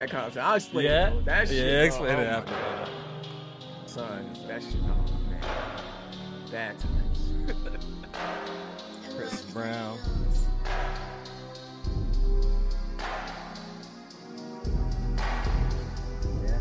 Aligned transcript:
that 0.00 0.10
concept. 0.10 0.44
I'll 0.46 0.54
explain 0.54 0.84
Yeah, 0.86 1.08
it. 1.08 1.10
though. 1.14 1.20
That 1.22 1.48
shit. 1.48 1.56
yeah. 1.56 1.82
Explain 1.82 2.16
oh 2.16 2.20
it 2.22 2.26
after. 2.26 2.52
God. 2.52 2.90
Son, 3.86 4.30
that 4.46 4.62
shit. 4.62 4.76
Oh 4.84 5.04
man, 5.28 5.40
bad 6.52 6.76
times. 6.78 7.32
Chris 9.16 9.42
Brown. 9.50 9.98
Yeah. 16.44 16.58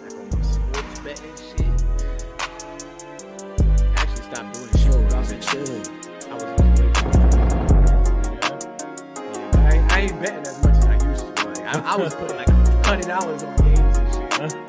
Like 0.00 0.12
on 0.14 0.28
my 0.30 0.42
sports 0.42 0.98
betting 1.00 1.34
Betting 10.20 10.46
as 10.46 10.62
much 10.64 10.76
as 10.76 10.86
I 10.86 11.08
used 11.08 11.36
to. 11.36 11.44
Like, 11.48 11.58
I, 11.76 11.92
I 11.94 11.96
was 11.96 12.14
putting 12.14 12.36
like 12.36 12.48
hundred 12.84 13.06
dollars 13.06 13.42
on 13.42 13.56
games 13.56 13.98
and 13.98 14.12
shit. 14.14 14.54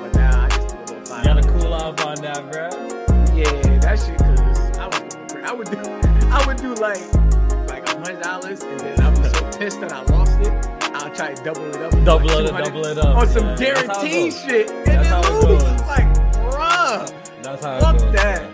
But 0.00 0.14
now 0.14 0.44
I 0.44 0.48
just 0.48 0.68
do 0.68 0.76
a 0.76 0.80
little 0.80 1.04
five. 1.06 1.24
Gotta 1.24 1.42
cool 1.48 1.72
off 1.74 2.04
on 2.04 2.16
that, 2.22 2.50
bro. 2.50 2.68
Yeah, 3.36 3.78
that 3.78 3.98
shit. 3.98 4.18
Cause 4.18 4.78
I 4.78 4.86
was. 4.86 5.16
I 5.44 5.52
would 5.52 5.70
do, 5.70 5.78
I 6.30 6.46
would 6.46 6.56
do 6.58 6.74
like 6.74 7.00
like 7.68 7.86
a 7.88 7.98
hundred 7.98 8.22
dollars, 8.22 8.62
and 8.62 8.80
then 8.80 9.00
I 9.00 9.10
was 9.10 9.30
so 9.32 9.58
pissed 9.58 9.80
that 9.80 9.92
I 9.92 10.02
lost 10.04 10.40
it. 10.40 10.52
I'll 10.94 11.14
try 11.14 11.34
to 11.34 11.44
double 11.44 11.66
it 11.66 11.76
up. 11.76 11.92
Double 12.04 12.26
like, 12.26 12.38
it 12.46 12.50
up, 12.52 12.64
double 12.64 12.86
it 12.86 12.98
up, 12.98 13.16
on 13.16 13.28
some 13.28 13.44
yeah. 13.46 13.54
That's 13.56 13.86
how 13.86 14.02
it 14.02 14.10
guaranteed 14.10 14.34
shit, 14.34 14.70
and 14.70 14.86
That's 14.86 15.28
then 15.28 15.50
lose. 15.50 15.62
like, 15.86 16.08
bruh, 16.34 17.42
That's 17.42 17.64
how 17.64 17.76
it 17.76 17.80
fuck 17.80 18.12
that. 18.12 18.49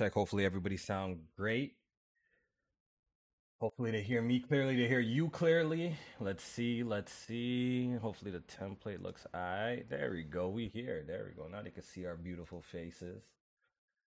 Check. 0.00 0.14
Hopefully, 0.14 0.46
everybody 0.46 0.78
sound 0.78 1.18
great. 1.36 1.74
Hopefully, 3.60 3.90
they 3.90 4.00
hear 4.00 4.22
me 4.22 4.40
clearly. 4.40 4.74
They 4.74 4.88
hear 4.88 5.00
you 5.00 5.28
clearly. 5.28 5.94
Let's 6.18 6.42
see. 6.42 6.82
Let's 6.82 7.12
see. 7.12 7.92
Hopefully, 8.00 8.30
the 8.30 8.40
template 8.40 9.02
looks 9.02 9.26
alright. 9.34 9.88
There 9.90 10.10
we 10.12 10.22
go. 10.22 10.48
We 10.48 10.68
here. 10.68 11.04
There 11.06 11.26
we 11.28 11.34
go. 11.34 11.48
Now 11.48 11.60
they 11.62 11.70
can 11.70 11.82
see 11.82 12.06
our 12.06 12.16
beautiful 12.16 12.62
faces. 12.62 13.22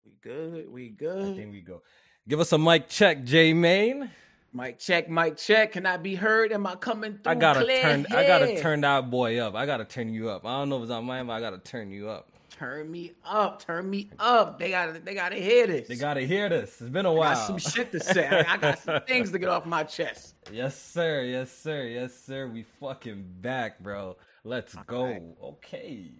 We 0.06 0.12
good, 0.22 0.72
we 0.72 0.90
good. 0.90 1.34
I 1.34 1.36
think 1.36 1.52
we 1.52 1.62
go. 1.62 1.82
Give 2.28 2.40
us 2.40 2.52
a 2.52 2.60
mic 2.60 2.88
check, 2.88 3.24
J 3.24 3.54
Main. 3.54 4.12
Mic 4.54 4.78
check, 4.78 5.10
mic 5.10 5.38
check. 5.38 5.72
Can 5.72 5.88
I 5.88 5.98
be 5.98 6.14
heard? 6.14 6.52
Am 6.52 6.68
I 6.68 6.76
coming 6.76 7.14
through? 7.14 7.32
I 7.32 7.36
gotta 7.36 7.64
clear? 7.64 7.82
turn. 7.82 8.06
I 8.12 8.28
gotta 8.28 8.62
turn 8.62 8.82
that 8.82 9.10
boy 9.10 9.40
up. 9.40 9.56
I 9.56 9.66
gotta 9.66 9.86
turn 9.86 10.14
you 10.14 10.30
up. 10.30 10.46
I 10.46 10.60
don't 10.60 10.70
know 10.70 10.78
if 10.78 10.84
it's 10.84 10.92
on 10.92 11.06
mine, 11.06 11.26
but 11.26 11.34
I 11.34 11.40
gotta 11.40 11.58
turn 11.58 11.90
you 11.92 12.10
up. 12.10 12.32
Turn 12.50 12.90
me 12.92 13.14
up, 13.24 13.62
turn 13.64 13.90
me 13.90 14.10
up. 14.20 14.60
They 14.60 14.72
gotta, 14.72 15.00
they 15.00 15.14
gotta 15.14 15.36
hear 15.36 15.68
this. 15.68 15.88
They 15.88 15.96
gotta 15.96 16.22
hear 16.22 16.50
this. 16.50 16.82
It's 16.82 16.90
been 16.90 17.06
a 17.06 17.14
I 17.14 17.16
while. 17.18 17.36
got 17.36 17.48
some 17.48 17.58
shit 17.58 17.92
to 17.92 18.00
say. 18.00 18.28
I, 18.28 18.54
I 18.54 18.58
got 18.58 18.80
some 18.80 19.02
things 19.08 19.32
to 19.32 19.40
get 19.40 19.50
off 19.50 19.66
my 19.66 19.84
chest. 19.84 20.36
yes, 20.52 20.80
sir. 20.80 21.24
Yes, 21.24 21.52
sir. 21.52 21.84
Yes, 21.86 22.14
sir. 22.14 22.48
We 22.48 22.64
fucking 22.80 23.24
back, 23.42 23.80
bro. 23.80 24.18
Let's 24.44 24.74
go. 24.88 25.06
right. 25.06 25.22
Okay. 25.44 26.12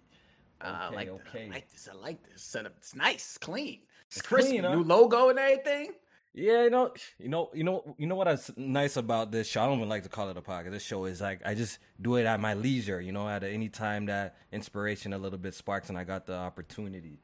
Uh, 0.60 0.64
I 0.64 0.86
Okay, 0.88 0.96
like, 0.96 1.06
the- 1.08 1.12
okay. 1.14 1.46
I 1.46 1.50
like 1.54 1.70
this. 1.70 1.88
I 1.92 1.96
like 1.96 2.22
this 2.30 2.42
setup. 2.42 2.74
It's 2.78 2.94
nice, 2.94 3.36
clean. 3.38 3.80
It's, 4.06 4.18
It's 4.18 4.26
crispy. 4.26 4.50
clean, 4.58 4.64
huh? 4.64 4.74
New 4.76 4.84
logo 4.84 5.28
and 5.30 5.38
everything. 5.38 5.92
Yeah, 6.32 6.62
you 6.64 6.70
know, 6.70 6.92
you 7.18 7.28
know, 7.28 7.50
you 7.52 7.64
know, 7.64 7.94
you 7.98 8.06
know 8.06 8.14
what 8.14 8.28
is 8.28 8.50
nice 8.56 8.96
about 8.96 9.32
this 9.32 9.48
show. 9.48 9.62
I 9.62 9.66
don't 9.66 9.78
even 9.78 9.88
like 9.88 10.04
to 10.04 10.08
call 10.08 10.28
it 10.30 10.36
a 10.36 10.40
podcast. 10.40 10.70
This 10.70 10.84
show 10.84 11.04
is 11.06 11.20
like 11.20 11.40
I 11.44 11.54
just 11.54 11.78
do 12.00 12.16
it 12.16 12.24
at 12.24 12.38
my 12.38 12.54
leisure. 12.54 13.00
You 13.00 13.10
know, 13.12 13.28
at 13.28 13.42
any 13.42 13.68
time 13.68 14.06
that 14.06 14.36
inspiration 14.52 15.12
a 15.12 15.18
little 15.18 15.38
bit 15.40 15.54
sparks 15.54 15.88
and 15.88 15.98
I 15.98 16.04
got 16.04 16.26
the 16.26 16.34
opportunity. 16.36 17.18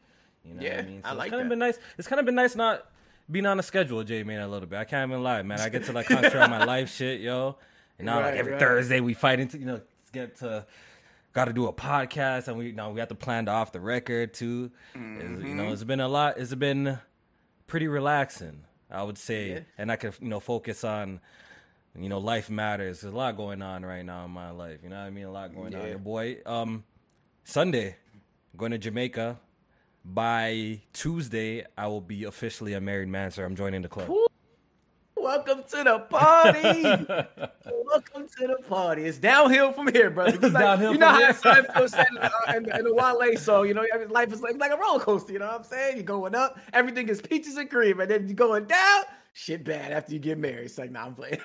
You 0.44 0.54
know 0.54 0.62
Yeah, 0.62 0.76
what 0.76 0.84
I 0.84 0.88
mean? 0.88 1.00
I 1.04 1.12
like 1.12 1.26
it's 1.26 1.30
kind 1.30 1.40
that. 1.40 1.44
of 1.44 1.48
been 1.50 1.58
nice. 1.60 1.78
It's 1.98 2.08
kind 2.08 2.18
of 2.20 2.26
been 2.26 2.34
nice 2.34 2.56
not 2.56 2.86
being 3.30 3.46
on 3.46 3.58
a 3.60 3.62
schedule, 3.62 4.02
J 4.02 4.22
man, 4.24 4.40
a 4.40 4.48
little 4.48 4.68
bit. 4.68 4.78
I 4.78 4.84
can't 4.84 5.08
even 5.10 5.22
lie, 5.22 5.42
man. 5.42 5.60
I 5.60 5.68
get 5.68 5.84
to 5.84 5.92
like 5.92 6.06
concentrate 6.08 6.48
my 6.48 6.64
life 6.64 6.92
shit, 6.92 7.20
yo. 7.20 7.58
And 7.98 8.06
now 8.06 8.20
like 8.20 8.34
every 8.34 8.52
right. 8.52 8.60
Thursday 8.60 8.98
we 9.00 9.14
fight 9.14 9.38
into 9.40 9.56
you 9.58 9.66
know 9.66 9.80
get 10.12 10.36
to 10.38 10.66
got 11.32 11.44
to 11.44 11.52
do 11.52 11.66
a 11.68 11.72
podcast 11.72 12.48
and 12.48 12.56
we 12.58 12.72
now 12.72 12.90
we 12.90 12.98
have 12.98 13.08
to 13.10 13.14
plan 13.14 13.46
to 13.46 13.52
off 13.52 13.70
the 13.70 13.80
record 13.80 14.34
too. 14.34 14.70
You 14.94 15.00
Mm-hmm. 15.00 15.56
know, 15.58 15.72
it's 15.72 15.84
been 15.84 16.00
a 16.00 16.08
lot. 16.08 16.38
It's 16.38 16.54
been 16.54 16.98
pretty 17.68 17.86
relaxing, 17.88 18.64
I 18.96 19.02
would 19.02 19.18
say, 19.18 19.50
Yeah. 19.52 19.60
and 19.78 19.92
I 19.92 19.96
could 19.96 20.14
you 20.20 20.28
know 20.28 20.40
focus 20.40 20.84
on. 20.84 21.20
You 21.98 22.10
know, 22.10 22.18
life 22.18 22.50
matters. 22.50 23.00
There's 23.00 23.14
a 23.14 23.16
lot 23.16 23.38
going 23.38 23.62
on 23.62 23.82
right 23.82 24.04
now 24.04 24.26
in 24.26 24.30
my 24.30 24.50
life. 24.50 24.80
You 24.82 24.90
know 24.90 24.96
what 25.00 25.06
I 25.06 25.10
mean? 25.10 25.24
A 25.24 25.30
lot 25.32 25.54
going 25.54 25.74
on. 25.74 25.80
Yeah. 25.80 25.88
Your 25.88 25.98
boy, 25.98 26.42
um, 26.44 26.84
Sunday, 27.44 27.96
going 28.54 28.72
to 28.72 28.76
Jamaica. 28.76 29.38
By 30.04 30.82
Tuesday, 30.92 31.64
I 31.76 31.86
will 31.86 32.02
be 32.02 32.24
officially 32.24 32.74
a 32.74 32.82
married 32.82 33.08
man, 33.08 33.30
sir. 33.30 33.46
I'm 33.46 33.56
joining 33.56 33.80
the 33.80 33.88
club. 33.88 34.10
Welcome 35.26 35.64
to 35.70 35.82
the 35.82 35.98
party. 36.08 36.82
Welcome 37.84 38.28
to 38.38 38.46
the 38.46 38.58
party. 38.68 39.06
It's 39.06 39.18
downhill 39.18 39.72
from 39.72 39.88
here, 39.92 40.08
brother. 40.08 40.38
Like- 40.38 40.52
downhill 40.52 40.92
you 40.92 40.98
know 40.98 41.32
from 41.32 41.52
how. 41.56 41.62
Seinfeld 41.62 41.90
said 41.90 42.06
in, 42.12 42.18
uh, 42.18 42.30
in, 42.50 42.70
in 42.78 42.84
the 42.84 42.94
Wale 42.94 43.36
song, 43.36 43.66
you 43.66 43.74
know, 43.74 43.84
life 44.10 44.32
is 44.32 44.40
like, 44.40 44.56
like 44.58 44.70
a 44.70 44.76
roller 44.76 45.00
coaster, 45.00 45.32
you 45.32 45.40
know 45.40 45.46
what 45.48 45.56
I'm 45.56 45.64
saying? 45.64 45.96
You're 45.96 46.04
going 46.04 46.36
up, 46.36 46.60
everything 46.72 47.08
is 47.08 47.20
peaches 47.20 47.56
and 47.56 47.68
cream, 47.68 47.98
and 47.98 48.08
then 48.08 48.28
you're 48.28 48.36
going 48.36 48.66
down, 48.66 49.02
shit 49.32 49.64
bad 49.64 49.90
after 49.90 50.12
you 50.12 50.20
get 50.20 50.38
married. 50.38 50.66
It's 50.66 50.78
like, 50.78 50.92
nah, 50.92 51.06
I'm 51.06 51.14
playing. 51.16 51.40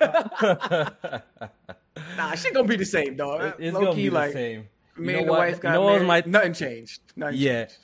nah, 2.16 2.34
shit 2.36 2.54
gonna 2.54 2.68
be 2.68 2.76
the 2.76 2.84
same, 2.84 3.16
dog. 3.16 3.54
it's 3.58 3.74
Low 3.74 3.80
gonna 3.80 3.94
key, 3.96 4.02
be 4.04 4.08
the 4.10 4.14
like, 4.14 4.32
same. 4.32 4.68
You 4.96 5.02
Me 5.04 5.12
know 5.14 5.18
and 5.18 5.26
the 5.28 5.32
what? 5.32 5.38
wife 5.40 5.56
You 5.56 5.60
got 5.62 5.72
know 5.72 5.86
married. 5.88 6.06
my- 6.06 6.22
Nothing 6.24 6.52
changed. 6.54 7.00
Nothing 7.16 7.36
Yeah. 7.40 7.64
changed. 7.64 7.78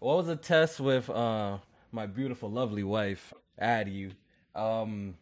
What 0.00 0.16
was 0.16 0.26
the 0.26 0.34
test 0.36 0.80
with 0.80 1.08
uh 1.10 1.58
my 1.92 2.06
beautiful, 2.06 2.50
lovely 2.50 2.82
wife, 2.82 3.32
Addie? 3.56 4.14
Um, 4.56 5.14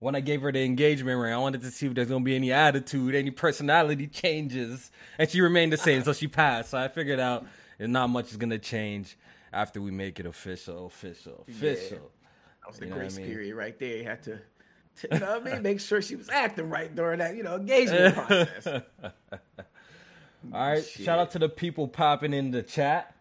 when 0.00 0.16
I 0.16 0.20
gave 0.20 0.42
her 0.42 0.50
the 0.50 0.64
engagement 0.64 1.20
ring, 1.20 1.32
I 1.32 1.38
wanted 1.38 1.60
to 1.60 1.70
see 1.70 1.86
if 1.86 1.94
there's 1.94 2.08
gonna 2.08 2.24
be 2.24 2.34
any 2.34 2.52
attitude, 2.52 3.14
any 3.14 3.30
personality 3.30 4.06
changes, 4.08 4.90
and 5.18 5.30
she 5.30 5.40
remained 5.40 5.72
the 5.72 5.76
same. 5.76 6.02
so 6.02 6.12
she 6.12 6.26
passed. 6.26 6.70
So 6.70 6.78
I 6.78 6.88
figured 6.88 7.20
out 7.20 7.46
not 7.78 8.08
much 8.08 8.30
is 8.30 8.36
gonna 8.36 8.58
change 8.58 9.16
after 9.52 9.80
we 9.80 9.90
make 9.90 10.18
it 10.18 10.26
official, 10.26 10.86
official, 10.86 11.44
official. 11.48 11.98
Yeah. 11.98 12.02
That 12.62 12.68
was 12.68 12.78
the 12.78 12.86
grace 12.86 13.16
I 13.16 13.20
mean? 13.20 13.30
period 13.30 13.54
right 13.54 13.78
there. 13.78 13.96
You 13.98 14.04
had 14.04 14.22
to, 14.24 14.38
to, 14.96 15.08
you 15.12 15.18
know 15.20 15.38
what 15.38 15.46
I 15.46 15.52
mean, 15.54 15.62
make 15.62 15.80
sure 15.80 16.00
she 16.00 16.16
was 16.16 16.28
acting 16.28 16.70
right 16.70 16.94
during 16.94 17.18
that, 17.18 17.36
you 17.36 17.42
know, 17.42 17.56
engagement 17.56 18.14
process. 18.14 18.66
All 18.66 18.82
right, 20.52 20.84
Shit. 20.84 21.04
shout 21.04 21.18
out 21.18 21.30
to 21.32 21.38
the 21.38 21.48
people 21.48 21.88
popping 21.88 22.32
in 22.32 22.50
the 22.50 22.62
chat. 22.62 23.14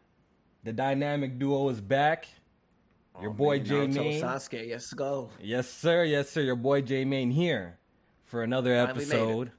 The 0.64 0.72
dynamic 0.72 1.40
duo 1.40 1.68
is 1.70 1.81
back. 1.81 2.28
Your 3.21 3.31
oh, 3.31 3.33
boy 3.33 3.59
J 3.59 3.88
Main. 3.88 4.21
Sasuke, 4.21 4.67
yes, 4.67 4.94
go. 4.94 5.29
Yes, 5.41 5.69
sir. 5.69 6.03
Yes, 6.06 6.29
sir. 6.29 6.41
Your 6.41 6.56
boy 6.56 6.81
J 6.81 7.03
Main 7.03 7.31
here 7.31 7.77
for 8.25 8.44
another 8.44 8.73
episode 8.73 9.51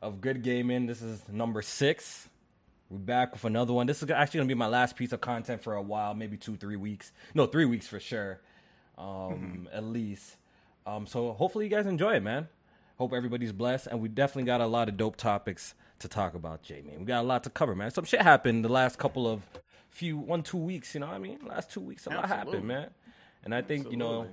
of 0.00 0.20
Good 0.20 0.42
Gaming. 0.42 0.86
This 0.86 1.02
is 1.02 1.22
number 1.28 1.60
six. 1.60 2.28
We're 2.88 2.98
back 2.98 3.32
with 3.32 3.44
another 3.44 3.72
one. 3.72 3.86
This 3.86 4.02
is 4.02 4.10
actually 4.10 4.38
gonna 4.38 4.48
be 4.48 4.54
my 4.54 4.66
last 4.66 4.96
piece 4.96 5.12
of 5.12 5.20
content 5.20 5.62
for 5.62 5.74
a 5.74 5.82
while, 5.82 6.14
maybe 6.14 6.36
two, 6.36 6.56
three 6.56 6.76
weeks. 6.76 7.12
No, 7.34 7.46
three 7.46 7.64
weeks 7.64 7.86
for 7.86 8.00
sure, 8.00 8.40
um, 8.98 9.06
mm-hmm. 9.06 9.64
at 9.72 9.84
least. 9.84 10.36
Um, 10.86 11.06
so 11.06 11.32
hopefully 11.32 11.66
you 11.66 11.70
guys 11.70 11.86
enjoy 11.86 12.14
it, 12.14 12.22
man. 12.22 12.48
Hope 12.98 13.12
everybody's 13.12 13.52
blessed, 13.52 13.86
and 13.88 14.00
we 14.00 14.08
definitely 14.08 14.44
got 14.44 14.60
a 14.60 14.66
lot 14.66 14.88
of 14.88 14.96
dope 14.96 15.16
topics 15.16 15.74
to 16.00 16.08
talk 16.08 16.34
about, 16.34 16.62
J 16.62 16.82
Main. 16.86 17.00
We 17.00 17.04
got 17.04 17.20
a 17.20 17.26
lot 17.26 17.44
to 17.44 17.50
cover, 17.50 17.74
man. 17.74 17.90
Some 17.90 18.04
shit 18.04 18.22
happened 18.22 18.64
the 18.64 18.68
last 18.68 18.98
couple 18.98 19.26
of 19.26 19.42
few 19.92 20.16
one 20.16 20.42
two 20.42 20.56
weeks. 20.56 20.94
You 20.94 21.00
know 21.00 21.06
what 21.06 21.16
I 21.16 21.18
mean? 21.18 21.38
Last 21.46 21.70
two 21.70 21.80
weeks, 21.80 22.06
a 22.06 22.10
lot 22.10 22.26
happened, 22.26 22.64
man. 22.64 22.90
And 23.44 23.54
I 23.54 23.60
think 23.62 23.86
Absolutely. 23.86 23.92
you 23.92 23.98
know, 23.98 24.28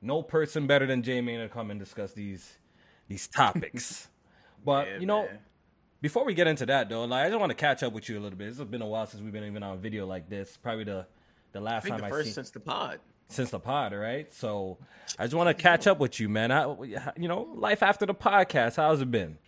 no 0.00 0.22
person 0.22 0.66
better 0.66 0.86
than 0.86 1.02
Jay 1.02 1.20
to 1.20 1.48
come 1.48 1.70
and 1.70 1.80
discuss 1.80 2.12
these 2.12 2.58
these 3.08 3.26
topics. 3.26 4.08
but 4.64 4.86
yeah, 4.86 4.98
you 4.98 5.06
know, 5.06 5.24
man. 5.24 5.38
before 6.00 6.24
we 6.24 6.34
get 6.34 6.46
into 6.46 6.66
that 6.66 6.88
though, 6.88 7.04
like 7.04 7.26
I 7.26 7.28
just 7.28 7.40
want 7.40 7.50
to 7.50 7.56
catch 7.56 7.82
up 7.82 7.92
with 7.92 8.08
you 8.08 8.18
a 8.18 8.20
little 8.20 8.38
bit. 8.38 8.48
It's 8.48 8.58
been 8.60 8.82
a 8.82 8.86
while 8.86 9.06
since 9.06 9.22
we've 9.22 9.32
been 9.32 9.44
even 9.44 9.62
on 9.62 9.78
video 9.80 10.06
like 10.06 10.28
this. 10.28 10.56
Probably 10.56 10.84
the 10.84 11.06
the 11.52 11.60
last 11.60 11.86
I 11.86 11.90
time 11.90 12.00
the 12.00 12.06
I 12.06 12.10
first 12.10 12.26
seen, 12.26 12.34
since 12.34 12.50
the 12.50 12.60
pod. 12.60 13.00
Since 13.28 13.50
the 13.50 13.60
pod, 13.60 13.94
right? 13.94 14.32
So 14.34 14.78
I 15.18 15.24
just 15.24 15.34
want 15.36 15.56
to 15.56 15.60
catch 15.60 15.86
up 15.86 15.98
with 15.98 16.20
you, 16.20 16.28
man. 16.28 16.52
I, 16.52 16.64
you 17.16 17.28
know, 17.28 17.48
life 17.54 17.82
after 17.82 18.04
the 18.04 18.14
podcast. 18.14 18.76
How's 18.76 19.00
it 19.00 19.10
been? 19.10 19.38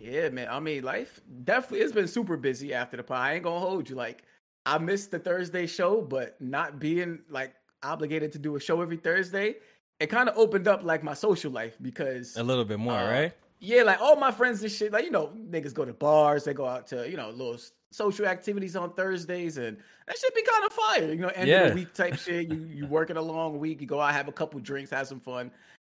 Yeah, 0.00 0.30
man. 0.30 0.48
I 0.50 0.60
mean, 0.60 0.82
life 0.82 1.20
definitely 1.44 1.80
has 1.80 1.92
been 1.92 2.08
super 2.08 2.36
busy 2.36 2.72
after 2.72 2.96
the 2.96 3.02
pod. 3.02 3.18
I 3.18 3.34
ain't 3.34 3.44
gonna 3.44 3.60
hold 3.60 3.90
you. 3.90 3.96
Like, 3.96 4.22
I 4.64 4.78
missed 4.78 5.10
the 5.10 5.18
Thursday 5.18 5.66
show, 5.66 6.00
but 6.00 6.40
not 6.40 6.78
being 6.78 7.20
like 7.28 7.54
obligated 7.82 8.32
to 8.32 8.38
do 8.38 8.56
a 8.56 8.60
show 8.60 8.80
every 8.80 8.96
Thursday, 8.96 9.56
it 9.98 10.06
kind 10.06 10.28
of 10.28 10.36
opened 10.38 10.68
up 10.68 10.82
like 10.82 11.02
my 11.02 11.14
social 11.14 11.52
life 11.52 11.76
because 11.82 12.36
a 12.36 12.42
little 12.42 12.64
bit 12.64 12.78
more, 12.78 12.94
uh, 12.94 13.10
right? 13.10 13.32
Yeah, 13.58 13.82
like 13.82 14.00
all 14.00 14.16
my 14.16 14.30
friends 14.30 14.62
and 14.62 14.72
shit, 14.72 14.92
like 14.92 15.04
you 15.04 15.10
know, 15.10 15.32
niggas 15.50 15.74
go 15.74 15.84
to 15.84 15.92
bars, 15.92 16.44
they 16.44 16.54
go 16.54 16.66
out 16.66 16.86
to 16.88 17.08
you 17.08 17.18
know 17.18 17.30
little 17.30 17.58
social 17.92 18.26
activities 18.26 18.76
on 18.76 18.94
Thursdays, 18.94 19.58
and 19.58 19.76
that 20.06 20.18
should 20.18 20.34
be 20.34 20.42
kind 20.42 20.64
of 20.64 20.72
fire. 20.72 21.12
You 21.12 21.20
know, 21.20 21.28
end 21.28 21.48
yeah. 21.48 21.64
of 21.64 21.68
the 21.70 21.74
week 21.74 21.92
type 21.92 22.18
shit. 22.18 22.48
You 22.48 22.66
you 22.70 22.86
working 22.86 23.18
a 23.18 23.22
long 23.22 23.58
week, 23.58 23.82
you 23.82 23.86
go 23.86 24.00
out, 24.00 24.14
have 24.14 24.28
a 24.28 24.32
couple 24.32 24.58
drinks, 24.60 24.90
have 24.90 25.06
some 25.06 25.20
fun. 25.20 25.50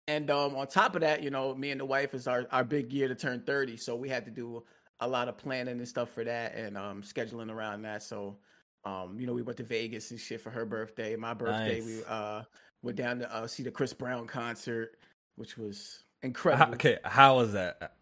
And 0.06 0.30
um, 0.30 0.54
on 0.54 0.66
top 0.66 0.94
of 0.94 1.00
that, 1.00 1.22
you 1.22 1.30
know, 1.30 1.54
me 1.54 1.70
and 1.70 1.80
the 1.80 1.84
wife 1.84 2.14
is 2.14 2.26
our, 2.26 2.46
our 2.52 2.64
big 2.64 2.92
year 2.92 3.08
to 3.08 3.14
turn 3.14 3.40
30. 3.40 3.76
So 3.76 3.96
we 3.96 4.08
had 4.08 4.24
to 4.26 4.30
do 4.30 4.62
a 5.00 5.08
lot 5.08 5.28
of 5.28 5.38
planning 5.38 5.78
and 5.78 5.88
stuff 5.88 6.10
for 6.10 6.24
that 6.24 6.54
and 6.54 6.76
um, 6.76 7.02
scheduling 7.02 7.50
around 7.50 7.82
that. 7.82 8.02
So, 8.02 8.36
um, 8.84 9.16
you 9.18 9.26
know, 9.26 9.32
we 9.32 9.42
went 9.42 9.56
to 9.58 9.64
Vegas 9.64 10.10
and 10.10 10.20
shit 10.20 10.40
for 10.40 10.50
her 10.50 10.66
birthday. 10.66 11.16
My 11.16 11.32
birthday, 11.32 11.80
nice. 11.80 11.86
we 11.86 12.02
uh, 12.06 12.42
went 12.82 12.98
down 12.98 13.18
to 13.20 13.34
uh, 13.34 13.46
see 13.46 13.62
the 13.62 13.70
Chris 13.70 13.94
Brown 13.94 14.26
concert, 14.26 14.98
which 15.36 15.56
was 15.56 16.04
incredible. 16.22 16.66
How, 16.66 16.72
okay, 16.72 16.98
how 17.04 17.36
was 17.36 17.52
that? 17.54 17.94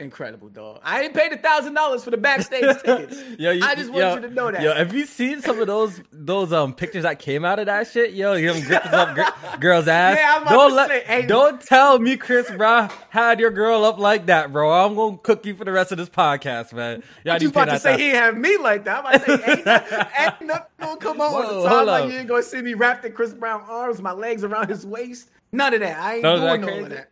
Incredible, 0.00 0.48
dog. 0.48 0.80
I 0.82 1.02
ain't 1.02 1.14
paid 1.14 1.32
a 1.32 1.36
thousand 1.38 1.74
dollars 1.74 2.04
for 2.04 2.10
the 2.10 2.16
backstage 2.16 2.62
tickets. 2.82 3.20
yo, 3.38 3.50
you, 3.50 3.64
I 3.64 3.74
just 3.74 3.90
want 3.90 4.00
yo, 4.00 4.14
you 4.14 4.20
to 4.22 4.30
know 4.30 4.50
that. 4.50 4.62
Yo, 4.62 4.74
have 4.74 4.94
you 4.94 5.04
seen 5.06 5.42
some 5.42 5.60
of 5.60 5.66
those 5.66 6.00
those 6.12 6.52
um 6.52 6.74
pictures 6.74 7.02
that 7.02 7.18
came 7.18 7.44
out 7.44 7.58
of 7.58 7.66
that 7.66 7.88
shit? 7.88 8.12
Yo, 8.12 8.34
him 8.34 8.62
gripping 8.64 8.92
up 8.92 9.14
gr- 9.14 9.56
girl's 9.58 9.88
ass. 9.88 10.16
Yeah, 10.16 10.44
don't 10.48 10.74
let, 10.74 10.88
say, 10.88 11.04
hey, 11.04 11.26
don't 11.26 11.60
tell 11.60 11.98
me 11.98 12.16
Chris 12.16 12.50
Brown 12.50 12.90
had 13.10 13.40
your 13.40 13.50
girl 13.50 13.84
up 13.84 13.98
like 13.98 14.26
that, 14.26 14.52
bro. 14.52 14.70
I'm 14.72 14.94
gonna 14.94 15.18
cook 15.18 15.44
you 15.44 15.54
for 15.54 15.64
the 15.64 15.72
rest 15.72 15.92
of 15.92 15.98
this 15.98 16.08
podcast, 16.08 16.72
man. 16.72 17.02
Y'all 17.24 17.42
you 17.42 17.48
about 17.48 17.66
to 17.66 17.78
say 17.78 17.98
he 17.98 18.10
had 18.10 18.36
me 18.36 18.56
like 18.58 18.84
that? 18.84 19.04
I'm 19.04 19.14
about 19.14 19.26
to 19.26 19.38
say 19.38 19.52
ain't, 19.52 20.08
ain't 20.18 20.42
nothing 20.42 20.77
gonna 20.86 20.96
come 21.00 21.20
on 21.20 21.32
Whoa, 21.32 21.62
the 21.62 21.68
time 21.68 21.86
like 21.86 22.10
you 22.10 22.18
ain't 22.18 22.28
gonna 22.28 22.42
see 22.42 22.62
me 22.62 22.74
wrapped 22.74 23.04
in 23.04 23.12
Chris 23.12 23.34
Brown 23.34 23.62
arms, 23.68 24.00
my 24.00 24.12
legs 24.12 24.44
around 24.44 24.68
his 24.68 24.86
waist. 24.86 25.30
None 25.52 25.74
of 25.74 25.80
that. 25.80 25.98
I 25.98 26.14
ain't 26.14 26.22
None 26.22 26.60
doing 26.60 26.72
all 26.72 26.84
of 26.84 26.90
that. 26.90 27.10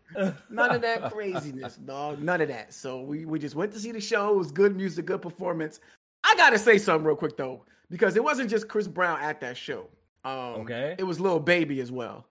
None 0.50 0.74
of 0.74 0.82
that 0.82 1.10
craziness, 1.10 1.76
dog. 1.76 2.22
None 2.22 2.40
of 2.42 2.48
that. 2.48 2.74
So 2.74 3.00
we, 3.00 3.24
we 3.24 3.38
just 3.38 3.54
went 3.54 3.72
to 3.72 3.78
see 3.78 3.92
the 3.92 4.00
show. 4.00 4.30
It 4.34 4.36
was 4.36 4.52
good 4.52 4.76
music, 4.76 5.06
good 5.06 5.22
performance. 5.22 5.80
I 6.22 6.34
gotta 6.36 6.58
say 6.58 6.78
something 6.78 7.06
real 7.06 7.16
quick 7.16 7.36
though, 7.36 7.64
because 7.90 8.16
it 8.16 8.22
wasn't 8.22 8.50
just 8.50 8.68
Chris 8.68 8.88
Brown 8.88 9.20
at 9.20 9.40
that 9.40 9.56
show. 9.56 9.88
Um, 10.24 10.60
okay. 10.62 10.96
It 10.98 11.04
was 11.04 11.20
Lil 11.20 11.38
Baby 11.38 11.80
as 11.80 11.92
well. 11.92 12.26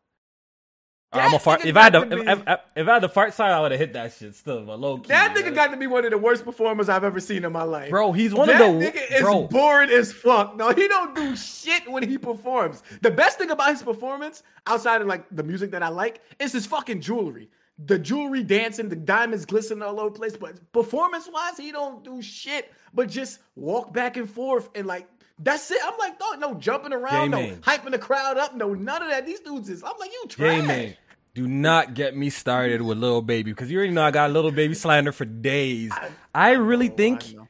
I'm 1.16 1.34
a 1.34 1.40
fart. 1.40 1.66
If 1.66 1.76
I 1.76 1.84
had 1.84 1.94
the 1.94 2.02
if, 2.02 2.28
if, 2.28 2.60
if, 2.76 2.88
I 2.88 2.94
had 2.94 3.04
the 3.04 3.10
fart 3.10 3.34
side, 3.34 3.52
I 3.52 3.60
would 3.62 3.72
have 3.72 3.80
hit 3.80 3.94
that 3.94 4.14
shit. 4.14 4.36
Still, 4.36 4.66
but 4.66 4.80
low 4.80 4.98
key. 4.98 5.10
That 5.10 5.36
nigga 5.36 5.54
got 5.54 5.72
to 5.72 5.78
be 5.78 5.88
one 5.88 6.06
of 6.06 6.12
the 6.12 6.18
worst 6.18 6.44
performers 6.44 6.90
I've 6.90 7.04
ever 7.04 7.20
seen 7.20 7.46
in 7.46 7.52
my 7.52 7.64
life. 7.64 7.90
Bro, 7.90 8.14
he's 8.14 8.34
one 8.34 8.48
that 8.48 8.62
of 8.62 8.80
the 8.80 8.86
nigga 8.86 9.16
is 9.16 9.22
bro. 9.22 9.48
bored 9.48 9.90
as 9.90 10.12
fuck. 10.14 10.56
No, 10.56 10.72
he 10.72 10.88
don't 10.88 11.16
do 11.16 11.36
shit 11.36 11.90
when 11.90 12.08
he 12.08 12.18
performs. 12.18 12.84
The 13.02 13.12
best 13.12 13.38
thing 13.38 13.52
about 13.52 13.72
his 13.72 13.84
performance, 13.84 14.44
outside 14.68 15.02
of 15.02 15.08
like 15.08 15.26
the 15.32 15.44
music 15.44 15.72
that 15.72 15.84
I 15.84 15.90
like, 15.90 16.22
is 16.40 16.52
his 16.52 16.66
fucking 16.66 17.02
jewelry. 17.02 17.50
The 17.86 18.00
jewelry 18.00 18.44
dancing, 18.44 18.88
the 18.88 18.96
diamonds 18.96 19.46
glistening 19.46 19.82
all 19.82 20.00
over 20.00 20.12
the 20.12 20.20
place. 20.20 20.38
But 20.38 20.72
performance 20.72 21.30
wise, 21.32 21.58
he 21.58 21.72
don't 21.72 22.04
do 22.04 22.22
shit. 22.22 22.72
But 22.94 23.10
just 23.10 23.40
walk 23.56 23.92
back 23.92 24.16
and 24.16 24.30
forth 24.30 24.70
and 24.76 24.88
like 24.88 25.08
that's 25.40 25.70
it. 25.70 25.80
I'm 25.84 25.98
like, 25.98 26.20
no, 26.20 26.34
no 26.34 26.54
jumping 26.56 26.94
around, 26.94 27.32
J-Man. 27.32 27.50
no 27.50 27.56
hyping 27.58 27.92
the 27.92 28.00
crowd 28.00 28.38
up, 28.38 28.56
no 28.56 28.74
none 28.74 29.02
of 29.02 29.10
that. 29.10 29.26
These 29.26 29.42
dudes 29.42 29.70
is. 29.70 29.84
I'm 29.84 29.98
like, 30.00 30.12
you 30.12 30.24
trash. 30.30 30.62
J-Man. 30.62 30.96
Do 31.36 31.48
not 31.48 31.94
get 31.94 32.16
me 32.16 32.30
started 32.32 32.82
with 32.82 32.98
little 32.98 33.22
Baby 33.22 33.52
because 33.52 33.70
you 33.70 33.78
already 33.78 33.92
know 33.94 34.04
I 34.04 34.12
got 34.12 34.32
little 34.32 34.52
Baby 34.52 34.74
slander 34.74 35.12
for 35.12 35.26
days. 35.26 35.92
I, 35.94 36.10
I 36.34 36.52
really 36.54 36.88
think 36.88 37.24
I 37.38 37.46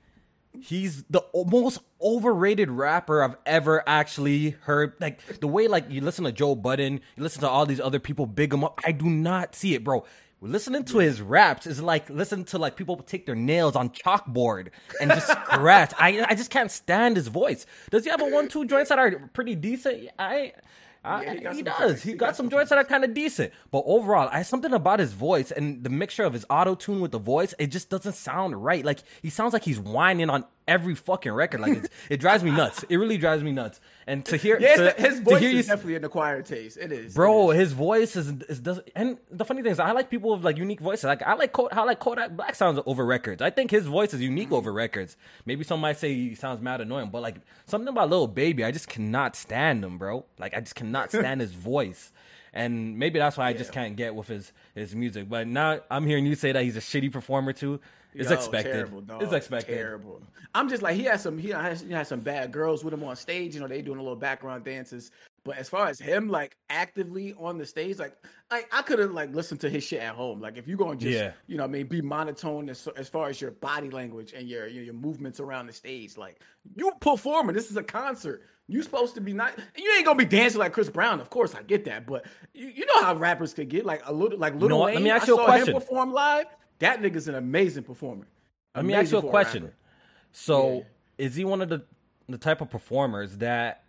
he's 0.61 1.03
the 1.09 1.23
most 1.33 1.79
overrated 2.01 2.69
rapper 2.69 3.23
I've 3.23 3.37
ever 3.45 3.83
actually 3.87 4.51
heard. 4.61 4.93
Like 4.99 5.39
the 5.39 5.47
way 5.47 5.67
like 5.67 5.89
you 5.89 6.01
listen 6.01 6.25
to 6.25 6.31
Joe 6.31 6.55
Budden, 6.55 7.01
you 7.15 7.23
listen 7.23 7.41
to 7.41 7.49
all 7.49 7.65
these 7.65 7.79
other 7.79 7.99
people 7.99 8.25
big 8.25 8.53
him 8.53 8.63
up. 8.63 8.81
I 8.83 8.91
do 8.91 9.05
not 9.05 9.55
see 9.55 9.75
it, 9.75 9.83
bro. 9.83 10.03
Listening 10.41 10.83
to 10.85 10.97
his 10.97 11.21
raps 11.21 11.65
is 11.65 11.81
like 11.81 12.09
listening 12.09 12.45
to 12.45 12.57
like 12.57 12.75
people 12.75 12.97
take 12.97 13.25
their 13.25 13.35
nails 13.35 13.75
on 13.75 13.89
chalkboard 13.89 14.69
and 15.01 15.09
just 15.11 15.27
scratch. 15.51 15.93
I 15.97 16.25
I 16.27 16.35
just 16.35 16.51
can't 16.51 16.71
stand 16.71 17.15
his 17.15 17.27
voice. 17.27 17.65
Does 17.89 18.03
he 18.03 18.09
have 18.09 18.21
a 18.21 18.25
one 18.25 18.47
two 18.47 18.65
joints 18.65 18.89
that 18.89 18.99
are 18.99 19.29
pretty 19.33 19.55
decent? 19.55 20.09
I 20.19 20.53
yeah, 21.05 21.51
he, 21.51 21.57
he 21.57 21.61
does. 21.63 22.03
He, 22.03 22.11
he 22.11 22.17
got, 22.17 22.27
got 22.27 22.35
some 22.35 22.49
joints 22.49 22.69
that 22.69 22.77
are 22.77 22.83
kind 22.83 23.03
of 23.03 23.13
decent. 23.13 23.53
But 23.71 23.83
overall, 23.85 24.29
I 24.31 24.41
something 24.43 24.73
about 24.73 24.99
his 24.99 25.13
voice 25.13 25.51
and 25.51 25.83
the 25.83 25.89
mixture 25.89 26.23
of 26.23 26.33
his 26.33 26.45
auto 26.49 26.75
tune 26.75 26.99
with 27.01 27.11
the 27.11 27.19
voice, 27.19 27.53
it 27.59 27.67
just 27.67 27.89
doesn't 27.89 28.13
sound 28.13 28.63
right. 28.63 28.83
Like 28.83 28.99
he 29.21 29.29
sounds 29.29 29.53
like 29.53 29.63
he's 29.63 29.79
whining 29.79 30.29
on 30.29 30.45
every 30.67 30.95
fucking 30.95 31.31
record. 31.31 31.61
Like 31.61 31.89
it 32.09 32.19
drives 32.19 32.43
me 32.43 32.51
nuts. 32.51 32.83
It 32.89 32.97
really 32.97 33.17
drives 33.17 33.43
me 33.43 33.51
nuts. 33.51 33.79
And 34.07 34.25
to 34.25 34.37
hear, 34.37 34.59
yeah, 34.59 34.75
to, 34.75 34.91
his 34.97 35.19
voice 35.19 35.41
is 35.41 35.53
you, 35.53 35.63
definitely 35.63 35.95
an 35.95 36.05
acquired 36.05 36.45
taste. 36.45 36.77
It 36.77 36.91
is, 36.91 37.13
bro. 37.13 37.51
It 37.51 37.55
is. 37.55 37.59
His 37.59 37.71
voice 37.73 38.15
is, 38.15 38.29
is 38.43 38.59
does. 38.59 38.79
And 38.95 39.17
the 39.31 39.45
funny 39.45 39.61
thing 39.61 39.71
is, 39.71 39.79
I 39.79 39.91
like 39.91 40.09
people 40.09 40.31
with 40.31 40.43
like 40.43 40.57
unique 40.57 40.79
voices. 40.79 41.05
Like 41.05 41.23
I 41.23 41.33
like 41.33 41.55
how 41.71 41.85
like 41.85 41.99
Kodak 41.99 42.35
Black 42.35 42.55
sounds 42.55 42.79
over 42.85 43.05
records. 43.05 43.41
I 43.41 43.49
think 43.49 43.71
his 43.71 43.85
voice 43.85 44.13
is 44.13 44.21
unique 44.21 44.47
mm-hmm. 44.47 44.55
over 44.55 44.71
records. 44.71 45.17
Maybe 45.45 45.63
some 45.63 45.79
might 45.79 45.97
say 45.97 46.13
he 46.13 46.35
sounds 46.35 46.61
mad 46.61 46.81
annoying, 46.81 47.09
but 47.09 47.21
like 47.21 47.37
something 47.65 47.87
about 47.87 48.09
Little 48.09 48.27
Baby, 48.27 48.63
I 48.63 48.71
just 48.71 48.87
cannot 48.87 49.35
stand 49.35 49.83
him, 49.83 49.97
bro. 49.97 50.25
Like 50.37 50.55
I 50.55 50.59
just 50.59 50.75
cannot 50.75 51.09
stand 51.09 51.41
his 51.41 51.53
voice 51.53 52.11
and 52.55 52.97
maybe 52.97 53.19
that's 53.19 53.37
why 53.37 53.47
I 53.47 53.53
just 53.53 53.73
can't 53.73 53.97
get 53.97 54.15
with 54.15 54.29
his 54.29 54.53
his 54.73 54.95
music. 54.95 55.27
But 55.27 55.45
now 55.45 55.81
I'm 55.91 56.07
hearing 56.07 56.25
you 56.25 56.35
say 56.35 56.53
that 56.53 56.63
he's 56.63 56.77
a 56.77 56.79
shitty 56.79 57.11
performer 57.11 57.51
too. 57.53 57.81
It's 58.15 58.29
Yo, 58.29 58.35
expected. 58.35 58.71
Terrible, 58.71 59.01
dog. 59.01 59.21
It's 59.21 59.33
expected. 59.33 59.75
Terrible. 59.75 60.21
I'm 60.53 60.69
just 60.69 60.81
like 60.81 60.95
he 60.95 61.03
has 61.03 61.21
some 61.21 61.37
he 61.37 61.49
has, 61.49 61.81
he 61.81 61.91
has 61.91 62.07
some 62.07 62.21
bad 62.21 62.51
girls 62.51 62.83
with 62.83 62.93
him 62.93 63.03
on 63.03 63.15
stage. 63.15 63.53
You 63.53 63.61
know 63.61 63.67
they 63.67 63.81
doing 63.81 63.99
a 63.99 64.01
little 64.01 64.15
background 64.15 64.63
dances. 64.63 65.11
But 65.43 65.57
as 65.57 65.69
far 65.69 65.87
as 65.87 65.99
him 65.99 66.27
like 66.27 66.57
actively 66.71 67.35
on 67.37 67.59
the 67.59 67.65
stage, 67.65 67.99
like 67.99 68.17
I, 68.49 68.63
I 68.71 68.81
could 68.81 68.97
have 68.99 69.11
like 69.11 69.33
listened 69.33 69.61
to 69.61 69.69
his 69.69 69.83
shit 69.83 70.01
at 70.01 70.15
home. 70.15 70.41
Like 70.41 70.57
if 70.57 70.67
you're 70.67 70.77
going 70.77 70.97
to 70.97 71.05
just 71.05 71.17
yeah. 71.17 71.31
you 71.45 71.57
know 71.57 71.65
I 71.65 71.67
mean 71.67 71.85
be 71.85 72.01
monotone 72.01 72.69
as, 72.69 72.87
as 72.95 73.09
far 73.09 73.29
as 73.29 73.39
your 73.39 73.51
body 73.51 73.89
language 73.91 74.33
and 74.35 74.47
your, 74.47 74.65
your 74.67 74.83
your 74.83 74.93
movements 74.93 75.39
around 75.39 75.67
the 75.67 75.73
stage, 75.73 76.17
like 76.17 76.39
you 76.75 76.91
performing. 76.99 77.53
This 77.53 77.69
is 77.69 77.77
a 77.77 77.83
concert. 77.83 78.41
You 78.67 78.81
supposed 78.81 79.13
to 79.15 79.21
be 79.21 79.33
not. 79.33 79.53
You 79.77 79.93
ain't 79.97 80.05
gonna 80.05 80.17
be 80.17 80.25
dancing 80.25 80.59
like 80.59 80.73
Chris 80.73 80.89
Brown, 80.89 81.19
of 81.19 81.29
course. 81.29 81.53
I 81.53 81.61
get 81.61 81.85
that, 81.85 82.07
but 82.07 82.25
you, 82.53 82.67
you 82.67 82.85
know 82.87 83.03
how 83.03 83.13
rappers 83.15 83.53
could 83.53 83.69
get 83.69 83.85
like 83.85 84.01
a 84.05 84.13
little 84.13 84.39
like 84.39 84.55
little. 84.55 84.81
Wayne, 84.81 84.95
let 84.95 85.03
me 85.03 85.11
ask 85.11 85.27
you 85.27 85.37
I 85.37 85.43
a 85.43 85.45
question. 85.45 85.75
Him 85.75 85.81
perform 85.81 86.11
live. 86.11 86.47
That 86.79 87.01
nigga's 87.01 87.27
an 87.27 87.35
amazing 87.35 87.83
performer. 87.83 88.27
Let 88.75 88.85
me 88.85 88.93
ask 88.93 89.11
you 89.11 89.19
a 89.19 89.21
question. 89.21 89.71
So, 90.31 90.85
yeah. 91.17 91.25
is 91.25 91.35
he 91.35 91.45
one 91.45 91.61
of 91.61 91.69
the 91.69 91.83
the 92.27 92.37
type 92.37 92.59
of 92.61 92.69
performers 92.69 93.37
that 93.37 93.83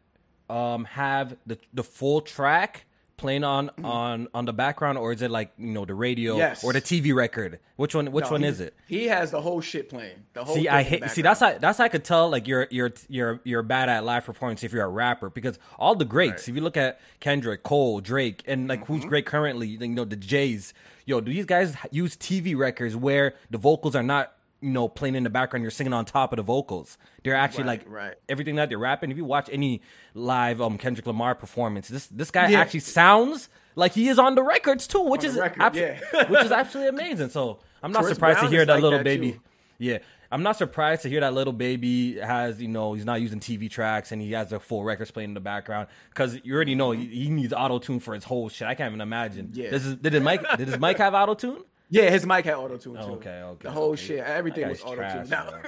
um 0.48 0.84
have 0.84 1.36
the 1.46 1.58
the 1.72 1.82
full 1.82 2.20
track 2.20 2.86
playing 3.16 3.44
on 3.44 3.70
mm. 3.70 3.84
on 3.84 4.28
on 4.34 4.44
the 4.44 4.52
background, 4.52 4.98
or 4.98 5.12
is 5.12 5.22
it 5.22 5.30
like 5.30 5.52
you 5.58 5.72
know 5.72 5.84
the 5.84 5.94
radio 5.94 6.36
yes. 6.36 6.62
or 6.62 6.72
the 6.72 6.80
TV 6.80 7.14
record? 7.14 7.58
Which 7.76 7.94
one? 7.94 8.12
Which 8.12 8.26
no, 8.26 8.32
one 8.32 8.44
is 8.44 8.60
it? 8.60 8.74
He 8.86 9.06
has 9.06 9.30
the 9.30 9.40
whole 9.40 9.60
shit 9.60 9.88
playing. 9.88 10.24
The 10.32 10.44
whole. 10.44 10.54
See, 10.54 10.68
I 10.68 10.82
hate. 10.82 11.08
See, 11.10 11.22
that's 11.22 11.40
how 11.40 11.58
that's 11.58 11.78
how 11.78 11.84
I 11.84 11.88
could 11.88 12.04
tell 12.04 12.28
like 12.28 12.46
you're 12.46 12.68
you're 12.70 12.92
you're 13.08 13.40
you're 13.44 13.62
bad 13.62 13.88
at 13.88 14.04
live 14.04 14.24
performance 14.24 14.62
if 14.62 14.72
you're 14.72 14.84
a 14.84 14.88
rapper 14.88 15.30
because 15.30 15.58
all 15.78 15.94
the 15.94 16.04
greats. 16.04 16.42
Right. 16.42 16.48
If 16.48 16.56
you 16.56 16.62
look 16.62 16.76
at 16.76 17.00
Kendrick, 17.20 17.62
Cole, 17.62 18.00
Drake, 18.00 18.42
and 18.46 18.68
like 18.68 18.82
mm-hmm. 18.82 18.94
who's 18.94 19.04
great 19.04 19.26
currently, 19.26 19.68
you 19.68 19.88
know 19.88 20.04
the 20.04 20.16
Jays. 20.16 20.74
Yo, 21.06 21.20
do 21.20 21.32
these 21.32 21.46
guys 21.46 21.74
use 21.90 22.16
TV 22.16 22.56
records 22.56 22.94
where 22.94 23.34
the 23.50 23.58
vocals 23.58 23.96
are 23.96 24.02
not 24.02 24.36
you 24.60 24.70
know, 24.70 24.88
playing 24.88 25.14
in 25.14 25.22
the 25.22 25.30
background, 25.30 25.62
you're 25.62 25.70
singing 25.70 25.92
on 25.92 26.04
top 26.04 26.32
of 26.32 26.38
the 26.38 26.42
vocals. 26.42 26.96
They're 27.22 27.34
actually 27.34 27.64
right, 27.64 27.80
like 27.80 27.90
right. 27.90 28.14
everything 28.28 28.56
that 28.56 28.68
they're 28.68 28.78
rapping. 28.78 29.10
If 29.10 29.16
you 29.16 29.24
watch 29.24 29.48
any 29.52 29.82
live 30.14 30.60
um 30.60 30.78
Kendrick 30.78 31.06
Lamar 31.06 31.34
performance, 31.34 31.88
this 31.88 32.06
this 32.08 32.30
guy 32.30 32.48
yeah. 32.48 32.60
actually 32.60 32.80
sounds 32.80 33.48
like 33.74 33.92
he 33.92 34.08
is 34.08 34.18
on 34.18 34.34
the 34.34 34.42
records 34.42 34.86
too, 34.86 35.02
which 35.02 35.24
is 35.24 35.36
record, 35.36 35.76
yeah. 35.76 36.00
which 36.28 36.44
is 36.44 36.52
absolutely 36.52 36.88
amazing. 36.88 37.28
So 37.28 37.60
I'm 37.82 37.92
not 37.92 38.02
Chris 38.02 38.14
surprised 38.14 38.40
Brown 38.40 38.50
to 38.50 38.56
hear 38.56 38.64
that 38.64 38.72
like 38.74 38.82
little 38.82 38.98
that 38.98 39.04
baby. 39.04 39.32
Too. 39.32 39.40
Yeah. 39.78 39.98
I'm 40.30 40.42
not 40.42 40.56
surprised 40.56 41.02
to 41.02 41.08
hear 41.08 41.20
that 41.20 41.34
little 41.34 41.52
baby 41.52 42.18
has, 42.18 42.60
you 42.60 42.68
know, 42.68 42.94
he's 42.94 43.04
not 43.04 43.20
using 43.20 43.40
TV 43.40 43.70
tracks 43.70 44.12
and 44.12 44.20
he 44.20 44.32
has 44.32 44.50
the 44.50 44.60
full 44.60 44.84
records 44.84 45.10
playing 45.10 45.30
in 45.30 45.34
the 45.34 45.40
background 45.40 45.88
because 46.10 46.38
you 46.44 46.54
already 46.54 46.74
know 46.74 46.92
he, 46.92 47.06
he 47.06 47.28
needs 47.28 47.52
auto 47.52 47.78
tune 47.78 48.00
for 48.00 48.14
his 48.14 48.24
whole 48.24 48.48
shit. 48.48 48.68
I 48.68 48.74
can't 48.74 48.90
even 48.90 49.00
imagine. 49.00 49.50
Yeah. 49.52 49.70
This 49.70 49.84
is, 49.84 49.96
did 49.96 50.12
his 50.12 50.22
mic 50.22 50.42
did 50.56 50.68
his 50.68 50.78
mic 50.78 50.98
have 50.98 51.14
auto 51.14 51.34
tune? 51.34 51.62
Yeah, 51.88 52.10
his 52.10 52.26
mic 52.26 52.44
had 52.44 52.54
auto 52.54 52.76
tune 52.76 52.94
too. 52.94 53.00
okay, 53.00 53.42
okay. 53.42 53.62
The 53.62 53.70
whole 53.70 53.90
okay. 53.90 54.02
shit, 54.02 54.18
everything 54.18 54.68
was 54.68 54.82
auto 54.82 55.08
tune. 55.12 55.28
Now, 55.28 55.60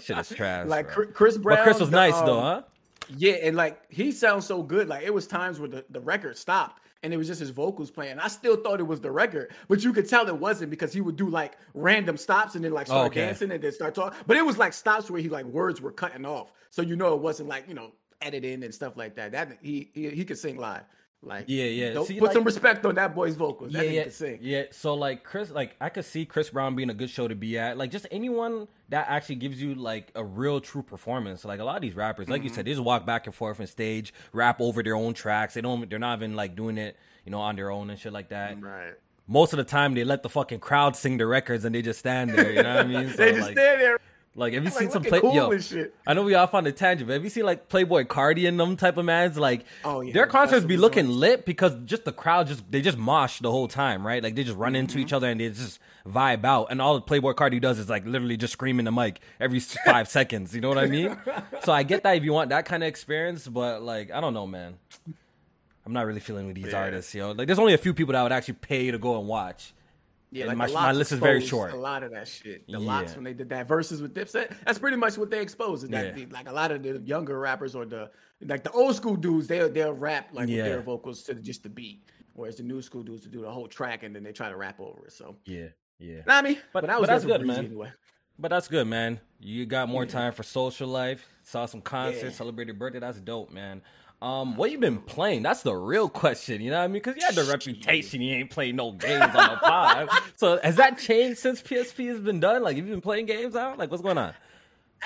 shit 0.00 0.18
is 0.18 0.28
trash. 0.36 0.66
like 0.66 0.92
bro. 0.92 1.06
Chris 1.06 1.38
Brown, 1.38 1.58
but 1.58 1.64
Chris 1.64 1.78
was 1.78 1.90
the, 1.90 1.96
nice 1.96 2.14
um, 2.14 2.26
though, 2.26 2.40
huh? 2.40 2.62
Yeah, 3.16 3.34
and 3.34 3.56
like 3.56 3.80
he 3.88 4.10
sounds 4.10 4.46
so 4.46 4.62
good. 4.62 4.88
Like 4.88 5.04
it 5.04 5.14
was 5.14 5.26
times 5.26 5.60
where 5.60 5.68
the, 5.68 5.84
the 5.90 6.00
record 6.00 6.36
stopped 6.36 6.80
and 7.02 7.12
it 7.14 7.16
was 7.16 7.26
just 7.26 7.40
his 7.40 7.50
vocals 7.50 7.90
playing. 7.90 8.18
I 8.18 8.28
still 8.28 8.56
thought 8.56 8.80
it 8.80 8.86
was 8.86 9.00
the 9.00 9.10
record, 9.10 9.52
but 9.68 9.82
you 9.82 9.92
could 9.92 10.08
tell 10.08 10.26
it 10.28 10.36
wasn't 10.36 10.70
because 10.70 10.92
he 10.92 11.00
would 11.00 11.16
do 11.16 11.28
like 11.28 11.56
random 11.74 12.16
stops 12.16 12.54
and 12.54 12.64
then 12.64 12.72
like 12.72 12.86
start 12.86 13.08
okay. 13.08 13.20
dancing 13.20 13.50
and 13.50 13.62
then 13.62 13.72
start 13.72 13.94
talking. 13.94 14.18
But 14.26 14.36
it 14.36 14.44
was 14.44 14.58
like 14.58 14.72
stops 14.72 15.10
where 15.10 15.20
he 15.20 15.28
like 15.28 15.46
words 15.46 15.80
were 15.80 15.92
cutting 15.92 16.26
off, 16.26 16.52
so 16.70 16.82
you 16.82 16.96
know 16.96 17.14
it 17.14 17.20
wasn't 17.20 17.48
like 17.48 17.68
you 17.68 17.74
know 17.74 17.92
editing 18.20 18.62
and 18.62 18.74
stuff 18.74 18.96
like 18.96 19.14
that. 19.16 19.32
That 19.32 19.58
he 19.62 19.90
he, 19.94 20.10
he 20.10 20.24
could 20.24 20.38
sing 20.38 20.56
live. 20.56 20.82
Like 21.22 21.44
yeah, 21.48 21.64
yeah. 21.64 22.02
See, 22.04 22.18
put 22.18 22.28
like, 22.28 22.32
some 22.32 22.44
respect 22.44 22.86
on 22.86 22.94
that 22.94 23.14
boy's 23.14 23.34
vocals. 23.34 23.72
That 23.72 23.84
yeah, 23.84 24.04
yeah, 24.04 24.08
sing. 24.08 24.38
yeah. 24.40 24.62
So 24.70 24.94
like 24.94 25.22
Chris, 25.22 25.50
like 25.50 25.76
I 25.78 25.90
could 25.90 26.06
see 26.06 26.24
Chris 26.24 26.48
Brown 26.48 26.74
being 26.74 26.88
a 26.88 26.94
good 26.94 27.10
show 27.10 27.28
to 27.28 27.34
be 27.34 27.58
at. 27.58 27.76
Like 27.76 27.90
just 27.90 28.06
anyone 28.10 28.68
that 28.88 29.06
actually 29.06 29.34
gives 29.34 29.60
you 29.60 29.74
like 29.74 30.12
a 30.14 30.24
real 30.24 30.60
true 30.60 30.82
performance. 30.82 31.44
Like 31.44 31.60
a 31.60 31.64
lot 31.64 31.76
of 31.76 31.82
these 31.82 31.94
rappers, 31.94 32.30
like 32.30 32.40
mm-hmm. 32.40 32.48
you 32.48 32.54
said, 32.54 32.64
they 32.64 32.70
just 32.70 32.82
walk 32.82 33.04
back 33.04 33.26
and 33.26 33.34
forth 33.34 33.60
on 33.60 33.66
stage, 33.66 34.14
rap 34.32 34.62
over 34.62 34.82
their 34.82 34.96
own 34.96 35.12
tracks. 35.12 35.52
They 35.52 35.60
don't. 35.60 35.90
They're 35.90 35.98
not 35.98 36.18
even 36.18 36.36
like 36.36 36.56
doing 36.56 36.78
it, 36.78 36.96
you 37.26 37.32
know, 37.32 37.40
on 37.40 37.54
their 37.54 37.70
own 37.70 37.90
and 37.90 37.98
shit 37.98 38.14
like 38.14 38.30
that. 38.30 38.58
Right. 38.58 38.94
Most 39.28 39.52
of 39.52 39.58
the 39.58 39.64
time, 39.64 39.92
they 39.92 40.04
let 40.04 40.22
the 40.22 40.30
fucking 40.30 40.60
crowd 40.60 40.96
sing 40.96 41.18
the 41.18 41.26
records 41.26 41.66
and 41.66 41.74
they 41.74 41.82
just 41.82 41.98
stand 41.98 42.30
there. 42.30 42.50
You 42.50 42.62
know 42.62 42.76
what 42.76 42.86
I 42.86 42.88
mean? 42.88 43.08
So, 43.10 43.16
they 43.18 43.32
just 43.32 43.42
like, 43.42 43.58
stand 43.58 43.80
there 43.80 43.98
like, 44.36 44.52
have 44.52 44.62
you 44.62 44.70
like, 44.70 44.78
seen 44.78 44.90
some 44.90 45.02
play? 45.02 45.20
Cool 45.20 45.34
yo, 45.34 45.58
shit. 45.58 45.92
I 46.06 46.14
know 46.14 46.22
we 46.22 46.34
all 46.34 46.46
found 46.46 46.66
a 46.68 46.72
tangent, 46.72 47.08
but 47.08 47.14
have 47.14 47.24
you 47.24 47.30
seen 47.30 47.44
like 47.44 47.68
Playboi 47.68 48.04
Carti 48.04 48.46
and 48.46 48.60
them 48.60 48.76
type 48.76 48.96
of 48.96 49.04
mans? 49.04 49.36
Like, 49.36 49.64
oh, 49.84 50.02
yeah, 50.02 50.12
their 50.12 50.26
concerts 50.26 50.64
be 50.64 50.76
looking 50.76 51.08
lit 51.08 51.44
because 51.44 51.74
just 51.84 52.04
the 52.04 52.12
crowd 52.12 52.46
just 52.46 52.70
they 52.70 52.80
just 52.80 52.96
mosh 52.96 53.40
the 53.40 53.50
whole 53.50 53.66
time, 53.66 54.06
right? 54.06 54.22
Like 54.22 54.36
they 54.36 54.44
just 54.44 54.56
run 54.56 54.76
into 54.76 54.94
mm-hmm. 54.94 55.02
each 55.02 55.12
other 55.12 55.28
and 55.28 55.40
they 55.40 55.48
just 55.48 55.80
vibe 56.06 56.44
out, 56.44 56.68
and 56.70 56.80
all 56.80 56.94
the 56.94 57.02
Playboi 57.02 57.34
Carti 57.34 57.60
does 57.60 57.80
is 57.80 57.90
like 57.90 58.06
literally 58.06 58.36
just 58.36 58.52
screaming 58.52 58.84
the 58.84 58.92
mic 58.92 59.20
every 59.40 59.60
five 59.84 60.08
seconds. 60.08 60.54
You 60.54 60.60
know 60.60 60.68
what 60.68 60.78
I 60.78 60.86
mean? 60.86 61.16
So 61.64 61.72
I 61.72 61.82
get 61.82 62.04
that 62.04 62.16
if 62.16 62.24
you 62.24 62.32
want 62.32 62.50
that 62.50 62.64
kind 62.64 62.82
of 62.82 62.88
experience, 62.88 63.46
but 63.46 63.82
like 63.82 64.10
I 64.10 64.20
don't 64.20 64.32
know, 64.32 64.46
man. 64.46 64.78
I'm 65.84 65.92
not 65.92 66.06
really 66.06 66.20
feeling 66.20 66.46
with 66.46 66.56
these 66.56 66.72
yeah. 66.72 66.82
artists, 66.82 67.14
yo. 67.14 67.32
Like, 67.32 67.46
there's 67.46 67.58
only 67.58 67.74
a 67.74 67.78
few 67.78 67.92
people 67.94 68.12
that 68.12 68.22
would 68.22 68.32
actually 68.32 68.54
pay 68.54 68.90
to 68.90 68.98
go 68.98 69.18
and 69.18 69.26
watch. 69.26 69.72
Yeah, 70.32 70.46
like 70.46 70.56
my, 70.56 70.68
my 70.68 70.92
list 70.92 71.10
is 71.10 71.18
very 71.18 71.44
short. 71.44 71.72
A 71.72 71.76
lot 71.76 72.04
of 72.04 72.12
that 72.12 72.28
shit. 72.28 72.64
The 72.68 72.78
yeah. 72.78 72.78
LOX 72.78 73.16
when 73.16 73.24
they 73.24 73.32
did 73.32 73.48
that 73.48 73.66
verses 73.66 74.00
with 74.00 74.14
Dipset, 74.14 74.54
that's 74.64 74.78
pretty 74.78 74.96
much 74.96 75.18
what 75.18 75.30
they 75.30 75.42
exposed. 75.42 75.82
Is 75.82 75.90
that 75.90 76.16
yeah. 76.16 76.24
the, 76.24 76.32
like 76.32 76.48
a 76.48 76.52
lot 76.52 76.70
of 76.70 76.82
the 76.82 77.00
younger 77.04 77.38
rappers 77.38 77.74
or 77.74 77.84
the 77.84 78.10
like 78.46 78.62
the 78.62 78.70
old 78.70 78.94
school 78.94 79.16
dudes, 79.16 79.48
they 79.48 79.68
they'll 79.68 79.92
rap 79.92 80.28
like 80.32 80.48
yeah. 80.48 80.62
with 80.62 80.66
their 80.66 80.82
vocals 80.82 81.24
to 81.24 81.34
just 81.34 81.64
the 81.64 81.68
beat, 81.68 82.04
whereas 82.34 82.56
the 82.56 82.62
new 82.62 82.80
school 82.80 83.02
dudes 83.02 83.24
to 83.24 83.28
do 83.28 83.40
the 83.40 83.50
whole 83.50 83.66
track 83.66 84.04
and 84.04 84.14
then 84.14 84.22
they 84.22 84.32
try 84.32 84.48
to 84.48 84.56
rap 84.56 84.78
over 84.78 85.06
it. 85.06 85.12
So 85.12 85.36
yeah, 85.46 85.68
yeah. 85.98 86.20
Nah, 86.26 86.38
I 86.38 86.42
mean, 86.42 86.58
but, 86.72 86.86
but, 86.86 87.00
was 87.00 87.08
but 87.08 87.12
that's 87.12 87.24
good, 87.24 87.44
man. 87.44 87.64
Anyway. 87.64 87.92
But 88.38 88.48
that's 88.48 88.68
good, 88.68 88.86
man. 88.86 89.20
You 89.38 89.66
got 89.66 89.88
more 89.88 90.06
time 90.06 90.32
for 90.32 90.42
social 90.42 90.88
life. 90.88 91.26
Saw 91.42 91.66
some 91.66 91.82
concerts, 91.82 92.36
celebrated 92.36 92.78
birthday. 92.78 93.00
That's 93.00 93.20
dope, 93.20 93.50
man. 93.50 93.82
Um, 94.22 94.54
what 94.56 94.70
you 94.70 94.78
been 94.78 94.98
playing? 94.98 95.42
That's 95.42 95.62
the 95.62 95.74
real 95.74 96.08
question. 96.08 96.60
You 96.60 96.70
know 96.70 96.78
what 96.78 96.84
I 96.84 96.88
mean? 96.88 96.94
Because 97.02 97.16
you 97.16 97.24
had 97.24 97.34
the 97.34 97.44
reputation 97.44 98.20
you 98.20 98.34
ain't 98.34 98.50
playing 98.50 98.76
no 98.76 98.92
games 98.92 99.34
on 99.34 99.50
the 99.50 99.56
pod. 99.56 100.10
so 100.36 100.60
has 100.62 100.76
that 100.76 100.98
changed 100.98 101.38
since 101.38 101.62
PSP 101.62 102.08
has 102.08 102.20
been 102.20 102.38
done? 102.38 102.62
Like, 102.62 102.76
have 102.76 102.86
you 102.86 102.92
been 102.92 103.00
playing 103.00 103.26
games 103.26 103.56
out? 103.56 103.78
Like, 103.78 103.90
what's 103.90 104.02
going 104.02 104.18
on? 104.18 104.34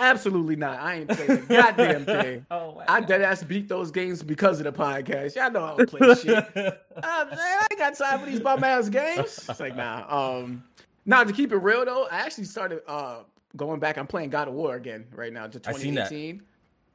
Absolutely 0.01 0.57
not. 0.57 0.81
I 0.81 0.95
ain't 0.97 1.09
playing 1.09 1.31
a 1.31 1.37
goddamn 1.49 2.05
thing. 2.05 2.47
oh, 2.51 2.73
wow. 2.73 2.85
I 2.89 3.01
dead 3.01 3.23
ass 3.23 3.45
beat 3.45 3.69
those 3.69 3.93
games 3.93 4.25
because 4.25 4.59
of 4.59 4.65
the 4.65 4.73
podcast. 4.73 5.37
Y'all 5.37 5.51
know 5.53 5.65
I 5.65 5.77
don't 5.77 5.89
play 5.89 6.15
shit. 6.17 6.35
Uh, 6.35 6.73
man, 6.97 7.39
I 7.39 7.67
ain't 7.71 7.79
got 7.79 7.97
time 7.97 8.19
for 8.19 8.27
these 8.27 8.41
bum 8.41 8.65
ass 8.65 8.89
games. 8.89 9.47
It's 9.49 9.61
like 9.61 9.77
nah. 9.77 10.05
Um, 10.09 10.65
now 11.07 11.23
to 11.23 11.33
keep 11.33 11.53
it 11.53 11.59
real 11.59 11.85
though, 11.85 12.09
I 12.11 12.17
actually 12.17 12.45
started 12.45 12.81
uh 12.89 13.21
going 13.57 13.79
back. 13.79 13.97
I'm 13.97 14.09
playing 14.09 14.31
God 14.31 14.49
of 14.49 14.55
War 14.55 14.75
again 14.75 15.07
right 15.15 15.33
now 15.33 15.47
to 15.47 15.61
2018. 15.61 16.43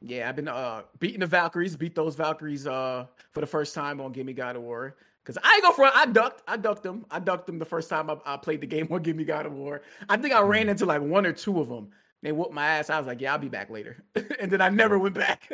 Yeah, 0.02 0.28
I've 0.28 0.36
been 0.36 0.48
uh 0.48 0.82
beating 0.98 1.20
the 1.20 1.26
Valkyries, 1.26 1.76
beat 1.76 1.94
those 1.94 2.14
Valkyries 2.14 2.66
uh 2.66 3.06
for 3.32 3.40
the 3.40 3.46
first 3.46 3.74
time 3.74 4.00
on 4.00 4.12
Gimme 4.12 4.32
God 4.32 4.56
of 4.56 4.62
War. 4.62 4.96
Cause 5.24 5.36
I 5.42 5.54
ain't 5.54 5.62
go 5.62 5.72
front. 5.72 5.94
I 5.94 6.06
ducked. 6.06 6.42
I 6.48 6.56
ducked 6.56 6.82
them. 6.82 7.04
I 7.10 7.20
ducked 7.20 7.46
them 7.46 7.58
the 7.58 7.64
first 7.64 7.90
time 7.90 8.10
I, 8.10 8.16
I 8.24 8.36
played 8.36 8.62
the 8.62 8.66
game 8.66 8.88
on 8.90 9.02
Gimme 9.02 9.24
God 9.24 9.46
of 9.46 9.52
War. 9.52 9.82
I 10.08 10.16
think 10.16 10.34
I 10.34 10.40
ran 10.40 10.66
mm. 10.66 10.70
into 10.70 10.86
like 10.86 11.02
one 11.02 11.26
or 11.26 11.32
two 11.32 11.60
of 11.60 11.68
them. 11.68 11.90
They 12.22 12.32
whooped 12.32 12.52
my 12.52 12.66
ass. 12.66 12.90
I 12.90 12.98
was 12.98 13.06
like, 13.06 13.20
yeah, 13.20 13.32
I'll 13.32 13.38
be 13.38 13.48
back 13.48 13.70
later. 13.70 14.02
and 14.40 14.50
then 14.50 14.60
I 14.60 14.68
never 14.68 14.98
went 14.98 15.14
back. 15.14 15.50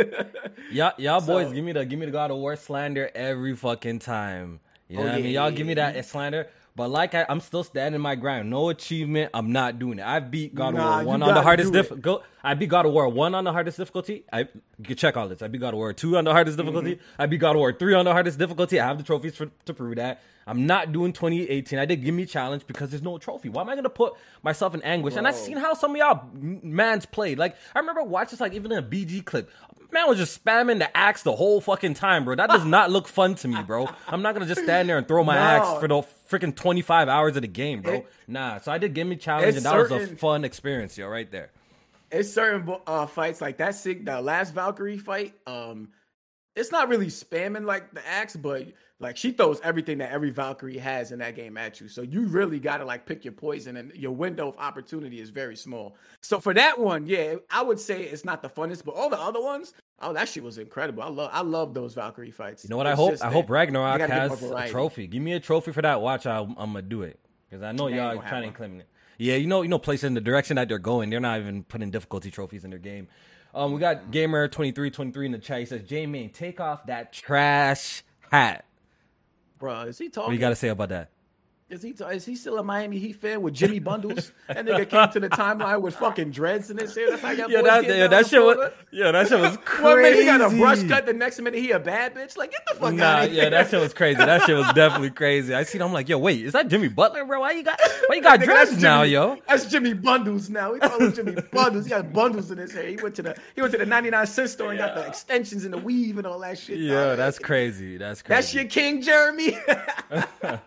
y'all, 0.70 0.92
y'all 0.98 1.20
so, 1.20 1.26
boys, 1.26 1.52
give 1.52 1.64
me 1.64 1.72
the 1.72 1.84
give 1.84 1.98
me 1.98 2.06
the 2.06 2.12
God 2.12 2.30
of 2.30 2.38
War 2.38 2.56
slander 2.56 3.10
every 3.14 3.54
fucking 3.54 3.98
time. 3.98 4.60
You 4.88 4.96
know 4.96 5.02
oh, 5.02 5.04
what 5.06 5.12
yeah, 5.12 5.18
I 5.18 5.22
mean? 5.22 5.32
Y'all 5.32 5.50
yeah, 5.50 5.56
give 5.56 5.66
me 5.66 5.74
that 5.74 6.04
slander. 6.06 6.48
But 6.76 6.90
like 6.90 7.14
I, 7.14 7.24
am 7.30 7.40
still 7.40 7.64
standing 7.64 8.02
my 8.02 8.16
ground. 8.16 8.50
No 8.50 8.68
achievement. 8.68 9.30
I'm 9.32 9.50
not 9.50 9.78
doing 9.78 9.98
it. 9.98 10.06
I 10.06 10.20
beat 10.20 10.54
God 10.54 10.74
nah, 10.74 11.00
of 11.00 11.06
War 11.06 11.14
one 11.14 11.22
on 11.22 11.34
the 11.34 11.40
hardest 11.40 11.72
difficulty. 11.72 12.24
I 12.44 12.52
beat 12.52 12.68
God 12.68 12.84
of 12.84 12.92
War 12.92 13.08
one 13.08 13.34
on 13.34 13.44
the 13.44 13.52
hardest 13.52 13.78
difficulty. 13.78 14.24
I 14.30 14.40
you 14.40 14.84
can 14.84 14.96
check 14.96 15.16
all 15.16 15.26
this. 15.26 15.40
I 15.40 15.48
beat 15.48 15.62
God 15.62 15.72
of 15.72 15.78
War 15.78 15.94
two 15.94 16.18
on 16.18 16.24
the 16.24 16.32
hardest 16.32 16.58
difficulty. 16.58 16.96
Mm-hmm. 16.96 17.22
I 17.22 17.26
beat 17.26 17.38
God 17.38 17.56
of 17.56 17.60
War 17.60 17.72
three 17.72 17.94
on 17.94 18.04
the 18.04 18.12
hardest 18.12 18.38
difficulty. 18.38 18.78
I 18.78 18.86
have 18.86 18.98
the 18.98 19.04
trophies 19.04 19.34
for, 19.34 19.50
to 19.64 19.72
prove 19.72 19.96
that. 19.96 20.20
I'm 20.48 20.66
not 20.66 20.92
doing 20.92 21.12
2018. 21.12 21.76
I 21.78 21.84
did 21.86 22.04
give 22.04 22.14
me 22.14 22.22
a 22.22 22.26
challenge 22.26 22.66
because 22.68 22.90
there's 22.90 23.02
no 23.02 23.18
trophy. 23.18 23.48
Why 23.48 23.62
am 23.62 23.68
I 23.68 23.74
gonna 23.74 23.90
put 23.90 24.14
myself 24.44 24.74
in 24.74 24.82
anguish? 24.82 25.14
Bro. 25.14 25.18
And 25.18 25.28
I've 25.28 25.34
seen 25.34 25.56
how 25.56 25.74
some 25.74 25.90
of 25.90 25.96
y'all 25.96 26.28
mans 26.32 27.04
played. 27.04 27.38
Like 27.38 27.56
I 27.74 27.80
remember 27.80 28.04
watching 28.04 28.38
like 28.38 28.52
even 28.54 28.70
in 28.70 28.78
a 28.78 28.82
BG 28.82 29.24
clip. 29.24 29.50
Man 29.90 30.08
was 30.08 30.18
just 30.18 30.44
spamming 30.44 30.78
the 30.78 30.96
axe 30.96 31.22
the 31.22 31.34
whole 31.34 31.60
fucking 31.60 31.94
time, 31.94 32.24
bro. 32.24 32.36
That 32.36 32.50
does 32.50 32.64
not 32.66 32.90
look 32.90 33.08
fun 33.08 33.34
to 33.36 33.48
me, 33.48 33.62
bro. 33.62 33.88
I'm 34.06 34.22
not 34.22 34.34
gonna 34.34 34.46
just 34.46 34.62
stand 34.62 34.88
there 34.88 34.98
and 34.98 35.08
throw 35.08 35.24
my 35.24 35.34
no. 35.34 35.40
axe 35.40 35.80
for 35.80 35.88
the 35.88 36.02
freaking 36.30 36.54
25 36.54 37.08
hours 37.08 37.34
of 37.34 37.42
the 37.42 37.48
game, 37.48 37.82
bro. 37.82 37.94
It, 37.94 38.06
nah. 38.28 38.58
So 38.60 38.70
I 38.70 38.78
did 38.78 38.94
give 38.94 39.06
me 39.06 39.16
challenge, 39.16 39.56
and 39.56 39.64
that 39.64 39.72
certain, 39.72 39.98
was 39.98 40.12
a 40.12 40.16
fun 40.16 40.44
experience, 40.44 40.96
yo, 40.96 41.08
right 41.08 41.30
there. 41.30 41.50
It's 42.12 42.32
certain 42.32 42.76
uh, 42.86 43.06
fights 43.06 43.40
like 43.40 43.58
that. 43.58 43.74
Sick, 43.74 44.04
the 44.04 44.20
last 44.20 44.54
Valkyrie 44.54 44.98
fight. 44.98 45.34
Um, 45.46 45.88
it's 46.54 46.70
not 46.70 46.88
really 46.88 47.08
spamming 47.08 47.64
like 47.64 47.92
the 47.92 48.06
axe, 48.06 48.36
but 48.36 48.66
like 48.98 49.16
she 49.16 49.30
throws 49.30 49.60
everything 49.62 49.98
that 49.98 50.10
every 50.10 50.30
Valkyrie 50.30 50.78
has 50.78 51.12
in 51.12 51.18
that 51.18 51.36
game 51.36 51.58
at 51.58 51.80
you. 51.80 51.88
So 51.88 52.02
you 52.02 52.22
really 52.26 52.58
got 52.58 52.78
to 52.78 52.84
like 52.84 53.04
pick 53.04 53.24
your 53.24 53.32
poison, 53.32 53.76
and 53.76 53.92
your 53.94 54.12
window 54.12 54.48
of 54.48 54.56
opportunity 54.58 55.20
is 55.20 55.30
very 55.30 55.56
small. 55.56 55.96
So 56.22 56.40
for 56.40 56.54
that 56.54 56.78
one, 56.78 57.06
yeah, 57.06 57.34
I 57.50 57.62
would 57.62 57.78
say 57.78 58.04
it's 58.04 58.24
not 58.24 58.42
the 58.42 58.48
funnest, 58.48 58.84
but 58.84 58.94
all 58.94 59.10
the 59.10 59.18
other 59.18 59.40
ones, 59.40 59.74
oh, 60.00 60.12
that 60.14 60.28
shit 60.28 60.42
was 60.42 60.58
incredible. 60.58 61.02
I 61.02 61.08
love, 61.08 61.30
I 61.32 61.42
love 61.42 61.74
those 61.74 61.94
Valkyrie 61.94 62.30
fights. 62.30 62.64
You 62.64 62.70
know 62.70 62.78
what? 62.78 62.86
It's 62.86 62.92
I 62.92 62.96
hope, 62.96 63.14
I 63.22 63.30
hope 63.30 63.50
Ragnarok 63.50 64.00
has 64.00 64.42
a 64.42 64.68
trophy. 64.68 65.06
Give 65.06 65.22
me 65.22 65.34
a 65.34 65.40
trophy 65.40 65.72
for 65.72 65.82
that. 65.82 66.00
Watch, 66.00 66.26
I, 66.26 66.40
am 66.40 66.54
gonna 66.54 66.82
do 66.82 67.02
it 67.02 67.18
because 67.48 67.62
I 67.62 67.72
know 67.72 67.88
y'all 67.88 68.20
trying 68.22 68.50
to 68.50 68.56
claim 68.56 68.80
it. 68.80 68.88
Yeah, 69.18 69.36
you 69.36 69.46
know, 69.46 69.62
you 69.62 69.68
know, 69.68 69.78
placing 69.78 70.14
the 70.14 70.20
direction 70.20 70.56
that 70.56 70.68
they're 70.68 70.78
going, 70.78 71.08
they're 71.08 71.20
not 71.20 71.40
even 71.40 71.64
putting 71.64 71.90
difficulty 71.90 72.30
trophies 72.30 72.64
in 72.64 72.70
their 72.70 72.78
game. 72.78 73.08
Um, 73.54 73.72
we 73.72 73.80
got 73.80 74.10
gamer 74.10 74.48
twenty 74.48 74.72
three 74.72 74.90
twenty 74.90 75.12
three 75.12 75.24
in 75.24 75.32
the 75.32 75.38
chat. 75.38 75.60
He 75.60 75.64
says, 75.64 75.82
"J 75.82 76.04
Main, 76.04 76.30
take 76.30 76.60
off 76.60 76.84
that 76.86 77.14
trash 77.14 78.02
hat." 78.30 78.65
Bro, 79.58 79.82
is 79.82 79.98
he 79.98 80.08
talking? 80.08 80.28
What 80.28 80.32
you 80.34 80.38
got 80.38 80.50
to 80.50 80.56
say 80.56 80.68
about 80.68 80.90
that? 80.90 81.10
Is 81.68 81.82
he 81.82 81.88
is 81.90 82.24
he 82.24 82.36
still 82.36 82.58
a 82.58 82.62
Miami 82.62 82.96
Heat 82.96 83.14
fan 83.14 83.42
with 83.42 83.52
Jimmy 83.52 83.80
Bundles? 83.80 84.30
that 84.46 84.64
nigga 84.64 84.88
came 84.88 85.10
to 85.10 85.18
the 85.18 85.28
timeline 85.28 85.80
with 85.80 85.96
fucking 85.96 86.30
dreads 86.30 86.70
in 86.70 86.78
his 86.78 86.94
hair. 86.94 87.10
That's 87.10 87.22
how 87.22 87.32
y'all 87.32 87.50
yeah, 87.50 87.60
that, 87.60 87.84
yeah, 87.84 88.06
that 88.06 88.28
shit 88.28 88.40
was 88.40 88.70
yeah, 88.92 89.10
that 89.10 89.26
shit 89.26 89.40
was 89.40 89.56
crazy. 89.64 89.82
One 89.82 90.02
minute 90.02 90.18
he 90.20 90.24
got 90.26 90.40
a 90.52 90.56
brush 90.56 90.84
cut, 90.84 91.06
the 91.06 91.12
next 91.12 91.40
minute 91.40 91.58
he 91.58 91.72
a 91.72 91.80
bad 91.80 92.14
bitch. 92.14 92.36
Like 92.36 92.52
get 92.52 92.64
the 92.68 92.76
fuck 92.76 92.94
nah, 92.94 93.04
out 93.04 93.24
of 93.24 93.32
here. 93.32 93.42
Yeah, 93.42 93.48
that 93.48 93.68
shit 93.68 93.80
was 93.80 93.92
crazy. 93.92 94.18
That 94.18 94.42
shit 94.42 94.56
was 94.56 94.72
definitely 94.74 95.10
crazy. 95.10 95.56
I 95.56 95.64
seen. 95.64 95.82
I'm 95.82 95.92
like, 95.92 96.08
yo, 96.08 96.18
wait, 96.18 96.44
is 96.44 96.52
that 96.52 96.68
Jimmy 96.68 96.86
Butler, 96.86 97.24
bro? 97.24 97.40
Why 97.40 97.50
you 97.50 97.64
got 97.64 97.80
why 98.06 98.14
you 98.14 98.22
got 98.22 98.38
dreads 98.38 98.80
now, 98.80 99.02
yo? 99.02 99.36
That's 99.48 99.66
Jimmy 99.66 99.92
Bundles 99.92 100.48
now. 100.48 100.72
We 100.72 100.78
call 100.78 101.00
him 101.00 101.12
Jimmy 101.14 101.34
Bundles. 101.52 101.86
He 101.86 101.90
got 101.90 102.12
bundles 102.12 102.52
in 102.52 102.58
his 102.58 102.72
hair. 102.72 102.86
He 102.86 102.94
went 102.94 103.16
to 103.16 103.22
the 103.22 103.36
he 103.56 103.60
went 103.60 103.72
to 103.72 103.78
the 103.78 103.86
99 103.86 104.24
cent 104.28 104.50
store 104.50 104.70
and 104.70 104.78
yeah. 104.78 104.86
got 104.86 104.94
the 104.94 105.06
extensions 105.08 105.64
and 105.64 105.74
the 105.74 105.78
weave 105.78 106.16
and 106.16 106.28
all 106.28 106.38
that 106.38 106.58
shit. 106.58 106.78
Yeah, 106.78 107.16
that's 107.16 107.40
crazy. 107.40 107.96
That's 107.96 108.22
crazy. 108.22 108.36
That's 108.36 108.54
your 108.54 108.66
king, 108.66 109.02
Jeremy. 109.02 109.58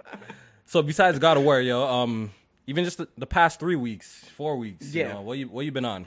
So 0.69 0.83
besides 0.83 1.17
God 1.17 1.35
of 1.35 1.41
War, 1.41 1.59
yo, 1.59 1.83
um, 1.83 2.31
even 2.67 2.85
just 2.85 2.99
the, 2.99 3.07
the 3.17 3.25
past 3.25 3.59
three 3.59 3.75
weeks, 3.75 4.23
four 4.38 4.55
weeks, 4.55 4.93
yeah. 4.93 5.07
You 5.07 5.13
know, 5.15 5.21
what 5.21 5.38
you 5.39 5.47
what 5.47 5.65
you 5.65 5.71
been 5.71 5.83
on? 5.83 6.05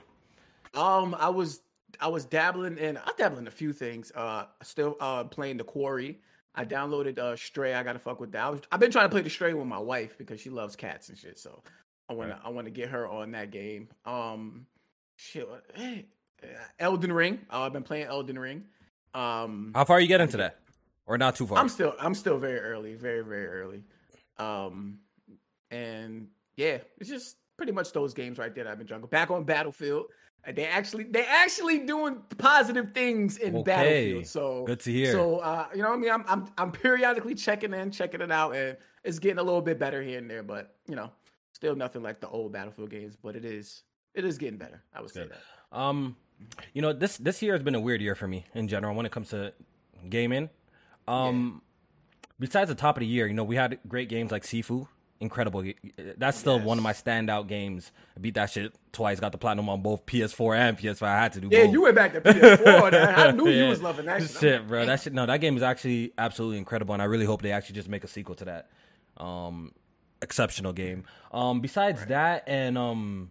Um, 0.72 1.16
I 1.18 1.30
was 1.30 1.62
I 2.00 2.06
was 2.06 2.24
dabbling 2.24 2.78
in 2.78 2.96
I 2.96 3.10
dabbled 3.18 3.40
in 3.40 3.48
a 3.48 3.50
few 3.50 3.72
things. 3.72 4.12
Uh, 4.14 4.44
still 4.62 4.96
uh 5.00 5.24
playing 5.24 5.56
the 5.56 5.64
Quarry. 5.64 6.20
I 6.54 6.64
downloaded 6.64 7.18
uh 7.18 7.34
Stray. 7.34 7.74
I 7.74 7.82
gotta 7.82 7.98
fuck 7.98 8.20
with 8.20 8.30
that. 8.32 8.44
I 8.44 8.50
was, 8.50 8.60
I've 8.70 8.78
been 8.78 8.92
trying 8.92 9.06
to 9.06 9.08
play 9.08 9.22
the 9.22 9.30
Stray 9.30 9.52
with 9.52 9.66
my 9.66 9.80
wife 9.80 10.16
because 10.16 10.40
she 10.40 10.48
loves 10.48 10.76
cats 10.76 11.08
and 11.08 11.18
shit. 11.18 11.40
So 11.40 11.60
I 12.08 12.12
wanna 12.12 12.34
right. 12.34 12.40
I 12.44 12.50
wanna 12.50 12.70
get 12.70 12.88
her 12.90 13.08
on 13.08 13.32
that 13.32 13.50
game. 13.50 13.88
Um, 14.04 14.66
shit. 15.16 15.48
Hey, 15.74 16.06
Elden 16.78 17.12
Ring. 17.12 17.40
Uh, 17.52 17.62
I've 17.62 17.72
been 17.72 17.82
playing 17.82 18.06
Elden 18.06 18.38
Ring. 18.38 18.62
Um, 19.12 19.72
how 19.74 19.84
far 19.84 19.96
are 19.96 20.00
you 20.00 20.06
getting 20.06 20.28
to 20.28 20.36
that, 20.36 20.60
or 21.04 21.18
not 21.18 21.34
too 21.34 21.48
far? 21.48 21.58
I'm 21.58 21.68
still 21.68 21.96
I'm 21.98 22.14
still 22.14 22.38
very 22.38 22.60
early, 22.60 22.94
very 22.94 23.24
very 23.24 23.48
early. 23.48 23.82
Um, 24.42 24.98
and 25.70 26.28
yeah, 26.56 26.78
it's 26.98 27.08
just 27.08 27.36
pretty 27.56 27.72
much 27.72 27.92
those 27.92 28.14
games 28.14 28.38
right 28.38 28.54
there. 28.54 28.68
I've 28.68 28.78
been 28.78 28.86
jungle 28.86 29.08
back 29.08 29.30
on 29.30 29.44
Battlefield. 29.44 30.06
They 30.54 30.66
actually 30.66 31.04
they 31.04 31.24
actually 31.24 31.78
doing 31.80 32.16
positive 32.36 32.92
things 32.92 33.36
in 33.36 33.54
okay. 33.56 33.62
Battlefield. 33.62 34.26
So 34.26 34.64
good 34.66 34.80
to 34.80 34.92
hear. 34.92 35.12
So 35.12 35.38
uh, 35.38 35.68
you 35.72 35.82
know 35.82 35.90
what 35.90 35.98
I 35.98 36.00
mean? 36.00 36.10
I'm 36.10 36.24
I'm 36.26 36.48
I'm 36.58 36.72
periodically 36.72 37.34
checking 37.34 37.72
in, 37.72 37.92
checking 37.92 38.20
it 38.20 38.32
out, 38.32 38.56
and 38.56 38.76
it's 39.04 39.20
getting 39.20 39.38
a 39.38 39.42
little 39.42 39.62
bit 39.62 39.78
better 39.78 40.02
here 40.02 40.18
and 40.18 40.28
there. 40.28 40.42
But 40.42 40.74
you 40.88 40.96
know, 40.96 41.12
still 41.52 41.76
nothing 41.76 42.02
like 42.02 42.20
the 42.20 42.28
old 42.28 42.52
Battlefield 42.52 42.90
games. 42.90 43.16
But 43.22 43.36
it 43.36 43.44
is 43.44 43.84
it 44.14 44.24
is 44.24 44.36
getting 44.36 44.58
better. 44.58 44.82
I 44.92 45.00
would 45.00 45.12
good. 45.12 45.28
say 45.30 45.36
that. 45.70 45.78
Um, 45.78 46.16
you 46.74 46.82
know 46.82 46.92
this 46.92 47.18
this 47.18 47.40
year 47.40 47.52
has 47.52 47.62
been 47.62 47.76
a 47.76 47.80
weird 47.80 48.02
year 48.02 48.16
for 48.16 48.26
me 48.26 48.44
in 48.54 48.66
general 48.66 48.96
when 48.96 49.06
it 49.06 49.12
comes 49.12 49.28
to 49.30 49.52
gaming. 50.08 50.50
Um, 51.06 51.62
besides 52.42 52.68
the 52.68 52.74
top 52.74 52.96
of 52.96 53.00
the 53.00 53.06
year, 53.06 53.28
you 53.28 53.34
know, 53.34 53.44
we 53.44 53.54
had 53.54 53.78
great 53.86 54.08
games 54.08 54.32
like 54.32 54.42
Sifu. 54.42 54.88
Incredible. 55.20 55.64
That's 56.16 56.36
still 56.36 56.56
yes. 56.56 56.66
one 56.66 56.78
of 56.78 56.82
my 56.82 56.92
standout 56.92 57.46
games. 57.46 57.92
I 58.16 58.20
beat 58.20 58.34
that 58.34 58.50
shit 58.50 58.74
twice. 58.90 59.20
Got 59.20 59.30
the 59.30 59.38
platinum 59.38 59.68
on 59.68 59.80
both 59.80 60.04
PS4 60.04 60.56
and 60.56 60.76
PS5. 60.76 61.02
I 61.02 61.20
had 61.20 61.32
to 61.34 61.40
do. 61.40 61.48
Yeah, 61.48 61.66
both. 61.66 61.72
you 61.72 61.82
went 61.82 61.94
back 61.94 62.12
to 62.14 62.20
PS4. 62.20 63.16
I 63.16 63.30
knew 63.30 63.46
yeah. 63.48 63.62
you 63.62 63.68
was 63.68 63.80
loving 63.80 64.06
that 64.06 64.20
shit. 64.22 64.30
Shit, 64.32 64.66
bro. 64.66 64.84
That 64.84 65.00
shit. 65.00 65.12
No, 65.12 65.24
that 65.26 65.36
game 65.36 65.56
is 65.56 65.62
actually 65.62 66.12
absolutely 66.18 66.58
incredible, 66.58 66.92
and 66.92 67.00
I 67.00 67.04
really 67.04 67.24
hope 67.24 67.40
they 67.40 67.52
actually 67.52 67.76
just 67.76 67.88
make 67.88 68.02
a 68.02 68.08
sequel 68.08 68.34
to 68.34 68.44
that. 68.46 68.70
Um, 69.16 69.70
exceptional 70.20 70.72
game. 70.72 71.04
Um, 71.30 71.60
besides 71.60 72.00
right. 72.00 72.08
that, 72.08 72.44
and 72.48 72.76
um, 72.76 73.30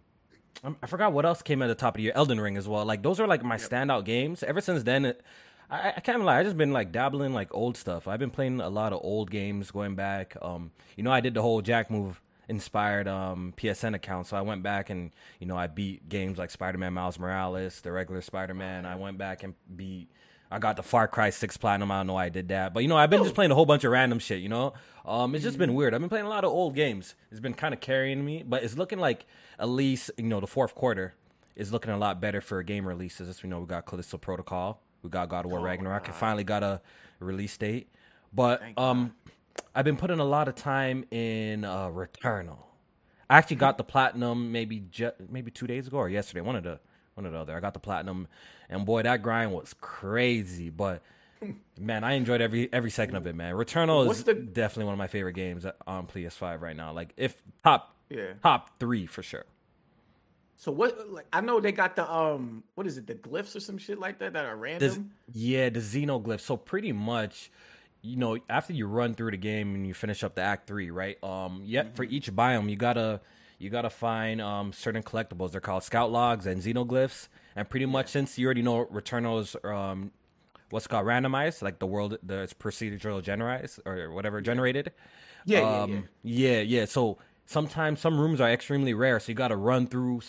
I 0.82 0.86
forgot 0.86 1.12
what 1.12 1.26
else 1.26 1.42
came 1.42 1.60
at 1.60 1.66
the 1.66 1.74
top 1.74 1.94
of 1.94 1.96
the 1.98 2.04
year. 2.04 2.12
Elden 2.14 2.40
Ring 2.40 2.56
as 2.56 2.66
well. 2.66 2.86
Like 2.86 3.02
those 3.02 3.20
are 3.20 3.26
like 3.26 3.44
my 3.44 3.56
yep. 3.56 3.68
standout 3.68 4.06
games. 4.06 4.42
Ever 4.42 4.62
since 4.62 4.82
then, 4.82 5.04
it, 5.04 5.22
I, 5.72 5.94
I 5.96 6.00
can't 6.00 6.22
lie. 6.22 6.38
I 6.38 6.42
just 6.44 6.58
been 6.58 6.72
like 6.72 6.92
dabbling 6.92 7.32
like 7.32 7.48
old 7.54 7.76
stuff. 7.78 8.06
I've 8.06 8.20
been 8.20 8.30
playing 8.30 8.60
a 8.60 8.68
lot 8.68 8.92
of 8.92 9.00
old 9.02 9.30
games 9.30 9.70
going 9.70 9.94
back. 9.94 10.36
Um, 10.42 10.70
you 10.96 11.02
know, 11.02 11.10
I 11.10 11.20
did 11.20 11.32
the 11.32 11.42
whole 11.42 11.62
Jack 11.62 11.90
move 11.90 12.20
inspired 12.48 13.08
um 13.08 13.54
PSN 13.56 13.94
account, 13.94 14.26
so 14.26 14.36
I 14.36 14.42
went 14.42 14.62
back 14.62 14.90
and 14.90 15.12
you 15.38 15.46
know 15.46 15.56
I 15.56 15.68
beat 15.68 16.08
games 16.08 16.36
like 16.36 16.50
Spider 16.50 16.76
Man 16.76 16.92
Miles 16.92 17.18
Morales, 17.18 17.80
the 17.80 17.90
regular 17.90 18.20
Spider 18.20 18.52
Man. 18.52 18.84
I 18.84 18.96
went 18.96 19.16
back 19.16 19.42
and 19.42 19.54
beat. 19.74 20.08
I 20.50 20.58
got 20.58 20.76
the 20.76 20.82
Far 20.82 21.08
Cry 21.08 21.30
Six 21.30 21.56
Platinum. 21.56 21.90
I 21.90 22.00
don't 22.00 22.08
know 22.08 22.12
why 22.14 22.26
I 22.26 22.28
did 22.28 22.48
that, 22.48 22.74
but 22.74 22.82
you 22.82 22.88
know 22.90 22.98
I've 22.98 23.08
been 23.08 23.22
just 23.22 23.34
playing 23.34 23.52
a 23.52 23.54
whole 23.54 23.64
bunch 23.64 23.84
of 23.84 23.92
random 23.92 24.18
shit. 24.18 24.40
You 24.40 24.50
know, 24.50 24.74
um, 25.06 25.34
it's 25.34 25.44
just 25.44 25.56
been 25.56 25.72
weird. 25.72 25.94
I've 25.94 26.00
been 26.00 26.10
playing 26.10 26.26
a 26.26 26.28
lot 26.30 26.44
of 26.44 26.52
old 26.52 26.74
games. 26.74 27.14
It's 27.30 27.40
been 27.40 27.54
kind 27.54 27.72
of 27.72 27.80
carrying 27.80 28.22
me, 28.22 28.42
but 28.46 28.62
it's 28.62 28.76
looking 28.76 28.98
like 28.98 29.24
at 29.58 29.70
least 29.70 30.10
you 30.18 30.24
know 30.24 30.40
the 30.40 30.46
fourth 30.46 30.74
quarter 30.74 31.14
is 31.56 31.72
looking 31.72 31.92
a 31.92 31.96
lot 31.96 32.20
better 32.20 32.42
for 32.42 32.62
game 32.62 32.86
releases. 32.86 33.30
As 33.30 33.42
we 33.42 33.48
know, 33.48 33.60
we 33.60 33.66
got 33.66 33.86
Callisto 33.86 34.18
Protocol. 34.18 34.82
We 35.02 35.10
got 35.10 35.28
God 35.28 35.44
of 35.44 35.50
War 35.50 35.60
oh, 35.60 35.64
Ragnarok. 35.64 36.08
It 36.08 36.14
finally 36.14 36.44
got 36.44 36.62
a 36.62 36.80
release 37.20 37.56
date. 37.56 37.88
But 38.32 38.62
um. 38.76 39.14
I've 39.74 39.84
been 39.84 39.96
putting 39.96 40.18
a 40.18 40.24
lot 40.24 40.48
of 40.48 40.54
time 40.54 41.04
in 41.10 41.64
uh, 41.64 41.88
Returnal. 41.88 42.58
I 43.28 43.38
actually 43.38 43.56
got 43.56 43.78
the 43.78 43.84
platinum 43.84 44.52
maybe 44.52 44.80
ju- 44.90 45.12
maybe 45.30 45.50
two 45.50 45.66
days 45.66 45.86
ago 45.86 45.98
or 45.98 46.08
yesterday. 46.08 46.42
One 46.42 46.56
of 46.56 46.64
the 46.64 46.80
one 47.14 47.26
or 47.26 47.30
the 47.30 47.38
other. 47.38 47.56
I 47.56 47.60
got 47.60 47.74
the 47.74 47.80
platinum, 47.80 48.28
and 48.68 48.84
boy, 48.84 49.02
that 49.02 49.22
grind 49.22 49.52
was 49.52 49.74
crazy. 49.80 50.68
But 50.70 51.02
man, 51.80 52.04
I 52.04 52.12
enjoyed 52.12 52.40
every 52.40 52.70
every 52.72 52.90
second 52.90 53.16
of 53.16 53.26
it. 53.26 53.34
Man, 53.34 53.54
Returnal 53.54 54.10
is 54.10 54.24
the... 54.24 54.34
definitely 54.34 54.84
one 54.84 54.94
of 54.94 54.98
my 54.98 55.06
favorite 55.06 55.34
games 55.34 55.64
on 55.86 56.06
PS5 56.06 56.60
right 56.60 56.76
now. 56.76 56.92
Like 56.92 57.14
if 57.16 57.42
top 57.64 57.96
yeah. 58.10 58.34
top 58.42 58.78
three 58.78 59.06
for 59.06 59.22
sure. 59.22 59.44
So 60.62 60.70
what? 60.70 61.10
Like, 61.10 61.26
I 61.32 61.40
know 61.40 61.58
they 61.58 61.72
got 61.72 61.96
the 61.96 62.08
um, 62.08 62.62
what 62.76 62.86
is 62.86 62.96
it? 62.96 63.08
The 63.08 63.16
glyphs 63.16 63.56
or 63.56 63.58
some 63.58 63.78
shit 63.78 63.98
like 63.98 64.20
that 64.20 64.34
that 64.34 64.44
are 64.44 64.54
random. 64.54 65.10
The, 65.26 65.40
yeah, 65.40 65.68
the 65.70 65.80
xenoglyphs. 65.80 66.42
So 66.42 66.56
pretty 66.56 66.92
much, 66.92 67.50
you 68.00 68.14
know, 68.14 68.38
after 68.48 68.72
you 68.72 68.86
run 68.86 69.14
through 69.14 69.32
the 69.32 69.38
game 69.38 69.74
and 69.74 69.84
you 69.84 69.92
finish 69.92 70.22
up 70.22 70.36
the 70.36 70.42
act 70.42 70.68
three, 70.68 70.92
right? 70.92 71.18
Um, 71.24 71.62
yeah, 71.64 71.82
mm-hmm. 71.82 71.94
for 71.94 72.04
each 72.04 72.32
biome, 72.32 72.70
you 72.70 72.76
gotta 72.76 73.20
you 73.58 73.70
gotta 73.70 73.90
find 73.90 74.40
um 74.40 74.72
certain 74.72 75.02
collectibles. 75.02 75.50
They're 75.50 75.60
called 75.60 75.82
scout 75.82 76.12
logs 76.12 76.46
and 76.46 76.62
xenoglyphs. 76.62 77.26
And 77.56 77.68
pretty 77.68 77.86
much, 77.86 78.10
since 78.10 78.38
you 78.38 78.46
already 78.46 78.62
know 78.62 78.86
Returnal's 78.88 79.56
um, 79.64 80.12
what's 80.70 80.86
called 80.86 81.06
randomized, 81.06 81.62
like 81.62 81.80
the 81.80 81.88
world, 81.88 82.18
the 82.22 82.48
procedural 82.60 83.20
generized 83.20 83.80
or 83.84 84.12
whatever 84.12 84.40
generated. 84.40 84.92
Yeah, 85.44 85.62
um, 85.62 85.90
yeah, 85.90 85.96
yeah, 86.22 86.50
yeah, 86.52 86.60
yeah. 86.60 86.84
So 86.84 87.18
sometimes 87.46 88.00
some 88.00 88.20
rooms 88.20 88.40
are 88.40 88.50
extremely 88.50 88.94
rare, 88.94 89.20
so 89.20 89.30
you 89.30 89.34
got 89.34 89.48
to 89.48 89.56
run 89.56 89.86
through 89.86 90.22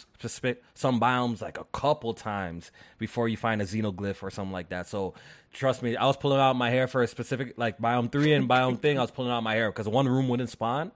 some 0.73 0.99
biomes 0.99 1.41
like 1.41 1.58
a 1.58 1.65
couple 1.65 2.13
times 2.13 2.71
before 2.97 3.28
you 3.28 3.38
find 3.38 3.62
a 3.62 3.65
xenoglyph 3.65 4.21
or 4.21 4.30
something 4.30 4.52
like 4.52 4.69
that. 4.69 4.88
So 4.88 5.13
trust 5.52 5.82
me, 5.82 5.95
I 5.95 6.06
was 6.06 6.17
pulling 6.17 6.39
out 6.39 6.56
my 6.56 6.69
hair 6.69 6.88
for 6.88 7.02
a 7.04 7.08
specific 7.08 7.54
like 7.58 7.78
biome 7.80 8.12
three 8.12 8.34
and 8.34 8.49
biome 8.49 8.80
thing. 8.80 8.97
I 8.97 9.02
was 9.02 9.12
pulling 9.12 9.32
out 9.32 9.43
my 9.43 9.56
hair 9.56 9.71
because 9.71 9.88
one 9.88 10.08
room 10.08 10.28
wouldn't 10.28 10.49
spawn 10.49 10.91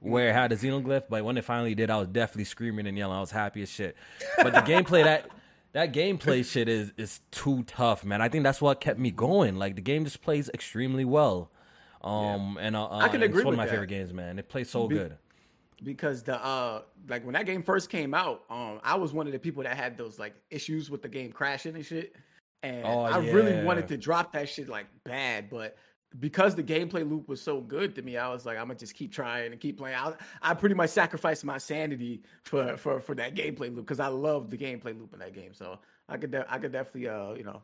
where 0.00 0.28
it 0.28 0.34
had 0.34 0.52
a 0.52 0.56
xenoglyph, 0.56 1.04
but 1.08 1.24
when 1.24 1.36
it 1.36 1.44
finally 1.44 1.74
did, 1.74 1.90
I 1.90 1.98
was 1.98 2.08
definitely 2.08 2.44
screaming 2.44 2.86
and 2.86 2.96
yelling. 2.96 3.16
I 3.16 3.20
was 3.20 3.30
happy 3.30 3.62
as 3.62 3.70
shit. 3.70 3.96
But 4.36 4.52
the 4.52 4.60
gameplay 4.60 5.04
that 5.04 5.30
that 5.72 5.92
gameplay 5.92 6.44
shit 6.44 6.68
is 6.68 6.92
is 6.96 7.20
too 7.30 7.64
tough, 7.64 8.04
man. 8.04 8.20
I 8.20 8.28
think 8.28 8.44
that's 8.44 8.60
what 8.60 8.80
kept 8.80 8.98
me 8.98 9.10
going. 9.10 9.56
Like 9.56 9.74
the 9.74 9.82
game 9.82 10.04
just 10.04 10.22
plays 10.22 10.48
extremely 10.50 11.04
well. 11.04 11.50
Um, 12.02 12.56
yeah. 12.56 12.66
and 12.66 12.76
uh, 12.76 12.88
I 12.90 13.08
can 13.08 13.22
agree. 13.22 13.40
It's 13.40 13.44
one 13.44 13.54
of 13.54 13.58
my 13.58 13.64
that. 13.64 13.72
favorite 13.72 13.88
games, 13.88 14.12
man. 14.12 14.38
It 14.38 14.48
plays 14.48 14.70
so 14.70 14.86
Be- 14.86 14.96
good 14.96 15.16
because 15.82 16.22
the 16.22 16.42
uh 16.42 16.82
like 17.08 17.24
when 17.24 17.34
that 17.34 17.46
game 17.46 17.62
first 17.62 17.90
came 17.90 18.14
out, 18.14 18.44
um, 18.50 18.80
I 18.82 18.94
was 18.94 19.12
one 19.12 19.26
of 19.26 19.32
the 19.32 19.38
people 19.38 19.62
that 19.62 19.76
had 19.76 19.96
those 19.96 20.18
like 20.18 20.34
issues 20.50 20.90
with 20.90 21.02
the 21.02 21.08
game 21.08 21.32
crashing 21.32 21.74
and 21.74 21.84
shit. 21.84 22.14
And 22.62 22.84
oh, 22.84 23.00
I 23.00 23.20
yeah. 23.20 23.32
really 23.32 23.64
wanted 23.64 23.86
to 23.88 23.96
drop 23.96 24.32
that 24.32 24.48
shit 24.48 24.68
like 24.68 24.86
bad, 25.04 25.50
but 25.50 25.76
because 26.18 26.54
the 26.54 26.62
gameplay 26.62 27.08
loop 27.08 27.28
was 27.28 27.42
so 27.42 27.60
good 27.60 27.94
to 27.96 28.02
me, 28.02 28.16
I 28.16 28.28
was 28.32 28.46
like, 28.46 28.56
I'm 28.56 28.66
gonna 28.66 28.78
just 28.78 28.94
keep 28.94 29.12
trying 29.12 29.52
and 29.52 29.60
keep 29.60 29.78
playing. 29.78 29.96
I, 29.96 30.14
I 30.42 30.54
pretty 30.54 30.74
much 30.74 30.90
sacrificed 30.90 31.44
my 31.44 31.58
sanity 31.58 32.22
for 32.44 32.76
for 32.76 33.00
for 33.00 33.14
that 33.16 33.34
gameplay 33.34 33.74
loop 33.74 33.86
because 33.86 34.00
I 34.00 34.08
love 34.08 34.50
the 34.50 34.56
gameplay 34.56 34.98
loop 34.98 35.12
in 35.12 35.18
that 35.18 35.34
game. 35.34 35.52
So 35.52 35.78
I 36.08 36.16
could 36.16 36.30
de- 36.30 36.52
I 36.52 36.58
could 36.58 36.72
definitely 36.72 37.08
uh 37.08 37.34
you 37.34 37.44
know 37.44 37.62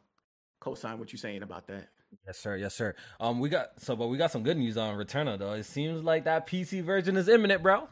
co-sign 0.61 0.99
what 0.99 1.13
you're 1.13 1.19
saying 1.19 1.43
about 1.43 1.67
that. 1.69 1.89
Yes, 2.27 2.39
sir. 2.39 2.57
Yes, 2.57 2.75
sir. 2.75 2.95
Um, 3.19 3.41
we 3.41 3.49
got 3.49 3.81
so, 3.81 3.97
but 3.97 4.09
we 4.09 4.19
got 4.19 4.31
some 4.31 4.43
good 4.43 4.57
news 4.57 4.77
on 4.77 4.97
Returnal 4.97 5.39
though. 5.39 5.53
It 5.53 5.65
seems 5.65 6.03
like 6.03 6.25
that 6.25 6.47
PC 6.47 6.83
version 6.83 7.17
is 7.17 7.29
imminent, 7.29 7.63
bro. 7.63 7.89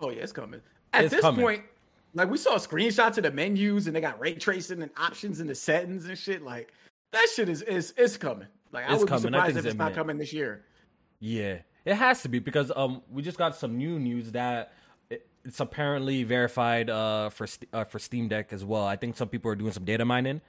Oh 0.00 0.10
yeah, 0.10 0.22
it's 0.22 0.32
coming. 0.32 0.60
At 0.92 1.04
it's 1.04 1.14
this 1.14 1.20
coming. 1.20 1.44
point, 1.44 1.62
like 2.14 2.30
we 2.30 2.38
saw 2.38 2.56
screenshots 2.56 3.16
of 3.18 3.24
the 3.24 3.30
menus 3.30 3.86
and 3.86 3.94
they 3.94 4.00
got 4.00 4.18
ray 4.20 4.34
tracing 4.34 4.82
and 4.82 4.90
options 4.96 5.40
in 5.40 5.46
the 5.46 5.54
settings 5.54 6.06
and 6.06 6.16
shit. 6.16 6.42
Like 6.42 6.72
that 7.12 7.26
shit 7.34 7.48
is 7.48 7.62
is 7.62 7.94
it's 7.96 8.16
coming. 8.16 8.48
Like 8.72 8.88
I 8.88 8.94
would 8.96 9.08
coming. 9.08 9.22
be 9.22 9.28
surprised 9.28 9.56
if 9.56 9.66
it's, 9.66 9.74
not 9.76 9.94
coming 9.94 10.18
this 10.18 10.32
year. 10.32 10.64
Yeah, 11.20 11.58
it 11.84 11.94
has 11.94 12.22
to 12.22 12.28
be 12.28 12.38
because 12.38 12.70
um 12.74 13.02
we 13.10 13.22
just 13.22 13.38
got 13.38 13.56
some 13.56 13.76
new 13.76 13.98
news 13.98 14.32
that 14.32 14.72
it's 15.44 15.60
apparently 15.60 16.24
verified 16.24 16.90
uh 16.90 17.30
for 17.30 17.46
uh, 17.72 17.84
for 17.84 17.98
Steam 17.98 18.28
Deck 18.28 18.52
as 18.52 18.64
well. 18.64 18.84
I 18.84 18.96
think 18.96 19.16
some 19.16 19.28
people 19.28 19.50
are 19.50 19.56
doing 19.56 19.72
some 19.72 19.84
data 19.84 20.04
mining 20.04 20.40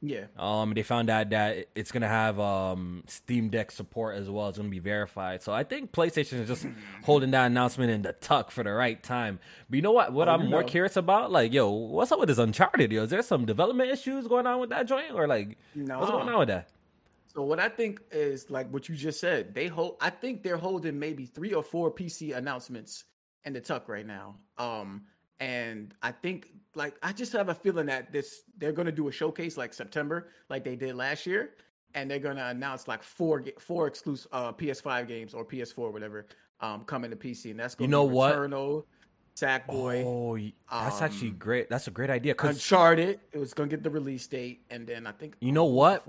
yeah. 0.00 0.26
Um, 0.38 0.74
they 0.74 0.82
found 0.82 1.08
out 1.10 1.30
that 1.30 1.68
it's 1.74 1.90
gonna 1.90 2.08
have 2.08 2.38
um 2.38 3.02
Steam 3.06 3.48
Deck 3.48 3.70
support 3.70 4.16
as 4.16 4.28
well. 4.28 4.48
It's 4.48 4.58
gonna 4.58 4.68
be 4.68 4.78
verified. 4.78 5.42
So 5.42 5.52
I 5.52 5.64
think 5.64 5.92
PlayStation 5.92 6.40
is 6.40 6.48
just 6.48 6.66
holding 7.04 7.30
that 7.30 7.46
announcement 7.46 7.90
in 7.90 8.02
the 8.02 8.12
tuck 8.12 8.50
for 8.50 8.62
the 8.62 8.72
right 8.72 9.02
time. 9.02 9.38
But 9.68 9.76
you 9.76 9.82
know 9.82 9.92
what? 9.92 10.12
What 10.12 10.28
oh, 10.28 10.32
I'm 10.32 10.50
more 10.50 10.62
know. 10.62 10.68
curious 10.68 10.96
about, 10.96 11.32
like, 11.32 11.52
yo, 11.52 11.70
what's 11.70 12.12
up 12.12 12.18
with 12.18 12.28
this 12.28 12.38
Uncharted? 12.38 12.92
Yo, 12.92 13.04
is 13.04 13.10
there 13.10 13.22
some 13.22 13.46
development 13.46 13.90
issues 13.90 14.26
going 14.26 14.46
on 14.46 14.60
with 14.60 14.70
that 14.70 14.86
joint, 14.86 15.12
or 15.14 15.26
like, 15.26 15.56
no. 15.74 15.98
what's 15.98 16.10
going 16.10 16.28
on 16.28 16.38
with 16.40 16.48
that? 16.48 16.68
So 17.26 17.42
what 17.42 17.60
I 17.60 17.68
think 17.68 18.00
is 18.10 18.50
like 18.50 18.70
what 18.72 18.88
you 18.88 18.94
just 18.94 19.20
said. 19.20 19.54
They 19.54 19.66
hold. 19.66 19.96
I 20.00 20.10
think 20.10 20.42
they're 20.42 20.56
holding 20.56 20.98
maybe 20.98 21.26
three 21.26 21.52
or 21.52 21.62
four 21.62 21.90
PC 21.90 22.36
announcements 22.36 23.04
in 23.44 23.52
the 23.52 23.60
tuck 23.60 23.88
right 23.88 24.06
now. 24.06 24.36
Um, 24.58 25.02
and 25.40 25.94
I 26.02 26.12
think 26.12 26.50
like 26.74 26.94
I 27.02 27.12
just 27.12 27.32
have 27.32 27.48
a 27.48 27.54
feeling 27.54 27.86
that 27.86 28.12
this 28.12 28.42
they're 28.58 28.72
gonna 28.72 28.92
do 28.92 29.08
a 29.08 29.12
showcase 29.12 29.56
like 29.56 29.74
September, 29.74 30.28
like 30.48 30.64
they 30.64 30.76
did 30.76 30.94
last 30.94 31.26
year, 31.26 31.54
and 31.94 32.10
they're 32.10 32.18
gonna 32.18 32.46
announce 32.46 32.88
like 32.88 33.02
four 33.02 33.44
four 33.58 33.86
exclusive 33.86 34.28
uh, 34.32 34.52
PS5 34.52 35.08
games 35.08 35.34
or 35.34 35.44
PS4 35.44 35.92
whatever 35.92 36.26
um 36.60 36.84
coming 36.84 37.10
to 37.10 37.16
PC, 37.16 37.50
and 37.50 37.60
that's 37.60 37.74
gonna 37.74 37.86
you 37.86 37.90
know 37.90 38.04
what 38.04 38.34
Returnal, 38.36 38.84
Sackboy. 39.36 40.04
Oh, 40.04 40.38
that's 40.70 40.98
um, 41.00 41.04
actually 41.04 41.30
great. 41.30 41.68
That's 41.68 41.88
a 41.88 41.90
great 41.90 42.10
idea. 42.10 42.34
Uncharted, 42.38 43.20
it 43.32 43.38
was 43.38 43.52
gonna 43.54 43.68
get 43.68 43.82
the 43.82 43.90
release 43.90 44.26
date, 44.26 44.62
and 44.70 44.86
then 44.86 45.06
I 45.06 45.12
think 45.12 45.36
you 45.40 45.52
know 45.52 45.66
what. 45.66 46.04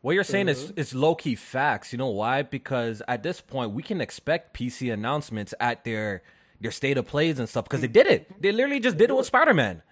What 0.00 0.14
you're 0.14 0.22
saying 0.22 0.50
is 0.50 0.70
it's 0.76 0.94
low 0.94 1.14
key 1.14 1.34
facts. 1.34 1.90
You 1.90 1.96
know 1.96 2.08
why? 2.08 2.42
Because 2.42 3.00
at 3.08 3.22
this 3.22 3.40
point, 3.40 3.70
we 3.70 3.82
can 3.82 4.02
expect 4.02 4.54
PC 4.54 4.92
announcements 4.92 5.54
at 5.60 5.82
their 5.84 6.22
their 6.60 6.70
state 6.70 6.98
of 6.98 7.06
plays 7.06 7.38
and 7.38 7.48
stuff 7.48 7.64
because 7.64 7.80
they 7.80 7.88
did 7.88 8.06
it. 8.06 8.40
They 8.40 8.52
literally 8.52 8.80
just 8.80 8.96
did 8.96 9.10
it 9.10 9.16
with 9.16 9.26
Spider 9.26 9.54
Man. 9.54 9.82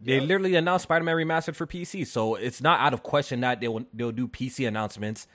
They 0.00 0.14
yep. 0.14 0.22
literally 0.22 0.54
announced 0.54 0.84
Spider 0.84 1.04
Man 1.04 1.16
remastered 1.16 1.56
for 1.56 1.66
PC, 1.66 2.06
so 2.06 2.36
it's 2.36 2.60
not 2.60 2.80
out 2.80 2.94
of 2.94 3.02
question 3.02 3.40
that 3.40 3.60
they 3.60 3.68
will 3.68 3.84
they'll 3.92 4.12
do 4.12 4.28
PC 4.28 4.66
announcements 4.66 5.26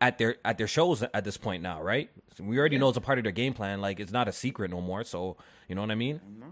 at 0.00 0.18
their 0.18 0.36
at 0.44 0.58
their 0.58 0.66
shows 0.66 1.02
at 1.02 1.24
this 1.24 1.36
point 1.36 1.62
now, 1.62 1.82
right? 1.82 2.10
So 2.36 2.44
we 2.44 2.58
already 2.58 2.76
yeah. 2.76 2.80
know 2.80 2.88
it's 2.88 2.98
a 2.98 3.02
part 3.02 3.18
of 3.18 3.24
their 3.24 3.32
game 3.32 3.52
plan. 3.52 3.80
Like 3.80 4.00
it's 4.00 4.12
not 4.12 4.28
a 4.28 4.32
secret 4.32 4.70
no 4.70 4.80
more. 4.80 5.04
So 5.04 5.36
you 5.68 5.74
know 5.74 5.82
what 5.82 5.90
I 5.90 5.96
mean? 5.96 6.20
I 6.42 6.46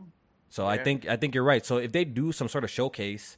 so 0.49 0.65
yeah. 0.65 0.71
I 0.71 0.79
think 0.79 1.09
I 1.09 1.17
think 1.17 1.35
you're 1.35 1.45
right. 1.45 1.65
So 1.65 1.79
if 1.79 1.93
they 1.93 2.05
do 2.05 2.33
some 2.33 2.49
sort 2.49 2.65
of 2.65 2.71
showcase 2.71 3.37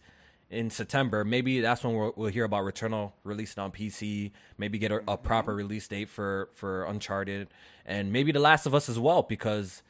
in 0.51 0.71
September, 0.71 1.25
maybe 1.25 1.61
that's 1.61 1.83
when 1.83 1.97
we'll, 1.97 2.13
we'll 2.17 2.31
hear 2.31 2.45
about 2.45 2.65
Returnal 2.65 3.13
releasing 3.25 3.63
on 3.63 3.73
PC. 3.73 4.33
Maybe 4.59 4.79
get 4.79 4.93
a, 4.93 4.97
a, 4.97 5.01
mm-hmm. 5.01 5.27
proper 5.27 5.55
release 5.55 5.89
date 5.89 6.09
for 6.09 6.51
for 6.55 6.85
Uncharted, 6.85 7.49
and 7.85 8.13
maybe 8.13 8.33
The 8.33 8.41
Last 8.41 8.67
of 8.67 8.75
Us 8.75 8.89
as 8.89 8.99
well 8.99 9.23
because 9.23 9.83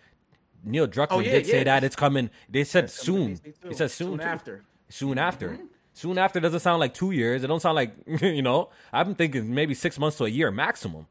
Neil 0.64 0.86
Druckmann 0.86 1.08
oh, 1.10 1.18
yeah, 1.20 1.32
did 1.32 1.46
yeah. 1.46 1.52
say 1.52 1.64
that 1.64 1.84
it's 1.84 1.96
coming. 1.96 2.30
They 2.48 2.64
said 2.64 2.90
soon. 2.90 3.40
He 3.66 3.74
said 3.74 3.90
soon, 3.90 4.18
soon 4.18 4.20
after. 4.20 4.64
Soon 4.88 5.18
after. 5.18 5.50
Mm-hmm. 5.50 5.64
Soon 5.92 6.18
after 6.18 6.40
doesn't 6.40 6.60
sound 6.60 6.80
like 6.80 6.92
two 6.92 7.10
years. 7.10 7.42
It 7.42 7.46
don't 7.46 7.60
sound 7.60 7.76
like 7.76 7.94
you 8.20 8.42
know. 8.42 8.70
I'm 8.92 9.14
thinking 9.14 9.54
maybe 9.54 9.74
six 9.74 9.98
months 9.98 10.18
to 10.18 10.24
a 10.24 10.28
year 10.28 10.50
maximum. 10.50 11.06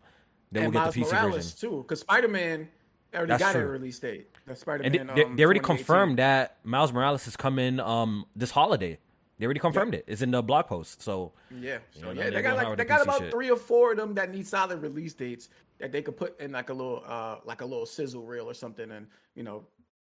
Then 0.52 0.72
we'll 0.72 0.72
get 0.72 0.94
the 0.94 1.02
PC 1.02 1.12
Morales 1.12 1.36
version 1.36 1.70
too, 1.72 1.78
because 1.82 2.02
Spider 2.02 2.28
Man 2.28 2.70
already 3.14 3.30
That's 3.30 3.44
got 3.44 3.52
true. 3.54 3.62
a 3.62 3.68
release 3.68 4.00
date. 4.00 4.28
The 4.46 4.56
Spider 4.56 4.84
Man. 4.84 4.92
They, 4.92 5.24
um, 5.24 5.36
they, 5.36 5.44
already 5.44 5.60
confirmed 5.60 6.20
that 6.20 6.58
Miles 6.64 6.94
Morales 6.94 7.28
is 7.28 7.36
coming 7.36 7.80
um 7.80 8.26
this 8.36 8.52
holiday. 8.52 9.00
They 9.38 9.46
already 9.46 9.60
confirmed 9.60 9.94
it. 9.94 10.06
It's 10.08 10.22
in 10.22 10.32
the 10.32 10.42
blog 10.42 10.68
post. 10.68 11.02
So 11.02 11.34
yeah, 11.52 11.80
so, 11.92 12.00
you 12.00 12.16
know, 12.16 12.22
yeah, 12.22 12.30
they 12.30 12.42
got 12.42 12.56
like 12.56 12.78
they 12.78 12.86
got 12.86 13.02
about 13.02 13.30
three 13.30 13.50
or 13.50 13.58
four 13.58 13.92
of 13.92 13.98
them 13.98 14.14
that 14.16 14.32
need 14.32 14.48
solid 14.48 14.82
release 14.82 15.14
dates 15.14 15.50
that 15.80 15.92
they 15.92 16.02
could 16.02 16.16
put 16.16 16.40
in 16.40 16.54
like 16.54 16.70
a 16.70 16.74
little 16.74 17.04
uh 17.06 17.38
like 17.44 17.62
a 17.62 17.66
little 17.66 17.86
sizzle 17.86 18.24
reel 18.24 18.50
or 18.50 18.54
something, 18.54 18.92
and 18.92 19.08
you 19.36 19.44
know 19.44 19.66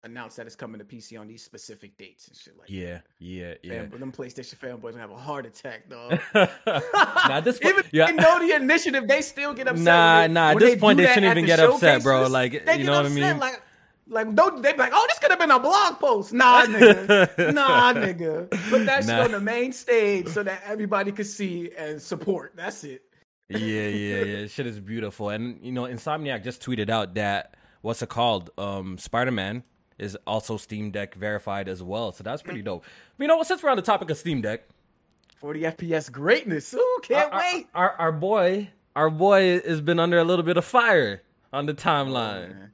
announce 0.03 0.35
that 0.35 0.45
it's 0.45 0.55
coming 0.55 0.79
to 0.79 0.85
PC 0.85 1.19
on 1.19 1.27
these 1.27 1.43
specific 1.43 1.97
dates 1.97 2.27
and 2.27 2.37
shit 2.37 2.57
like 2.57 2.69
yeah, 2.69 2.93
that. 2.93 3.03
Yeah, 3.19 3.53
yeah, 3.63 3.83
But 3.83 3.99
them 3.99 4.11
PlayStation 4.11 4.55
fanboys 4.55 4.91
gonna 4.91 4.99
have 4.99 5.11
a 5.11 5.17
heart 5.17 5.45
attack, 5.45 5.89
dog. 5.89 6.19
nah, 6.33 7.41
this 7.41 7.59
point, 7.61 7.79
even 7.79 7.85
yeah. 7.91 8.11
know 8.11 8.39
the 8.39 8.55
initiative, 8.55 9.07
they 9.07 9.21
still 9.21 9.53
get 9.53 9.67
upset. 9.67 9.83
Nah, 9.83 10.27
nah. 10.27 10.51
At 10.51 10.59
this 10.59 10.79
point, 10.79 10.97
they 10.97 11.07
shouldn't 11.07 11.25
even 11.25 11.45
get 11.45 11.59
upset, 11.59 12.03
bro. 12.03 12.27
Like, 12.27 12.53
you 12.53 12.83
know 12.85 12.93
what 12.93 13.05
I 13.05 13.09
mean? 13.09 13.37
Like, 13.39 13.61
like 14.09 14.33
don't 14.35 14.61
they 14.61 14.71
be 14.73 14.77
like, 14.79 14.91
oh, 14.93 15.05
this 15.09 15.19
could 15.19 15.31
have 15.31 15.39
been 15.39 15.51
a 15.51 15.59
blog 15.59 15.99
post. 15.99 16.33
Nah, 16.33 16.65
nigga. 16.65 17.53
nah, 17.53 17.93
nigga. 17.93 18.49
Put 18.69 18.85
that 18.85 19.05
nah. 19.05 19.15
shit 19.15 19.25
on 19.25 19.31
the 19.31 19.39
main 19.39 19.71
stage 19.71 20.27
so 20.27 20.43
that 20.43 20.61
everybody 20.65 21.11
could 21.11 21.27
see 21.27 21.71
and 21.77 22.01
support. 22.01 22.53
That's 22.55 22.83
it. 22.83 23.03
yeah, 23.49 23.57
yeah, 23.57 24.23
yeah. 24.23 24.47
Shit 24.47 24.67
is 24.67 24.79
beautiful. 24.79 25.29
And 25.29 25.59
you 25.63 25.71
know, 25.71 25.83
Insomniac 25.83 26.43
just 26.43 26.61
tweeted 26.61 26.89
out 26.89 27.15
that 27.15 27.55
what's 27.81 28.01
it 28.01 28.09
called? 28.09 28.51
Um 28.57 28.97
Spider 28.97 29.31
Man 29.31 29.63
is 29.97 30.17
also 30.25 30.57
Steam 30.57 30.91
Deck 30.91 31.15
verified 31.15 31.67
as 31.67 31.83
well. 31.83 32.11
So 32.11 32.23
that's 32.23 32.41
pretty 32.41 32.61
dope. 32.61 32.85
But 33.17 33.23
you 33.23 33.27
know 33.27 33.37
what? 33.37 33.47
Since 33.47 33.61
we're 33.61 33.69
on 33.69 33.77
the 33.77 33.83
topic 33.83 34.09
of 34.09 34.17
Steam 34.17 34.41
Deck, 34.41 34.63
40 35.39 35.61
FPS 35.61 36.11
greatness. 36.11 36.73
Ooh, 36.73 36.99
can't 37.03 37.31
our, 37.31 37.39
wait. 37.39 37.67
Our, 37.73 37.91
our, 37.91 37.97
our 37.97 38.11
boy, 38.11 38.69
our 38.95 39.09
boy 39.09 39.59
has 39.61 39.81
been 39.81 39.99
under 39.99 40.17
a 40.17 40.23
little 40.23 40.43
bit 40.43 40.57
of 40.57 40.65
fire 40.65 41.21
on 41.53 41.65
the 41.65 41.73
timeline. 41.73 42.55
Oh, 42.61 42.65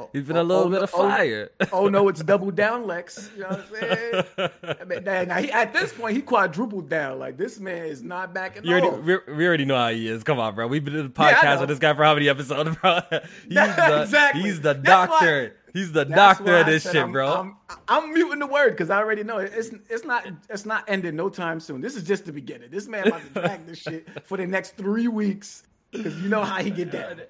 Oh, 0.00 0.10
he's 0.12 0.24
been 0.24 0.36
oh, 0.36 0.42
a 0.42 0.44
little 0.44 0.64
oh, 0.64 0.70
bit 0.70 0.82
of 0.82 0.90
oh, 0.94 1.08
fire. 1.08 1.50
Oh, 1.60 1.68
oh, 1.72 1.88
no, 1.88 2.08
it's 2.08 2.22
double 2.24 2.50
down, 2.50 2.86
Lex. 2.86 3.30
You 3.34 3.42
know 3.42 3.48
what 3.48 3.58
I'm 3.60 3.80
saying? 3.80 4.50
I 4.80 4.84
mean, 4.84 5.04
now, 5.04 5.38
he, 5.38 5.52
at 5.52 5.72
this 5.72 5.92
point, 5.92 6.16
he 6.16 6.22
quadrupled 6.22 6.88
down. 6.88 7.18
Like 7.18 7.36
this 7.36 7.60
man 7.60 7.84
is 7.86 8.02
not 8.02 8.32
backing 8.32 8.64
you 8.64 8.76
already, 8.76 9.02
we, 9.02 9.34
we, 9.34 9.46
already 9.46 9.64
know 9.64 9.76
how 9.76 9.88
he 9.88 10.08
is. 10.08 10.24
Come 10.24 10.38
on, 10.38 10.54
bro. 10.54 10.66
We've 10.66 10.84
been 10.84 10.96
in 10.96 11.04
the 11.04 11.12
podcast 11.12 11.42
yeah, 11.42 11.60
with 11.60 11.68
this 11.68 11.78
guy 11.78 11.94
for 11.94 12.04
how 12.04 12.14
many 12.14 12.28
episodes, 12.28 12.76
bro? 12.76 13.00
He's 13.10 13.20
the, 13.54 14.02
exactly. 14.02 14.42
He's 14.42 14.60
the 14.60 14.74
doctor. 14.74 15.54
Why, 15.54 15.70
he's 15.72 15.92
the 15.92 16.04
doctor 16.04 16.56
of 16.56 16.66
this 16.66 16.82
shit, 16.82 16.96
I'm, 16.96 17.12
bro. 17.12 17.32
I'm, 17.32 17.56
I'm, 17.88 18.12
muting 18.12 18.40
the 18.40 18.46
word 18.46 18.70
because 18.70 18.90
I 18.90 18.98
already 18.98 19.22
know 19.22 19.38
it. 19.38 19.52
It's 19.54 19.70
it's 19.88 20.04
not 20.04 20.26
it's 20.48 20.66
not 20.66 20.84
ending 20.88 21.16
no 21.16 21.28
time 21.28 21.60
soon. 21.60 21.80
This 21.80 21.96
is 21.96 22.02
just 22.02 22.24
the 22.24 22.32
beginning. 22.32 22.70
This 22.70 22.88
man 22.88 23.06
about 23.06 23.22
to 23.22 23.40
drag 23.40 23.66
this 23.66 23.78
shit 23.78 24.08
for 24.26 24.36
the 24.36 24.46
next 24.46 24.76
three 24.76 25.08
weeks 25.08 25.64
because 25.90 26.20
you 26.20 26.28
know 26.28 26.44
how 26.44 26.62
he 26.62 26.70
get 26.70 26.90
down. 26.90 27.20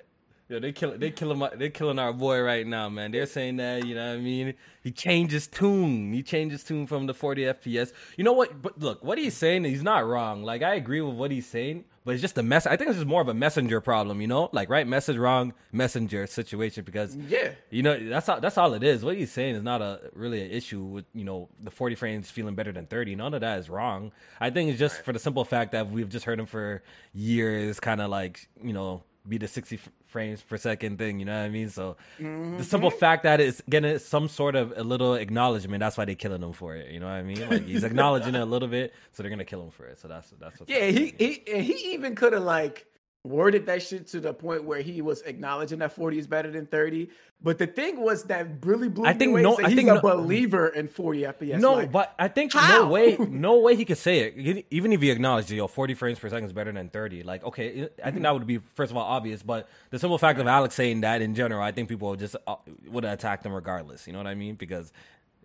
Yo, 0.50 0.58
they 0.58 0.72
kill 0.72 0.98
they 0.98 1.12
killing 1.12 1.40
they 1.54 1.70
killing 1.70 2.00
our 2.00 2.12
boy 2.12 2.40
right 2.42 2.66
now, 2.66 2.88
man. 2.88 3.12
They're 3.12 3.26
saying 3.26 3.58
that 3.58 3.86
you 3.86 3.94
know 3.94 4.08
what 4.08 4.14
I 4.14 4.20
mean. 4.20 4.54
He 4.82 4.90
changes 4.90 5.46
tune. 5.46 6.12
He 6.12 6.24
changes 6.24 6.64
tune 6.64 6.88
from 6.88 7.06
the 7.06 7.14
40 7.14 7.42
FPS. 7.42 7.92
You 8.16 8.24
know 8.24 8.32
what? 8.32 8.60
But 8.60 8.80
look, 8.80 9.04
what 9.04 9.16
he's 9.16 9.36
saying, 9.36 9.62
he's 9.62 9.84
not 9.84 10.04
wrong. 10.04 10.42
Like 10.42 10.62
I 10.62 10.74
agree 10.74 11.02
with 11.02 11.14
what 11.14 11.30
he's 11.30 11.46
saying, 11.46 11.84
but 12.04 12.14
it's 12.14 12.20
just 12.20 12.36
a 12.36 12.42
mess. 12.42 12.66
I 12.66 12.76
think 12.76 12.90
it's 12.90 12.98
just 12.98 13.06
more 13.06 13.20
of 13.20 13.28
a 13.28 13.34
messenger 13.34 13.80
problem. 13.80 14.20
You 14.20 14.26
know, 14.26 14.50
like 14.52 14.68
right 14.70 14.88
message, 14.88 15.16
wrong 15.18 15.54
messenger 15.70 16.26
situation. 16.26 16.82
Because 16.82 17.14
yeah, 17.14 17.52
you 17.70 17.84
know 17.84 18.08
that's 18.08 18.28
all, 18.28 18.40
that's 18.40 18.58
all 18.58 18.74
it 18.74 18.82
is. 18.82 19.04
What 19.04 19.16
he's 19.16 19.30
saying 19.30 19.54
is 19.54 19.62
not 19.62 19.80
a 19.80 20.00
really 20.14 20.42
an 20.42 20.50
issue 20.50 20.82
with 20.82 21.04
you 21.14 21.24
know 21.24 21.48
the 21.62 21.70
40 21.70 21.94
frames 21.94 22.28
feeling 22.28 22.56
better 22.56 22.72
than 22.72 22.86
30. 22.86 23.14
None 23.14 23.34
of 23.34 23.40
that 23.42 23.60
is 23.60 23.70
wrong. 23.70 24.10
I 24.40 24.50
think 24.50 24.70
it's 24.70 24.80
just 24.80 24.96
right. 24.96 25.04
for 25.04 25.12
the 25.12 25.20
simple 25.20 25.44
fact 25.44 25.70
that 25.70 25.92
we've 25.92 26.08
just 26.08 26.24
heard 26.24 26.40
him 26.40 26.46
for 26.46 26.82
years, 27.14 27.78
kind 27.78 28.00
of 28.00 28.10
like 28.10 28.48
you 28.60 28.72
know 28.72 29.04
be 29.28 29.38
the 29.38 29.48
60 29.48 29.78
frames 30.06 30.40
per 30.42 30.56
second 30.56 30.98
thing 30.98 31.20
you 31.20 31.26
know 31.26 31.38
what 31.38 31.44
i 31.44 31.48
mean? 31.48 31.68
So 31.68 31.96
mm-hmm. 32.18 32.58
the 32.58 32.64
simple 32.64 32.90
fact 32.90 33.22
that 33.24 33.40
it's 33.40 33.62
getting 33.68 33.98
some 33.98 34.28
sort 34.28 34.56
of 34.56 34.72
a 34.76 34.82
little 34.82 35.14
acknowledgement 35.14 35.80
that's 35.80 35.96
why 35.96 36.04
they're 36.04 36.14
killing 36.14 36.42
him 36.42 36.52
for 36.52 36.74
it 36.74 36.90
you 36.90 37.00
know 37.00 37.06
what 37.06 37.12
i 37.12 37.22
mean? 37.22 37.48
Like 37.48 37.66
he's 37.66 37.84
acknowledging 37.90 38.34
it 38.34 38.40
a 38.40 38.46
little 38.46 38.68
bit 38.68 38.94
so 39.12 39.22
they're 39.22 39.30
gonna 39.30 39.44
kill 39.44 39.62
him 39.62 39.70
for 39.70 39.86
it 39.86 39.98
so 39.98 40.08
that's 40.08 40.30
that's 40.40 40.58
what 40.58 40.68
yeah 40.68 40.86
he, 40.86 41.14
he 41.18 41.42
he 41.62 41.92
even 41.94 42.14
could 42.14 42.32
have 42.32 42.42
like 42.42 42.86
worded 43.22 43.66
that 43.66 43.82
shit 43.82 44.06
to 44.08 44.20
the 44.20 44.32
point 44.32 44.64
where 44.64 44.80
he 44.80 45.02
was 45.02 45.20
acknowledging 45.22 45.80
that 45.80 45.92
40 45.92 46.18
is 46.18 46.26
better 46.26 46.50
than 46.50 46.66
30. 46.66 47.10
But 47.42 47.58
the 47.58 47.66
thing 47.66 48.00
was 48.00 48.24
that 48.24 48.64
really 48.64 48.88
blew 48.88 49.04
I 49.06 49.12
think 49.12 49.36
no, 49.36 49.58
I 49.58 49.68
he's 49.68 49.76
think 49.76 49.90
a 49.90 49.94
no, 49.94 50.00
believer 50.00 50.68
in 50.68 50.88
40 50.88 51.22
FPS. 51.22 51.60
No, 51.60 51.74
like, 51.74 51.92
but 51.92 52.14
I 52.18 52.28
think 52.28 52.52
how? 52.52 52.82
no 52.82 52.88
way, 52.88 53.16
no 53.30 53.58
way 53.58 53.76
he 53.76 53.84
could 53.84 53.98
say 53.98 54.20
it. 54.20 54.66
Even 54.70 54.92
if 54.92 55.00
he 55.02 55.10
acknowledged, 55.10 55.50
yo, 55.50 55.66
40 55.66 55.94
frames 55.94 56.18
per 56.18 56.28
second 56.28 56.46
is 56.46 56.52
better 56.52 56.72
than 56.72 56.88
30. 56.88 57.22
Like, 57.22 57.44
okay, 57.44 57.88
I 58.02 58.10
think 58.10 58.22
that 58.22 58.32
would 58.32 58.46
be 58.46 58.58
first 58.74 58.90
of 58.90 58.96
all 58.96 59.04
obvious. 59.04 59.42
But 59.42 59.68
the 59.90 59.98
simple 59.98 60.18
fact 60.18 60.38
of 60.38 60.46
Alex 60.46 60.74
saying 60.74 61.02
that 61.02 61.20
in 61.22 61.34
general, 61.34 61.62
I 61.62 61.72
think 61.72 61.88
people 61.88 62.16
just 62.16 62.36
uh, 62.46 62.56
would 62.88 63.04
have 63.04 63.14
attacked 63.14 63.44
him 63.44 63.52
regardless. 63.52 64.06
You 64.06 64.14
know 64.14 64.18
what 64.18 64.28
I 64.28 64.34
mean? 64.34 64.54
Because 64.54 64.92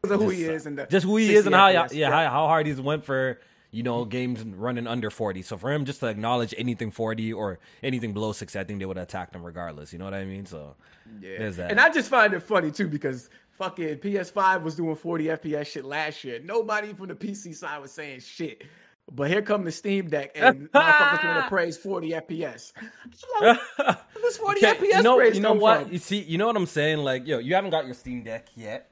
of 0.03 0.21
who 0.21 0.29
he 0.29 0.43
is 0.45 0.65
and 0.65 0.85
just 0.89 1.05
who 1.05 1.17
he 1.17 1.33
is 1.33 1.45
and 1.45 1.55
how 1.55 1.67
yeah, 1.67 1.87
yeah. 1.91 2.09
How, 2.09 2.29
how 2.29 2.47
hard 2.47 2.67
he's 2.67 2.79
went 2.79 3.03
for 3.03 3.39
you 3.75 3.83
know, 3.83 4.05
games 4.05 4.41
running 4.41 4.87
under 4.87 5.09
40. 5.09 5.41
So 5.41 5.57
for 5.57 5.69
him 5.69 5.83
just 5.83 5.99
to 5.99 6.07
acknowledge 6.07 6.55
anything 6.57 6.91
40 6.91 7.33
or 7.33 7.59
anything 7.83 8.13
below 8.13 8.31
60, 8.31 8.57
I 8.57 8.63
think 8.63 8.79
they 8.79 8.85
would 8.85 8.97
attack 8.97 9.35
him 9.35 9.43
regardless. 9.43 9.91
You 9.91 9.99
know 9.99 10.05
what 10.05 10.13
I 10.13 10.23
mean? 10.23 10.45
So 10.45 10.77
yeah. 11.19 11.39
there's 11.39 11.57
that. 11.57 11.71
And 11.71 11.79
I 11.81 11.89
just 11.89 12.09
find 12.09 12.33
it 12.33 12.39
funny 12.39 12.71
too 12.71 12.87
because 12.87 13.29
fucking 13.57 13.97
PS5 13.97 14.63
was 14.63 14.75
doing 14.75 14.95
40 14.95 15.25
FPS 15.25 15.67
shit 15.67 15.83
last 15.83 16.23
year. 16.23 16.39
Nobody 16.41 16.93
from 16.93 17.09
the 17.09 17.15
PC 17.15 17.53
side 17.53 17.81
was 17.81 17.91
saying 17.91 18.21
shit. 18.21 18.63
But 19.11 19.29
here 19.29 19.41
come 19.41 19.65
the 19.65 19.71
Steam 19.71 20.09
Deck, 20.09 20.31
and 20.33 20.71
motherfuckers 20.71 21.25
want 21.25 21.43
to 21.43 21.49
praise 21.49 21.77
40 21.77 22.09
FPS. 22.11 22.71
Like, 23.39 23.59
this 24.15 24.37
40 24.37 24.65
okay, 24.65 24.79
FPS 24.79 24.97
you 24.97 25.03
know, 25.03 25.17
praise 25.17 25.35
you 25.35 25.41
know 25.41 25.53
what? 25.53 25.83
From? 25.83 25.91
You 25.91 25.99
see, 25.99 26.21
you 26.21 26.39
know 26.39 26.47
what 26.47 26.55
I'm 26.55 26.65
saying? 26.65 26.99
Like, 26.99 27.27
yo, 27.27 27.37
you 27.37 27.53
haven't 27.53 27.69
got 27.69 27.85
your 27.85 27.93
Steam 27.93 28.23
Deck 28.23 28.47
yet. 28.55 28.89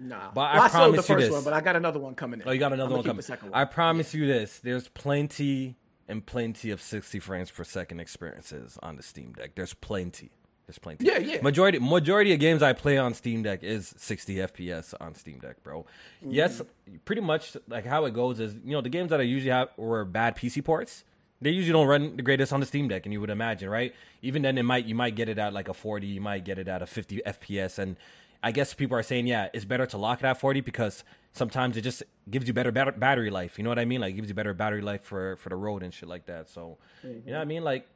Nah, 0.00 0.30
but 0.32 0.36
well, 0.36 0.62
I, 0.62 0.64
I 0.64 0.68
promise 0.70 0.96
the 0.96 1.02
first 1.02 1.20
you 1.20 1.26
this. 1.26 1.30
one, 1.30 1.44
but 1.44 1.52
I 1.52 1.60
got 1.60 1.76
another 1.76 2.00
one 2.00 2.14
coming 2.14 2.40
in. 2.40 2.48
Oh, 2.48 2.52
you 2.52 2.58
got 2.58 2.72
another 2.72 2.94
one 2.94 3.04
coming. 3.04 3.22
One. 3.22 3.50
I 3.52 3.66
promise 3.66 4.14
yeah. 4.14 4.20
you 4.20 4.26
this: 4.26 4.58
there's 4.58 4.88
plenty 4.88 5.76
and 6.08 6.24
plenty 6.24 6.70
of 6.70 6.80
60 6.80 7.20
frames 7.20 7.50
per 7.50 7.64
second 7.64 8.00
experiences 8.00 8.78
on 8.82 8.96
the 8.96 9.02
Steam 9.02 9.32
Deck. 9.32 9.52
There's 9.54 9.74
plenty. 9.74 10.30
There's 10.66 10.78
plenty. 10.78 11.04
Yeah, 11.04 11.18
yeah. 11.18 11.42
Majority 11.42 11.78
majority 11.80 12.32
of 12.32 12.40
games 12.40 12.62
I 12.62 12.72
play 12.72 12.96
on 12.96 13.12
Steam 13.12 13.42
Deck 13.42 13.62
is 13.62 13.94
60 13.98 14.36
FPS 14.36 14.94
on 15.00 15.14
Steam 15.14 15.38
Deck, 15.38 15.62
bro. 15.62 15.84
Mm-hmm. 16.22 16.30
Yes, 16.30 16.62
pretty 17.04 17.22
much 17.22 17.56
like 17.68 17.84
how 17.84 18.04
it 18.06 18.14
goes 18.14 18.40
is 18.40 18.54
you 18.64 18.72
know 18.72 18.80
the 18.80 18.88
games 18.88 19.10
that 19.10 19.20
I 19.20 19.24
usually 19.24 19.50
have 19.50 19.68
were 19.76 20.04
bad 20.04 20.36
PC 20.36 20.64
ports. 20.64 21.04
They 21.42 21.50
usually 21.50 21.72
don't 21.72 21.86
run 21.86 22.16
the 22.16 22.22
greatest 22.22 22.52
on 22.52 22.60
the 22.60 22.66
Steam 22.66 22.88
Deck, 22.88 23.06
and 23.06 23.12
you 23.12 23.20
would 23.20 23.30
imagine, 23.30 23.68
right? 23.68 23.94
Even 24.22 24.42
then, 24.42 24.58
it 24.58 24.62
might 24.62 24.84
you 24.84 24.94
might 24.94 25.14
get 25.14 25.28
it 25.28 25.38
at 25.38 25.52
like 25.52 25.68
a 25.68 25.74
40, 25.74 26.06
you 26.06 26.20
might 26.20 26.44
get 26.44 26.58
it 26.58 26.68
at 26.68 26.82
a 26.82 26.86
50 26.86 27.22
FPS, 27.26 27.78
and 27.78 27.96
I 28.42 28.52
guess 28.52 28.72
people 28.74 28.96
are 28.96 29.02
saying, 29.02 29.26
yeah, 29.26 29.48
it's 29.52 29.64
better 29.64 29.86
to 29.86 29.98
lock 29.98 30.20
it 30.20 30.26
at 30.26 30.40
40 30.40 30.62
because 30.62 31.04
sometimes 31.32 31.76
it 31.76 31.82
just 31.82 32.02
gives 32.30 32.46
you 32.46 32.54
better 32.54 32.72
battery 32.72 33.30
life. 33.30 33.58
You 33.58 33.64
know 33.64 33.70
what 33.70 33.78
I 33.78 33.84
mean? 33.84 34.00
Like 34.00 34.16
gives 34.16 34.28
you 34.28 34.34
better 34.34 34.54
battery 34.54 34.82
life 34.82 35.02
for 35.02 35.36
for 35.36 35.48
the 35.48 35.56
road 35.56 35.82
and 35.82 35.92
shit 35.92 36.08
like 36.08 36.26
that. 36.26 36.48
So 36.48 36.78
mm-hmm. 37.04 37.26
you 37.26 37.32
know 37.32 37.38
what 37.38 37.42
I 37.42 37.46
mean? 37.46 37.64
Like 37.64 37.86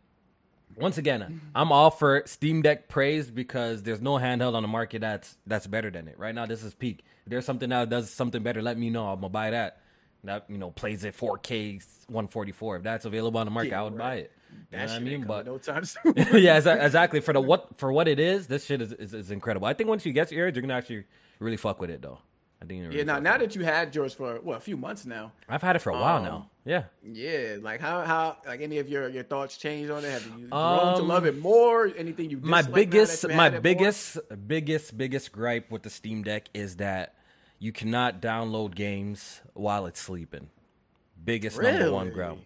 once 0.77 0.99
again, 0.99 1.41
I'm 1.55 1.73
all 1.73 1.91
for 1.91 2.23
Steam 2.27 2.63
Deck 2.63 2.89
praise 2.89 3.31
because 3.31 3.83
there's 3.83 4.01
no 4.01 4.15
handheld 4.15 4.55
on 4.55 4.63
the 4.63 4.69
market 4.69 5.01
that's 5.01 5.37
that's 5.47 5.67
better 5.67 5.91
than 5.91 6.09
it. 6.09 6.19
Right 6.19 6.35
now, 6.35 6.47
this 6.47 6.63
is 6.63 6.75
peak. 6.75 7.05
If 7.25 7.31
there's 7.31 7.47
something 7.47 7.71
that 7.71 7.89
does 7.89 8.11
something 8.11 8.43
better, 8.43 8.61
let 8.61 8.79
me 8.79 8.91
know. 8.91 9.09
I'm 9.09 9.21
gonna 9.21 9.29
buy 9.29 9.51
that. 9.51 9.81
That 10.25 10.47
you 10.49 10.59
know 10.59 10.71
plays 10.71 11.05
it 11.05 11.17
4K 11.17 11.85
144. 12.09 12.77
If 12.77 12.83
that's 12.83 13.05
available 13.05 13.41
on 13.41 13.47
the 13.47 13.51
market, 13.51 13.71
yeah, 13.71 13.81
I 13.81 13.85
would 13.85 13.97
right. 13.97 13.99
buy 13.99 14.15
it. 14.17 14.33
You 14.73 14.79
know 14.79 14.85
I 14.85 14.99
mean? 14.99 15.25
But 15.25 15.47
no 15.47 15.59
time 15.59 15.85
soon. 15.85 16.14
yeah, 16.35 16.57
exactly. 16.57 17.21
For 17.21 17.33
the 17.33 17.40
what 17.40 17.77
for 17.77 17.93
what 17.93 18.09
it 18.09 18.19
is, 18.19 18.47
this 18.47 18.64
shit 18.64 18.81
is, 18.81 18.93
is, 18.93 19.14
is 19.14 19.31
incredible. 19.31 19.67
I 19.67 19.75
think 19.75 19.88
once 19.88 20.05
you 20.05 20.12
get 20.12 20.31
your 20.31 20.47
ears, 20.47 20.55
you're 20.55 20.62
gonna 20.62 20.75
actually 20.75 21.05
really 21.38 21.57
fuck 21.57 21.81
with 21.81 21.90
it 21.90 22.03
though. 22.03 22.19
I 22.62 22.67
think 22.67 22.83
really 22.83 22.99
yeah. 22.99 23.05
Now, 23.05 23.19
now 23.19 23.38
that 23.38 23.55
you 23.55 23.64
had 23.64 23.95
yours 23.95 24.14
for 24.14 24.40
what 24.40 24.57
a 24.57 24.61
few 24.61 24.77
months 24.77 25.05
now, 25.05 25.33
I've 25.49 25.62
had 25.62 25.77
it 25.77 25.81
for 25.81 25.90
a 25.90 25.95
while 25.95 26.19
um, 26.19 26.25
now. 26.25 26.51
Yeah. 26.64 26.85
Yeah. 27.03 27.57
Like 27.61 27.81
how 27.81 28.03
how 28.03 28.38
like 28.47 28.61
any 28.61 28.79
of 28.79 28.88
your 28.88 29.09
your 29.09 29.25
thoughts 29.25 29.57
changed 29.57 29.90
on 29.90 30.05
it? 30.05 30.11
Have 30.11 30.27
you 30.38 30.49
grown 30.49 30.88
um, 30.88 30.97
to 30.97 31.03
love 31.03 31.27
it 31.27 31.38
more? 31.38 31.90
Anything 31.97 32.31
you 32.31 32.38
my 32.40 32.62
biggest 32.62 33.29
my 33.29 33.51
biggest 33.51 34.19
biggest 34.47 34.97
biggest 34.97 35.33
gripe 35.33 35.71
with 35.71 35.83
the 35.83 35.90
Steam 35.90 36.23
Deck 36.23 36.49
is 36.55 36.77
that 36.77 37.14
you 37.59 37.73
cannot 37.73 38.21
download 38.21 38.75
games 38.75 39.40
while 39.53 39.87
it's 39.87 40.01
sleeping. 40.01 40.49
Biggest 41.23 41.59
really? 41.59 41.73
number 41.73 41.93
one 41.93 42.11
gripe. 42.11 42.38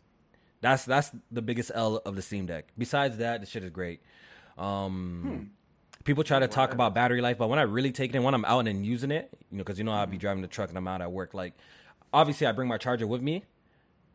That's 0.61 0.85
that's 0.85 1.11
the 1.31 1.43
biggest 1.43 1.71
L 1.75 2.03
of 2.05 2.17
the 2.17 2.23
Steam 2.23 2.47
Deck. 2.47 2.69
Besides 2.77 3.19
that, 3.19 3.41
the 3.41 3.47
shit 3.47 3.63
is 3.65 3.71
great. 3.71 4.01
Um, 4.57 5.23
hmm 5.23 5.45
people 6.09 6.25
try 6.25 6.39
to 6.39 6.49
talk 6.49 6.73
about 6.73 6.95
battery 6.95 7.21
life, 7.21 7.37
but 7.37 7.51
when 7.51 7.59
I 7.59 7.63
really 7.63 7.93
take 7.93 8.15
it 8.15 8.17
in, 8.17 8.23
when 8.23 8.33
I'm 8.33 8.47
out 8.47 8.67
and 8.67 8.85
using 8.85 9.11
it, 9.11 9.29
you 9.51 9.59
know, 9.59 9.63
because 9.63 9.79
you 9.79 9.85
know 9.85 9.93
I'll 9.93 10.07
be 10.07 10.13
mm-hmm. 10.13 10.21
driving 10.21 10.43
the 10.43 10.49
truck 10.49 10.71
and 10.71 10.79
I'm 10.79 10.89
out 10.89 11.03
at 11.03 11.13
work. 11.13 11.35
Like, 11.35 11.53
obviously, 12.15 12.47
I 12.47 12.53
bring 12.53 12.67
my 12.67 12.79
charger 12.79 13.07
with 13.07 13.21
me 13.21 13.45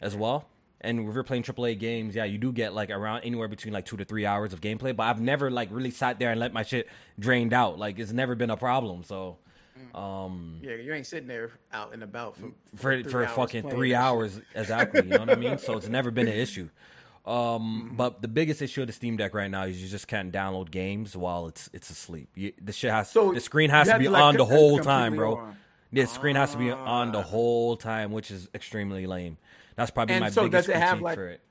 as 0.01 0.15
well. 0.15 0.47
And 0.81 1.07
if 1.07 1.13
you're 1.13 1.23
playing 1.23 1.43
AAA 1.43 1.77
games, 1.79 2.15
yeah, 2.15 2.25
you 2.25 2.39
do 2.39 2.51
get 2.51 2.73
like 2.73 2.89
around 2.89 3.21
anywhere 3.21 3.47
between 3.47 3.75
like 3.75 3.85
two 3.85 3.95
to 3.97 4.05
three 4.05 4.25
hours 4.25 4.53
of 4.53 4.59
gameplay. 4.59 4.95
But 4.95 5.03
I've 5.03 5.21
never 5.21 5.51
like 5.51 5.69
really 5.71 5.91
sat 5.91 6.17
there 6.17 6.31
and 6.31 6.39
let 6.39 6.51
my 6.51 6.63
shit 6.63 6.89
drained 7.19 7.53
out. 7.53 7.77
Like 7.77 7.99
it's 7.99 8.11
never 8.11 8.33
been 8.33 8.49
a 8.49 8.57
problem. 8.57 9.03
So. 9.03 9.37
Um, 9.93 10.59
yeah, 10.61 10.75
you 10.75 10.93
ain't 10.93 11.05
sitting 11.05 11.27
there 11.27 11.51
out 11.71 11.93
and 11.93 12.03
about 12.03 12.35
for 12.37 12.51
for, 12.75 13.03
for, 13.03 13.27
fucking 13.27 13.69
three 13.69 13.93
hours 13.93 14.41
exactly. 14.55 15.03
You 15.03 15.09
know 15.09 15.19
what 15.19 15.29
I 15.31 15.35
mean? 15.35 15.57
So 15.57 15.77
it's 15.77 15.87
never 15.87 16.11
been 16.11 16.27
an 16.27 16.33
issue. 16.37 16.69
Um, 17.25 17.35
mm-hmm. 17.35 17.95
but 17.95 18.21
the 18.21 18.27
biggest 18.27 18.61
issue 18.61 18.81
of 18.81 18.87
the 18.87 18.93
Steam 18.93 19.15
Deck 19.15 19.33
right 19.33 19.49
now 19.49 19.63
is 19.63 19.81
you 19.81 19.87
just 19.87 20.07
can't 20.07 20.31
download 20.31 20.71
games 20.71 21.15
while 21.15 21.47
it's 21.47 21.69
it's 21.73 21.89
asleep. 21.89 22.29
You, 22.35 22.53
the 22.61 22.73
shit 22.73 22.91
has 22.91 23.09
so 23.09 23.33
the 23.33 23.39
screen 23.39 23.69
has 23.69 23.87
to 23.87 23.97
be 23.97 24.05
to, 24.05 24.11
like, 24.11 24.23
on 24.23 24.35
the 24.35 24.45
whole 24.45 24.79
time, 24.79 25.15
bro. 25.15 25.37
On. 25.37 25.57
The 25.93 26.05
screen 26.07 26.35
has 26.35 26.51
to 26.51 26.57
be 26.57 26.71
on 26.71 27.11
the 27.11 27.19
ah. 27.19 27.23
whole 27.23 27.77
time, 27.77 28.11
which 28.11 28.31
is 28.31 28.49
extremely 28.55 29.05
lame. 29.05 29.37
That's 29.75 29.91
probably 29.91 30.15
and 30.15 30.23
my 30.23 30.29
so 30.31 30.43
biggest 30.43 30.67
does 30.67 30.75
it 30.75 30.79
have 30.79 31.01
like, 31.01 31.15
for 31.15 31.29
it. 31.29 31.41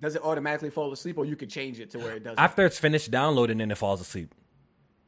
Does 0.00 0.16
it 0.16 0.22
automatically 0.22 0.70
fall 0.70 0.92
asleep, 0.92 1.18
or 1.18 1.26
you 1.26 1.36
could 1.36 1.50
change 1.50 1.80
it 1.80 1.90
to 1.90 1.98
where 1.98 2.14
it 2.14 2.24
does? 2.24 2.36
After 2.38 2.64
it's 2.64 2.78
finished 2.78 3.10
downloading, 3.10 3.58
then 3.58 3.70
it 3.70 3.76
falls 3.76 4.00
asleep. 4.00 4.34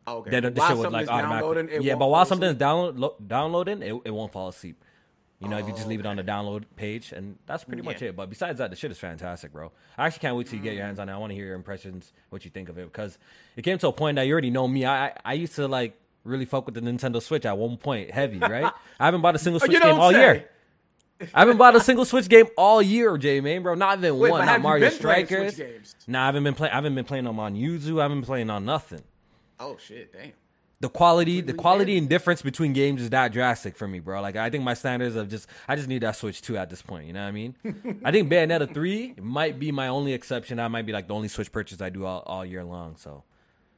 Okay. 0.06 0.30
Then 0.30 0.54
the 0.54 0.68
shit 0.68 0.76
would 0.76 0.92
like 0.92 1.08
automatically. 1.08 1.84
Yeah, 1.84 1.96
but 1.96 2.08
while 2.08 2.24
something's 2.26 2.56
download, 2.56 3.26
downloading, 3.26 3.82
it, 3.82 3.94
it 4.04 4.10
won't 4.10 4.32
fall 4.32 4.48
asleep. 4.48 4.82
You 5.42 5.48
know, 5.48 5.56
oh, 5.56 5.58
if 5.58 5.66
you 5.66 5.72
just 5.74 5.88
leave 5.88 5.98
it 5.98 6.06
on 6.06 6.16
the 6.16 6.22
download 6.22 6.64
page, 6.76 7.10
and 7.10 7.36
that's 7.46 7.64
pretty 7.64 7.82
much 7.82 8.00
it. 8.00 8.14
But 8.14 8.30
besides 8.30 8.58
that, 8.58 8.70
the 8.70 8.76
shit 8.76 8.92
is 8.92 8.98
fantastic, 8.98 9.52
bro. 9.52 9.72
I 9.98 10.06
actually 10.06 10.20
can't 10.20 10.36
wait 10.36 10.46
till 10.46 10.56
you 10.56 10.62
get 10.62 10.74
your 10.74 10.84
hands 10.84 11.00
on 11.00 11.08
it. 11.08 11.12
I 11.12 11.16
want 11.16 11.30
to 11.30 11.34
hear 11.34 11.46
your 11.46 11.56
impressions, 11.56 12.12
what 12.30 12.44
you 12.44 12.50
think 12.52 12.68
of 12.68 12.78
it, 12.78 12.84
because 12.84 13.18
it 13.56 13.62
came 13.62 13.76
to 13.78 13.88
a 13.88 13.92
point 13.92 14.16
that 14.16 14.22
you 14.22 14.32
already 14.32 14.50
know 14.50 14.68
me. 14.68 14.86
I 14.86 15.16
I 15.24 15.32
used 15.32 15.56
to 15.56 15.66
like 15.66 15.98
really 16.22 16.44
fuck 16.44 16.66
with 16.66 16.76
the 16.76 16.80
Nintendo 16.80 17.20
Switch 17.20 17.44
at 17.44 17.58
one 17.58 17.76
point, 17.76 18.12
heavy, 18.12 18.38
right? 18.40 18.72
I 19.00 19.04
haven't 19.04 19.20
bought 19.20 19.34
a 19.34 19.38
single 19.38 19.58
Switch 19.58 19.80
game 19.80 19.98
all 19.98 20.12
say. 20.12 20.20
year. 20.20 20.48
I 21.34 21.40
haven't 21.40 21.56
bought 21.56 21.74
a 21.74 21.80
single 21.80 22.04
Switch 22.04 22.28
game 22.28 22.46
all 22.56 22.80
year, 22.80 23.18
J 23.18 23.40
man, 23.40 23.62
bro. 23.62 23.74
Not 23.74 23.98
even 23.98 24.18
Wait, 24.18 24.30
one. 24.30 24.46
Not 24.46 24.60
Mario 24.60 24.90
Strikers. 24.90 25.60
Nah, 26.06 26.22
I 26.22 26.26
haven't 26.26 26.44
been 26.44 26.54
playing. 26.54 26.72
I 26.72 26.76
haven't 26.76 26.94
been 26.94 27.04
playing 27.04 27.24
them 27.24 27.40
on 27.40 27.54
Yuzu. 27.56 27.98
I 27.98 28.02
haven't 28.02 28.20
been 28.20 28.26
playing 28.26 28.50
on 28.50 28.64
nothing. 28.64 29.02
Oh 29.62 29.76
shit, 29.78 30.12
damn 30.12 30.32
the 30.82 30.88
quality 30.88 31.40
the 31.40 31.54
quality 31.54 31.96
and 31.96 32.08
difference 32.08 32.42
between 32.42 32.72
games 32.72 33.00
is 33.00 33.10
that 33.10 33.32
drastic 33.32 33.76
for 33.76 33.86
me, 33.86 34.00
bro. 34.00 34.20
Like 34.20 34.34
I 34.34 34.50
think 34.50 34.64
my 34.64 34.74
standards 34.74 35.14
of 35.14 35.30
just 35.30 35.48
I 35.68 35.76
just 35.76 35.86
need 35.86 36.02
that 36.02 36.16
Switch 36.16 36.42
2 36.42 36.58
at 36.58 36.70
this 36.70 36.82
point, 36.82 37.06
you 37.06 37.12
know 37.12 37.22
what 37.22 37.28
I 37.28 37.32
mean? 37.32 37.54
I 38.04 38.10
think 38.10 38.28
Bayonetta 38.28 38.74
3 38.74 39.14
might 39.20 39.60
be 39.60 39.70
my 39.70 39.86
only 39.86 40.12
exception. 40.12 40.56
That 40.56 40.72
might 40.72 40.84
be 40.84 40.92
like 40.92 41.06
the 41.06 41.14
only 41.14 41.28
Switch 41.28 41.52
purchase 41.52 41.80
I 41.80 41.88
do 41.88 42.04
all, 42.04 42.24
all 42.26 42.44
year 42.44 42.64
long, 42.64 42.96
so. 42.96 43.22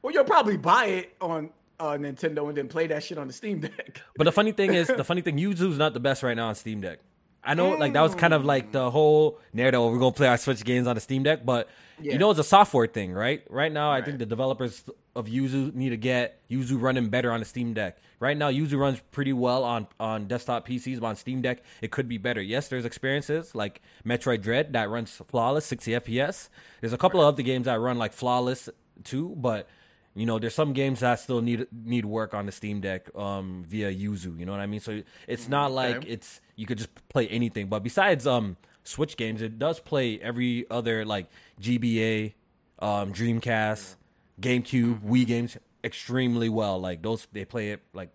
Well, 0.01 0.13
you'll 0.13 0.23
probably 0.23 0.57
buy 0.57 0.85
it 0.85 1.15
on 1.21 1.51
uh, 1.79 1.91
Nintendo 1.91 2.47
and 2.47 2.57
then 2.57 2.67
play 2.67 2.87
that 2.87 3.03
shit 3.03 3.19
on 3.19 3.27
the 3.27 3.33
Steam 3.33 3.59
Deck. 3.59 4.01
but 4.17 4.23
the 4.23 4.31
funny 4.31 4.51
thing 4.51 4.73
is, 4.73 4.87
the 4.97 5.03
funny 5.03 5.21
thing, 5.21 5.37
Yuzu's 5.37 5.77
not 5.77 5.93
the 5.93 5.99
best 5.99 6.23
right 6.23 6.35
now 6.35 6.47
on 6.47 6.55
Steam 6.55 6.81
Deck. 6.81 6.99
I 7.43 7.53
know, 7.53 7.69
like 7.69 7.93
that 7.93 8.01
was 8.01 8.15
kind 8.15 8.33
of 8.33 8.43
like 8.43 8.71
the 8.71 8.89
whole 8.89 9.39
narrative. 9.53 9.79
We're 9.79 9.99
gonna 9.99 10.11
play 10.11 10.27
our 10.27 10.37
Switch 10.37 10.63
games 10.63 10.87
on 10.87 10.95
the 10.95 11.01
Steam 11.01 11.21
Deck, 11.21 11.45
but 11.45 11.69
yeah. 12.01 12.13
you 12.13 12.17
know 12.17 12.31
it's 12.31 12.39
a 12.39 12.43
software 12.43 12.87
thing, 12.87 13.13
right? 13.13 13.43
Right 13.51 13.71
now, 13.71 13.91
right. 13.91 14.01
I 14.01 14.05
think 14.05 14.17
the 14.17 14.25
developers 14.25 14.83
of 15.15 15.27
Yuzu 15.27 15.73
need 15.73 15.89
to 15.89 15.97
get 15.97 16.39
Yuzu 16.49 16.79
running 16.81 17.09
better 17.09 17.31
on 17.31 17.39
the 17.39 17.45
Steam 17.45 17.73
Deck. 17.73 17.97
Right 18.19 18.37
now, 18.37 18.49
Yuzu 18.49 18.77
runs 18.77 19.01
pretty 19.11 19.33
well 19.33 19.63
on 19.63 19.87
on 19.99 20.27
desktop 20.27 20.67
PCs, 20.67 20.99
but 20.99 21.07
on 21.07 21.15
Steam 21.15 21.41
Deck, 21.41 21.63
it 21.81 21.91
could 21.91 22.07
be 22.07 22.17
better. 22.17 22.41
Yes, 22.41 22.67
there's 22.67 22.85
experiences 22.85 23.55
like 23.55 23.81
Metroid 24.05 24.41
Dread 24.41 24.73
that 24.73 24.89
runs 24.89 25.11
flawless, 25.27 25.65
60 25.65 25.91
FPS. 25.91 26.49
There's 26.81 26.93
a 26.93 26.97
couple 26.97 27.21
of 27.21 27.27
other 27.27 27.43
games 27.43 27.65
that 27.65 27.79
run 27.79 27.97
like 27.97 28.13
flawless 28.13 28.69
too, 29.03 29.33
but 29.37 29.67
you 30.15 30.25
know, 30.25 30.39
there's 30.39 30.55
some 30.55 30.73
games 30.73 31.01
that 31.01 31.19
still 31.19 31.41
need 31.41 31.67
need 31.71 32.05
work 32.05 32.33
on 32.33 32.45
the 32.45 32.51
Steam 32.51 32.79
Deck 32.81 33.09
um, 33.15 33.65
via 33.67 33.93
Yuzu. 33.93 34.39
You 34.39 34.45
know 34.45 34.53
what 34.53 34.61
I 34.61 34.65
mean? 34.65 34.79
So 34.79 35.01
it's 35.27 35.49
not 35.49 35.71
like 35.71 35.97
okay. 35.97 36.09
it's 36.09 36.39
you 36.55 36.65
could 36.65 36.77
just 36.77 36.89
play 37.09 37.27
anything. 37.27 37.67
But 37.67 37.83
besides 37.83 38.25
um, 38.25 38.55
Switch 38.83 39.17
games, 39.17 39.41
it 39.41 39.59
does 39.59 39.79
play 39.79 40.19
every 40.19 40.65
other 40.69 41.03
like 41.05 41.27
GBA, 41.61 42.33
um, 42.79 43.11
Dreamcast, 43.11 43.95
GameCube, 44.39 45.01
Wii 45.01 45.25
games 45.25 45.57
extremely 45.83 46.49
well. 46.49 46.79
Like 46.79 47.01
those, 47.01 47.27
they 47.31 47.45
play 47.45 47.71
it 47.71 47.81
like 47.93 48.09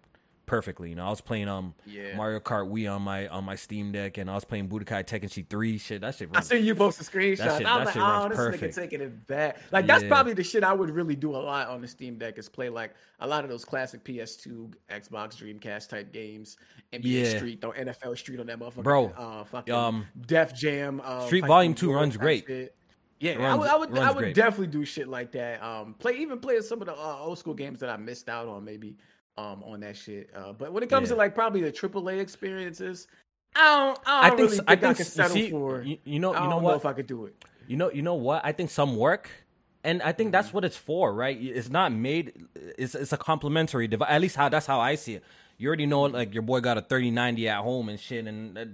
perfectly. 0.51 0.89
You 0.91 0.97
know, 0.97 1.07
I 1.07 1.11
was 1.11 1.21
playing 1.21 1.49
um 1.49 1.75
yeah. 1.87 2.17
Mario 2.17 2.41
Kart 2.41 2.69
Wii 2.69 2.93
on 2.93 3.03
my 3.03 3.29
on 3.29 3.45
my 3.45 3.55
Steam 3.55 3.93
Deck, 3.93 4.19
and 4.19 4.29
I 4.29 4.35
was 4.35 4.45
playing 4.45 4.69
Budokai 4.69 5.07
Tenkaichi 5.07 5.49
Three. 5.49 5.79
Shit, 5.79 6.01
that 6.01 6.17
shit. 6.17 6.29
Runs, 6.29 6.51
I 6.51 6.57
seen 6.57 6.67
you 6.67 6.75
post 6.75 6.99
the 6.99 7.05
screenshots. 7.05 7.39
That 7.39 7.59
shit, 7.59 7.67
I 7.67 7.79
was 7.79 7.87
like, 7.87 7.97
oh, 7.97 8.29
this 8.29 8.37
perfect. 8.37 8.63
nigga 8.65 8.75
taking 8.75 9.01
it 9.01 9.27
back. 9.29 9.59
Like 9.71 9.87
that's 9.87 10.05
probably 10.05 10.35
the 10.35 10.43
shit 10.43 10.65
I 10.65 10.73
would 10.73 10.91
really 10.91 11.15
do 11.15 11.37
a 11.37 11.39
lot 11.39 11.69
on 11.69 11.81
the 11.81 11.89
Steam 11.89 12.19
Deck 12.19 12.37
is 12.37 12.49
play 12.49 12.69
like 12.69 12.95
a 13.21 13.27
lot 13.27 13.45
of 13.45 13.51
those 13.51 13.65
classic 13.65 14.05
PS2, 14.05 14.73
Xbox, 14.91 15.37
Dreamcast 15.37 15.89
type 15.89 16.13
games, 16.13 16.57
NBA 16.93 17.01
yeah. 17.05 17.37
Street, 17.37 17.65
or 17.65 17.73
NFL 17.75 18.19
Street 18.19 18.41
on 18.41 18.47
that 18.47 18.59
motherfucker. 18.59 18.83
Bro, 18.83 19.13
uh, 19.17 19.45
fucking 19.45 19.73
um, 19.73 20.07
Def 20.27 20.53
Jam. 20.53 21.01
Uh, 21.05 21.25
Street 21.27 21.47
Volume 21.47 21.75
Two 21.75 21.93
runs 21.93 22.17
great. 22.17 22.45
Shit. 22.47 22.75
Yeah, 23.21 23.35
runs, 23.35 23.45
I 23.45 23.55
would, 23.55 23.69
I 23.69 23.77
would, 23.77 23.99
I 23.99 24.11
would 24.11 24.33
definitely 24.33 24.69
do 24.69 24.85
shit 24.85 25.07
like 25.07 25.31
that. 25.33 25.63
Um, 25.63 25.95
play 25.99 26.15
even 26.15 26.39
play 26.39 26.59
some 26.63 26.81
of 26.81 26.87
the 26.87 26.95
uh, 26.95 27.19
old 27.21 27.39
school 27.39 27.53
games 27.53 27.79
that 27.81 27.91
I 27.91 27.97
missed 27.99 28.31
out 28.31 28.49
on, 28.49 28.65
maybe 28.65 28.97
um 29.37 29.63
on 29.63 29.81
that 29.81 29.97
shit. 29.97 30.31
Uh, 30.35 30.53
but 30.53 30.73
when 30.73 30.83
it 30.83 30.89
comes 30.89 31.09
yeah. 31.09 31.15
to 31.15 31.19
like 31.19 31.35
probably 31.35 31.61
the 31.61 31.71
AAA 31.71 32.19
experiences, 32.19 33.09
I 33.55 33.61
don't. 33.61 34.01
I, 34.07 34.23
don't 34.23 34.25
I 34.25 34.29
think, 34.29 34.39
really 34.39 34.57
think 34.57 34.71
I, 34.71 34.77
think 34.77 34.85
I 34.85 34.95
could 34.95 35.07
settle 35.07 35.35
see, 35.35 35.51
for. 35.51 35.83
You, 35.83 35.99
you 36.05 36.19
know, 36.19 36.33
you 36.33 36.49
know 36.49 36.57
what? 36.57 36.71
Know 36.71 36.77
if 36.77 36.87
I 36.87 36.93
could 36.95 37.07
do 37.07 37.27
it. 37.27 37.35
You 37.67 37.77
know, 37.77 37.91
you 37.91 38.03
know 38.03 38.15
what? 38.15 38.45
I 38.45 38.53
think 38.53 38.71
some 38.71 38.97
work, 38.97 39.31
and 39.85 40.03
I 40.03 40.13
think 40.13 40.29
mm-hmm. 40.29 40.33
that's 40.33 40.53
what 40.53 40.65
it's 40.65 40.77
for, 40.77 41.13
right? 41.13 41.37
It's 41.41 41.69
not 41.69 41.93
made. 41.93 42.47
It's 42.55 42.95
it's 42.95 43.13
a 43.13 43.19
complementary 43.19 43.87
device. 43.87 44.09
At 44.11 44.21
least 44.23 44.37
how 44.37 44.49
that's 44.49 44.67
how 44.67 44.81
I 44.81 44.95
see 44.95 45.17
it. 45.17 45.25
You 45.61 45.69
already 45.69 45.85
know, 45.85 46.05
like 46.05 46.33
your 46.33 46.43
boy 46.43 46.61
got 46.61 46.79
a 46.79 46.81
thirty 46.81 47.11
ninety 47.11 47.47
at 47.47 47.59
home 47.59 47.91
and 47.91 48.01
shit, 48.01 48.27
and 48.27 48.57
uh, 48.57 48.65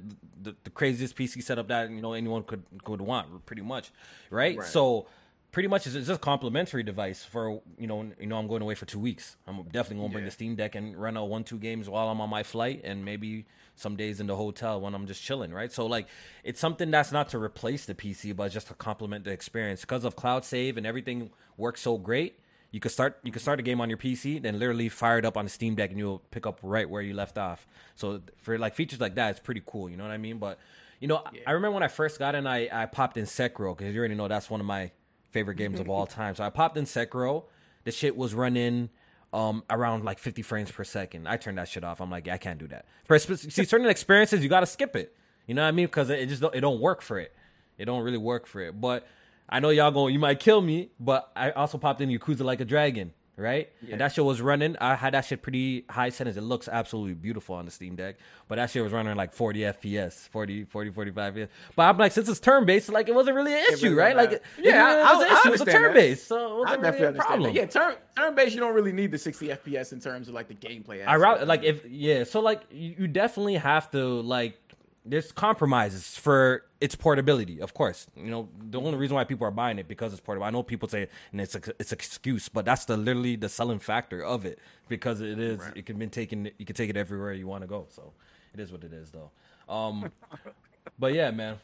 the, 0.40 0.54
the 0.62 0.70
craziest 0.70 1.16
PC 1.16 1.42
setup 1.42 1.66
that 1.66 1.90
you 1.90 2.00
know 2.00 2.12
anyone 2.12 2.44
could 2.44 2.62
could 2.84 3.00
want, 3.00 3.44
pretty 3.44 3.62
much, 3.62 3.90
right? 4.30 4.56
right. 4.56 4.68
So 4.68 5.08
pretty 5.50 5.68
much 5.68 5.84
it's 5.86 5.96
just 5.96 6.08
a 6.10 6.16
complimentary 6.16 6.84
device 6.84 7.24
for 7.24 7.60
you 7.76 7.88
know 7.88 8.12
you 8.20 8.26
know 8.28 8.36
I'm 8.36 8.46
going 8.46 8.62
away 8.62 8.76
for 8.76 8.86
two 8.86 9.00
weeks. 9.00 9.34
I'm 9.48 9.64
definitely 9.64 9.96
gonna 9.96 10.12
bring 10.12 10.22
yeah. 10.22 10.28
the 10.28 10.34
Steam 10.34 10.54
Deck 10.54 10.76
and 10.76 10.96
run 10.96 11.16
out 11.16 11.28
one 11.28 11.42
two 11.42 11.58
games 11.58 11.88
while 11.88 12.08
I'm 12.08 12.20
on 12.20 12.30
my 12.30 12.44
flight, 12.44 12.82
and 12.84 13.04
maybe 13.04 13.46
some 13.74 13.96
days 13.96 14.20
in 14.20 14.28
the 14.28 14.36
hotel 14.36 14.80
when 14.80 14.94
I'm 14.94 15.08
just 15.08 15.20
chilling, 15.20 15.52
right? 15.52 15.72
So 15.72 15.86
like 15.86 16.06
it's 16.44 16.60
something 16.60 16.92
that's 16.92 17.10
not 17.10 17.30
to 17.30 17.38
replace 17.40 17.84
the 17.84 17.96
PC, 17.96 18.36
but 18.36 18.52
just 18.52 18.68
to 18.68 18.74
complement 18.74 19.24
the 19.24 19.32
experience 19.32 19.80
because 19.80 20.04
of 20.04 20.14
cloud 20.14 20.44
save 20.44 20.76
and 20.76 20.86
everything 20.86 21.30
works 21.56 21.80
so 21.80 21.98
great. 21.98 22.38
You 22.70 22.80
could 22.80 22.90
start 22.90 23.18
you 23.22 23.32
could 23.32 23.42
start 23.42 23.60
a 23.60 23.62
game 23.62 23.80
on 23.80 23.88
your 23.88 23.98
PC, 23.98 24.42
then 24.42 24.58
literally 24.58 24.88
fire 24.88 25.18
it 25.18 25.24
up 25.24 25.36
on 25.36 25.44
the 25.44 25.50
Steam 25.50 25.74
Deck, 25.74 25.90
and 25.90 25.98
you'll 25.98 26.18
pick 26.30 26.46
up 26.46 26.60
right 26.62 26.88
where 26.88 27.02
you 27.02 27.14
left 27.14 27.38
off. 27.38 27.66
So 27.94 28.20
for 28.38 28.58
like 28.58 28.74
features 28.74 29.00
like 29.00 29.14
that, 29.14 29.30
it's 29.30 29.40
pretty 29.40 29.62
cool. 29.64 29.88
You 29.88 29.96
know 29.96 30.04
what 30.04 30.12
I 30.12 30.18
mean? 30.18 30.38
But 30.38 30.58
you 31.00 31.08
know, 31.08 31.22
yeah. 31.32 31.42
I 31.46 31.52
remember 31.52 31.74
when 31.74 31.82
I 31.82 31.88
first 31.88 32.18
got 32.18 32.34
in, 32.34 32.46
I 32.46 32.68
I 32.72 32.86
popped 32.86 33.16
in 33.16 33.24
Sekiro 33.24 33.76
because 33.76 33.94
you 33.94 33.98
already 33.98 34.14
know 34.14 34.28
that's 34.28 34.50
one 34.50 34.60
of 34.60 34.66
my 34.66 34.90
favorite 35.30 35.56
games 35.56 35.80
of 35.80 35.88
all 35.88 36.06
time. 36.20 36.34
So 36.34 36.44
I 36.44 36.50
popped 36.50 36.76
in 36.76 36.84
Sekiro. 36.84 37.44
The 37.84 37.92
shit 37.92 38.16
was 38.16 38.34
running 38.34 38.90
um, 39.32 39.62
around 39.70 40.04
like 40.04 40.18
50 40.18 40.42
frames 40.42 40.70
per 40.70 40.82
second. 40.82 41.28
I 41.28 41.36
turned 41.36 41.58
that 41.58 41.68
shit 41.68 41.84
off. 41.84 42.00
I'm 42.00 42.10
like, 42.10 42.26
yeah, 42.26 42.34
I 42.34 42.38
can't 42.38 42.58
do 42.58 42.66
that. 42.68 42.86
For 43.04 43.18
see 43.18 43.64
certain 43.64 43.88
experiences, 43.88 44.42
you 44.42 44.48
got 44.48 44.60
to 44.60 44.66
skip 44.66 44.96
it. 44.96 45.14
You 45.46 45.54
know 45.54 45.62
what 45.62 45.68
I 45.68 45.72
mean? 45.72 45.86
Because 45.86 46.10
it 46.10 46.28
just 46.28 46.40
don't, 46.40 46.54
it 46.54 46.60
don't 46.60 46.80
work 46.80 47.02
for 47.02 47.18
it. 47.18 47.32
It 47.78 47.84
don't 47.84 48.02
really 48.02 48.18
work 48.18 48.46
for 48.46 48.60
it. 48.60 48.80
But 48.80 49.06
I 49.48 49.60
know 49.60 49.70
y'all 49.70 49.90
going, 49.90 50.12
you 50.12 50.20
might 50.20 50.40
kill 50.40 50.60
me. 50.60 50.90
But 50.98 51.30
I 51.36 51.50
also 51.50 51.78
popped 51.78 52.00
in 52.00 52.08
Yakuza 52.08 52.40
Like 52.40 52.60
a 52.60 52.64
Dragon. 52.64 53.12
right? 53.36 53.70
Yeah. 53.82 53.92
And 53.92 54.00
that 54.00 54.12
shit 54.14 54.24
was 54.24 54.40
running. 54.40 54.76
I 54.80 54.94
had 54.94 55.12
that 55.14 55.26
shit 55.26 55.42
pretty 55.42 55.84
high 55.90 56.08
settings. 56.08 56.36
It 56.38 56.42
looks 56.42 56.68
absolutely 56.68 57.14
beautiful 57.14 57.54
on 57.54 57.66
the 57.66 57.70
Steam 57.70 57.94
Deck, 57.94 58.16
but 58.48 58.56
that 58.56 58.70
shit 58.70 58.82
was 58.82 58.92
running 58.92 59.14
like 59.14 59.34
40 59.34 59.60
FPS, 59.60 60.28
40, 60.30 60.64
40, 60.64 60.90
45 60.90 61.34
FPS. 61.34 61.48
But 61.74 61.82
I'm 61.82 61.98
like, 61.98 62.12
since 62.12 62.28
it's 62.30 62.40
turn 62.40 62.64
based, 62.64 62.88
like 62.88 63.08
it 63.08 63.14
wasn't 63.14 63.36
really 63.36 63.52
an 63.52 63.64
issue, 63.72 63.90
really 63.90 63.96
right? 63.96 64.16
Like, 64.16 64.42
yeah, 64.58 65.00
it, 65.12 65.16
was 65.16 65.22
an 65.22 65.36
issue. 65.36 65.48
It 65.48 65.50
was 65.50 65.64
turn 65.64 65.92
based, 65.92 66.26
so 66.26 66.36
it 66.36 66.58
wasn't 66.60 66.84
I 66.84 66.88
really 66.88 67.04
a 67.04 67.12
problem. 67.12 67.54
Yeah, 67.54 67.66
turn 67.66 67.96
turn 68.16 68.34
based, 68.34 68.54
you 68.54 68.60
don't 68.60 68.74
really 68.74 68.92
need 68.92 69.10
the 69.10 69.18
60 69.18 69.48
FPS 69.48 69.92
in 69.92 70.00
terms 70.00 70.28
of 70.28 70.34
like 70.34 70.48
the 70.48 70.54
gameplay. 70.54 71.06
I 71.06 71.16
route 71.16 71.46
like 71.46 71.62
if 71.62 71.84
yeah, 71.84 72.24
so 72.24 72.40
like 72.40 72.62
you 72.70 73.06
definitely 73.06 73.56
have 73.56 73.90
to 73.90 74.22
like 74.22 74.58
there's 75.06 75.32
compromises 75.32 76.16
for 76.16 76.64
its 76.80 76.94
portability, 76.94 77.60
of 77.60 77.74
course. 77.74 78.06
You 78.16 78.30
know, 78.30 78.48
the 78.58 78.80
only 78.80 78.96
reason 78.96 79.14
why 79.14 79.24
people 79.24 79.46
are 79.46 79.52
buying 79.52 79.78
it 79.78 79.88
because 79.88 80.12
it's 80.12 80.20
portable. 80.20 80.46
I 80.46 80.50
know 80.50 80.62
people 80.62 80.88
say 80.88 81.08
and 81.32 81.40
it's 81.40 81.54
a, 81.54 81.60
it's 81.78 81.92
an 81.92 81.96
excuse, 81.96 82.48
but 82.48 82.64
that's 82.64 82.84
the 82.84 82.96
literally 82.96 83.36
the 83.36 83.48
selling 83.48 83.78
factor 83.78 84.22
of 84.22 84.44
it 84.44 84.58
because 84.88 85.20
it 85.20 85.38
is 85.38 85.58
right. 85.58 85.76
it 85.76 85.86
can 85.86 85.98
be 85.98 86.06
taken 86.08 86.50
you 86.58 86.66
can 86.66 86.76
take 86.76 86.90
it 86.90 86.96
everywhere 86.96 87.32
you 87.32 87.46
want 87.46 87.62
to 87.62 87.68
go. 87.68 87.86
So 87.90 88.12
it 88.52 88.60
is 88.60 88.72
what 88.72 88.84
it 88.84 88.92
is 88.92 89.10
though. 89.10 89.30
Um 89.72 90.10
but 90.98 91.14
yeah, 91.14 91.30
man. 91.30 91.58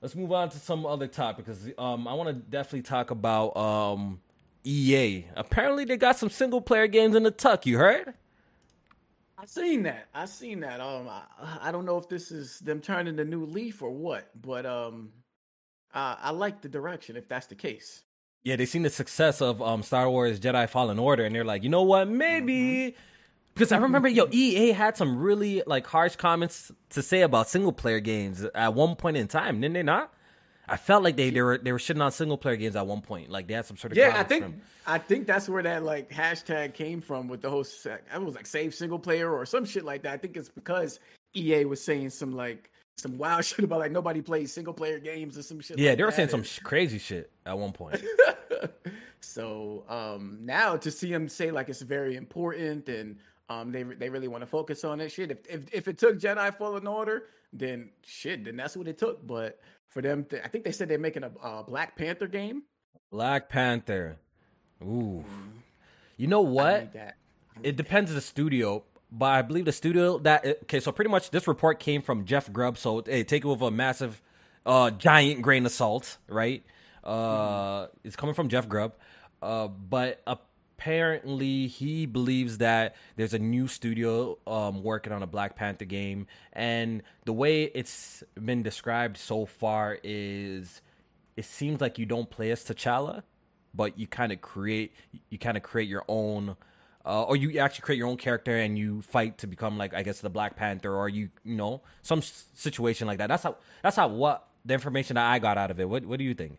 Let's 0.00 0.14
move 0.14 0.32
on 0.32 0.50
to 0.50 0.58
some 0.58 0.84
other 0.84 1.06
topic 1.06 1.44
because 1.44 1.70
um 1.78 2.08
I 2.08 2.14
want 2.14 2.28
to 2.28 2.34
definitely 2.34 2.82
talk 2.82 3.10
about 3.10 3.56
um 3.56 4.20
EA. 4.64 5.26
Apparently 5.36 5.84
they 5.84 5.96
got 5.96 6.16
some 6.16 6.30
single 6.30 6.60
player 6.60 6.86
games 6.86 7.14
in 7.14 7.22
the 7.22 7.30
tuck, 7.30 7.66
you 7.66 7.78
heard? 7.78 8.14
I 9.44 9.46
seen 9.46 9.82
that. 9.82 10.08
I 10.14 10.24
seen 10.24 10.60
that. 10.60 10.80
Um, 10.80 11.06
I, 11.06 11.68
I, 11.68 11.70
don't 11.70 11.84
know 11.84 11.98
if 11.98 12.08
this 12.08 12.30
is 12.30 12.60
them 12.60 12.80
turning 12.80 13.14
the 13.14 13.26
new 13.26 13.44
leaf 13.44 13.82
or 13.82 13.90
what, 13.90 14.30
but 14.40 14.64
um, 14.64 15.10
uh, 15.92 16.16
I 16.18 16.30
like 16.30 16.62
the 16.62 16.68
direction 16.70 17.14
if 17.14 17.28
that's 17.28 17.46
the 17.46 17.54
case. 17.54 18.04
Yeah, 18.42 18.56
they 18.56 18.64
seen 18.64 18.84
the 18.84 18.90
success 18.90 19.42
of 19.42 19.60
um 19.60 19.82
Star 19.82 20.08
Wars 20.08 20.40
Jedi 20.40 20.66
Fallen 20.66 20.98
Order, 20.98 21.26
and 21.26 21.34
they're 21.34 21.44
like, 21.44 21.62
you 21.62 21.68
know 21.68 21.82
what, 21.82 22.08
maybe. 22.08 22.54
Mm-hmm. 22.54 22.98
Because 23.52 23.70
I 23.70 23.76
remember, 23.76 24.08
yo, 24.08 24.28
EA 24.30 24.72
had 24.72 24.96
some 24.96 25.18
really 25.18 25.62
like 25.66 25.86
harsh 25.86 26.16
comments 26.16 26.72
to 26.90 27.02
say 27.02 27.20
about 27.20 27.50
single 27.50 27.72
player 27.72 28.00
games 28.00 28.46
at 28.54 28.72
one 28.72 28.96
point 28.96 29.18
in 29.18 29.28
time, 29.28 29.60
didn't 29.60 29.74
they 29.74 29.82
not? 29.82 30.12
I 30.68 30.76
felt 30.76 31.02
like 31.02 31.16
they, 31.16 31.30
they 31.30 31.42
were 31.42 31.58
they 31.58 31.72
were 31.72 31.78
shitting 31.78 32.02
on 32.02 32.10
single 32.12 32.38
player 32.38 32.56
games 32.56 32.76
at 32.76 32.86
one 32.86 33.02
point. 33.02 33.30
Like 33.30 33.46
they 33.46 33.54
had 33.54 33.66
some 33.66 33.76
sort 33.76 33.92
of 33.92 33.98
yeah. 33.98 34.14
I 34.16 34.22
think 34.22 34.44
from... 34.44 34.60
I 34.86 34.98
think 34.98 35.26
that's 35.26 35.48
where 35.48 35.62
that 35.62 35.82
like 35.82 36.10
hashtag 36.10 36.74
came 36.74 37.00
from 37.00 37.28
with 37.28 37.42
the 37.42 37.50
whole. 37.50 37.64
I 38.12 38.18
was 38.18 38.34
like 38.34 38.46
save 38.46 38.74
single 38.74 38.98
player 38.98 39.32
or 39.32 39.44
some 39.44 39.64
shit 39.64 39.84
like 39.84 40.02
that. 40.02 40.12
I 40.12 40.16
think 40.16 40.36
it's 40.36 40.48
because 40.48 41.00
EA 41.34 41.64
was 41.66 41.82
saying 41.82 42.10
some 42.10 42.32
like 42.34 42.70
some 42.96 43.18
wild 43.18 43.44
shit 43.44 43.64
about 43.64 43.80
like 43.80 43.92
nobody 43.92 44.22
plays 44.22 44.52
single 44.52 44.74
player 44.74 44.98
games 44.98 45.36
or 45.36 45.42
some 45.42 45.60
shit. 45.60 45.78
Yeah, 45.78 45.90
like 45.90 45.98
they 45.98 46.04
were 46.04 46.12
saying 46.12 46.28
some 46.28 46.42
sh- 46.42 46.60
crazy 46.60 46.98
shit 46.98 47.30
at 47.44 47.58
one 47.58 47.72
point. 47.72 48.02
so 49.20 49.84
um 49.88 50.38
now 50.42 50.76
to 50.76 50.90
see 50.90 51.10
them 51.10 51.28
say 51.28 51.50
like 51.50 51.68
it's 51.68 51.82
very 51.82 52.16
important 52.16 52.88
and 52.88 53.16
um 53.48 53.72
they 53.72 53.82
they 53.82 54.08
really 54.08 54.28
want 54.28 54.42
to 54.42 54.46
focus 54.46 54.84
on 54.84 54.98
that 54.98 55.12
shit. 55.12 55.30
If 55.30 55.38
if 55.48 55.74
if 55.74 55.88
it 55.88 55.98
took 55.98 56.18
Jedi 56.18 56.56
Fallen 56.56 56.86
Order, 56.86 57.24
then 57.52 57.90
shit, 58.02 58.44
then 58.44 58.56
that's 58.56 58.76
what 58.76 58.88
it 58.88 58.98
took. 58.98 59.26
But 59.26 59.60
for 59.88 60.02
them. 60.02 60.24
To, 60.26 60.44
I 60.44 60.48
think 60.48 60.64
they 60.64 60.72
said 60.72 60.88
they're 60.88 60.98
making 60.98 61.24
a 61.24 61.30
uh, 61.42 61.62
Black 61.62 61.96
Panther 61.96 62.26
game. 62.26 62.62
Black 63.10 63.48
Panther. 63.48 64.16
Ooh. 64.82 65.24
Mm. 65.26 65.50
You 66.16 66.26
know 66.26 66.42
what? 66.42 66.94
It 67.62 67.76
depends 67.76 68.10
on 68.10 68.16
the 68.16 68.20
studio, 68.20 68.84
but 69.10 69.26
I 69.26 69.42
believe 69.42 69.64
the 69.64 69.72
studio 69.72 70.18
that 70.18 70.44
okay. 70.44 70.80
So 70.80 70.92
pretty 70.92 71.10
much 71.10 71.30
this 71.30 71.46
report 71.46 71.78
came 71.78 72.02
from 72.02 72.24
Jeff 72.24 72.52
Grubb. 72.52 72.78
So 72.78 73.02
hey, 73.04 73.24
take 73.24 73.44
it 73.44 73.48
with 73.48 73.62
a 73.62 73.70
massive, 73.70 74.20
uh, 74.66 74.90
giant 74.90 75.42
grain 75.42 75.64
of 75.66 75.72
salt, 75.72 76.18
right? 76.28 76.64
Uh, 77.02 77.86
mm. 77.86 77.88
it's 78.02 78.16
coming 78.16 78.34
from 78.34 78.48
Jeff 78.48 78.68
Grubb. 78.68 78.94
Uh, 79.40 79.68
but 79.68 80.22
apparently 80.76 81.66
he 81.66 82.06
believes 82.06 82.58
that 82.58 82.94
there's 83.16 83.34
a 83.34 83.38
new 83.38 83.68
studio 83.68 84.38
um, 84.46 84.82
working 84.82 85.12
on 85.12 85.22
a 85.22 85.26
Black 85.26 85.56
Panther 85.56 85.84
game, 85.84 86.26
and 86.52 87.02
the 87.24 87.32
way 87.32 87.64
it's 87.64 88.22
been 88.42 88.62
described 88.62 89.16
so 89.16 89.46
far 89.46 89.98
is 90.02 90.82
it 91.36 91.44
seems 91.44 91.80
like 91.80 91.98
you 91.98 92.06
don't 92.06 92.28
play 92.28 92.50
as 92.50 92.64
T'Challa, 92.64 93.22
but 93.72 93.98
you 93.98 94.06
kind 94.06 94.32
of 94.32 94.40
create 94.40 94.92
you 95.30 95.38
kind 95.38 95.56
of 95.56 95.62
create 95.62 95.88
your 95.88 96.04
own. 96.08 96.56
Uh, 97.06 97.22
or 97.24 97.36
you 97.36 97.58
actually 97.58 97.82
create 97.82 97.98
your 97.98 98.08
own 98.08 98.16
character 98.16 98.56
and 98.56 98.78
you 98.78 99.02
fight 99.02 99.36
to 99.36 99.46
become 99.46 99.76
like 99.76 99.92
I 99.92 100.02
guess 100.02 100.20
the 100.20 100.30
Black 100.30 100.56
Panther, 100.56 100.94
or 100.94 101.08
you 101.08 101.28
you 101.44 101.54
know 101.54 101.82
some 102.02 102.22
situation 102.22 103.06
like 103.06 103.18
that. 103.18 103.28
That's 103.28 103.42
how 103.42 103.56
that's 103.82 103.96
how 103.96 104.08
what 104.08 104.48
the 104.64 104.74
information 104.74 105.14
that 105.14 105.30
I 105.30 105.38
got 105.38 105.58
out 105.58 105.70
of 105.70 105.78
it. 105.78 105.88
What 105.88 106.06
what 106.06 106.18
do 106.18 106.24
you 106.24 106.34
think? 106.34 106.58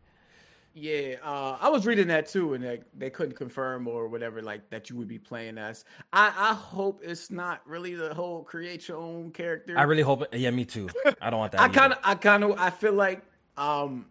Yeah, 0.78 1.16
uh, 1.24 1.58
I 1.62 1.70
was 1.70 1.86
reading 1.86 2.10
that 2.10 2.28
too, 2.28 2.54
and 2.54 2.62
they, 2.62 2.82
they 2.98 3.10
couldn't 3.10 3.38
confirm 3.38 3.88
or 3.88 4.10
whatever, 4.10 4.42
like 4.42 4.70
that 4.72 4.90
you 4.90 4.98
would 4.98 5.08
be 5.08 5.18
playing 5.18 5.58
as. 5.58 5.86
I, 6.12 6.34
I 6.38 6.54
hope 6.54 7.00
it's 7.02 7.32
not 7.32 7.62
really 7.66 7.96
the 7.96 8.14
whole 8.14 8.44
create 8.44 8.90
your 8.90 8.98
own 8.98 9.32
character. 9.32 9.80
I 9.80 9.84
really 9.84 10.02
hope. 10.02 10.24
It, 10.24 10.40
yeah, 10.40 10.52
me 10.52 10.66
too. 10.66 10.90
I 11.22 11.30
don't 11.30 11.40
want 11.40 11.54
that. 11.54 11.62
I 11.62 11.70
kind 11.70 11.94
of, 11.94 12.00
I 12.04 12.16
kind 12.16 12.44
of, 12.44 12.60
I 12.60 12.70
feel 12.70 12.92
like, 12.92 13.22
um, 13.56 14.08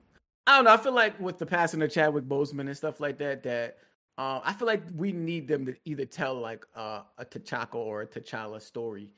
I 0.47 0.57
don't 0.57 0.65
know. 0.65 0.73
I 0.73 0.79
feel 0.79 0.95
like 0.95 1.21
with 1.21 1.37
the 1.37 1.45
passing 1.45 1.83
of 1.83 1.91
Chadwick 1.91 2.25
Boseman 2.25 2.61
and 2.61 2.77
stuff 2.77 2.99
like 2.99 3.19
that, 3.19 3.43
that 3.43 3.77
uh, 4.17 4.41
I 4.43 4.55
feel 4.55 4.67
like 4.67 4.85
we 4.97 5.13
need 5.13 5.47
them 5.47 5.67
to 5.67 5.75
either 5.85 6.07
tell 6.07 6.35
like 6.35 6.65
uh, 6.75 7.03
a 7.19 7.27
T'Chaka 7.27 7.75
or 7.75 8.01
a 8.01 8.07
T'Challa 8.07 8.63
story 8.63 9.11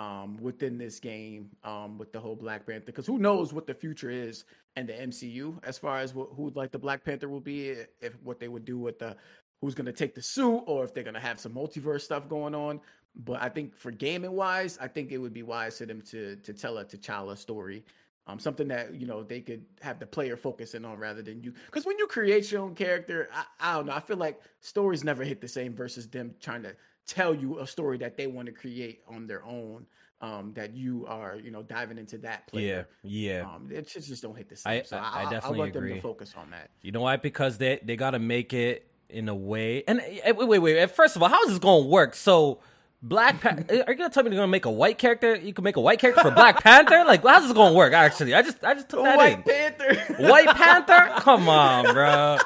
um, 0.00 0.38
within 0.40 0.78
this 0.78 0.98
game 0.98 1.50
um, 1.62 1.98
with 1.98 2.10
the 2.10 2.18
whole 2.18 2.34
Black 2.34 2.66
Panther. 2.66 2.86
Because 2.86 3.06
who 3.06 3.18
knows 3.18 3.52
what 3.52 3.66
the 3.66 3.74
future 3.74 4.08
is 4.08 4.44
and 4.76 4.88
the 4.88 4.94
MCU 4.94 5.62
as 5.62 5.76
far 5.76 5.98
as 5.98 6.14
what, 6.14 6.30
who 6.34 6.50
like 6.54 6.72
the 6.72 6.78
Black 6.78 7.04
Panther 7.04 7.28
will 7.28 7.40
be, 7.40 7.74
if 8.00 8.16
what 8.24 8.40
they 8.40 8.48
would 8.48 8.64
do 8.64 8.78
with 8.78 8.98
the 8.98 9.14
who's 9.60 9.74
going 9.74 9.84
to 9.84 9.92
take 9.92 10.14
the 10.14 10.22
suit, 10.22 10.62
or 10.66 10.84
if 10.84 10.94
they're 10.94 11.04
going 11.04 11.12
to 11.12 11.20
have 11.20 11.38
some 11.38 11.52
multiverse 11.52 12.00
stuff 12.00 12.30
going 12.30 12.54
on. 12.54 12.80
But 13.14 13.42
I 13.42 13.50
think 13.50 13.76
for 13.76 13.90
gaming 13.90 14.32
wise, 14.32 14.78
I 14.80 14.88
think 14.88 15.12
it 15.12 15.18
would 15.18 15.34
be 15.34 15.42
wise 15.42 15.76
for 15.76 15.84
them 15.84 16.00
to 16.02 16.36
to 16.36 16.54
tell 16.54 16.78
a 16.78 16.84
T'Challa 16.84 17.36
story. 17.36 17.84
Um, 18.26 18.38
something 18.38 18.68
that 18.68 18.94
you 18.94 19.06
know 19.06 19.22
they 19.22 19.40
could 19.40 19.66
have 19.82 19.98
the 19.98 20.06
player 20.06 20.36
focusing 20.36 20.86
on 20.86 20.98
rather 20.98 21.20
than 21.20 21.42
you. 21.42 21.52
Because 21.66 21.84
when 21.84 21.98
you 21.98 22.06
create 22.06 22.50
your 22.50 22.62
own 22.62 22.74
character, 22.74 23.28
I, 23.34 23.44
I 23.60 23.74
don't 23.74 23.86
know. 23.86 23.92
I 23.92 24.00
feel 24.00 24.16
like 24.16 24.40
stories 24.60 25.04
never 25.04 25.24
hit 25.24 25.42
the 25.42 25.48
same 25.48 25.74
versus 25.74 26.08
them 26.08 26.34
trying 26.40 26.62
to 26.62 26.74
tell 27.10 27.34
you 27.34 27.58
a 27.58 27.66
story 27.66 27.98
that 27.98 28.16
they 28.16 28.26
want 28.26 28.46
to 28.46 28.52
create 28.52 29.02
on 29.08 29.26
their 29.26 29.44
own 29.44 29.86
um, 30.20 30.52
that 30.54 30.74
you 30.74 31.06
are, 31.08 31.36
you 31.36 31.50
know, 31.50 31.62
diving 31.62 31.98
into 31.98 32.18
that 32.18 32.46
player. 32.46 32.86
Yeah, 33.02 33.40
yeah. 33.40 33.54
Um, 33.54 33.68
it 33.72 33.88
just, 33.88 34.08
just 34.08 34.22
don't 34.22 34.36
hit 34.36 34.48
the 34.48 34.56
same. 34.56 34.80
I, 34.80 34.82
so 34.82 34.96
I, 34.96 35.20
I 35.26 35.30
definitely 35.30 35.56
I 35.56 35.58
want 35.58 35.76
agree. 35.76 35.88
them 35.90 35.98
to 35.98 36.02
focus 36.02 36.34
on 36.36 36.50
that. 36.50 36.70
You 36.82 36.92
know 36.92 37.00
why? 37.00 37.16
Because 37.16 37.58
they 37.58 37.80
they 37.82 37.96
got 37.96 38.10
to 38.10 38.18
make 38.18 38.52
it 38.52 38.86
in 39.08 39.28
a 39.28 39.34
way. 39.34 39.82
And 39.88 40.00
eh, 40.00 40.32
wait, 40.32 40.48
wait, 40.48 40.58
wait. 40.58 40.90
First 40.90 41.16
of 41.16 41.22
all, 41.22 41.28
how 41.28 41.42
is 41.44 41.50
this 41.50 41.58
going 41.58 41.84
to 41.84 41.88
work? 41.88 42.14
So. 42.14 42.60
Black 43.02 43.40
Panther. 43.40 43.64
Eh, 43.70 43.82
are 43.86 43.92
you 43.92 43.98
gonna 43.98 44.10
tell 44.10 44.22
me 44.22 44.28
you're 44.28 44.36
gonna 44.36 44.48
make 44.48 44.66
a 44.66 44.70
white 44.70 44.98
character? 44.98 45.34
You 45.34 45.54
can 45.54 45.64
make 45.64 45.76
a 45.76 45.80
white 45.80 45.98
character 45.98 46.20
for 46.20 46.32
Black 46.32 46.60
Panther. 46.62 47.02
Like, 47.06 47.24
how's 47.24 47.44
this 47.44 47.52
gonna 47.54 47.74
work? 47.74 47.94
Actually, 47.94 48.34
I 48.34 48.42
just, 48.42 48.62
I 48.62 48.74
just 48.74 48.90
took 48.90 49.04
that 49.04 49.16
white 49.16 49.38
in. 49.38 49.42
Panther. 49.42 49.94
White 50.18 50.48
Panther. 50.48 51.08
Come 51.22 51.48
on, 51.48 51.94
bro. 51.94 52.36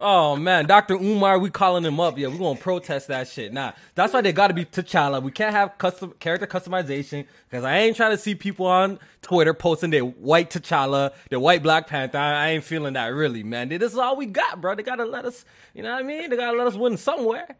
Oh 0.00 0.36
man, 0.36 0.66
Dr. 0.66 0.94
Umar, 0.94 1.40
we 1.40 1.50
calling 1.50 1.84
him 1.84 1.98
up. 1.98 2.16
Yeah, 2.18 2.28
we 2.28 2.38
gonna 2.38 2.58
protest 2.58 3.08
that 3.08 3.26
shit. 3.26 3.52
Nah, 3.52 3.72
that's 3.96 4.12
why 4.12 4.20
they 4.20 4.32
gotta 4.32 4.54
be 4.54 4.64
T'Challa. 4.64 5.20
We 5.20 5.32
can't 5.32 5.52
have 5.52 5.76
custom 5.76 6.14
character 6.20 6.46
customization 6.46 7.26
because 7.48 7.64
I 7.64 7.78
ain't 7.78 7.96
trying 7.96 8.12
to 8.12 8.18
see 8.18 8.36
people 8.36 8.66
on 8.66 9.00
Twitter 9.22 9.52
posting 9.52 9.90
their 9.90 10.04
white 10.04 10.50
T'Challa, 10.50 11.12
their 11.30 11.40
white 11.40 11.64
Black 11.64 11.88
Panther. 11.88 12.18
I, 12.18 12.46
I 12.46 12.48
ain't 12.50 12.62
feeling 12.62 12.92
that 12.92 13.08
really, 13.08 13.42
man. 13.42 13.70
This 13.70 13.92
is 13.92 13.98
all 13.98 14.14
we 14.16 14.26
got, 14.26 14.60
bro. 14.60 14.76
They 14.76 14.84
gotta 14.84 15.04
let 15.04 15.24
us. 15.24 15.44
You 15.74 15.82
know 15.82 15.90
what 15.92 16.04
I 16.04 16.06
mean? 16.06 16.30
They 16.30 16.36
gotta 16.36 16.56
let 16.56 16.68
us 16.68 16.74
win 16.74 16.96
somewhere. 16.96 17.56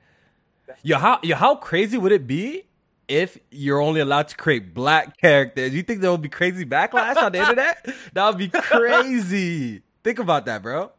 Yo, 0.85 0.99
how 0.99 1.19
yo, 1.25 1.35
how 1.35 1.57
crazy 1.57 1.99
would 1.99 2.13
it 2.13 2.29
be 2.29 2.67
if 3.09 3.37
you're 3.51 3.81
only 3.81 4.01
allowed 4.01 4.29
to 4.29 4.37
create 4.37 4.75
black 4.75 5.17
characters? 5.17 5.75
You 5.75 5.83
think 5.83 6.03
there 6.03 6.13
would 6.13 6.23
be 6.23 6.29
crazy 6.29 6.65
backlash 6.65 7.17
on 7.17 7.33
the 7.33 7.41
internet? 7.41 7.85
That 8.13 8.29
would 8.29 8.39
be 8.39 8.49
crazy. 8.49 9.83
Think 10.05 10.21
about 10.21 10.47
that, 10.47 10.63
bro. 10.63 10.93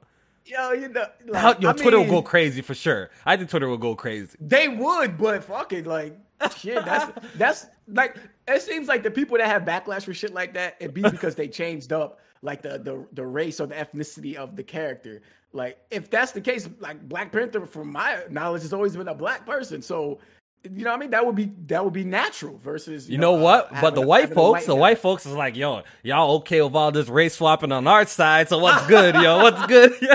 Yo, 0.50 0.72
you 0.72 0.90
know, 0.90 1.06
like, 1.28 1.62
yo, 1.62 1.70
I 1.70 1.74
Twitter 1.74 1.98
mean, 1.98 2.08
will 2.08 2.22
go 2.22 2.22
crazy 2.24 2.62
for 2.62 2.74
sure. 2.74 3.12
I 3.24 3.38
think 3.38 3.52
Twitter 3.52 3.68
will 3.68 3.78
go 3.78 3.94
crazy. 3.94 4.36
They 4.42 4.68
would, 4.68 5.16
but 5.16 5.44
fucking 5.44 5.86
like 5.86 6.18
shit. 6.58 6.84
That's 6.86 7.28
that's 7.36 7.68
like 7.88 8.18
it 8.48 8.62
seems 8.64 8.88
like 8.88 9.04
the 9.04 9.12
people 9.12 9.38
that 9.38 9.48
have 9.48 9.62
backlash 9.62 10.06
for 10.06 10.14
shit 10.14 10.34
like 10.34 10.56
that, 10.56 10.76
it 10.80 10.94
be 10.94 11.02
because 11.12 11.36
they 11.36 11.48
changed 11.48 11.94
up 11.94 12.20
like 12.42 12.64
the 12.64 12.80
the 12.80 13.06
the 13.14 13.26
race 13.26 13.60
or 13.60 13.68
the 13.68 13.76
ethnicity 13.76 14.36
of 14.36 14.56
the 14.56 14.64
character. 14.64 15.22
Like 15.54 15.78
if 15.92 16.10
that's 16.10 16.32
the 16.32 16.42
case, 16.42 16.68
like 16.80 17.08
Black 17.08 17.32
Panther, 17.32 17.66
from 17.68 17.92
my 17.92 18.24
knowledge, 18.30 18.64
has 18.64 18.74
always 18.74 18.96
been 18.96 19.08
a 19.08 19.16
black 19.16 19.46
person. 19.46 19.84
So 19.84 20.20
you 20.64 20.84
know 20.84 20.92
what 20.92 20.98
I 20.98 21.00
mean? 21.00 21.12
That 21.12 21.26
would 21.26 21.36
be 21.36 21.52
that 21.68 21.84
would 21.84 21.94
be 21.94 22.04
natural 22.04 22.58
versus 22.58 23.08
you, 23.08 23.14
you 23.14 23.18
know, 23.18 23.36
know, 23.36 23.44
what? 23.44 23.74
Uh, 23.74 23.82
but 23.82 23.96
the 23.96 24.02
white 24.02 24.34
folks, 24.34 24.60
white 24.60 24.68
the 24.68 24.74
guy. 24.74 24.80
white 24.80 25.00
folks 25.00 25.26
is 25.26 25.34
like, 25.34 25.56
yo, 25.56 25.84
y'all 26.04 26.36
okay 26.38 26.62
with 26.62 26.76
all 26.76 26.92
this 26.92 27.08
race 27.08 27.36
swapping 27.36 27.72
on 27.72 27.88
our 27.88 28.06
side? 28.06 28.50
So 28.50 28.60
what's 28.60 28.86
good, 28.88 29.16
yo? 29.16 29.38
What's 29.38 29.66
good? 29.68 29.94
you 30.02 30.08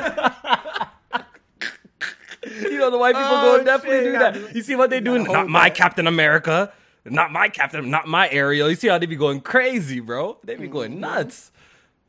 know, 2.79 2.91
the 2.91 2.99
white 2.99 3.15
people 3.15 3.31
oh, 3.31 3.59
go 3.59 3.65
definitely 3.65 4.05
shit, 4.05 4.13
do 4.13 4.19
that. 4.19 4.55
You 4.55 4.63
see 4.63 4.77
what 4.77 4.91
they 4.91 5.01
do? 5.01 5.19
Not 5.19 5.49
my. 5.49 5.71
Captain 5.71 6.07
America, 6.07 6.73
not 7.07 7.33
my 7.33 7.49
Captain, 7.49 7.91
not 7.91 8.07
my 8.07 8.29
Ariel. 8.29 8.69
You 8.69 8.77
see 8.77 8.89
how 8.89 8.99
they 8.99 9.07
be 9.07 9.17
going 9.17 9.41
crazy, 9.41 10.01
bro? 10.01 10.37
They 10.45 10.57
be 10.57 10.69
going 10.69 10.93
mm-hmm. 10.93 11.01
nuts. 11.01 11.53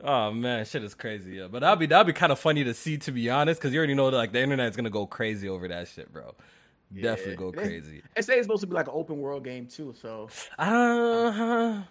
Oh 0.04 0.32
man, 0.32 0.65
shit 0.65 0.84
is 0.84 0.93
crazy. 0.93 1.38
Yeah, 1.38 1.48
but 1.50 1.60
that'd 1.60 1.80
be 1.80 1.86
that'd 1.86 2.06
be 2.06 2.13
kind 2.13 2.34
of 2.34 2.39
funny 2.39 2.65
to 2.65 2.74
see, 2.74 2.98
to 2.98 3.13
be 3.13 3.30
honest, 3.30 3.62
because 3.62 3.74
you 3.74 3.80
already 3.80 3.93
know 3.93 4.12
that 4.12 4.17
like 4.17 4.34
the 4.34 4.41
internet 4.41 4.69
is 4.69 4.76
gonna 4.76 4.89
go 4.89 5.06
crazy 5.06 5.48
over 5.48 5.69
that 5.69 5.88
shit, 5.88 6.12
bro. 6.12 6.36
Definitely 6.93 7.32
yeah. 7.32 7.38
go 7.38 7.52
crazy. 7.52 8.01
They 8.16 8.22
say 8.22 8.36
it's 8.36 8.45
supposed 8.45 8.62
to 8.62 8.68
be 8.68 8.76
like 8.76 8.88
an 8.88 8.93
open 8.95 9.20
world 9.20 9.43
game 9.43 9.68
too. 9.68 9.93
So, 9.99 10.30
uh, 10.57 11.84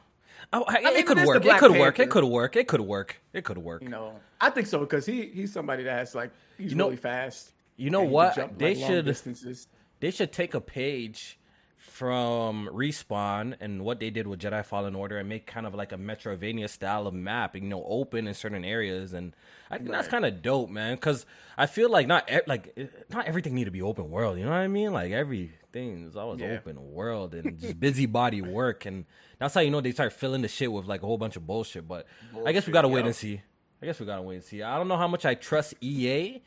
Oh, 0.52 0.64
I, 0.68 0.76
I 0.76 0.80
mean, 0.82 0.96
it 0.96 1.06
could 1.06 1.24
work. 1.24 1.44
It 1.44 1.58
could 1.58 1.72
work. 1.72 1.98
It 1.98 2.10
could 2.10 2.24
work. 2.24 2.56
It 2.56 2.68
could 2.68 2.80
work. 2.80 3.20
It 3.32 3.44
could 3.44 3.58
work. 3.58 3.82
You 3.82 3.88
know, 3.88 4.20
I 4.40 4.50
think 4.50 4.66
so 4.66 4.80
because 4.80 5.06
he 5.06 5.26
he's 5.26 5.52
somebody 5.52 5.84
that 5.84 5.98
has 5.98 6.14
like 6.14 6.30
he's 6.58 6.72
you 6.72 6.76
know, 6.76 6.86
really 6.86 6.96
fast. 6.96 7.52
You 7.76 7.90
know 7.90 8.02
what? 8.02 8.36
Jump, 8.36 8.58
they 8.58 8.74
like, 8.74 8.86
should 8.86 9.04
distances. 9.04 9.68
they 10.00 10.10
should 10.10 10.32
take 10.32 10.54
a 10.54 10.60
page 10.60 11.38
from 11.84 12.68
respawn 12.72 13.54
and 13.60 13.84
what 13.84 14.00
they 14.00 14.10
did 14.10 14.26
with 14.26 14.40
Jedi 14.40 14.64
Fallen 14.64 14.94
Order 14.94 15.18
and 15.18 15.28
make 15.28 15.46
kind 15.46 15.66
of 15.66 15.74
like 15.74 15.92
a 15.92 15.96
Metroidvania 15.96 16.68
style 16.68 17.06
of 17.06 17.12
map, 17.14 17.54
you 17.54 17.60
know, 17.60 17.84
open 17.86 18.26
in 18.26 18.34
certain 18.34 18.64
areas, 18.64 19.12
and 19.12 19.36
I 19.70 19.76
think 19.76 19.90
right. 19.90 19.96
that's 19.98 20.08
kind 20.08 20.24
of 20.24 20.40
dope, 20.42 20.70
man. 20.70 20.94
Because 20.94 21.26
I 21.58 21.66
feel 21.66 21.90
like 21.90 22.06
not 22.06 22.28
like 22.46 22.76
not 23.10 23.26
everything 23.26 23.54
need 23.54 23.66
to 23.66 23.70
be 23.70 23.82
open 23.82 24.10
world. 24.10 24.38
You 24.38 24.44
know 24.44 24.50
what 24.50 24.56
I 24.56 24.66
mean? 24.66 24.92
Like 24.92 25.12
everything 25.12 26.06
is 26.08 26.16
always 26.16 26.40
yeah. 26.40 26.58
open 26.58 26.92
world 26.92 27.34
and 27.34 27.58
just 27.60 27.78
busybody 27.78 28.40
work, 28.40 28.86
and 28.86 29.04
that's 29.38 29.54
how 29.54 29.60
you 29.60 29.70
know 29.70 29.80
they 29.80 29.92
start 29.92 30.14
filling 30.14 30.42
the 30.42 30.48
shit 30.48 30.72
with 30.72 30.86
like 30.86 31.02
a 31.02 31.06
whole 31.06 31.18
bunch 31.18 31.36
of 31.36 31.46
bullshit. 31.46 31.86
But 31.86 32.06
bullshit, 32.32 32.48
I 32.48 32.52
guess 32.52 32.66
we 32.66 32.72
gotta 32.72 32.88
wait 32.88 33.04
and 33.04 33.14
see. 33.14 33.42
I 33.82 33.86
guess 33.86 34.00
we 34.00 34.06
gotta 34.06 34.22
wait 34.22 34.36
and 34.36 34.44
see. 34.44 34.62
I 34.62 34.78
don't 34.78 34.88
know 34.88 34.96
how 34.96 35.08
much 35.08 35.26
I 35.26 35.34
trust 35.34 35.74
EA. 35.82 36.42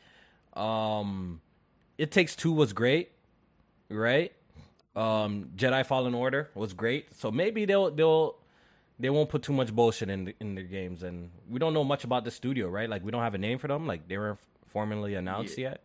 Um, 0.54 1.40
it 1.96 2.10
takes 2.10 2.34
two 2.34 2.52
was 2.52 2.72
great, 2.72 3.12
right? 3.88 4.32
Um, 4.98 5.50
Jedi 5.54 5.86
Fallen 5.86 6.12
Order 6.12 6.50
was 6.56 6.72
great, 6.72 7.14
so 7.14 7.30
maybe 7.30 7.64
they'll 7.66 7.90
they'll 7.92 8.34
they 8.98 9.10
won't 9.10 9.28
put 9.28 9.42
too 9.42 9.52
much 9.52 9.72
bullshit 9.72 10.10
in 10.10 10.24
the, 10.24 10.34
in 10.40 10.56
their 10.56 10.64
games, 10.64 11.04
and 11.04 11.30
we 11.48 11.60
don't 11.60 11.72
know 11.72 11.84
much 11.84 12.02
about 12.02 12.24
the 12.24 12.32
studio, 12.32 12.68
right? 12.68 12.90
Like 12.90 13.04
we 13.04 13.12
don't 13.12 13.22
have 13.22 13.34
a 13.34 13.38
name 13.38 13.58
for 13.58 13.68
them, 13.68 13.86
like 13.86 14.08
they 14.08 14.18
weren't 14.18 14.40
formally 14.66 15.14
announced 15.14 15.56
yeah. 15.56 15.68
yet. 15.68 15.84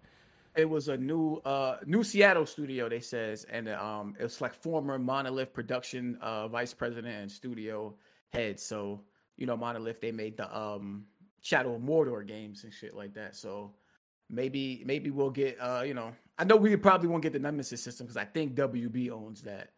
It 0.56 0.68
was 0.68 0.88
a 0.88 0.98
new 0.98 1.36
uh 1.46 1.78
new 1.86 2.04
Seattle 2.04 2.48
studio, 2.48 2.90
they 2.90 3.02
says, 3.02 3.46
and 3.52 3.70
um 3.70 4.16
it's 4.20 4.42
like 4.42 4.54
former 4.56 4.98
Monolith 4.98 5.54
production 5.54 6.18
uh 6.20 6.48
vice 6.48 6.74
president 6.74 7.16
and 7.22 7.32
studio 7.32 7.94
head. 8.32 8.60
So 8.60 9.02
you 9.38 9.46
know 9.46 9.56
Monolith 9.56 10.02
they 10.02 10.12
made 10.12 10.38
the 10.38 10.56
um 10.58 11.06
Shadow 11.42 11.76
of 11.76 11.82
Mordor 11.84 12.26
games 12.26 12.64
and 12.64 12.74
shit 12.74 12.96
like 12.96 13.14
that. 13.14 13.36
So 13.36 13.74
maybe 14.30 14.84
maybe 14.88 15.12
we'll 15.12 15.30
get 15.30 15.58
uh 15.60 15.84
you 15.86 15.94
know 15.94 16.14
I 16.38 16.44
know 16.44 16.56
we 16.56 16.76
probably 16.76 17.08
won't 17.08 17.24
get 17.24 17.34
the 17.34 17.40
Nemesis 17.40 17.82
system 17.82 18.06
because 18.06 18.18
I 18.18 18.26
think 18.26 18.56
WB 18.56 19.12
owns 19.12 19.44
that, 19.44 19.70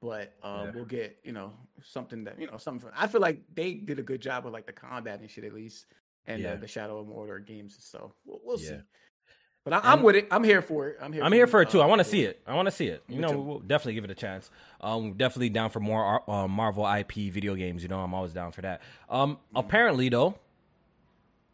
but 0.00 0.34
uh, 0.42 0.64
yeah. 0.64 0.70
we'll 0.74 0.84
get 0.84 1.18
you 1.24 1.32
know 1.32 1.52
something 1.82 2.24
that 2.24 2.38
you 2.40 2.46
know 2.46 2.58
something. 2.58 2.80
From, 2.80 2.92
I 2.96 3.06
feel 3.06 3.20
like 3.20 3.40
they 3.54 3.74
did 3.74 3.98
a 3.98 4.02
good 4.02 4.20
job 4.20 4.44
with 4.44 4.52
like 4.52 4.66
the 4.66 4.72
combat 4.72 5.20
and 5.20 5.30
shit 5.30 5.44
at 5.44 5.54
least, 5.54 5.86
and 6.26 6.42
yeah. 6.42 6.52
uh, 6.52 6.56
the 6.56 6.68
Shadow 6.68 6.98
of 6.98 7.06
Mordor 7.06 7.44
games. 7.44 7.76
So 7.80 8.12
we'll, 8.24 8.40
we'll 8.44 8.60
yeah. 8.60 8.68
see. 8.68 8.76
But 9.66 9.84
I, 9.84 9.94
am 9.94 10.04
with 10.04 10.14
it. 10.14 10.28
I'm 10.30 10.44
here 10.44 10.62
for 10.62 10.86
it. 10.86 10.98
I'm 11.02 11.12
here. 11.12 11.24
I'm 11.24 11.32
here 11.32 11.48
for 11.48 11.60
it 11.60 11.70
too. 11.70 11.80
Uh, 11.80 11.84
I 11.84 11.86
want 11.86 11.98
to 11.98 12.04
see 12.04 12.22
it. 12.22 12.40
I 12.46 12.54
want 12.54 12.66
to 12.66 12.70
see 12.70 12.86
it. 12.86 13.02
You 13.08 13.20
know, 13.20 13.32
too. 13.32 13.40
we'll 13.40 13.58
definitely 13.58 13.94
give 13.94 14.04
it 14.04 14.12
a 14.12 14.14
chance. 14.14 14.48
Um, 14.80 15.14
definitely 15.14 15.48
down 15.48 15.70
for 15.70 15.80
more 15.80 16.22
uh, 16.30 16.46
Marvel 16.46 16.86
IP 16.86 17.32
video 17.32 17.56
games. 17.56 17.82
You 17.82 17.88
know, 17.88 17.98
I'm 17.98 18.14
always 18.14 18.32
down 18.32 18.52
for 18.52 18.62
that. 18.62 18.80
Um, 19.10 19.32
mm-hmm. 19.32 19.56
apparently 19.56 20.08
though, 20.08 20.38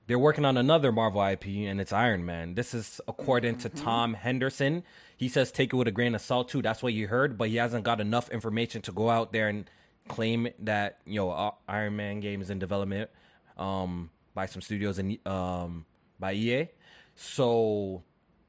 they're 0.07 0.18
working 0.18 0.44
on 0.44 0.57
another 0.57 0.92
Marvel 0.92 1.24
IP, 1.24 1.46
and 1.46 1.80
it's 1.80 1.92
Iron 1.92 2.24
Man. 2.24 2.55
This 2.55 2.74
is 2.74 3.00
according 3.07 3.59
to 3.59 3.70
mm-hmm. 3.70 3.84
Tom 3.84 4.14
Henderson. 4.14 4.82
He 5.16 5.28
says 5.28 5.53
take 5.53 5.72
it 5.72 5.76
with 5.76 5.88
a 5.88 5.92
grain 5.92 6.14
of 6.14 6.20
salt 6.20 6.48
too. 6.48 6.62
That's 6.62 6.82
what 6.82 6.92
you 6.92 7.09
heard, 7.09 7.38
but 7.38 7.48
he 7.48 7.57
hasn't 7.57 7.84
got 7.84 8.00
enough 8.00 8.28
information 8.30 8.82
to 8.82 8.92
go 8.92 9.11
out 9.11 9.32
there 9.32 9.48
and 9.48 9.70
claim 10.09 10.48
that 10.59 10.98
you 11.07 11.20
know 11.20 11.55
Iron 11.68 11.96
Man 11.96 12.20
game 12.20 12.42
is 12.42 12.50
in 12.50 12.59
development 12.59 13.11
um, 13.57 14.11
by 14.34 14.46
some 14.46 14.61
studios 14.61 14.98
and 14.98 15.24
um, 15.26 15.86
by 16.18 16.32
EA. 16.32 16.68
So 17.14 18.03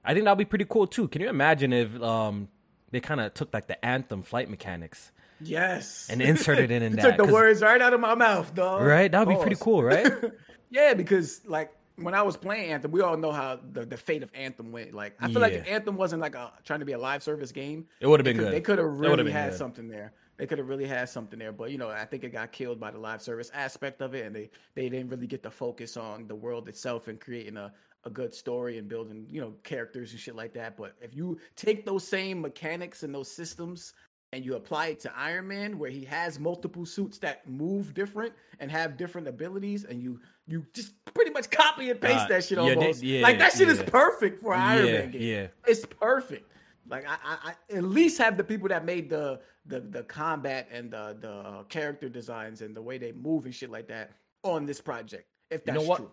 I 0.03 0.13
think 0.13 0.25
that'll 0.25 0.35
be 0.35 0.45
pretty 0.45 0.65
cool 0.67 0.87
too. 0.87 1.07
Can 1.07 1.21
you 1.21 1.29
imagine 1.29 1.73
if 1.73 2.01
um, 2.01 2.47
they 2.91 2.99
kind 2.99 3.21
of 3.21 3.33
took 3.33 3.53
like 3.53 3.67
the 3.67 3.83
Anthem 3.85 4.23
flight 4.23 4.49
mechanics? 4.49 5.11
Yes. 5.39 6.07
And 6.09 6.21
inserted 6.21 6.71
it 6.71 6.81
in 6.81 6.95
that. 6.97 7.17
Took 7.17 7.27
the 7.27 7.33
words 7.33 7.61
right 7.61 7.81
out 7.81 7.93
of 7.93 7.99
my 7.99 8.15
mouth, 8.15 8.53
dog. 8.55 8.81
Right? 8.81 9.11
That'd 9.11 9.27
be 9.27 9.35
pretty 9.35 9.57
cool, 9.59 9.83
right? 9.83 10.07
Yeah, 10.73 10.95
because 10.95 11.41
like 11.45 11.71
when 11.97 12.15
I 12.15 12.23
was 12.23 12.35
playing 12.35 12.71
Anthem, 12.71 12.91
we 12.91 13.01
all 13.01 13.15
know 13.15 13.31
how 13.31 13.59
the, 13.71 13.85
the 13.85 13.95
fate 13.95 14.23
of 14.23 14.31
Anthem 14.33 14.71
went. 14.71 14.93
Like 14.93 15.15
I 15.19 15.27
feel 15.27 15.35
yeah. 15.35 15.39
like 15.39 15.53
if 15.53 15.67
Anthem 15.67 15.95
wasn't 15.95 16.21
like 16.21 16.33
a 16.33 16.51
trying 16.65 16.79
to 16.79 16.85
be 16.85 16.93
a 16.93 16.97
live 16.97 17.21
service 17.21 17.51
game, 17.51 17.85
it 17.99 18.07
would 18.07 18.19
have 18.19 18.25
been 18.25 18.37
could, 18.37 18.45
good. 18.45 18.53
They 18.53 18.61
could 18.61 18.79
have 18.79 18.99
really 18.99 19.31
had 19.31 19.51
good. 19.51 19.57
something 19.57 19.87
there. 19.87 20.13
They 20.37 20.47
could 20.47 20.57
have 20.57 20.67
really 20.67 20.87
had 20.87 21.07
something 21.09 21.37
there, 21.37 21.51
but 21.51 21.69
you 21.69 21.77
know, 21.77 21.89
I 21.89 22.05
think 22.05 22.23
it 22.23 22.31
got 22.31 22.51
killed 22.51 22.79
by 22.79 22.89
the 22.89 22.97
live 22.97 23.21
service 23.21 23.51
aspect 23.53 24.01
of 24.01 24.15
it, 24.15 24.25
and 24.25 24.35
they 24.35 24.49
they 24.73 24.89
didn't 24.89 25.09
really 25.09 25.27
get 25.27 25.43
the 25.43 25.51
focus 25.51 25.95
on 25.95 26.27
the 26.27 26.35
world 26.35 26.67
itself 26.67 27.07
and 27.07 27.19
creating 27.19 27.55
a 27.55 27.71
a 28.05 28.09
good 28.09 28.33
story 28.33 28.79
and 28.79 28.89
building 28.89 29.25
you 29.29 29.39
know 29.39 29.53
characters 29.63 30.11
and 30.11 30.19
shit 30.19 30.35
like 30.35 30.53
that. 30.53 30.75
But 30.75 30.95
if 31.01 31.15
you 31.15 31.37
take 31.55 31.85
those 31.85 32.05
same 32.05 32.41
mechanics 32.41 33.03
and 33.03 33.13
those 33.13 33.31
systems 33.31 33.93
and 34.33 34.43
you 34.43 34.55
apply 34.55 34.87
it 34.87 34.99
to 35.01 35.15
Iron 35.15 35.47
Man, 35.47 35.77
where 35.77 35.91
he 35.91 36.03
has 36.05 36.39
multiple 36.39 36.87
suits 36.87 37.19
that 37.19 37.47
move 37.47 37.93
different 37.93 38.33
and 38.59 38.71
have 38.71 38.97
different 38.97 39.27
abilities, 39.27 39.83
and 39.83 40.01
you 40.01 40.19
you 40.47 40.65
just 40.73 40.93
pretty 41.13 41.31
much 41.31 41.49
copy 41.49 41.89
and 41.89 41.99
paste 41.99 42.25
uh, 42.25 42.27
that 42.27 42.43
shit 42.43 42.57
yeah, 42.57 42.73
almost. 42.73 43.01
They, 43.01 43.07
yeah, 43.07 43.21
like 43.21 43.39
that 43.39 43.53
shit 43.53 43.67
yeah. 43.67 43.73
is 43.73 43.83
perfect 43.83 44.41
for 44.41 44.53
Iron 44.53 44.85
Man 44.85 45.11
game. 45.11 45.21
Yeah, 45.21 45.47
it's 45.65 45.85
perfect. 45.85 46.49
Like 46.89 47.07
I, 47.07 47.15
I, 47.23 47.37
I, 47.49 47.77
at 47.77 47.83
least 47.83 48.17
have 48.17 48.37
the 48.37 48.43
people 48.43 48.67
that 48.69 48.83
made 48.85 49.09
the 49.09 49.39
the 49.65 49.79
the 49.79 50.03
combat 50.03 50.67
and 50.71 50.91
the 50.91 51.17
the 51.19 51.65
character 51.69 52.09
designs 52.09 52.61
and 52.61 52.75
the 52.75 52.81
way 52.81 52.97
they 52.97 53.13
move 53.13 53.45
and 53.45 53.55
shit 53.55 53.71
like 53.71 53.87
that 53.87 54.11
on 54.43 54.65
this 54.65 54.81
project. 54.81 55.27
If 55.49 55.63
that's 55.63 55.77
you 55.77 55.83
know 55.83 55.89
what? 55.89 55.97
true. 55.97 56.11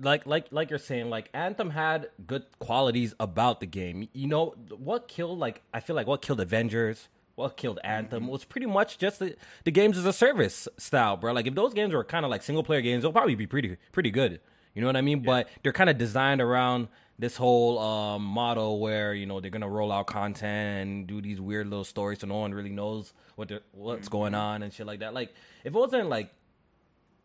Like 0.00 0.26
like 0.26 0.46
like 0.50 0.70
you're 0.70 0.78
saying, 0.78 1.10
like 1.10 1.30
Anthem 1.34 1.70
had 1.70 2.08
good 2.26 2.46
qualities 2.58 3.14
about 3.20 3.60
the 3.60 3.66
game. 3.66 4.08
You 4.12 4.26
know 4.26 4.54
what 4.76 5.08
killed? 5.08 5.38
Like 5.38 5.62
I 5.72 5.80
feel 5.80 5.94
like 5.94 6.06
what 6.06 6.22
killed 6.22 6.40
Avengers 6.40 7.08
what 7.38 7.56
killed 7.56 7.78
Anthem 7.84 8.24
mm-hmm. 8.24 8.32
was 8.32 8.44
pretty 8.44 8.66
much 8.66 8.98
just 8.98 9.20
the, 9.20 9.36
the 9.62 9.70
games 9.70 9.96
as 9.96 10.04
a 10.04 10.12
service 10.12 10.66
style, 10.76 11.16
bro. 11.16 11.32
Like 11.32 11.46
if 11.46 11.54
those 11.54 11.72
games 11.72 11.94
were 11.94 12.02
kind 12.02 12.24
of 12.24 12.30
like 12.32 12.42
single 12.42 12.64
player 12.64 12.80
games, 12.80 13.02
they'll 13.02 13.12
probably 13.12 13.36
be 13.36 13.46
pretty 13.46 13.76
pretty 13.92 14.10
good. 14.10 14.40
You 14.74 14.82
know 14.82 14.88
what 14.88 14.96
I 14.96 15.02
mean? 15.02 15.18
Yeah. 15.18 15.26
But 15.26 15.48
they're 15.62 15.72
kind 15.72 15.88
of 15.88 15.98
designed 15.98 16.40
around 16.40 16.88
this 17.16 17.36
whole 17.36 17.78
um, 17.78 18.24
model 18.24 18.80
where 18.80 19.14
you 19.14 19.24
know 19.24 19.38
they're 19.38 19.52
gonna 19.52 19.68
roll 19.68 19.92
out 19.92 20.08
content 20.08 20.88
and 20.88 21.06
do 21.06 21.22
these 21.22 21.40
weird 21.40 21.68
little 21.68 21.84
stories, 21.84 22.18
so 22.20 22.26
no 22.26 22.38
one 22.38 22.52
really 22.52 22.70
knows 22.70 23.12
what 23.36 23.52
what's 23.70 24.08
mm-hmm. 24.08 24.18
going 24.18 24.34
on 24.34 24.64
and 24.64 24.72
shit 24.72 24.86
like 24.86 24.98
that. 24.98 25.14
Like 25.14 25.32
if 25.62 25.72
it 25.74 25.78
wasn't 25.78 26.08
like 26.08 26.34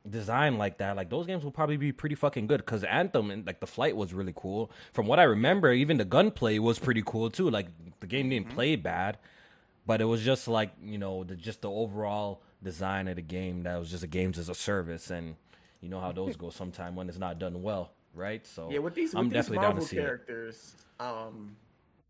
designed 0.07 0.59
like 0.59 0.77
that, 0.77 0.95
like 0.95 1.09
those 1.09 1.25
games 1.25 1.43
will 1.43 1.51
probably 1.51 1.77
be 1.77 1.91
pretty 1.91 2.15
fucking 2.15 2.45
good. 2.45 2.57
Because 2.57 2.83
Anthem 2.83 3.31
and 3.31 3.47
like 3.47 3.61
the 3.61 3.67
flight 3.67 3.97
was 3.97 4.13
really 4.13 4.33
cool. 4.35 4.69
From 4.91 5.07
what 5.07 5.19
I 5.19 5.23
remember, 5.23 5.71
even 5.71 5.97
the 5.97 6.05
gunplay 6.05 6.59
was 6.59 6.77
pretty 6.77 7.01
cool 7.03 7.31
too. 7.31 7.49
Like 7.49 7.67
the 7.99 8.05
game 8.05 8.29
didn't 8.29 8.49
mm-hmm. 8.49 8.55
play 8.55 8.75
bad 8.75 9.17
but 9.85 10.01
it 10.01 10.05
was 10.05 10.21
just 10.21 10.47
like 10.47 10.71
you 10.83 10.97
know 10.97 11.23
the 11.23 11.35
just 11.35 11.61
the 11.61 11.69
overall 11.69 12.41
design 12.63 13.07
of 13.07 13.15
the 13.15 13.21
game 13.21 13.63
that 13.63 13.77
was 13.77 13.89
just 13.89 14.03
a 14.03 14.07
games 14.07 14.37
as 14.39 14.49
a 14.49 14.55
service 14.55 15.11
and 15.11 15.35
you 15.81 15.89
know 15.89 15.99
how 15.99 16.11
those 16.11 16.35
go 16.35 16.49
sometime 16.49 16.95
when 16.95 17.09
it's 17.09 17.17
not 17.17 17.39
done 17.39 17.61
well 17.61 17.91
right? 18.13 18.45
So 18.45 18.69
yeah 18.71 18.79
with 18.79 18.95
these, 18.95 19.13
with 19.13 19.19
I'm 19.19 19.29
these 19.29 19.33
definitely 19.33 19.57
Marvel 19.57 19.81
down 19.81 19.89
to 19.89 19.95
characters 19.95 20.75
it. 20.99 21.03
um 21.03 21.55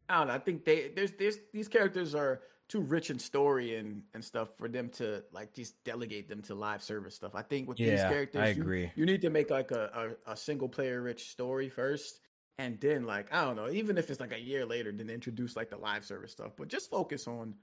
I 0.10 0.20
don't 0.20 0.28
know 0.28 0.34
I 0.34 0.40
think 0.40 0.66
they 0.66 0.92
there's 0.96 1.12
there's 1.14 1.38
these 1.52 1.68
characters 1.68 2.14
are 2.14 2.42
too 2.68 2.82
rich 2.82 3.10
in 3.10 3.20
story 3.20 3.76
and 3.76 4.04
and 4.14 4.24
stuff 4.24 4.58
for 4.58 4.68
them 4.68 4.90
to 4.90 5.24
like 5.32 5.54
just 5.54 5.82
delegate 5.84 6.28
them 6.28 6.42
to 6.42 6.56
live 6.56 6.82
service 6.82 7.16
stuff. 7.16 7.36
I 7.36 7.42
think 7.42 7.68
with 7.68 7.80
yeah, 7.80 7.92
these 7.92 8.04
characters 8.04 8.42
I 8.42 8.48
agree. 8.48 8.84
you, 8.84 8.90
you 8.96 9.06
need 9.06 9.22
to 9.22 9.30
make 9.30 9.50
like 9.50 9.72
a, 9.72 10.16
a, 10.28 10.32
a 10.34 10.38
single 10.38 10.70
player 10.70 11.02
rich 11.02 11.30
story 11.30 11.70
first 11.70 12.20
and 12.58 12.80
then 12.80 13.06
like 13.06 13.34
I 13.34 13.44
don't 13.44 13.56
know, 13.56 13.70
even 13.70 13.98
if 13.98 14.10
it's 14.10 14.20
like 14.20 14.34
a 14.34 14.40
year 14.40 14.66
later, 14.66 14.92
then 14.92 15.10
introduce 15.10 15.56
like 15.56 15.70
the 15.70 15.78
live 15.78 16.06
service 16.06 16.32
stuff. 16.32 16.52
But 16.58 16.68
just 16.68 16.90
focus 16.90 17.28
on, 17.28 17.56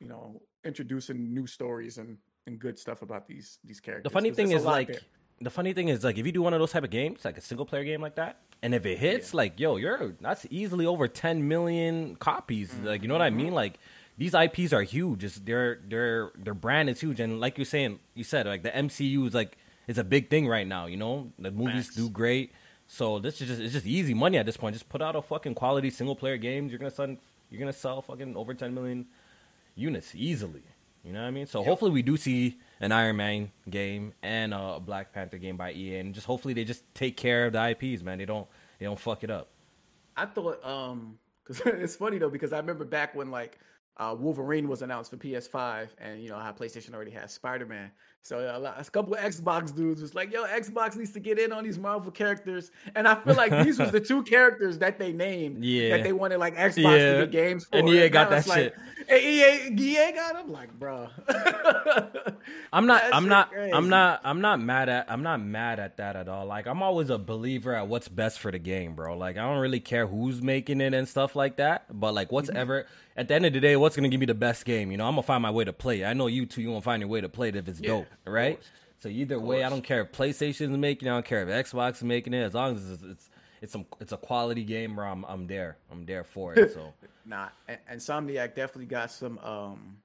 you 0.00 0.08
know, 0.08 0.40
introducing 0.64 1.34
new 1.34 1.46
stories 1.46 1.98
and 1.98 2.18
and 2.46 2.58
good 2.58 2.78
stuff 2.78 3.02
about 3.02 3.26
these 3.26 3.58
these 3.64 3.80
characters. 3.80 4.04
The 4.04 4.14
funny 4.14 4.30
thing 4.30 4.52
is 4.52 4.64
like 4.64 4.88
there. 4.88 5.00
the 5.40 5.50
funny 5.50 5.72
thing 5.72 5.88
is 5.88 6.02
like 6.02 6.18
if 6.18 6.26
you 6.26 6.32
do 6.32 6.42
one 6.42 6.54
of 6.54 6.60
those 6.60 6.72
type 6.72 6.84
of 6.84 6.90
games, 6.90 7.24
like 7.24 7.36
a 7.36 7.42
single 7.42 7.66
player 7.66 7.84
game 7.84 8.00
like 8.00 8.16
that, 8.16 8.40
and 8.62 8.74
if 8.74 8.86
it 8.86 8.98
hits, 8.98 9.32
yeah. 9.32 9.36
like 9.38 9.60
yo, 9.60 9.76
you're 9.76 10.14
that's 10.20 10.46
easily 10.50 10.86
over 10.86 11.08
ten 11.08 11.46
million 11.48 12.16
copies. 12.16 12.70
Mm-hmm. 12.70 12.86
Like 12.86 13.02
you 13.02 13.08
know 13.08 13.14
what 13.14 13.22
I 13.22 13.28
mm-hmm. 13.28 13.38
mean? 13.38 13.54
Like 13.54 13.78
these 14.16 14.34
IPs 14.34 14.72
are 14.72 14.82
huge. 14.82 15.24
It's, 15.24 15.36
their 15.36 15.80
their 15.86 16.32
their 16.36 16.54
brand 16.54 16.88
is 16.88 17.00
huge, 17.00 17.20
and 17.20 17.38
like 17.38 17.58
you're 17.58 17.64
saying, 17.64 17.98
you 18.14 18.24
said 18.24 18.46
like 18.46 18.62
the 18.62 18.70
MCU 18.70 19.26
is 19.26 19.34
like 19.34 19.58
it's 19.86 19.98
a 19.98 20.04
big 20.04 20.30
thing 20.30 20.48
right 20.48 20.66
now. 20.66 20.86
You 20.86 20.96
know, 20.96 21.32
the 21.38 21.50
movies 21.50 21.86
Max. 21.86 21.94
do 21.94 22.08
great 22.08 22.52
so 22.92 23.18
this 23.18 23.40
is 23.40 23.48
just 23.48 23.60
it's 23.62 23.72
just 23.72 23.86
easy 23.86 24.12
money 24.12 24.36
at 24.36 24.44
this 24.44 24.58
point. 24.58 24.74
Just 24.74 24.86
put 24.90 25.00
out 25.00 25.16
a 25.16 25.22
fucking 25.22 25.54
quality 25.54 25.88
single 25.88 26.14
player 26.14 26.36
game. 26.36 26.68
You're 26.68 26.78
gonna 26.78 26.90
sell 26.90 27.16
you're 27.48 27.58
gonna 27.58 27.72
sell 27.72 28.02
fucking 28.02 28.36
over 28.36 28.52
10 28.52 28.74
million 28.74 29.06
units 29.74 30.14
easily. 30.14 30.62
You 31.02 31.14
know 31.14 31.22
what 31.22 31.28
I 31.28 31.30
mean? 31.30 31.46
So 31.46 31.60
yep. 31.60 31.68
hopefully 31.68 31.90
we 31.90 32.02
do 32.02 32.18
see 32.18 32.58
an 32.80 32.92
Iron 32.92 33.16
Man 33.16 33.50
game 33.70 34.12
and 34.22 34.52
a 34.52 34.78
Black 34.78 35.10
Panther 35.14 35.38
game 35.38 35.56
by 35.56 35.72
EA, 35.72 36.00
and 36.00 36.14
just 36.14 36.26
hopefully 36.26 36.52
they 36.52 36.64
just 36.64 36.84
take 36.94 37.16
care 37.16 37.46
of 37.46 37.54
the 37.54 37.70
IPs, 37.70 38.02
man. 38.02 38.18
They 38.18 38.26
don't 38.26 38.46
they 38.78 38.84
don't 38.84 39.00
fuck 39.00 39.24
it 39.24 39.30
up. 39.30 39.48
I 40.14 40.26
thought 40.26 40.62
um 40.62 41.18
because 41.46 41.62
it's 41.66 41.96
funny 41.96 42.18
though 42.18 42.28
because 42.28 42.52
I 42.52 42.58
remember 42.58 42.84
back 42.84 43.14
when 43.14 43.30
like 43.30 43.58
uh, 43.96 44.14
Wolverine 44.18 44.68
was 44.68 44.82
announced 44.82 45.10
for 45.10 45.16
PS5, 45.16 45.88
and 45.96 46.22
you 46.22 46.28
know 46.28 46.38
how 46.38 46.52
PlayStation 46.52 46.92
already 46.92 47.10
has 47.12 47.32
Spider 47.32 47.64
Man. 47.64 47.90
So 48.24 48.38
a, 48.38 48.80
a 48.80 48.84
couple 48.84 49.14
of 49.14 49.20
Xbox 49.20 49.74
dudes 49.74 50.00
was 50.00 50.14
like, 50.14 50.32
"Yo, 50.32 50.44
Xbox 50.44 50.94
needs 50.96 51.10
to 51.12 51.18
get 51.18 51.40
in 51.40 51.52
on 51.52 51.64
these 51.64 51.76
Marvel 51.76 52.12
characters," 52.12 52.70
and 52.94 53.08
I 53.08 53.16
feel 53.16 53.34
like 53.34 53.50
these 53.64 53.80
was 53.80 53.90
the 53.90 54.00
two 54.00 54.22
characters 54.34 54.78
that 54.78 54.96
they 54.96 55.12
named 55.12 55.64
yeah. 55.64 55.96
that 55.96 56.04
they 56.04 56.12
wanted 56.12 56.38
like 56.38 56.54
Xbox 56.54 56.98
yeah. 56.98 57.12
to 57.14 57.18
get 57.26 57.32
games 57.32 57.64
for. 57.64 57.76
And 57.76 57.88
EA 57.88 58.08
got 58.08 58.30
that 58.30 58.44
shit. 58.44 58.76
Like, 59.10 59.22
EA, 59.22 59.72
EA 59.76 60.12
got 60.12 60.34
them 60.34 60.52
like, 60.52 60.72
bro. 60.78 61.08
I'm 62.72 62.86
not. 62.86 63.02
I'm 63.12 63.28
not. 63.28 63.50
Crazy. 63.50 63.72
I'm 63.72 63.88
not. 63.88 64.20
I'm 64.24 64.40
not 64.40 64.60
mad 64.60 64.88
at. 64.88 65.10
I'm 65.10 65.24
not 65.24 65.40
mad 65.40 65.80
at 65.80 65.96
that 65.96 66.14
at 66.14 66.28
all. 66.28 66.46
Like 66.46 66.66
I'm 66.66 66.82
always 66.82 67.10
a 67.10 67.18
believer 67.18 67.74
at 67.74 67.88
what's 67.88 68.08
best 68.08 68.38
for 68.38 68.52
the 68.52 68.58
game, 68.58 68.94
bro. 68.94 69.16
Like 69.16 69.36
I 69.36 69.42
don't 69.42 69.58
really 69.58 69.80
care 69.80 70.06
who's 70.06 70.40
making 70.40 70.80
it 70.80 70.94
and 70.94 71.08
stuff 71.08 71.34
like 71.34 71.56
that. 71.56 71.86
But 71.90 72.14
like 72.14 72.30
what's 72.30 72.48
mm-hmm. 72.48 72.58
ever 72.58 72.86
at 73.16 73.28
the 73.28 73.34
end 73.34 73.46
of 73.46 73.52
the 73.52 73.60
day, 73.60 73.76
what's 73.76 73.96
gonna 73.96 74.08
give 74.08 74.20
me 74.20 74.26
the 74.26 74.34
best 74.34 74.64
game? 74.64 74.90
You 74.90 74.96
know, 74.96 75.06
I'm 75.06 75.12
gonna 75.12 75.22
find 75.22 75.42
my 75.42 75.50
way 75.50 75.64
to 75.64 75.72
play. 75.72 76.04
I 76.04 76.12
know 76.12 76.26
you 76.26 76.46
too. 76.46 76.62
You 76.62 76.68
gonna 76.68 76.80
find 76.80 77.00
your 77.00 77.08
way 77.08 77.20
to 77.20 77.28
play 77.28 77.48
it 77.48 77.56
if 77.56 77.68
it's 77.68 77.80
yeah, 77.80 77.88
dope, 77.88 78.06
right? 78.26 78.60
So 78.98 79.08
either 79.08 79.40
way, 79.40 79.64
I 79.64 79.68
don't 79.68 79.82
care 79.82 80.02
if 80.02 80.12
PlayStation's 80.12 80.76
making 80.78 81.08
it. 81.08 81.10
I 81.10 81.14
don't 81.14 81.26
care 81.26 81.48
if 81.48 81.66
Xbox 81.66 81.96
is 81.96 82.04
making 82.04 82.34
it. 82.34 82.42
As 82.42 82.54
long 82.54 82.76
as 82.76 82.90
it's 82.90 83.02
it's 83.02 83.30
it's, 83.60 83.72
some, 83.72 83.86
it's 84.00 84.12
a 84.12 84.16
quality 84.16 84.64
game, 84.64 84.96
bro. 84.96 85.10
I'm 85.10 85.24
I'm 85.24 85.46
there. 85.46 85.76
I'm 85.90 86.06
there 86.06 86.24
for 86.24 86.54
it. 86.54 86.72
So 86.72 86.92
nah, 87.26 87.48
and 87.68 87.78
Insomniac 87.92 88.54
definitely 88.54 88.86
got 88.86 89.10
some. 89.10 89.38
um 89.38 89.96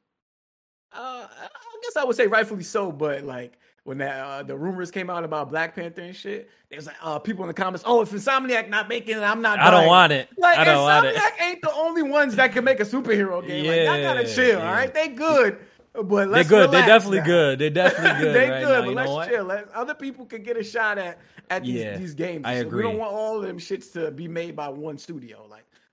uh, 0.94 1.28
I 1.30 1.48
guess 1.84 1.98
I 1.98 2.06
would 2.06 2.16
say 2.16 2.28
rightfully 2.28 2.64
so, 2.64 2.92
but 2.92 3.24
like 3.24 3.60
when 3.84 3.98
that 4.00 4.20
uh, 4.20 4.44
the 4.44 4.58
rumors 4.58 4.90
came 4.90 5.10
out 5.10 5.24
about 5.24 5.50
Black 5.50 5.76
Panther 5.76 6.02
and 6.02 6.16
shit, 6.16 6.50
there's 6.70 6.88
like 6.88 6.96
uh, 7.02 7.20
people 7.20 7.44
in 7.44 7.48
the 7.48 7.54
comments, 7.54 7.84
oh, 7.86 8.02
if 8.02 8.12
Insomniac 8.12 8.70
not 8.70 8.90
making 8.90 9.18
it, 9.18 9.22
I'm 9.22 9.42
not. 9.42 9.60
I 9.60 9.70
don't 9.70 9.86
want 9.86 10.12
it. 10.12 10.30
Like 10.38 10.58
I 10.58 10.64
don't 10.64 10.78
Insomniac 10.78 11.04
want 11.04 11.06
it. 11.18 11.42
ain't 11.42 11.62
the 11.62 11.74
only 11.74 12.04
ones 12.04 12.36
that 12.38 12.52
can 12.52 12.64
make 12.64 12.80
a 12.80 12.86
superhero 12.86 13.46
game. 13.46 13.66
Yeah, 13.66 13.72
like, 13.72 14.02
y'all 14.02 14.16
gotta 14.16 14.34
chill, 14.34 14.60
yeah. 14.60 14.68
all 14.68 14.74
right? 14.74 14.94
They 14.94 15.10
good. 15.10 15.60
But 16.04 16.32
they're 16.32 16.44
good. 16.44 16.72
They're 16.72 16.86
definitely 16.86 17.20
now. 17.20 17.26
good. 17.26 17.60
They're 17.60 17.70
definitely 17.72 18.22
good. 18.26 18.36
they're 18.36 18.52
right 18.52 18.64
good. 18.64 18.96
Now, 18.96 19.04
but 19.04 19.16
let's 19.18 19.30
chill. 19.30 19.46
Let, 19.46 19.72
other 19.74 19.96
people 19.96 20.26
can 20.26 20.44
get 20.44 20.58
a 20.58 20.64
shot 20.64 20.98
at 20.98 21.20
at 21.50 21.64
these, 21.64 21.76
yeah, 21.76 21.98
these 21.98 22.14
games. 22.14 22.46
I 22.46 22.54
agree. 22.54 22.84
we 22.84 22.90
don't 22.90 23.00
want 23.00 23.14
all 23.14 23.38
of 23.38 23.44
them 23.44 23.58
shits 23.58 23.94
to 23.94 24.12
be 24.12 24.28
made 24.28 24.56
by 24.56 24.70
one 24.70 24.98
studio. 24.98 25.47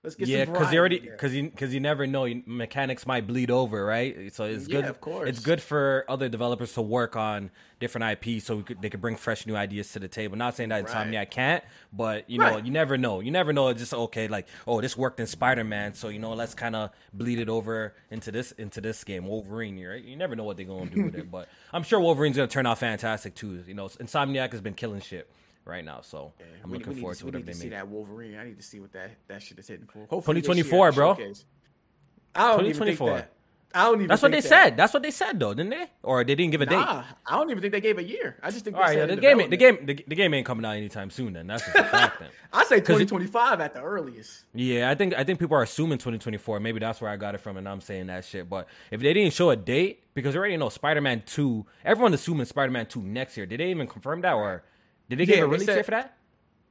Let's 0.05 0.15
get 0.15 0.27
yeah, 0.27 0.45
because 0.45 0.71
you 0.71 0.77
already 0.77 0.99
because 0.99 1.33
you 1.33 1.49
because 1.49 1.73
you 1.73 1.79
never 1.79 2.05
know 2.05 2.31
mechanics 2.45 3.07
might 3.07 3.25
bleed 3.25 3.49
over, 3.49 3.83
right? 3.83 4.31
So 4.31 4.43
it's 4.43 4.67
good. 4.67 4.83
Yeah, 4.83 4.89
of 4.91 5.01
course. 5.01 5.27
It's 5.27 5.39
good 5.39 5.63
for 5.63 6.05
other 6.07 6.29
developers 6.29 6.73
to 6.73 6.83
work 6.83 7.15
on 7.15 7.49
different 7.79 8.23
IP 8.23 8.39
so 8.39 8.61
could, 8.61 8.83
they 8.83 8.89
could 8.91 9.01
bring 9.01 9.15
fresh 9.15 9.47
new 9.47 9.55
ideas 9.55 9.91
to 9.93 9.99
the 9.99 10.07
table. 10.07 10.37
Not 10.37 10.55
saying 10.55 10.69
that 10.69 10.87
right. 10.87 11.07
Insomniac 11.07 11.31
can't, 11.31 11.63
but 11.91 12.29
you 12.29 12.37
know, 12.37 12.51
right. 12.51 12.65
you 12.65 12.71
never 12.71 12.99
know. 12.99 13.19
You 13.19 13.31
never 13.31 13.51
know. 13.51 13.69
It's 13.69 13.79
just 13.79 13.95
okay, 13.95 14.27
like 14.27 14.47
oh, 14.67 14.79
this 14.79 14.95
worked 14.95 15.19
in 15.19 15.25
Spider 15.25 15.63
Man, 15.63 15.95
so 15.95 16.09
you 16.09 16.19
know, 16.19 16.33
let's 16.33 16.53
kind 16.53 16.75
of 16.75 16.91
bleed 17.11 17.39
it 17.39 17.49
over 17.49 17.95
into 18.11 18.31
this 18.31 18.51
into 18.51 18.81
this 18.81 19.03
game, 19.03 19.25
Wolverine. 19.25 19.83
Right? 19.83 20.03
You 20.03 20.15
never 20.15 20.35
know 20.35 20.43
what 20.43 20.57
they're 20.57 20.67
gonna 20.67 20.85
do 20.85 21.05
with 21.05 21.15
it, 21.15 21.31
but 21.31 21.49
I'm 21.73 21.81
sure 21.81 21.99
Wolverine's 21.99 22.35
gonna 22.35 22.47
turn 22.47 22.67
out 22.67 22.77
fantastic 22.77 23.33
too. 23.33 23.63
You 23.65 23.73
know, 23.73 23.87
Insomniac 23.87 24.51
has 24.51 24.61
been 24.61 24.75
killing 24.75 25.01
shit 25.01 25.27
right 25.65 25.83
now. 25.83 26.01
So 26.01 26.33
yeah, 26.39 26.45
I'm 26.63 26.69
we, 26.69 26.77
looking 26.77 26.93
we 26.93 26.99
forward 27.01 27.15
to, 27.15 27.19
to 27.21 27.25
whatever 27.25 27.43
they 27.43 27.51
make. 27.51 27.55
We 27.57 27.63
need 27.65 27.69
to 27.71 27.75
See 27.75 27.81
that 27.81 27.87
Wolverine. 27.87 28.37
I 28.37 28.45
need 28.45 28.57
to 28.57 28.63
see 28.63 28.79
what 28.79 28.93
that 28.93 29.11
that 29.27 29.43
shit 29.43 29.59
is 29.59 29.67
hitting 29.67 29.87
for. 29.87 30.05
Hopefully 30.09 30.41
2024, 30.41 30.91
bro. 30.93 31.11
I 31.11 32.51
don't 32.51 32.59
2024. 32.59 32.67
Even 32.69 32.95
think 32.95 32.99
that. 32.99 33.31
I 33.75 33.83
don't 33.83 33.95
even. 33.95 34.07
That's 34.07 34.21
what 34.21 34.31
they 34.31 34.39
that. 34.39 34.47
said. 34.47 34.77
That's 34.77 34.93
what 34.93 35.03
they 35.03 35.11
said, 35.11 35.37
though, 35.37 35.53
didn't 35.53 35.71
they? 35.71 35.85
Or 36.01 36.23
they 36.23 36.33
didn't 36.33 36.51
give 36.51 36.61
a 36.61 36.65
nah, 36.65 37.01
date. 37.01 37.05
I 37.25 37.35
don't 37.35 37.49
even 37.49 37.61
think 37.61 37.73
they 37.73 37.81
gave 37.81 37.97
a 37.97 38.03
year. 38.03 38.37
I 38.41 38.49
just 38.49 38.63
think. 38.63 38.77
All 38.77 38.81
right, 38.81 38.97
yeah, 38.97 39.05
the 39.05 39.17
game, 39.17 39.49
the 39.49 39.57
game, 39.57 39.85
the, 39.85 40.01
the, 40.07 40.15
game 40.15 40.33
ain't 40.33 40.45
coming 40.45 40.63
out 40.63 40.77
anytime 40.77 41.09
soon. 41.09 41.33
Then 41.33 41.47
that's 41.47 41.65
just 41.65 41.75
a 41.75 41.83
fact. 41.91 42.21
Then 42.21 42.29
I 42.53 42.63
say 42.63 42.77
2025 42.77 43.59
at 43.59 43.73
the 43.73 43.81
earliest. 43.81 44.45
Yeah, 44.53 44.89
I 44.89 44.95
think 44.95 45.13
I 45.13 45.25
think 45.25 45.39
people 45.39 45.57
are 45.57 45.63
assuming 45.63 45.97
2024. 45.97 46.61
Maybe 46.61 46.79
that's 46.79 47.01
where 47.01 47.11
I 47.11 47.17
got 47.17 47.35
it 47.35 47.39
from, 47.39 47.57
and 47.57 47.67
I'm 47.67 47.81
saying 47.81 48.07
that 48.07 48.23
shit. 48.23 48.49
But 48.49 48.69
if 48.91 49.01
they 49.01 49.13
didn't 49.13 49.33
show 49.33 49.49
a 49.49 49.57
date, 49.57 50.03
because 50.13 50.33
they 50.33 50.39
already 50.39 50.55
know 50.55 50.69
Spider-Man 50.69 51.23
2, 51.25 51.65
everyone 51.83 52.13
assuming 52.13 52.45
Spider-Man 52.45 52.85
2 52.85 53.01
next 53.01 53.35
year. 53.35 53.45
Did 53.45 53.59
they 53.59 53.71
even 53.71 53.87
confirm 53.87 54.21
that, 54.21 54.35
or 54.35 54.63
did 55.09 55.19
they 55.19 55.25
give 55.25 55.39
a 55.39 55.47
release 55.47 55.67
date 55.67 55.85
for 55.85 55.91
that? 55.91 56.17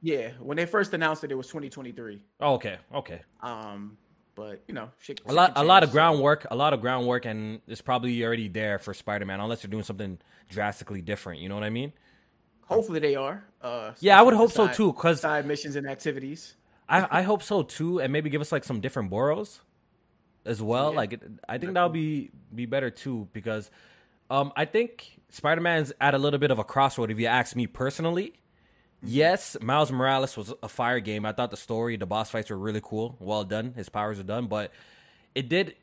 Yeah, 0.01 0.31
when 0.39 0.57
they 0.57 0.65
first 0.65 0.93
announced 0.93 1.23
it, 1.23 1.31
it 1.31 1.35
was 1.35 1.47
2023. 1.47 2.21
Oh, 2.41 2.53
okay, 2.55 2.77
okay. 2.93 3.21
Um, 3.41 3.97
but 4.35 4.61
you 4.67 4.73
know, 4.73 4.91
shit, 4.99 5.21
a 5.25 5.33
lot, 5.33 5.53
a 5.55 5.63
lot 5.63 5.83
of 5.83 5.91
groundwork, 5.91 6.45
a 6.51 6.55
lot 6.55 6.73
of 6.73 6.81
groundwork, 6.81 7.25
and 7.25 7.61
it's 7.67 7.81
probably 7.81 8.23
already 8.23 8.47
there 8.47 8.77
for 8.77 8.93
Spider-Man, 8.93 9.39
unless 9.39 9.61
they're 9.61 9.71
doing 9.71 9.83
something 9.83 10.19
drastically 10.49 11.01
different. 11.01 11.41
You 11.41 11.49
know 11.49 11.55
what 11.55 11.63
I 11.63 11.69
mean? 11.69 11.93
Hopefully, 12.67 12.99
they 12.99 13.15
are. 13.15 13.45
Uh, 13.61 13.93
yeah, 13.99 14.19
I 14.19 14.21
would 14.21 14.33
hope 14.33 14.51
side, 14.51 14.75
so 14.75 14.91
too. 14.91 14.93
Cause 14.93 15.21
side 15.21 15.45
missions 15.45 15.75
and 15.75 15.87
activities. 15.87 16.55
I, 16.87 17.19
I 17.19 17.21
hope 17.23 17.41
so 17.41 17.63
too, 17.63 17.99
and 17.99 18.11
maybe 18.11 18.29
give 18.29 18.41
us 18.41 18.51
like 18.51 18.63
some 18.63 18.81
different 18.81 19.09
boroughs 19.09 19.61
as 20.45 20.61
well. 20.61 20.91
Yeah. 20.91 20.97
Like, 20.97 21.23
I 21.47 21.57
think 21.57 21.73
that'll 21.73 21.89
be 21.89 22.31
be 22.53 22.65
better 22.65 22.89
too 22.89 23.27
because, 23.33 23.71
um, 24.29 24.51
I 24.55 24.65
think 24.65 25.19
Spider-Man's 25.29 25.93
at 25.99 26.13
a 26.13 26.17
little 26.17 26.39
bit 26.39 26.51
of 26.51 26.59
a 26.59 26.63
crossroad. 26.63 27.11
If 27.11 27.19
you 27.19 27.27
ask 27.27 27.55
me 27.55 27.67
personally, 27.67 28.33
yes, 29.03 29.57
Miles 29.61 29.91
Morales 29.91 30.35
was 30.37 30.53
a 30.63 30.69
fire 30.69 30.99
game. 30.99 31.25
I 31.25 31.31
thought 31.31 31.51
the 31.51 31.57
story, 31.57 31.97
the 31.97 32.05
boss 32.05 32.29
fights 32.29 32.49
were 32.49 32.57
really 32.57 32.81
cool. 32.83 33.15
Well 33.19 33.43
done. 33.43 33.73
His 33.73 33.89
powers 33.89 34.19
are 34.19 34.23
done, 34.23 34.47
but 34.47 34.71
it 35.33 35.49
did 35.49 35.75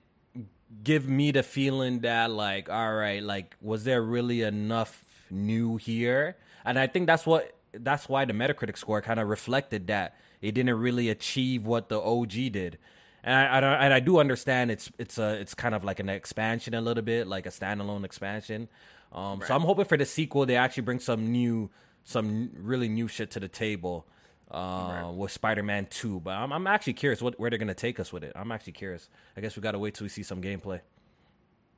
give 0.82 1.08
me 1.08 1.30
the 1.30 1.42
feeling 1.42 2.00
that 2.00 2.30
like, 2.30 2.70
all 2.70 2.94
right, 2.94 3.22
like 3.22 3.56
was 3.60 3.84
there 3.84 4.02
really 4.02 4.42
enough 4.42 5.04
new 5.30 5.76
here? 5.76 6.36
And 6.64 6.78
I 6.78 6.86
think 6.86 7.06
that's 7.06 7.26
what 7.26 7.56
that's 7.74 8.08
why 8.08 8.24
the 8.24 8.32
Metacritic 8.32 8.76
score 8.76 9.00
kind 9.00 9.18
of 9.18 9.28
reflected 9.28 9.86
that 9.86 10.16
it 10.40 10.52
didn't 10.52 10.74
really 10.78 11.08
achieve 11.08 11.66
what 11.66 11.88
the 11.88 12.00
OG 12.00 12.32
did. 12.52 12.78
And 13.24 13.34
I, 13.34 13.58
I, 13.60 13.84
and 13.84 13.94
I 13.94 14.00
do 14.00 14.18
understand 14.18 14.70
it's 14.70 14.90
it's 14.98 15.18
a 15.18 15.34
it's 15.34 15.54
kind 15.54 15.74
of 15.74 15.84
like 15.84 16.00
an 16.00 16.08
expansion 16.08 16.74
a 16.74 16.80
little 16.80 17.04
bit, 17.04 17.26
like 17.26 17.46
a 17.46 17.50
standalone 17.50 18.04
expansion. 18.04 18.68
Um, 19.12 19.38
right. 19.38 19.48
So 19.48 19.54
I'm 19.54 19.62
hoping 19.62 19.84
for 19.84 19.96
the 19.96 20.06
sequel 20.06 20.46
they 20.46 20.56
actually 20.56 20.82
bring 20.82 20.98
some 20.98 21.30
new 21.30 21.70
some 22.04 22.50
really 22.56 22.88
new 22.88 23.06
shit 23.06 23.30
to 23.32 23.40
the 23.40 23.48
table 23.48 24.06
uh, 24.50 24.56
right. 24.56 25.10
with 25.14 25.30
Spider-Man 25.30 25.86
2. 25.90 26.20
But 26.20 26.32
I'm, 26.32 26.52
I'm 26.52 26.66
actually 26.66 26.94
curious 26.94 27.22
what, 27.22 27.38
where 27.38 27.48
they're 27.48 27.58
gonna 27.58 27.74
take 27.74 28.00
us 28.00 28.12
with 28.12 28.24
it. 28.24 28.32
I'm 28.34 28.50
actually 28.50 28.72
curious. 28.72 29.08
I 29.36 29.40
guess 29.40 29.54
we 29.56 29.62
gotta 29.62 29.78
wait 29.78 29.94
till 29.94 30.04
we 30.04 30.08
see 30.08 30.22
some 30.22 30.42
gameplay. 30.42 30.80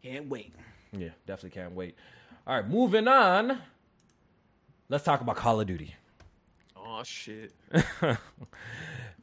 Can't 0.03 0.28
wait. 0.28 0.55
Yeah, 0.92 1.11
definitely 1.26 1.51
can't 1.51 1.74
wait. 1.74 1.95
All 2.47 2.57
right, 2.57 2.68
moving 2.68 3.09
on. 3.09 3.59
Let's 4.88 5.05
talk 5.05 5.20
about 5.20 5.36
Call 5.36 5.61
of 5.61 5.66
Duty. 5.66 5.95
Oh 6.76 7.03
shit. 7.03 7.53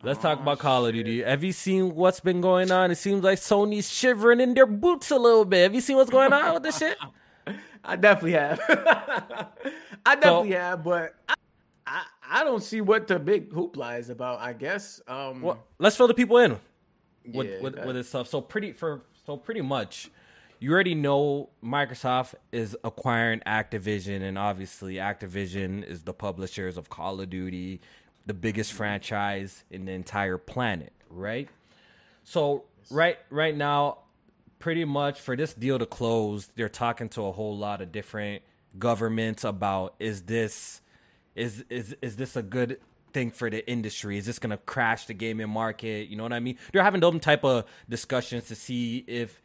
Let's 0.03 0.17
oh, 0.19 0.21
talk 0.23 0.39
about 0.39 0.57
Call 0.57 0.87
of 0.87 0.93
Duty. 0.93 1.21
Have 1.21 1.43
you 1.43 1.51
seen 1.51 1.93
what's 1.93 2.19
been 2.19 2.41
going 2.41 2.71
on? 2.71 2.89
It 2.89 2.95
seems 2.95 3.23
like 3.23 3.37
Sony's 3.37 3.91
shivering 3.91 4.39
in 4.39 4.55
their 4.55 4.65
boots 4.65 5.11
a 5.11 5.17
little 5.17 5.45
bit. 5.45 5.63
Have 5.63 5.75
you 5.75 5.81
seen 5.81 5.95
what's 5.95 6.09
going 6.09 6.33
on 6.33 6.55
with 6.55 6.63
this 6.63 6.79
shit? 6.79 6.97
I 7.85 7.95
definitely 7.97 8.31
have. 8.33 8.59
I 10.05 10.15
definitely 10.15 10.51
so, 10.51 10.57
have, 10.57 10.83
but 10.83 11.15
I, 11.29 11.35
I, 11.85 12.03
I 12.31 12.43
don't 12.43 12.63
see 12.63 12.81
what 12.81 13.07
the 13.07 13.19
big 13.19 13.51
hoopla 13.51 13.99
is 13.99 14.09
about. 14.09 14.39
I 14.39 14.53
guess. 14.53 15.01
Um, 15.07 15.41
well, 15.41 15.63
let's 15.77 15.95
fill 15.95 16.07
the 16.07 16.15
people 16.15 16.37
in 16.37 16.59
with 17.25 17.47
yeah, 17.47 17.61
with, 17.61 17.75
with 17.85 17.95
this 17.95 18.09
stuff. 18.09 18.27
So 18.27 18.41
pretty 18.41 18.71
for 18.71 19.01
so 19.25 19.37
pretty 19.37 19.61
much, 19.61 20.09
you 20.59 20.71
already 20.71 20.95
know 20.95 21.49
Microsoft 21.63 22.35
is 22.51 22.75
acquiring 22.83 23.41
Activision, 23.45 24.21
and 24.21 24.37
obviously 24.37 24.95
Activision 24.95 25.83
is 25.83 26.03
the 26.03 26.13
publishers 26.13 26.77
of 26.77 26.89
Call 26.89 27.21
of 27.21 27.29
Duty, 27.29 27.81
the 28.25 28.33
biggest 28.33 28.73
franchise 28.73 29.63
in 29.69 29.85
the 29.85 29.91
entire 29.91 30.37
planet, 30.37 30.93
right? 31.09 31.49
So 32.23 32.65
right 32.89 33.17
right 33.29 33.55
now, 33.55 33.99
pretty 34.59 34.85
much 34.85 35.19
for 35.19 35.35
this 35.35 35.53
deal 35.53 35.79
to 35.79 35.85
close, 35.85 36.49
they're 36.55 36.69
talking 36.69 37.09
to 37.09 37.25
a 37.25 37.31
whole 37.31 37.57
lot 37.57 37.81
of 37.81 37.91
different 37.91 38.43
governments 38.77 39.43
about 39.43 39.95
is 39.99 40.23
this 40.23 40.81
is 41.35 41.63
is 41.69 41.95
is 42.01 42.15
this 42.15 42.35
a 42.35 42.41
good 42.41 42.79
thing 43.13 43.31
for 43.31 43.49
the 43.49 43.67
industry? 43.69 44.17
Is 44.17 44.25
this 44.25 44.39
going 44.39 44.51
to 44.51 44.57
crash 44.57 45.05
the 45.05 45.13
gaming 45.13 45.49
market? 45.49 46.07
You 46.07 46.15
know 46.15 46.23
what 46.23 46.33
I 46.33 46.39
mean? 46.39 46.57
They're 46.71 46.83
having 46.83 47.01
those 47.01 47.19
type 47.19 47.43
of 47.43 47.65
discussions 47.89 48.47
to 48.47 48.55
see 48.55 49.03
if 49.07 49.41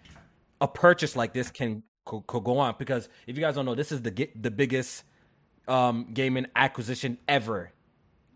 a 0.61 0.69
purchase 0.69 1.17
like 1.17 1.33
this 1.33 1.51
can 1.51 1.83
could, 2.05 2.27
could 2.27 2.45
go 2.45 2.59
on. 2.59 2.75
Because 2.79 3.09
if 3.27 3.37
you 3.37 3.43
guys 3.43 3.55
don't 3.55 3.67
know, 3.67 3.75
this 3.75 3.93
is 3.93 4.03
the 4.03 4.29
the 4.41 4.51
biggest 4.51 5.05
um, 5.69 6.09
gaming 6.13 6.47
acquisition 6.55 7.19
ever. 7.29 7.73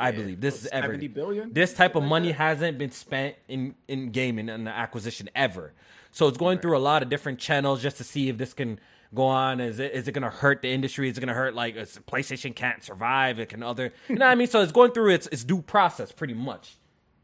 I 0.00 0.10
believe 0.12 0.40
this 0.40 0.62
is 0.62 0.68
ever. 0.72 0.96
Billion? 0.96 1.52
This 1.52 1.74
type 1.74 1.94
of 1.94 2.02
money 2.02 2.32
hasn't 2.32 2.78
been 2.78 2.90
spent 2.90 3.36
in 3.48 3.74
in 3.88 4.10
gaming 4.10 4.48
and 4.48 4.66
the 4.66 4.70
acquisition 4.70 5.28
ever. 5.34 5.72
So 6.12 6.26
it's 6.26 6.38
going 6.38 6.56
right. 6.56 6.62
through 6.62 6.76
a 6.76 6.80
lot 6.80 7.02
of 7.02 7.08
different 7.08 7.38
channels 7.38 7.82
just 7.82 7.96
to 7.98 8.04
see 8.04 8.28
if 8.28 8.38
this 8.38 8.52
can 8.52 8.80
go 9.14 9.24
on. 9.24 9.60
Is 9.60 9.78
it 9.78 9.92
is 9.92 10.08
it 10.08 10.12
going 10.12 10.22
to 10.22 10.30
hurt 10.30 10.62
the 10.62 10.68
industry? 10.70 11.08
Is 11.08 11.16
it 11.16 11.20
going 11.20 11.28
to 11.28 11.34
hurt 11.34 11.54
like 11.54 11.76
PlayStation 11.76 12.54
can't 12.54 12.82
survive? 12.82 13.38
It 13.38 13.48
can 13.48 13.62
other, 13.62 13.92
you 14.08 14.16
know 14.16 14.26
what 14.26 14.32
I 14.32 14.34
mean? 14.34 14.48
So 14.48 14.60
it's 14.60 14.72
going 14.72 14.92
through 14.92 15.10
its 15.10 15.26
its 15.28 15.44
due 15.44 15.62
process 15.62 16.12
pretty 16.12 16.34
much. 16.34 16.76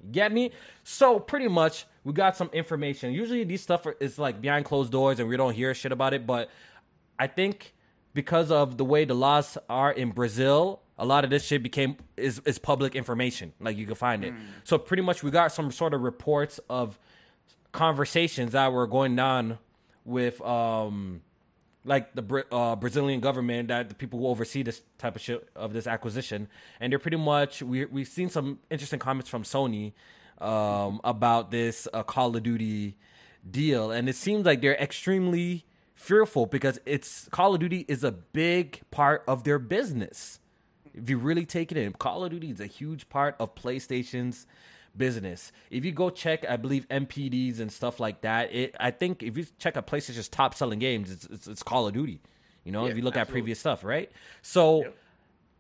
You 0.04 0.12
get 0.12 0.32
me? 0.32 0.52
So 0.84 1.18
pretty 1.18 1.48
much 1.48 1.86
we 2.04 2.12
got 2.12 2.36
some 2.36 2.50
information. 2.52 3.12
Usually 3.12 3.44
these 3.44 3.62
stuff 3.62 3.86
are, 3.86 3.96
is 4.00 4.18
like 4.18 4.40
behind 4.40 4.64
closed 4.64 4.92
doors 4.92 5.18
and 5.18 5.28
we 5.28 5.36
don't 5.36 5.54
hear 5.54 5.74
shit 5.74 5.92
about 5.92 6.14
it. 6.14 6.26
But 6.26 6.50
I 7.18 7.26
think 7.26 7.74
because 8.14 8.50
of 8.50 8.76
the 8.76 8.84
way 8.84 9.04
the 9.04 9.14
laws 9.14 9.58
are 9.68 9.92
in 9.92 10.10
Brazil, 10.10 10.80
a 10.98 11.04
lot 11.04 11.24
of 11.24 11.30
this 11.30 11.44
shit 11.44 11.62
became 11.62 11.96
is 12.16 12.40
is 12.44 12.58
public 12.58 12.94
information. 12.94 13.52
Like 13.60 13.76
you 13.76 13.86
can 13.86 13.94
find 13.94 14.24
it. 14.24 14.32
Mm. 14.32 14.40
So 14.64 14.78
pretty 14.78 15.02
much 15.02 15.22
we 15.22 15.30
got 15.30 15.52
some 15.52 15.70
sort 15.70 15.94
of 15.94 16.02
reports 16.02 16.58
of 16.68 16.98
conversations 17.72 18.52
that 18.52 18.72
were 18.72 18.86
going 18.86 19.18
on 19.18 19.58
with 20.04 20.40
um 20.40 21.20
like 21.86 22.14
the 22.14 22.44
uh, 22.50 22.74
Brazilian 22.76 23.20
government, 23.20 23.68
that 23.68 23.88
the 23.88 23.94
people 23.94 24.18
who 24.18 24.26
oversee 24.26 24.62
this 24.62 24.82
type 24.98 25.14
of 25.14 25.22
shit 25.22 25.48
of 25.54 25.72
this 25.72 25.86
acquisition, 25.86 26.48
and 26.80 26.92
they're 26.92 26.98
pretty 26.98 27.16
much 27.16 27.62
we 27.62 27.84
we've 27.86 28.08
seen 28.08 28.28
some 28.28 28.58
interesting 28.70 28.98
comments 28.98 29.30
from 29.30 29.44
Sony 29.44 29.92
um, 30.38 31.00
about 31.04 31.50
this 31.50 31.86
uh, 31.94 32.02
Call 32.02 32.36
of 32.36 32.42
Duty 32.42 32.96
deal, 33.48 33.92
and 33.92 34.08
it 34.08 34.16
seems 34.16 34.44
like 34.44 34.60
they're 34.60 34.74
extremely 34.74 35.64
fearful 35.94 36.46
because 36.46 36.80
it's 36.84 37.28
Call 37.30 37.54
of 37.54 37.60
Duty 37.60 37.84
is 37.88 38.02
a 38.02 38.12
big 38.12 38.80
part 38.90 39.22
of 39.28 39.44
their 39.44 39.60
business. 39.60 40.40
If 40.96 41.10
you 41.10 41.18
really 41.18 41.46
take 41.46 41.70
it 41.70 41.78
in, 41.78 41.92
Call 41.92 42.24
of 42.24 42.30
Duty 42.30 42.50
is 42.50 42.60
a 42.60 42.66
huge 42.66 43.08
part 43.08 43.36
of 43.38 43.54
PlayStation's 43.54 44.46
business. 44.96 45.52
If 45.70 45.84
you 45.84 45.92
go 45.92 46.10
check, 46.10 46.44
I 46.48 46.56
believe 46.56 46.88
NPDs 46.88 47.60
and 47.60 47.70
stuff 47.70 48.00
like 48.00 48.22
that. 48.22 48.52
It, 48.54 48.74
I 48.80 48.90
think 48.90 49.22
if 49.22 49.36
you 49.36 49.46
check 49.58 49.76
out 49.76 49.86
PlayStation's 49.86 50.28
top 50.28 50.54
selling 50.54 50.78
games, 50.78 51.10
it's, 51.10 51.24
it's, 51.26 51.46
it's 51.46 51.62
Call 51.62 51.86
of 51.86 51.94
Duty. 51.94 52.20
You 52.64 52.72
know, 52.72 52.84
yeah, 52.84 52.90
if 52.90 52.96
you 52.96 53.02
look 53.02 53.16
absolutely. 53.16 53.30
at 53.30 53.32
previous 53.32 53.60
stuff, 53.60 53.84
right? 53.84 54.10
So. 54.42 54.82
Yep. 54.82 54.96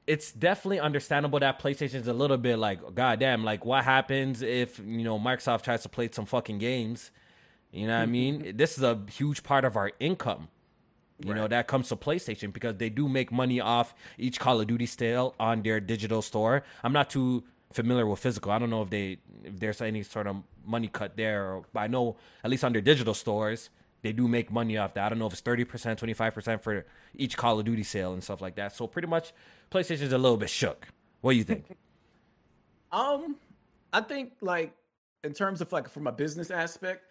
It's 0.08 0.30
definitely 0.30 0.78
understandable 0.78 1.40
that 1.40 1.60
PlayStation's 1.60 2.06
a 2.06 2.12
little 2.12 2.36
bit 2.36 2.60
like, 2.60 2.94
goddamn, 2.94 3.42
like 3.42 3.64
what 3.64 3.82
happens 3.82 4.40
if 4.40 4.78
you 4.78 5.02
know 5.02 5.18
Microsoft 5.18 5.62
tries 5.62 5.82
to 5.82 5.88
play 5.88 6.08
some 6.12 6.26
fucking 6.26 6.58
games? 6.58 7.10
You 7.72 7.88
know 7.88 7.94
what 7.94 8.02
I 8.02 8.04
mm-hmm. 8.04 8.12
mean? 8.12 8.56
This 8.56 8.78
is 8.78 8.84
a 8.84 9.00
huge 9.10 9.42
part 9.42 9.64
of 9.64 9.76
our 9.76 9.90
income. 9.98 10.46
You 11.20 11.32
right. 11.32 11.36
know, 11.38 11.48
that 11.48 11.66
comes 11.66 11.88
to 11.88 11.96
PlayStation 11.96 12.52
because 12.52 12.76
they 12.76 12.90
do 12.90 13.08
make 13.08 13.32
money 13.32 13.60
off 13.60 13.94
each 14.18 14.38
Call 14.38 14.60
of 14.60 14.66
Duty 14.66 14.86
sale 14.86 15.34
on 15.40 15.62
their 15.62 15.80
digital 15.80 16.20
store. 16.20 16.62
I'm 16.84 16.92
not 16.92 17.08
too 17.08 17.44
familiar 17.72 18.06
with 18.06 18.18
physical. 18.18 18.52
I 18.52 18.58
don't 18.58 18.70
know 18.70 18.82
if 18.82 18.90
they 18.90 19.18
if 19.42 19.58
there's 19.58 19.80
any 19.80 20.02
sort 20.02 20.26
of 20.26 20.42
money 20.64 20.88
cut 20.88 21.16
there. 21.16 21.54
Or, 21.54 21.64
but 21.72 21.80
I 21.80 21.86
know 21.86 22.16
at 22.44 22.50
least 22.50 22.64
on 22.64 22.72
their 22.72 22.82
digital 22.82 23.14
stores 23.14 23.70
they 24.02 24.12
do 24.12 24.28
make 24.28 24.52
money 24.52 24.76
off 24.76 24.94
that. 24.94 25.06
I 25.06 25.08
don't 25.08 25.18
know 25.18 25.26
if 25.26 25.32
it's 25.32 25.42
thirty 25.42 25.64
percent, 25.64 25.98
twenty 25.98 26.14
five 26.14 26.34
percent 26.34 26.62
for 26.62 26.84
each 27.14 27.36
Call 27.36 27.58
of 27.58 27.64
Duty 27.64 27.82
sale 27.82 28.12
and 28.12 28.22
stuff 28.22 28.40
like 28.40 28.56
that. 28.56 28.74
So 28.74 28.86
pretty 28.86 29.08
much 29.08 29.32
PlayStation's 29.70 30.12
a 30.12 30.18
little 30.18 30.36
bit 30.36 30.50
shook. 30.50 30.88
What 31.22 31.32
do 31.32 31.38
you 31.38 31.44
think? 31.44 31.64
um, 32.92 33.36
I 33.92 34.00
think 34.00 34.34
like 34.40 34.72
in 35.24 35.32
terms 35.32 35.60
of 35.60 35.72
like 35.72 35.88
from 35.88 36.06
a 36.06 36.12
business 36.12 36.50
aspect, 36.50 37.04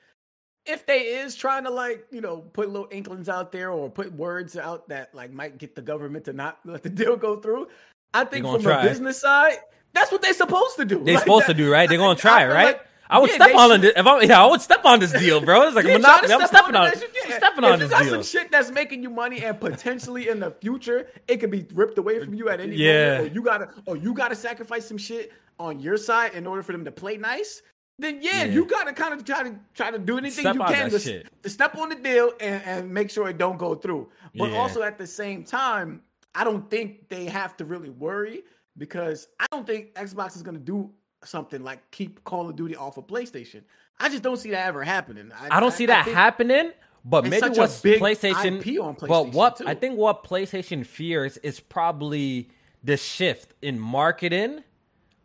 if 0.66 0.86
they 0.86 1.00
is 1.00 1.36
trying 1.36 1.64
to 1.64 1.70
like 1.70 2.06
you 2.12 2.22
know 2.22 2.38
put 2.38 2.70
little 2.70 2.88
inklings 2.92 3.30
out 3.30 3.52
there 3.52 3.72
or 3.72 3.90
put 3.90 4.14
words 4.14 4.58
out 4.58 4.88
that 4.90 5.14
like 5.14 5.32
might 5.32 5.58
get 5.58 5.76
the 5.76 5.82
government 5.82 6.26
to 6.26 6.34
not 6.34 6.60
let 6.66 6.84
the 6.84 6.90
deal 7.02 7.16
go 7.16 7.38
through, 7.38 7.68
I 8.14 8.26
think 8.26 8.46
from 8.46 8.62
try. 8.62 8.84
a 8.84 8.90
business 8.90 9.20
side, 9.20 9.58
that's 9.94 10.12
what 10.12 10.22
they're 10.22 10.34
supposed 10.34 10.78
to 10.78 10.86
do. 10.86 11.04
They're 11.04 11.14
like 11.16 11.24
supposed 11.24 11.48
that, 11.48 11.54
to 11.54 11.58
do, 11.58 11.72
right? 11.72 11.88
They're 11.88 11.98
gonna 11.98 12.20
try, 12.20 12.46
right? 12.46 12.66
Like, 12.76 12.88
I 13.10 13.20
would 13.20 13.30
yeah, 13.30 13.36
step 13.36 13.56
on 13.56 13.84
it. 13.84 13.94
If 13.96 14.08
I, 14.08 14.22
yeah, 14.22 14.44
I 14.44 14.48
would 14.48 14.62
step 14.62 14.84
on 14.84 15.00
this 15.00 15.12
deal, 15.12 15.40
bro. 15.40 15.68
It's 15.68 15.76
like 15.76 15.86
yeah, 15.86 15.98
monopoly. 15.98 16.34
I'm 16.34 16.48
stepping 16.48 16.76
on, 16.76 16.88
on. 16.88 16.94
I'm 16.94 17.32
stepping 17.32 17.64
on 17.64 17.80
this 17.80 17.90
deal. 17.90 18.00
If 18.00 18.06
you 18.06 18.12
got 18.12 18.24
some 18.24 18.24
shit 18.24 18.52
that's 18.52 18.72
making 18.72 19.04
you 19.04 19.10
money 19.10 19.44
and 19.44 19.60
potentially 19.60 20.30
in 20.30 20.40
the 20.40 20.52
future 20.52 21.08
it 21.28 21.38
could 21.38 21.52
be 21.52 21.68
ripped 21.74 21.98
away 21.98 22.24
from 22.24 22.34
you 22.34 22.50
at 22.50 22.60
any 22.60 22.76
yeah. 22.76 23.18
moment, 23.18 23.32
or 23.32 23.36
you 23.36 23.42
gotta, 23.44 23.70
or 23.86 23.98
you 23.98 24.14
gotta 24.14 24.36
sacrifice 24.36 24.88
some 24.88 24.98
shit 24.98 25.32
on 25.60 25.80
your 25.80 25.98
side 25.98 26.34
in 26.34 26.48
order 26.48 26.64
for 26.64 26.72
them 26.72 26.84
to 26.86 26.92
play 26.92 27.18
nice. 27.18 27.62
Then 27.98 28.20
yeah, 28.22 28.44
yeah. 28.44 28.46
you 28.46 28.66
gotta 28.66 28.92
kind 28.92 29.14
of 29.14 29.24
try 29.24 29.44
to 29.44 29.56
try 29.74 29.90
to 29.90 29.98
do 29.98 30.18
anything 30.18 30.44
step 30.44 30.56
you 30.56 30.64
can 30.66 30.90
to, 30.90 31.24
to, 31.24 31.50
step 31.50 31.78
on 31.78 31.90
the 31.90 31.96
deal 31.96 32.34
and, 32.42 32.62
and 32.66 32.94
make 32.94 33.10
sure 33.10 33.30
it 33.30 33.38
don't 33.38 33.58
go 33.58 33.74
through. 33.74 34.10
But 34.36 34.52
yeah. 34.52 34.58
also 34.58 34.82
at 34.84 34.98
the 34.98 35.08
same 35.08 35.44
time, 35.44 36.02
I 36.34 36.44
don't 36.44 36.70
think 36.70 37.08
they 37.08 37.26
have 37.26 37.56
to 37.58 37.66
really 37.66 37.90
worry 37.90 38.44
because 38.78 39.28
I 39.40 39.46
don't 39.52 39.66
think 39.66 39.94
Xbox 39.94 40.36
is 40.36 40.44
going 40.44 40.58
to 40.58 40.64
do 40.64 40.92
something 41.24 41.64
like 41.64 41.90
keep 41.92 42.24
Call 42.26 42.50
of 42.50 42.58
Duty 42.58 42.76
off 42.76 42.98
of 42.98 43.08
PlayStation. 43.08 43.62
I 44.00 44.10
just 44.10 44.24
don't 44.24 44.38
see 44.38 44.52
that 44.52 44.68
ever 44.68 44.84
happening. 44.84 45.32
I, 45.40 45.58
I 45.58 45.60
don't 45.62 45.72
see 45.72 45.86
that 45.86 46.06
happening. 46.08 46.72
But 47.08 47.26
maybe 47.26 47.50
what's 47.50 47.82
PlayStation, 47.82 48.62
PlayStation, 48.62 49.08
But 49.08 49.28
what 49.30 49.58
too. 49.58 49.68
I 49.68 49.76
think 49.76 49.98
what 49.98 50.24
PlayStation 50.24 50.84
fears 50.84 51.38
is 51.38 51.60
probably 51.60 52.50
the 52.84 52.98
shift 52.98 53.54
in 53.62 53.80
marketing, 53.80 54.64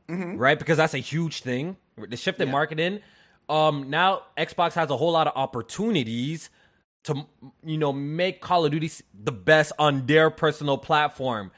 mm-hmm. 0.07 0.37
right? 0.37 0.59
Because 0.59 0.77
that's 0.77 0.93
a 0.93 0.99
huge 0.99 1.41
thing. 1.41 1.79
The 2.09 2.17
shift 2.17 2.41
in 2.41 2.49
yeah. 2.49 2.53
marketing. 2.53 3.01
Um, 3.49 3.91
now 3.91 4.23
Xbox 4.39 4.75
has 4.75 4.91
a 4.91 4.97
whole 4.97 5.13
lot 5.13 5.27
of 5.27 5.33
opportunities 5.37 6.51
to 7.05 7.27
you 7.65 7.79
know 7.79 7.93
make 7.93 8.41
Call 8.41 8.65
of 8.65 8.73
Duty 8.73 8.91
the 9.15 9.33
best 9.33 9.73
on 9.79 10.07
their 10.07 10.31
personal 10.31 10.79
platform 10.79 11.51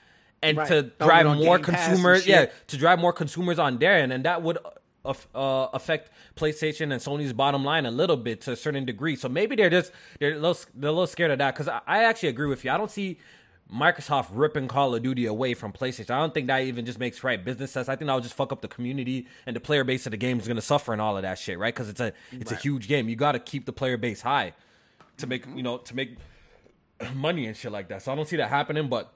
and 0.42 0.58
right. 0.58 0.68
to 0.68 0.82
drive 0.98 1.26
more 1.38 1.58
consumers. 1.58 2.26
Yeah, 2.26 2.46
to 2.68 2.76
drive 2.76 2.98
more 2.98 3.12
consumers 3.12 3.58
on 3.58 3.78
their 3.78 3.94
end, 3.94 4.12
and 4.12 4.24
that 4.24 4.42
would 4.42 4.58
uh, 5.04 5.14
uh, 5.34 5.68
affect 5.72 6.10
PlayStation 6.36 6.92
and 6.92 6.94
Sony's 6.94 7.32
bottom 7.32 7.64
line 7.64 7.86
a 7.86 7.90
little 7.90 8.16
bit 8.16 8.40
to 8.42 8.52
a 8.52 8.56
certain 8.56 8.84
degree. 8.84 9.16
So 9.16 9.28
maybe 9.28 9.56
they're 9.56 9.70
just 9.70 9.92
they're 10.18 10.32
a 10.32 10.38
little, 10.38 10.56
they're 10.74 10.90
a 10.90 10.92
little 10.92 11.06
scared 11.06 11.30
of 11.30 11.38
that 11.38 11.54
because 11.54 11.68
I, 11.68 11.80
I 11.86 12.04
actually 12.04 12.30
agree 12.30 12.48
with 12.48 12.64
you. 12.64 12.70
I 12.70 12.76
don't 12.76 12.90
see 12.90 13.18
Microsoft 13.70 14.28
ripping 14.32 14.68
Call 14.68 14.94
of 14.94 15.02
Duty 15.02 15.26
away 15.26 15.54
from 15.54 15.72
PlayStation. 15.72 16.10
I 16.10 16.18
don't 16.18 16.34
think 16.34 16.46
that 16.46 16.62
even 16.62 16.84
just 16.84 16.98
makes 16.98 17.24
right 17.24 17.42
business 17.42 17.72
sense. 17.72 17.88
I 17.88 17.96
think 17.96 18.06
that 18.08 18.14
would 18.14 18.22
just 18.22 18.34
fuck 18.34 18.52
up 18.52 18.60
the 18.60 18.68
community 18.68 19.26
and 19.46 19.56
the 19.56 19.60
player 19.60 19.82
base 19.82 20.06
of 20.06 20.10
the 20.10 20.16
game 20.16 20.38
is 20.38 20.46
going 20.46 20.56
to 20.56 20.62
suffer 20.62 20.92
and 20.92 21.00
all 21.00 21.16
of 21.16 21.22
that 21.22 21.38
shit, 21.38 21.58
right? 21.58 21.74
Because 21.74 21.88
it's 21.88 22.00
a 22.00 22.12
it's 22.32 22.50
right. 22.50 22.60
a 22.60 22.62
huge 22.62 22.88
game. 22.88 23.08
You 23.08 23.16
got 23.16 23.32
to 23.32 23.38
keep 23.38 23.64
the 23.64 23.72
player 23.72 23.96
base 23.96 24.22
high 24.22 24.52
to 25.18 25.26
make 25.26 25.46
mm-hmm. 25.46 25.56
you 25.56 25.62
know 25.62 25.78
to 25.78 25.96
make 25.96 26.16
money 27.14 27.46
and 27.46 27.56
shit 27.56 27.72
like 27.72 27.88
that. 27.88 28.02
So 28.02 28.12
I 28.12 28.14
don't 28.14 28.28
see 28.28 28.36
that 28.36 28.48
happening, 28.48 28.88
but 28.88 29.12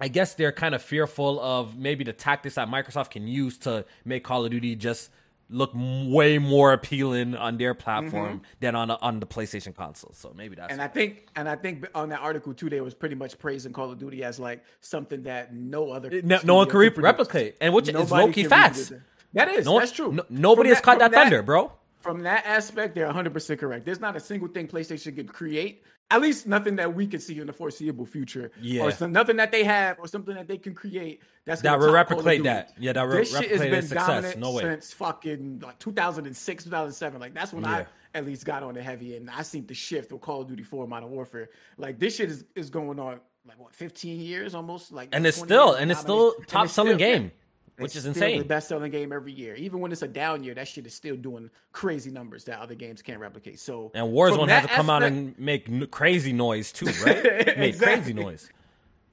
I 0.00 0.08
guess 0.08 0.34
they're 0.34 0.52
kind 0.52 0.74
of 0.74 0.82
fearful 0.82 1.40
of 1.40 1.76
maybe 1.76 2.04
the 2.04 2.12
tactics 2.12 2.54
that 2.54 2.68
Microsoft 2.68 3.10
can 3.10 3.26
use 3.26 3.58
to 3.58 3.84
make 4.04 4.24
Call 4.24 4.44
of 4.44 4.50
Duty 4.50 4.76
just 4.76 5.10
look 5.50 5.72
way 5.74 6.38
more 6.38 6.72
appealing 6.72 7.34
on 7.34 7.56
their 7.56 7.74
platform 7.74 8.36
mm-hmm. 8.36 8.44
than 8.60 8.74
on 8.74 8.90
on 8.90 9.20
the 9.20 9.26
PlayStation 9.26 9.74
console. 9.74 10.12
So 10.14 10.32
maybe 10.36 10.56
that's. 10.56 10.72
And 10.72 10.82
I 10.82 10.88
think, 10.88 11.28
and 11.36 11.48
I 11.48 11.56
think 11.56 11.86
on 11.94 12.08
that 12.10 12.20
article 12.20 12.54
too, 12.54 12.68
they 12.68 12.80
was 12.80 12.94
pretty 12.94 13.14
much 13.14 13.38
praising 13.38 13.72
Call 13.72 13.90
of 13.90 13.98
Duty 13.98 14.24
as 14.24 14.38
like 14.38 14.64
something 14.80 15.22
that 15.22 15.54
no 15.54 15.90
other 15.90 16.10
no, 16.22 16.38
no 16.44 16.54
one 16.56 16.68
can 16.68 16.78
re- 16.78 16.92
replicate, 16.96 17.56
and 17.60 17.72
which 17.72 17.88
is 17.88 18.10
low 18.10 18.32
key 18.32 18.44
facts. 18.44 18.92
That 19.34 19.48
is 19.48 19.66
no, 19.66 19.78
that's 19.78 19.92
true. 19.92 20.12
No, 20.12 20.24
nobody 20.28 20.68
from 20.68 20.74
has 20.74 20.78
that, 20.78 20.84
caught 20.84 20.98
that, 21.00 21.10
that 21.12 21.24
thunder, 21.24 21.42
bro. 21.42 21.72
From 22.00 22.22
that 22.22 22.46
aspect, 22.46 22.94
they're 22.94 23.06
100 23.06 23.32
percent 23.32 23.60
correct. 23.60 23.84
There's 23.84 24.00
not 24.00 24.16
a 24.16 24.20
single 24.20 24.48
thing 24.48 24.68
PlayStation 24.68 25.14
could 25.16 25.32
create 25.32 25.82
at 26.10 26.22
least 26.22 26.46
nothing 26.46 26.76
that 26.76 26.94
we 26.94 27.06
can 27.06 27.20
see 27.20 27.38
in 27.38 27.46
the 27.46 27.52
foreseeable 27.52 28.06
future. 28.06 28.50
Yeah. 28.60 28.84
Or 28.84 28.90
some, 28.90 29.12
nothing 29.12 29.36
that 29.36 29.52
they 29.52 29.64
have 29.64 29.98
or 29.98 30.06
something 30.06 30.34
that 30.34 30.48
they 30.48 30.56
can 30.56 30.74
create 30.74 31.22
that's 31.44 31.62
that 31.62 31.78
will 31.78 31.92
replicate 31.92 32.42
that. 32.44 32.72
Yeah, 32.78 32.92
that 32.94 33.02
re- 33.02 33.18
this 33.18 33.36
shit 33.36 33.50
has 33.50 33.60
been 33.60 33.82
success. 33.82 34.06
dominant 34.06 34.38
no 34.38 34.58
since 34.58 34.92
fucking 34.92 35.60
like 35.64 35.78
2006, 35.78 36.64
2007. 36.64 37.20
Like 37.20 37.34
that's 37.34 37.52
when 37.52 37.64
yeah. 37.64 37.70
I 37.70 37.86
at 38.14 38.24
least 38.24 38.44
got 38.44 38.62
on 38.62 38.74
the 38.74 38.82
heavy 38.82 39.16
and 39.16 39.30
I 39.30 39.42
seen 39.42 39.66
the 39.66 39.74
shift 39.74 40.12
with 40.12 40.22
Call 40.22 40.42
of 40.42 40.48
Duty 40.48 40.62
4 40.62 40.86
Modern 40.86 41.10
Warfare. 41.10 41.50
Like 41.76 41.98
this 41.98 42.16
shit 42.16 42.30
is, 42.30 42.44
is 42.54 42.70
going 42.70 42.98
on 42.98 43.20
like 43.46 43.58
what 43.58 43.74
15 43.74 44.20
years 44.20 44.54
almost 44.54 44.92
like 44.92 45.08
and 45.12 45.26
it's 45.26 45.38
still 45.38 45.72
and 45.72 45.90
it's 45.90 46.00
still 46.00 46.34
top 46.46 46.68
selling 46.68 46.98
game 46.98 47.32
which 47.78 47.96
is 47.96 48.06
insane. 48.06 48.38
The 48.38 48.44
best 48.44 48.68
selling 48.68 48.90
game 48.90 49.12
every 49.12 49.32
year, 49.32 49.54
even 49.54 49.80
when 49.80 49.92
it's 49.92 50.02
a 50.02 50.08
down 50.08 50.42
year, 50.42 50.54
that 50.54 50.68
shit 50.68 50.86
is 50.86 50.94
still 50.94 51.16
doing 51.16 51.50
crazy 51.72 52.10
numbers 52.10 52.44
that 52.44 52.60
other 52.60 52.74
games 52.74 53.02
can't 53.02 53.20
replicate. 53.20 53.58
So 53.58 53.90
and 53.94 54.06
Warzone 54.06 54.48
has 54.48 54.62
to 54.62 54.68
come 54.68 54.90
aspect, 54.90 54.90
out 54.90 55.02
and 55.02 55.38
make 55.38 55.68
n- 55.68 55.86
crazy 55.90 56.32
noise 56.32 56.72
too, 56.72 56.86
right? 56.86 57.24
exactly. 57.24 57.54
Make 57.56 57.78
crazy 57.78 58.12
noise. 58.12 58.50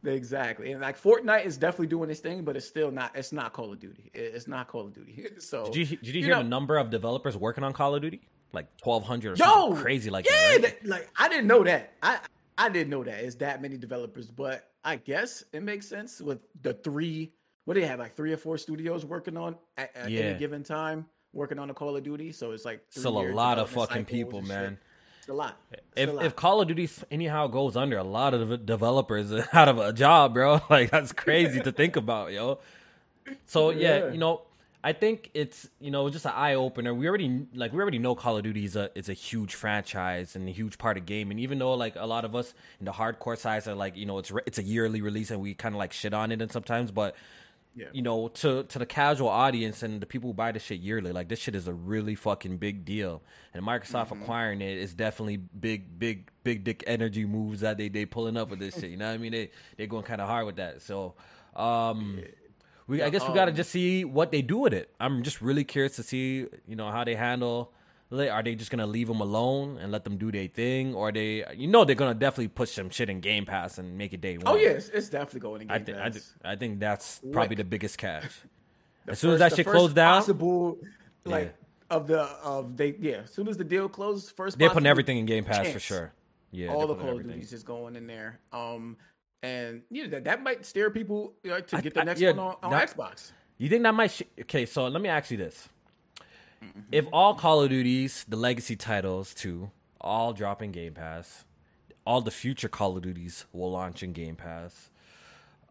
Exactly, 0.03 0.71
and 0.71 0.81
like 0.81 1.01
Fortnite 1.01 1.45
is 1.45 1.57
definitely 1.57 1.87
doing 1.87 2.07
this 2.07 2.19
thing, 2.19 2.43
but 2.43 2.55
it's 2.55 2.67
still 2.67 2.91
not. 2.91 3.15
It's 3.15 3.31
not 3.31 3.53
Call 3.53 3.73
of 3.73 3.79
Duty. 3.79 4.11
It's 4.13 4.47
not 4.47 4.67
Call 4.67 4.81
of 4.81 4.93
Duty. 4.93 5.27
So 5.39 5.65
did 5.65 5.89
you 5.89 5.97
did 5.97 6.07
you, 6.07 6.13
you 6.13 6.25
hear 6.25 6.35
know, 6.35 6.43
the 6.43 6.49
number 6.49 6.77
of 6.77 6.89
developers 6.89 7.35
working 7.35 7.63
on 7.63 7.73
Call 7.73 7.95
of 7.95 8.01
Duty? 8.01 8.21
Like 8.53 8.67
twelve 8.77 9.03
hundred 9.03 9.33
or 9.33 9.43
yo, 9.43 9.45
something 9.45 9.81
crazy 9.81 10.09
like 10.09 10.25
yeah, 10.25 10.31
that. 10.31 10.51
Right? 10.51 10.61
That, 10.61 10.87
like 10.87 11.09
I 11.17 11.27
didn't 11.27 11.47
know 11.47 11.63
that. 11.63 11.93
I 12.03 12.19
I 12.57 12.69
didn't 12.69 12.89
know 12.89 13.03
that. 13.03 13.23
It's 13.23 13.35
that 13.35 13.61
many 13.61 13.77
developers, 13.77 14.27
but 14.27 14.69
I 14.83 14.97
guess 14.97 15.43
it 15.51 15.63
makes 15.63 15.87
sense 15.87 16.21
with 16.21 16.39
the 16.61 16.73
three 16.73 17.31
what 17.65 17.73
do 17.73 17.81
they 17.81 17.87
have 17.87 17.99
like 17.99 18.15
three 18.15 18.31
or 18.31 18.37
four 18.37 18.57
studios 18.57 19.05
working 19.05 19.37
on 19.37 19.55
at, 19.77 19.95
at 19.95 20.09
yeah. 20.09 20.21
any 20.21 20.39
given 20.39 20.63
time 20.63 21.05
working 21.35 21.59
on 21.59 21.69
a 21.69 21.73
Call 21.73 21.95
of 21.95 22.03
Duty. 22.03 22.31
So 22.31 22.51
it's 22.51 22.65
like 22.65 22.81
still 22.89 23.19
a 23.19 23.29
lot 23.31 23.59
of 23.59 23.69
fucking 23.69 24.05
people, 24.05 24.41
man. 24.41 24.79
It's 25.19 25.29
a 25.29 25.33
lot. 25.33 25.57
It's 25.71 25.81
if 25.95 26.09
a 26.09 26.13
lot. 26.13 26.25
if 26.25 26.35
Call 26.35 26.61
of 26.61 26.67
Duty 26.67 26.89
anyhow 27.11 27.47
goes 27.47 27.75
under, 27.75 27.97
a 27.97 28.03
lot 28.03 28.33
of 28.33 28.65
developers 28.65 29.31
out 29.53 29.67
of 29.67 29.77
a 29.77 29.93
job, 29.93 30.33
bro. 30.33 30.61
Like 30.69 30.89
that's 30.89 31.11
crazy 31.25 31.59
to 31.59 31.71
think 31.71 31.95
about, 31.95 32.31
yo. 32.31 32.59
So 33.45 33.71
yeah, 33.71 33.97
yeah, 33.97 34.11
you 34.11 34.17
know, 34.17 34.43
I 34.83 34.93
think 34.93 35.31
it's 35.33 35.67
you 35.79 35.89
know 35.89 36.09
just 36.09 36.25
an 36.25 36.33
eye 36.35 36.53
opener. 36.53 36.93
We 36.93 37.07
already 37.07 37.47
like 37.55 37.73
we 37.73 37.81
already 37.81 37.97
know 37.97 38.13
Call 38.15 38.37
of 38.37 38.43
Duty 38.43 38.65
is 38.65 38.75
a 38.75 38.91
is 38.95 39.09
a 39.09 39.13
huge 39.13 39.55
franchise 39.55 40.35
and 40.35 40.47
a 40.47 40.51
huge 40.51 40.77
part 40.77 40.95
of 40.97 41.05
game. 41.05 41.31
And 41.31 41.39
even 41.39 41.57
though 41.57 41.73
like 41.73 41.95
a 41.95 42.05
lot 42.05 42.23
of 42.23 42.35
us 42.35 42.53
in 42.79 42.85
the 42.85 42.91
hardcore 42.91 43.37
size 43.37 43.67
are 43.67 43.73
like 43.73 43.97
you 43.97 44.05
know 44.05 44.19
it's 44.19 44.31
it's 44.45 44.59
a 44.59 44.63
yearly 44.63 45.01
release 45.01 45.31
and 45.31 45.41
we 45.41 45.55
kind 45.55 45.73
of 45.73 45.79
like 45.79 45.91
shit 45.91 46.13
on 46.13 46.31
it 46.31 46.39
and 46.39 46.51
sometimes, 46.51 46.91
but 46.91 47.15
yeah. 47.75 47.87
you 47.91 48.01
know, 48.01 48.29
to 48.29 48.63
to 48.63 48.79
the 48.79 48.85
casual 48.85 49.27
audience 49.27 49.83
and 49.83 50.01
the 50.01 50.05
people 50.05 50.29
who 50.29 50.33
buy 50.33 50.51
this 50.51 50.63
shit 50.63 50.79
yearly, 50.79 51.11
like 51.11 51.27
this 51.27 51.39
shit 51.39 51.55
is 51.55 51.67
a 51.67 51.73
really 51.73 52.15
fucking 52.15 52.57
big 52.57 52.85
deal. 52.85 53.21
And 53.53 53.63
Microsoft 53.63 54.07
mm-hmm. 54.07 54.21
acquiring 54.21 54.61
it 54.61 54.77
is 54.77 54.93
definitely 54.93 55.37
big, 55.37 55.99
big, 55.99 56.29
big 56.43 56.63
dick 56.63 56.83
energy 56.87 57.25
moves 57.25 57.61
that 57.61 57.77
they 57.77 57.89
they 57.89 58.05
pulling 58.05 58.37
up 58.37 58.49
with 58.49 58.59
this 58.59 58.75
shit. 58.75 58.91
You 58.91 58.97
know 58.97 59.07
what 59.07 59.15
I 59.15 59.17
mean? 59.17 59.33
They 59.33 59.51
they're 59.77 59.87
going 59.87 60.03
kind 60.03 60.21
of 60.21 60.29
hard 60.29 60.45
with 60.45 60.55
that. 60.55 60.81
So, 60.81 61.15
um, 61.55 62.19
yeah. 62.19 62.27
we 62.87 63.03
I 63.03 63.09
guess 63.09 63.27
we 63.27 63.33
got 63.33 63.45
to 63.45 63.51
um, 63.51 63.57
just 63.57 63.71
see 63.71 64.05
what 64.05 64.31
they 64.31 64.41
do 64.41 64.59
with 64.59 64.73
it. 64.73 64.89
I'm 64.99 65.21
just 65.23 65.41
really 65.41 65.65
curious 65.65 65.97
to 65.97 66.03
see, 66.03 66.47
you 66.65 66.75
know, 66.75 66.91
how 66.91 67.03
they 67.03 67.15
handle 67.15 67.73
are 68.11 68.43
they 68.43 68.55
just 68.55 68.71
gonna 68.71 68.87
leave 68.87 69.07
them 69.07 69.21
alone 69.21 69.77
and 69.77 69.91
let 69.91 70.03
them 70.03 70.17
do 70.17 70.31
their 70.31 70.47
thing, 70.47 70.93
or 70.93 71.11
they, 71.11 71.43
you 71.55 71.67
know, 71.67 71.85
they're 71.85 71.95
gonna 71.95 72.13
definitely 72.13 72.49
push 72.49 72.71
some 72.71 72.89
shit 72.89 73.09
in 73.09 73.19
Game 73.19 73.45
Pass 73.45 73.77
and 73.77 73.97
make 73.97 74.13
it 74.13 74.21
day 74.21 74.37
oh, 74.37 74.51
one. 74.51 74.55
Oh 74.55 74.57
yes, 74.57 74.89
it's 74.89 75.09
definitely 75.09 75.39
going 75.39 75.61
in 75.63 75.67
Game 75.67 75.75
I 75.75 75.79
think, 75.79 75.97
Pass. 75.97 76.05
I, 76.05 76.09
th- 76.09 76.23
I 76.43 76.55
think 76.55 76.79
that's 76.79 77.21
probably 77.31 77.55
the 77.55 77.63
biggest 77.63 77.97
catch. 77.97 78.25
as 79.07 79.19
soon 79.19 79.31
first, 79.31 79.41
as 79.41 79.51
that 79.51 79.55
shit 79.55 79.67
closed 79.67 79.95
down, 79.95 80.21
possible, 80.21 80.77
like 81.25 81.55
yeah. 81.55 81.95
of 81.95 82.07
the 82.07 82.21
of 82.21 82.77
they 82.77 82.95
yeah, 82.99 83.21
as 83.23 83.31
soon 83.31 83.47
as 83.47 83.57
the 83.57 83.63
deal 83.63 83.89
closes, 83.89 84.29
first 84.29 84.57
they're 84.57 84.69
putting 84.69 84.87
everything 84.87 85.17
in 85.17 85.25
Game 85.25 85.43
Pass 85.43 85.57
chance. 85.57 85.73
for 85.73 85.79
sure. 85.79 86.13
Yeah, 86.51 86.69
all 86.69 86.87
the 86.87 86.95
Call 86.95 87.17
of 87.17 87.23
Duties 87.23 87.53
is 87.53 87.63
going 87.63 87.95
in 87.95 88.07
there. 88.07 88.39
Um, 88.53 88.97
and 89.43 89.81
yeah, 89.91 90.07
that, 90.07 90.23
that 90.23 90.43
might 90.43 90.65
steer 90.65 90.89
people 90.89 91.33
you 91.43 91.51
know, 91.51 91.59
to 91.59 91.81
get 91.81 91.93
the 91.93 92.03
next 92.03 92.21
I, 92.21 92.25
yeah, 92.25 92.31
one 92.31 92.39
on, 92.39 92.55
on 92.63 92.71
that, 92.71 92.95
Xbox. 92.95 93.31
You 93.57 93.69
think 93.69 93.83
that 93.83 93.93
might? 93.93 94.11
Sh- 94.11 94.23
okay, 94.41 94.65
so 94.65 94.87
let 94.87 95.01
me 95.01 95.09
ask 95.09 95.31
you 95.31 95.37
this: 95.37 95.69
mm-hmm. 96.65 96.79
If 96.91 97.05
all 97.11 97.35
Call 97.35 97.61
of 97.61 97.69
Duties, 97.69 98.25
the 98.27 98.37
legacy 98.37 98.75
titles 98.75 99.33
too, 99.33 99.71
all 99.99 100.33
drop 100.33 100.61
in 100.61 100.71
Game 100.71 100.93
Pass, 100.93 101.45
all 102.05 102.21
the 102.21 102.31
future 102.31 102.69
Call 102.69 102.97
of 102.97 103.03
Duties 103.03 103.45
will 103.51 103.71
launch 103.71 104.03
in 104.03 104.13
Game 104.13 104.35
Pass. 104.35 104.89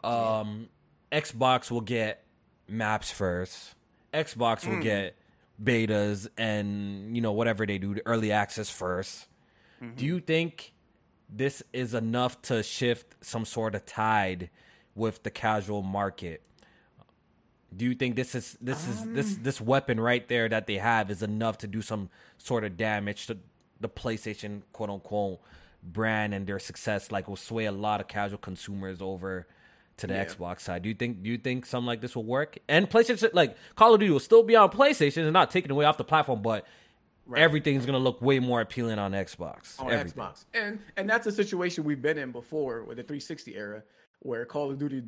Um, 0.03 0.69
yeah. 1.11 1.21
Xbox 1.21 1.71
will 1.71 1.81
get 1.81 2.25
maps 2.69 3.11
first. 3.11 3.75
Xbox 4.13 4.67
will 4.67 4.77
mm. 4.77 4.83
get 4.83 5.17
betas 5.63 6.29
and 6.37 7.15
you 7.15 7.23
know 7.23 7.33
whatever 7.33 7.65
they 7.67 7.79
do, 7.79 7.95
the 7.95 8.03
early 8.07 8.33
access 8.33 8.71
1st 8.71 9.27
mm-hmm. 9.83 9.95
Do 9.95 10.05
you 10.05 10.21
think 10.21 10.73
this 11.29 11.63
is 11.73 11.95
enough 11.95 12.41
to 12.43 12.63
shift 12.63 13.15
some 13.25 13.45
sort 13.45 13.75
of 13.75 13.87
tide 13.87 14.51
with 14.95 15.23
the 15.23 15.31
casual 15.31 15.83
market? 15.83 16.43
Do 17.77 17.85
you 17.85 17.95
think 17.95 18.17
this 18.17 18.35
is 18.35 18.57
this 18.61 18.87
is 18.87 19.05
this 19.07 19.35
um. 19.35 19.43
this 19.43 19.61
weapon 19.61 20.01
right 20.01 20.27
there 20.29 20.49
that 20.49 20.67
they 20.67 20.77
have 20.77 21.11
is 21.11 21.23
enough 21.23 21.59
to 21.59 21.67
do 21.67 21.83
some 21.83 22.11
sort 22.39 22.65
of 22.65 22.77
damage 22.77 23.27
to 23.27 23.39
the 23.81 23.89
PlayStation 23.89 24.63
quote 24.73 24.91
unquote 24.91 25.41
brand 25.83 26.35
and 26.35 26.47
their 26.47 26.59
success? 26.59 27.11
Like 27.11 27.29
will 27.29 27.37
sway 27.37 27.65
a 27.67 27.73
lot 27.73 28.01
of 28.01 28.09
casual 28.09 28.39
consumers 28.39 29.01
over 29.01 29.47
to 29.97 30.07
the 30.07 30.15
yeah. 30.15 30.25
Xbox 30.25 30.61
side. 30.61 30.83
Do 30.83 30.89
you 30.89 30.95
think 30.95 31.23
do 31.23 31.31
you 31.31 31.39
think 31.39 31.67
something 31.67 31.87
like 31.87 32.01
this 32.01 32.17
will 32.17 32.25
work? 32.25 32.59
And 32.69 32.89
PlayStation 32.89 33.31
like 33.33 33.57
Call 33.77 33.95
of 33.95 34.01
Duty 34.01 34.13
will 34.13 34.21
still 34.21 34.43
be 34.43 34.57
on 34.57 34.71
PlayStation 34.71 35.23
and 35.23 35.33
not 35.33 35.51
taken 35.51 35.71
away 35.71 35.85
off 35.85 35.99
the 35.99 36.05
platform, 36.05 36.43
but 36.43 36.67
right. 37.27 37.43
everything's 37.43 37.87
gonna 37.87 37.99
look 37.99 38.21
way 38.21 38.39
more 38.39 38.61
appealing 38.61 38.99
on 38.99 39.13
Xbox. 39.13 39.81
On 39.81 39.91
Everything. 39.91 40.23
Xbox. 40.23 40.45
And 40.53 40.81
and 40.97 41.09
that's 41.09 41.27
a 41.27 41.33
situation 41.33 41.85
we've 41.85 42.03
been 42.03 42.19
in 42.19 42.33
before 42.33 42.85
with 42.85 42.97
the 42.97 43.03
360 43.03 43.57
era 43.57 43.83
where 44.21 44.45
Call 44.45 44.71
of 44.71 44.79
Duty 44.79 45.03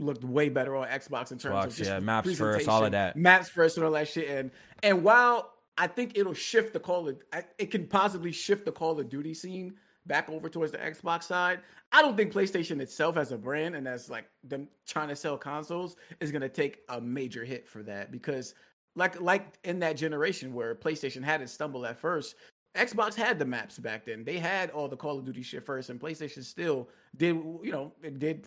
looked 0.00 0.24
way 0.24 0.48
better 0.48 0.76
on 0.76 0.88
Xbox 0.88 1.32
in 1.32 1.38
terms 1.38 1.54
Xbox, 1.54 1.66
of 1.66 1.76
just 1.76 1.90
yeah, 1.90 2.00
maps 2.00 2.36
first, 2.36 2.68
all 2.68 2.84
of 2.84 2.92
that, 2.92 3.16
maps 3.16 3.48
first, 3.48 3.76
and 3.76 3.86
all 3.86 3.92
that 3.92 4.08
shit. 4.08 4.28
And 4.28 4.50
and 4.82 5.02
while 5.04 5.54
I 5.78 5.86
think 5.86 6.16
it'll 6.16 6.34
shift 6.34 6.72
the 6.72 6.80
Call 6.80 7.08
of, 7.08 7.16
it 7.58 7.70
can 7.70 7.86
possibly 7.86 8.32
shift 8.32 8.64
the 8.64 8.72
Call 8.72 8.98
of 8.98 9.08
Duty 9.08 9.34
scene 9.34 9.74
back 10.06 10.28
over 10.28 10.48
towards 10.48 10.72
the 10.72 10.78
Xbox 10.78 11.24
side. 11.24 11.60
I 11.92 12.02
don't 12.02 12.16
think 12.16 12.32
PlayStation 12.32 12.80
itself 12.80 13.16
as 13.16 13.32
a 13.32 13.38
brand 13.38 13.74
and 13.74 13.86
as 13.86 14.08
like 14.10 14.26
them 14.44 14.68
trying 14.86 15.08
to 15.08 15.16
sell 15.16 15.36
consoles 15.36 15.96
is 16.20 16.30
going 16.30 16.42
to 16.42 16.48
take 16.48 16.80
a 16.88 17.00
major 17.00 17.44
hit 17.44 17.68
for 17.68 17.82
that 17.84 18.10
because 18.10 18.54
like 18.96 19.20
like 19.20 19.58
in 19.64 19.78
that 19.80 19.96
generation 19.96 20.52
where 20.52 20.74
PlayStation 20.74 21.22
had 21.22 21.42
it 21.42 21.48
stumble 21.48 21.86
at 21.86 21.98
first, 21.98 22.36
Xbox 22.76 23.14
had 23.14 23.38
the 23.38 23.44
maps 23.44 23.78
back 23.78 24.04
then. 24.04 24.24
They 24.24 24.38
had 24.38 24.70
all 24.70 24.88
the 24.88 24.96
Call 24.96 25.18
of 25.18 25.24
Duty 25.24 25.42
shit 25.42 25.64
first, 25.64 25.90
and 25.90 26.00
PlayStation 26.00 26.44
still 26.44 26.88
did 27.16 27.34
you 27.34 27.72
know 27.72 27.92
it 28.02 28.18
did 28.18 28.46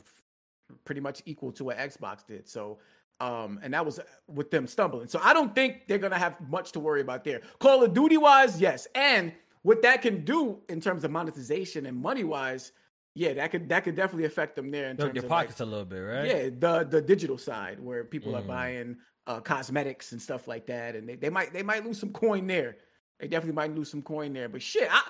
pretty 0.86 1.02
much 1.02 1.22
equal 1.26 1.52
to 1.54 1.64
what 1.64 1.78
Xbox 1.78 2.26
did. 2.26 2.48
So, 2.48 2.80
um, 3.20 3.60
and 3.64 3.74
that 3.74 3.86
was 3.86 4.00
with 4.28 4.52
them 4.52 4.68
stumbling. 4.68 5.08
So 5.08 5.20
I 5.24 5.34
don't 5.34 5.54
think 5.56 5.88
they're 5.88 5.98
gonna 5.98 6.18
have 6.18 6.36
much 6.50 6.72
to 6.74 6.80
worry 6.80 7.02
about 7.02 7.24
there. 7.24 7.42
Call 7.60 7.84
of 7.84 7.94
Duty 7.94 8.18
wise, 8.18 8.60
yes, 8.60 8.88
and 8.96 9.34
what 9.64 9.82
that 9.82 10.02
can 10.02 10.24
do 10.24 10.60
in 10.70 10.80
terms 10.80 11.04
of 11.04 11.12
monetization 11.12 11.86
and 11.86 11.98
money 11.98 12.24
wise, 12.24 12.74
yeah, 13.16 13.34
that 13.34 13.52
could 13.52 13.70
that 13.70 13.84
could 13.84 13.96
definitely 13.96 14.26
affect 14.26 14.56
them 14.56 14.72
there 14.72 14.90
in 14.90 14.98
terms 14.98 15.16
your 15.16 15.24
of 15.24 15.30
pockets 15.30 15.60
like, 15.60 15.68
a 15.68 15.70
little 15.70 15.86
bit, 15.86 16.00
right? 16.00 16.26
Yeah, 16.28 16.50
the 16.58 16.88
the 16.90 17.02
digital 17.02 17.38
side 17.38 17.80
where 17.80 18.04
people 18.04 18.34
mm. 18.34 18.40
are 18.40 18.44
buying 18.44 18.98
uh, 19.28 19.40
cosmetics 19.40 20.12
and 20.12 20.22
stuff 20.22 20.48
like 20.48 20.66
that, 20.68 20.96
and 20.96 21.08
they, 21.08 21.16
they 21.16 21.30
might 21.30 21.54
they 21.54 21.64
might 21.64 21.86
lose 21.86 22.00
some 22.00 22.12
coin 22.12 22.48
there. 22.48 22.78
They 23.20 23.28
definitely 23.28 23.56
might 23.56 23.76
lose 23.76 23.90
some 23.90 24.02
coin 24.02 24.34
there. 24.34 24.50
But 24.50 24.62
shit, 24.62 24.90
I 24.92 25.02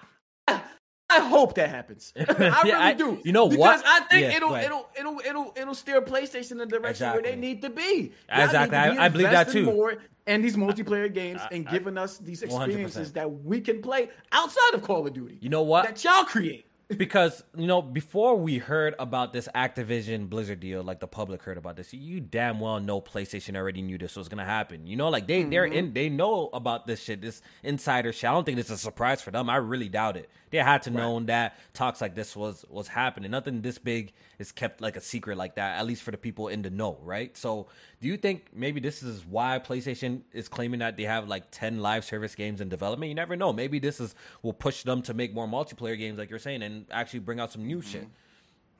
I 1.16 1.28
hope 1.28 1.56
that 1.56 1.70
happens. 1.70 2.14
I 2.18 2.24
yeah, 2.40 2.62
really 2.64 2.72
I, 2.74 2.94
do. 2.94 3.20
You 3.24 3.32
know 3.32 3.48
because 3.48 3.60
what? 3.60 3.78
Because 3.78 4.02
I 4.02 4.06
think 4.06 4.32
yeah, 4.32 4.38
it'll 4.38 4.56
it'll 4.56 4.90
it'll 4.98 5.20
it'll 5.26 5.54
it'll 5.56 5.76
steer 5.76 6.02
PlayStation 6.02 6.54
in 6.54 6.58
the 6.60 6.66
direction 6.66 6.90
exactly. 7.08 7.22
where 7.22 7.32
they 7.32 7.38
need 7.38 7.62
to 7.62 7.70
be. 7.70 8.12
Y'all 8.30 8.46
exactly. 8.46 8.78
To 8.78 8.92
be 8.94 8.98
I, 9.00 9.06
I, 9.06 9.10
believe 9.10 9.32
that 9.32 9.50
too. 9.50 9.66
More 9.66 9.98
and 10.28 10.44
these 10.44 10.56
multiplayer 10.66 11.14
games 11.14 11.42
and 11.52 11.68
giving 11.68 11.98
us 11.98 12.18
these 12.18 12.44
experiences 12.44 13.12
100%. 13.12 13.14
that 13.14 13.32
we 13.44 13.62
can 13.62 13.82
play 13.82 14.10
outside 14.32 14.74
of 14.74 14.82
Call 14.82 15.06
of 15.06 15.14
Duty. 15.14 15.38
You 15.42 15.50
know 15.50 15.64
what? 15.64 15.86
That 15.86 16.04
y'all 16.04 16.24
create 16.24 16.66
because 16.90 17.44
you 17.58 17.68
know 17.68 17.82
before 17.82 18.36
we 18.36 18.58
heard 18.58 18.96
about 19.00 19.34
this 19.34 19.48
Activision 19.56 20.30
Blizzard 20.30 20.60
deal, 20.60 20.84
like 20.84 21.00
the 21.00 21.08
public 21.08 21.44
heard 21.44 21.58
about 21.58 21.76
this, 21.76 21.94
you 21.94 22.20
damn 22.20 22.60
well 22.60 22.80
know 22.80 23.02
PlayStation 23.02 23.56
already 23.56 23.82
knew 23.82 23.98
this 23.98 24.16
was 24.16 24.30
gonna 24.30 24.46
happen. 24.46 24.86
You 24.88 24.96
know, 24.96 25.10
like 25.10 25.28
they 25.28 25.42
mm-hmm. 25.42 25.50
they're 25.50 25.66
in 25.66 25.94
they 25.94 26.10
know 26.10 26.50
about 26.54 26.88
this 26.88 27.02
shit, 27.02 27.22
this 27.22 27.42
insider 27.64 28.12
shit. 28.12 28.30
I 28.30 28.34
don't 28.34 28.46
think 28.46 28.58
this 28.58 28.68
is 28.68 28.74
a 28.74 28.78
surprise 28.78 29.22
for 29.22 29.32
them. 29.32 29.50
I 29.50 29.58
really 29.58 29.90
doubt 29.90 30.18
it. 30.18 30.30
They 30.52 30.58
had 30.58 30.84
to 30.84 30.92
right. 30.92 31.00
know 31.00 31.20
that 31.22 31.58
talks 31.74 32.02
like 32.02 32.16
this 32.16 32.36
was 32.36 32.66
was 32.70 32.88
happening. 32.88 33.32
Nothing 33.32 33.62
this 33.62 33.78
big 33.78 34.14
is 34.40 34.52
kept 34.52 34.82
like 34.82 34.96
a 34.96 35.02
secret 35.02 35.38
like 35.38 35.56
that, 35.56 35.80
at 35.80 35.86
least 35.86 36.04
for 36.04 36.12
the 36.12 36.18
people 36.18 36.48
in 36.48 36.62
the 36.62 36.70
know, 36.70 36.98
right? 37.02 37.36
So, 37.38 37.68
do 38.02 38.08
you 38.08 38.18
think 38.18 38.48
maybe 38.54 38.80
this 38.80 39.04
is 39.04 39.26
why 39.26 39.60
PlayStation 39.60 40.22
is 40.32 40.48
claiming 40.48 40.80
that 40.80 40.98
they 40.98 41.04
have 41.04 41.28
like 41.28 41.52
ten 41.52 41.80
live 41.80 42.06
service 42.06 42.36
games 42.36 42.62
in 42.62 42.70
development? 42.70 43.10
You 43.10 43.16
never 43.16 43.36
know. 43.36 43.54
Maybe 43.54 43.80
this 43.80 44.00
is 44.00 44.16
will 44.42 44.54
push 44.54 44.84
them 44.84 45.02
to 45.04 45.14
make 45.14 45.34
more 45.34 45.48
multiplayer 45.48 45.98
games, 45.98 46.18
like 46.18 46.30
you're 46.30 46.40
saying, 46.40 46.64
and 46.64 46.86
actually 46.92 47.20
bring 47.20 47.40
out 47.40 47.52
some 47.52 47.66
new 47.66 47.80
mm-hmm. 47.80 47.90
shit. 47.90 48.08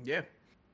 Yeah, 0.04 0.22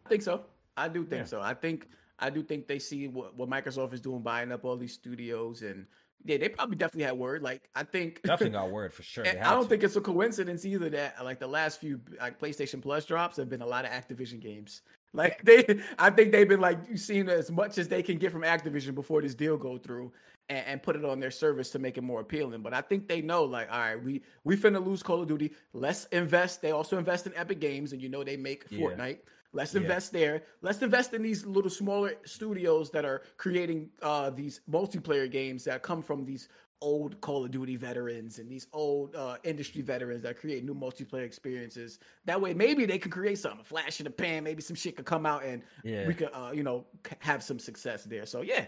I 0.05 0.09
think 0.09 0.21
so. 0.21 0.41
I 0.75 0.87
do 0.87 1.05
think 1.05 1.21
yeah. 1.21 1.25
so. 1.25 1.41
I 1.41 1.53
think 1.53 1.87
I 2.19 2.29
do 2.29 2.43
think 2.43 2.67
they 2.67 2.79
see 2.79 3.07
what, 3.07 3.35
what 3.35 3.49
Microsoft 3.49 3.93
is 3.93 4.01
doing, 4.01 4.21
buying 4.21 4.51
up 4.51 4.65
all 4.65 4.77
these 4.77 4.93
studios 4.93 5.61
and 5.61 5.85
yeah, 6.25 6.37
they 6.37 6.49
probably 6.49 6.75
definitely 6.75 7.05
had 7.05 7.17
word. 7.17 7.41
Like 7.41 7.69
I 7.75 7.83
think 7.83 8.21
definitely 8.23 8.51
got 8.51 8.71
word 8.71 8.93
for 8.93 9.03
sure. 9.03 9.25
I 9.25 9.33
don't 9.33 9.63
to. 9.63 9.69
think 9.69 9.83
it's 9.83 9.95
a 9.95 10.01
coincidence 10.01 10.65
either 10.65 10.89
that 10.89 11.23
like 11.23 11.39
the 11.39 11.47
last 11.47 11.79
few 11.79 11.99
like 12.19 12.39
PlayStation 12.39 12.81
Plus 12.81 13.05
drops 13.05 13.37
have 13.37 13.49
been 13.49 13.61
a 13.61 13.65
lot 13.65 13.85
of 13.85 13.91
Activision 13.91 14.39
games. 14.39 14.81
Like 15.13 15.41
they, 15.43 15.81
I 15.97 16.09
think 16.09 16.31
they've 16.31 16.47
been 16.47 16.59
like 16.59 16.79
seeing 16.97 17.29
as 17.29 17.49
much 17.49 17.77
as 17.77 17.87
they 17.87 18.03
can 18.03 18.17
get 18.17 18.31
from 18.31 18.41
Activision 18.41 18.95
before 18.95 19.21
this 19.21 19.33
deal 19.33 19.57
go 19.57 19.77
through, 19.77 20.11
and, 20.49 20.65
and, 20.65 20.83
put 20.83 20.95
it 20.95 21.05
on 21.05 21.19
their 21.19 21.31
service 21.31 21.69
to 21.71 21.79
make 21.79 21.97
it 21.97 22.01
more 22.01 22.21
appealing. 22.21 22.61
But 22.61 22.73
I 22.73 22.81
think 22.81 23.07
they 23.07 23.21
know 23.21 23.43
like, 23.43 23.71
all 23.71 23.79
right, 23.79 24.03
we 24.03 24.21
we 24.43 24.57
finna 24.57 24.85
lose 24.85 25.01
Call 25.01 25.21
of 25.21 25.27
Duty. 25.27 25.51
Let's 25.73 26.05
invest. 26.05 26.61
They 26.61 26.71
also 26.71 26.97
invest 26.97 27.27
in 27.27 27.33
Epic 27.35 27.59
Games, 27.59 27.93
and 27.93 28.01
you 28.01 28.09
know 28.09 28.23
they 28.23 28.37
make 28.37 28.65
yeah. 28.69 28.79
Fortnite. 28.79 29.19
Let's 29.51 29.73
invest 29.73 30.13
yeah. 30.13 30.19
there. 30.19 30.43
Let's 30.61 30.81
invest 30.81 31.13
in 31.13 31.23
these 31.23 31.45
little 31.45 31.71
smaller 31.71 32.13
studios 32.23 32.91
that 32.91 33.05
are 33.05 33.23
creating 33.37 33.89
uh, 34.01 34.29
these 34.29 34.61
multiplayer 34.69 35.29
games 35.29 35.63
that 35.63 35.81
come 35.81 36.01
from 36.01 36.25
these 36.25 36.49
old 36.81 37.19
Call 37.21 37.43
of 37.45 37.51
Duty 37.51 37.75
veterans 37.75 38.39
and 38.39 38.49
these 38.49 38.67
old 38.73 39.15
uh, 39.15 39.37
industry 39.43 39.81
veterans 39.81 40.21
that 40.21 40.37
create 40.37 40.63
new 40.63 40.75
multiplayer 40.75 41.25
experiences. 41.25 41.99
That 42.25 42.39
way, 42.39 42.53
maybe 42.53 42.85
they 42.85 42.99
could 42.99 43.11
create 43.11 43.39
something, 43.39 43.63
flash 43.63 43.99
in 43.99 44.05
the 44.05 44.11
pan. 44.11 44.43
Maybe 44.43 44.61
some 44.61 44.75
shit 44.75 44.95
could 44.95 45.05
come 45.05 45.25
out 45.25 45.43
and 45.43 45.63
yeah. 45.83 46.07
we 46.07 46.13
could, 46.13 46.29
uh, 46.33 46.51
you 46.53 46.63
know, 46.63 46.85
have 47.19 47.43
some 47.43 47.59
success 47.59 48.03
there. 48.03 48.25
So 48.25 48.41
yeah, 48.41 48.65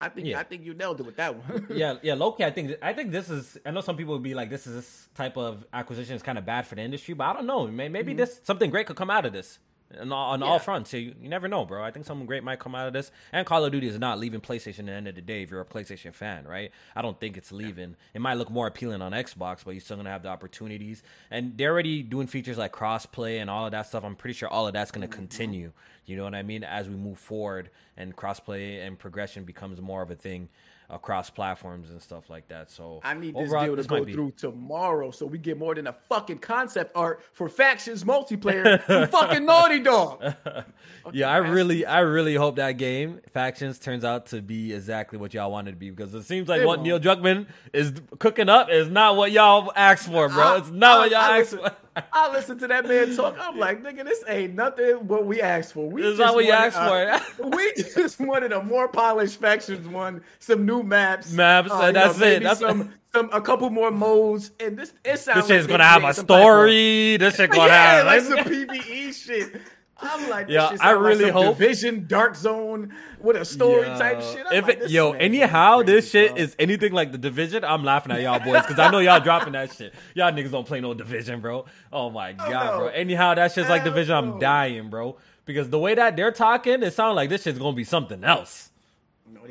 I 0.00 0.08
think 0.08 0.28
yeah. 0.28 0.38
I 0.38 0.44
think 0.44 0.64
you 0.64 0.74
nailed 0.74 1.00
it 1.00 1.06
with 1.06 1.16
that 1.16 1.34
one. 1.36 1.66
yeah, 1.70 1.96
yeah, 2.02 2.14
Loki. 2.14 2.44
I 2.44 2.50
think 2.50 2.76
I 2.82 2.92
think 2.92 3.10
this 3.10 3.28
is. 3.28 3.58
I 3.66 3.72
know 3.72 3.82
some 3.82 3.96
people 3.96 4.14
would 4.14 4.22
be 4.22 4.34
like, 4.34 4.48
"This 4.48 4.66
is 4.66 4.74
this 4.74 5.08
type 5.14 5.36
of 5.36 5.66
acquisition 5.72 6.16
is 6.16 6.22
kind 6.22 6.38
of 6.38 6.46
bad 6.46 6.66
for 6.66 6.76
the 6.76 6.82
industry," 6.82 7.12
but 7.14 7.24
I 7.24 7.32
don't 7.34 7.46
know. 7.46 7.66
Maybe 7.66 7.98
mm-hmm. 7.98 8.16
this 8.16 8.40
something 8.44 8.70
great 8.70 8.86
could 8.86 8.96
come 8.96 9.10
out 9.10 9.26
of 9.26 9.34
this 9.34 9.58
on, 9.98 10.12
on 10.12 10.40
yeah. 10.40 10.46
all 10.46 10.58
fronts. 10.58 10.90
So 10.90 10.96
you, 10.96 11.14
you, 11.20 11.28
never 11.28 11.48
know, 11.48 11.64
bro. 11.64 11.82
I 11.82 11.90
think 11.90 12.06
something 12.06 12.26
great 12.26 12.44
might 12.44 12.58
come 12.58 12.74
out 12.74 12.86
of 12.86 12.92
this. 12.92 13.10
And 13.32 13.46
Call 13.46 13.64
of 13.64 13.72
Duty 13.72 13.88
is 13.88 13.98
not 13.98 14.18
leaving 14.18 14.40
PlayStation 14.40 14.80
at 14.80 14.86
the 14.86 14.92
end 14.92 15.08
of 15.08 15.14
the 15.14 15.20
day 15.20 15.42
if 15.42 15.50
you're 15.50 15.60
a 15.60 15.64
PlayStation 15.64 16.14
fan, 16.14 16.46
right? 16.46 16.70
I 16.94 17.02
don't 17.02 17.18
think 17.18 17.36
it's 17.36 17.52
leaving. 17.52 17.96
It 18.14 18.20
might 18.20 18.34
look 18.34 18.50
more 18.50 18.66
appealing 18.66 19.02
on 19.02 19.12
Xbox, 19.12 19.64
but 19.64 19.72
you're 19.72 19.80
still 19.80 19.96
gonna 19.96 20.10
have 20.10 20.22
the 20.22 20.28
opportunities. 20.28 21.02
And 21.30 21.56
they're 21.56 21.72
already 21.72 22.02
doing 22.02 22.26
features 22.26 22.58
like 22.58 22.72
crossplay 22.72 23.40
and 23.40 23.50
all 23.50 23.66
of 23.66 23.72
that 23.72 23.86
stuff. 23.86 24.04
I'm 24.04 24.16
pretty 24.16 24.34
sure 24.34 24.48
all 24.48 24.66
of 24.66 24.72
that's 24.72 24.90
gonna 24.90 25.06
mm-hmm. 25.06 25.14
continue. 25.14 25.72
You 26.06 26.16
know 26.16 26.24
what 26.24 26.34
I 26.34 26.42
mean? 26.42 26.64
As 26.64 26.88
we 26.88 26.96
move 26.96 27.18
forward 27.18 27.70
and 27.96 28.16
crossplay 28.16 28.84
and 28.86 28.98
progression 28.98 29.44
becomes 29.44 29.80
more 29.80 30.02
of 30.02 30.10
a 30.10 30.16
thing 30.16 30.48
across 30.90 31.30
platforms 31.30 31.90
and 31.90 32.00
stuff 32.02 32.28
like 32.28 32.48
that. 32.48 32.70
So 32.70 33.00
I 33.04 33.14
need 33.14 33.34
this 33.34 33.50
deal 33.50 33.76
to 33.76 33.82
go 33.84 34.04
be... 34.04 34.12
through 34.12 34.32
tomorrow, 34.32 35.10
so 35.10 35.26
we 35.26 35.38
get 35.38 35.58
more 35.58 35.74
than 35.74 35.86
a 35.86 35.92
fucking 35.92 36.38
concept 36.38 36.92
art 36.96 37.22
for 37.32 37.48
factions 37.48 38.04
multiplayer 38.04 38.82
from 38.84 39.08
fucking 39.08 39.44
Naughty 39.44 39.80
Dog. 39.80 40.22
yeah, 41.12 41.30
I 41.30 41.38
really, 41.38 41.86
I 41.86 42.00
really 42.00 42.34
hope 42.34 42.56
that 42.56 42.72
game 42.72 43.20
factions 43.32 43.78
turns 43.78 44.04
out 44.04 44.26
to 44.26 44.42
be 44.42 44.72
exactly 44.72 45.18
what 45.18 45.34
y'all 45.34 45.50
wanted 45.50 45.72
to 45.72 45.76
be 45.76 45.90
because 45.90 46.14
it 46.14 46.24
seems 46.24 46.48
like 46.48 46.62
it 46.62 46.66
what 46.66 46.78
won't. 46.78 46.86
Neil 46.86 47.00
Druckmann 47.00 47.46
is 47.72 47.92
cooking 48.18 48.48
up 48.48 48.70
is 48.70 48.88
not 48.88 49.16
what 49.16 49.32
y'all 49.32 49.72
asked 49.76 50.06
for, 50.06 50.28
bro. 50.28 50.42
I, 50.42 50.58
it's 50.58 50.70
not 50.70 50.98
I, 50.98 51.00
what 51.00 51.10
y'all 51.10 51.20
I, 51.20 51.38
asked 51.38 51.50
for. 51.50 51.76
I 52.12 52.32
listen 52.32 52.58
to 52.58 52.68
that 52.68 52.86
man 52.86 53.14
talk. 53.14 53.36
I'm 53.38 53.58
like, 53.58 53.82
nigga, 53.82 54.04
this 54.04 54.22
ain't 54.28 54.54
nothing 54.54 55.06
what 55.06 55.26
we 55.26 55.40
asked 55.40 55.72
for. 55.72 55.88
We 55.88 56.02
this 56.02 56.14
is 56.14 56.18
not 56.18 56.34
what 56.34 56.44
you 56.44 56.52
asked 56.52 56.76
for. 56.76 57.48
we 57.48 57.72
just 57.74 58.20
wanted 58.20 58.52
a 58.52 58.62
more 58.62 58.88
polished 58.88 59.40
factions 59.40 59.86
one, 59.88 60.22
some 60.38 60.66
new 60.66 60.82
maps, 60.82 61.32
maps, 61.32 61.70
uh, 61.70 61.80
and 61.82 61.96
that's 61.96 62.18
know, 62.18 62.26
it. 62.26 62.42
That's 62.42 62.60
some, 62.60 62.92
some 63.12 63.30
a 63.32 63.40
couple 63.40 63.70
more 63.70 63.90
modes, 63.90 64.52
and 64.60 64.78
this 64.78 64.92
it 65.04 65.18
sounds. 65.18 65.46
This 65.46 65.56
shit's 65.56 65.64
like 65.66 65.78
gonna 65.78 65.84
have 65.84 66.04
a 66.04 66.14
story. 66.14 67.16
This 67.16 67.36
shit 67.36 67.50
gonna 67.50 67.66
yeah, 67.66 68.04
have 68.04 68.06
like 68.06 68.22
some 68.22 68.38
PVE 68.52 69.14
shit. 69.14 69.60
I'm 70.02 70.30
like, 70.30 70.48
yeah, 70.48 70.76
I 70.80 70.92
really 70.92 71.26
like 71.26 71.32
hope 71.32 71.58
Division 71.58 72.06
Dark 72.06 72.34
Zone 72.34 72.94
with 73.18 73.36
a 73.36 73.44
story 73.44 73.86
type 73.86 74.20
shit. 74.22 74.46
I'm 74.46 74.54
if 74.54 74.64
like, 74.64 74.80
it, 74.82 74.90
yo, 74.90 75.12
anyhow, 75.12 75.78
crazy, 75.78 75.92
this 75.92 76.10
shit 76.10 76.30
bro. 76.30 76.42
is 76.42 76.56
anything 76.58 76.92
like 76.92 77.12
the 77.12 77.18
Division, 77.18 77.64
I'm 77.64 77.84
laughing 77.84 78.12
at 78.12 78.22
y'all 78.22 78.38
boys 78.40 78.62
because 78.62 78.78
I 78.78 78.90
know 78.90 78.98
y'all 78.98 79.20
dropping 79.20 79.52
that 79.52 79.72
shit. 79.72 79.94
Y'all 80.14 80.32
niggas 80.32 80.50
don't 80.50 80.66
play 80.66 80.80
no 80.80 80.94
Division, 80.94 81.40
bro. 81.40 81.66
Oh 81.92 82.10
my 82.10 82.32
oh, 82.32 82.50
god, 82.50 82.78
bro. 82.78 82.86
Anyhow, 82.88 83.34
that 83.34 83.52
shit's 83.52 83.68
like 83.68 83.84
Division. 83.84 84.14
I'm 84.14 84.38
dying, 84.38 84.88
bro. 84.90 85.16
Because 85.44 85.68
the 85.68 85.78
way 85.78 85.94
that 85.94 86.16
they're 86.16 86.32
talking, 86.32 86.82
it 86.82 86.92
sounds 86.92 87.16
like 87.16 87.28
this 87.28 87.42
shit's 87.42 87.58
gonna 87.58 87.76
be 87.76 87.84
something 87.84 88.24
else. 88.24 88.70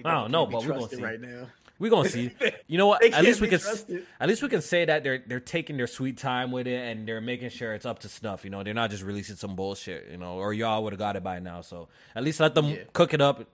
I 0.06 0.14
don't 0.14 0.32
know, 0.32 0.45
but 0.45 0.64
we're 0.64 0.74
gonna 0.74 0.89
see. 0.89 1.02
Right 1.02 1.20
now. 1.20 1.47
We're 1.80 1.89
gonna 1.89 2.09
see. 2.09 2.32
You 2.67 2.77
know 2.77 2.86
what? 2.86 3.03
at 3.03 3.23
least 3.23 3.41
we 3.41 3.47
can 3.47 3.59
trusted. 3.59 4.05
at 4.19 4.30
least 4.30 4.43
we 4.43 4.47
can 4.47 4.61
say 4.61 4.86
that 4.86 5.03
they're 5.03 5.23
they're 5.25 5.39
taking 5.39 5.75
their 5.75 5.88
sweet 5.88 6.17
time 6.17 6.51
with 6.51 6.67
it 6.67 6.80
and 6.80 7.07
they're 7.07 7.19
making 7.19 7.49
sure 7.49 7.73
it's 7.73 7.86
up 7.86 7.97
to 7.99 8.09
snuff. 8.09 8.43
You 8.43 8.51
know, 8.51 8.61
they're 8.61 8.75
not 8.75 8.91
just 8.91 9.01
releasing 9.01 9.38
some 9.38 9.55
bullshit. 9.55 10.07
You 10.11 10.17
know, 10.17 10.36
or 10.36 10.53
y'all 10.53 10.84
would 10.84 10.93
have 10.93 10.99
got 10.99 11.15
it 11.15 11.23
by 11.23 11.39
now. 11.39 11.61
So 11.61 11.88
at 12.15 12.23
least 12.23 12.39
let 12.39 12.53
them 12.53 12.65
yeah. 12.65 12.77
cook 12.93 13.15
it 13.15 13.21
up. 13.21 13.47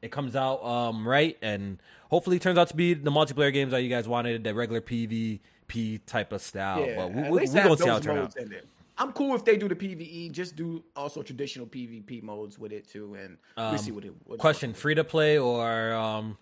It 0.00 0.10
comes 0.10 0.34
out 0.34 0.64
um, 0.64 1.06
right, 1.06 1.36
and 1.42 1.78
hopefully 2.08 2.36
it 2.36 2.42
turns 2.42 2.56
out 2.56 2.68
to 2.68 2.76
be 2.76 2.94
the 2.94 3.10
multiplayer 3.10 3.52
games 3.52 3.72
that 3.72 3.82
you 3.82 3.90
guys 3.90 4.08
wanted, 4.08 4.44
the 4.44 4.54
regular 4.54 4.80
PvP 4.80 6.00
type 6.06 6.32
of 6.32 6.40
style. 6.40 6.86
Yeah, 6.86 6.96
but 6.96 7.12
we, 7.12 7.22
we, 7.22 7.30
we're 7.30 7.46
gonna 7.46 7.76
see 7.76 7.86
how 7.86 7.96
it 7.96 8.02
turns 8.02 8.36
out. 8.36 8.52
I'm 8.96 9.12
cool 9.12 9.34
if 9.34 9.44
they 9.44 9.56
do 9.56 9.68
the 9.68 9.76
PVE. 9.76 10.32
Just 10.32 10.56
do 10.56 10.82
also 10.96 11.22
traditional 11.22 11.66
PvP 11.66 12.22
modes 12.22 12.58
with 12.58 12.72
it 12.72 12.88
too, 12.88 13.14
and 13.14 13.36
um, 13.56 13.72
we 13.72 13.78
see 13.78 13.92
what 13.92 14.04
it. 14.04 14.14
What 14.24 14.38
question: 14.38 14.72
free 14.72 14.94
to 14.94 15.04
play 15.04 15.38
or 15.38 15.92
um, 15.92 16.38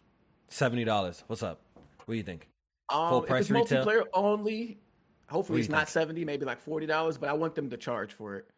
Seventy 0.48 0.84
dollars. 0.84 1.24
What's 1.26 1.42
up? 1.42 1.60
What 2.04 2.14
do 2.14 2.18
you 2.18 2.22
think? 2.22 2.48
Um, 2.88 3.10
Full 3.10 3.22
price 3.22 3.50
if 3.50 3.56
it's 3.56 3.70
retail? 3.72 3.84
multiplayer 3.84 4.02
only. 4.14 4.78
Hopefully, 5.28 5.60
it's 5.60 5.68
think? 5.68 5.78
not 5.78 5.88
seventy. 5.88 6.24
Maybe 6.24 6.44
like 6.44 6.60
forty 6.60 6.86
dollars. 6.86 7.18
But 7.18 7.28
I 7.28 7.32
want 7.32 7.54
them 7.54 7.70
to 7.70 7.76
charge 7.76 8.12
for 8.12 8.36
it. 8.36 8.50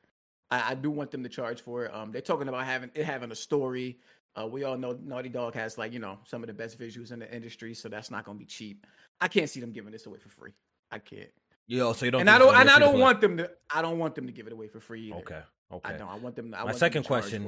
I, 0.51 0.73
I, 0.73 0.75
do 0.75 0.91
want 0.91 1.11
them 1.11 1.23
to 1.23 1.29
charge 1.29 1.61
for 1.61 1.85
it. 1.85 1.95
Um, 1.95 2.13
they're 2.13 2.23
talking 2.23 2.49
about 2.49 2.65
having 2.65 2.91
it 2.95 3.05
having 3.05 3.33
a 3.33 3.35
story. 3.35 3.99
Uh, 4.39 4.47
we 4.47 4.65
all 4.65 4.77
know 4.77 4.99
Naughty 5.03 5.29
Dog 5.29 5.55
has 5.55 5.79
like 5.79 5.93
you 5.93 5.99
know 5.99 6.19
some 6.25 6.43
of 6.43 6.47
the 6.47 6.55
best 6.55 6.79
visuals 6.79 7.11
in 7.11 7.19
the 7.19 7.35
industry, 7.35 7.75
so 7.75 7.89
that's 7.89 8.11
not 8.11 8.25
going 8.25 8.37
to 8.37 8.41
be 8.41 8.47
cheap. 8.47 8.87
I 9.21 9.29
can't 9.29 9.49
see 9.49 9.61
them 9.61 9.73
giving 9.73 9.93
this 9.93 10.07
away 10.07 10.19
for 10.19 10.29
free. 10.29 10.53
I 10.91 10.99
can't. 10.99 11.31
Yo, 11.67 11.93
so 11.93 12.05
you 12.05 12.11
don't. 12.11 12.23
And 12.23 12.31
I 12.31 12.39
don't. 12.39 12.55
And 12.55 12.71
I 12.71 12.79
don't 12.79 12.99
want 12.99 13.21
them 13.21 13.39
to. 13.39 13.51
I 13.75 13.83
don't 13.83 13.99
want 13.99 14.15
them 14.15 14.27
to 14.27 14.33
give 14.33 14.47
it 14.47 14.53
away 14.53 14.69
for 14.69 14.81
free. 14.81 15.09
Either. 15.09 15.17
Okay. 15.17 15.41
Okay. 15.73 15.95
I 15.95 15.97
don't. 15.97 16.09
I 16.09 16.17
want 16.17 16.37
them. 16.37 16.53
To, 16.53 16.61
I 16.61 16.65
My 16.65 16.73
second 16.73 17.05
question 17.05 17.47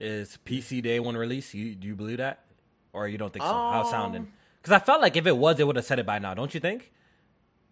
is 0.00 0.38
PC 0.44 0.82
day 0.82 1.00
one 1.00 1.16
release. 1.16 1.52
You 1.54 1.74
do 1.74 1.86
you 1.86 1.96
believe 1.96 2.18
that? 2.18 2.44
Or 2.92 3.08
you 3.08 3.18
don't 3.18 3.32
think 3.32 3.44
so? 3.44 3.50
Um, 3.50 3.72
How 3.72 3.84
sounding? 3.84 4.32
Because 4.60 4.72
I 4.72 4.84
felt 4.84 5.00
like 5.00 5.16
if 5.16 5.26
it 5.26 5.36
was, 5.36 5.56
they 5.56 5.64
would 5.64 5.76
have 5.76 5.84
said 5.84 5.98
it 5.98 6.06
by 6.06 6.18
now. 6.18 6.34
Don't 6.34 6.54
you 6.54 6.60
think? 6.60 6.92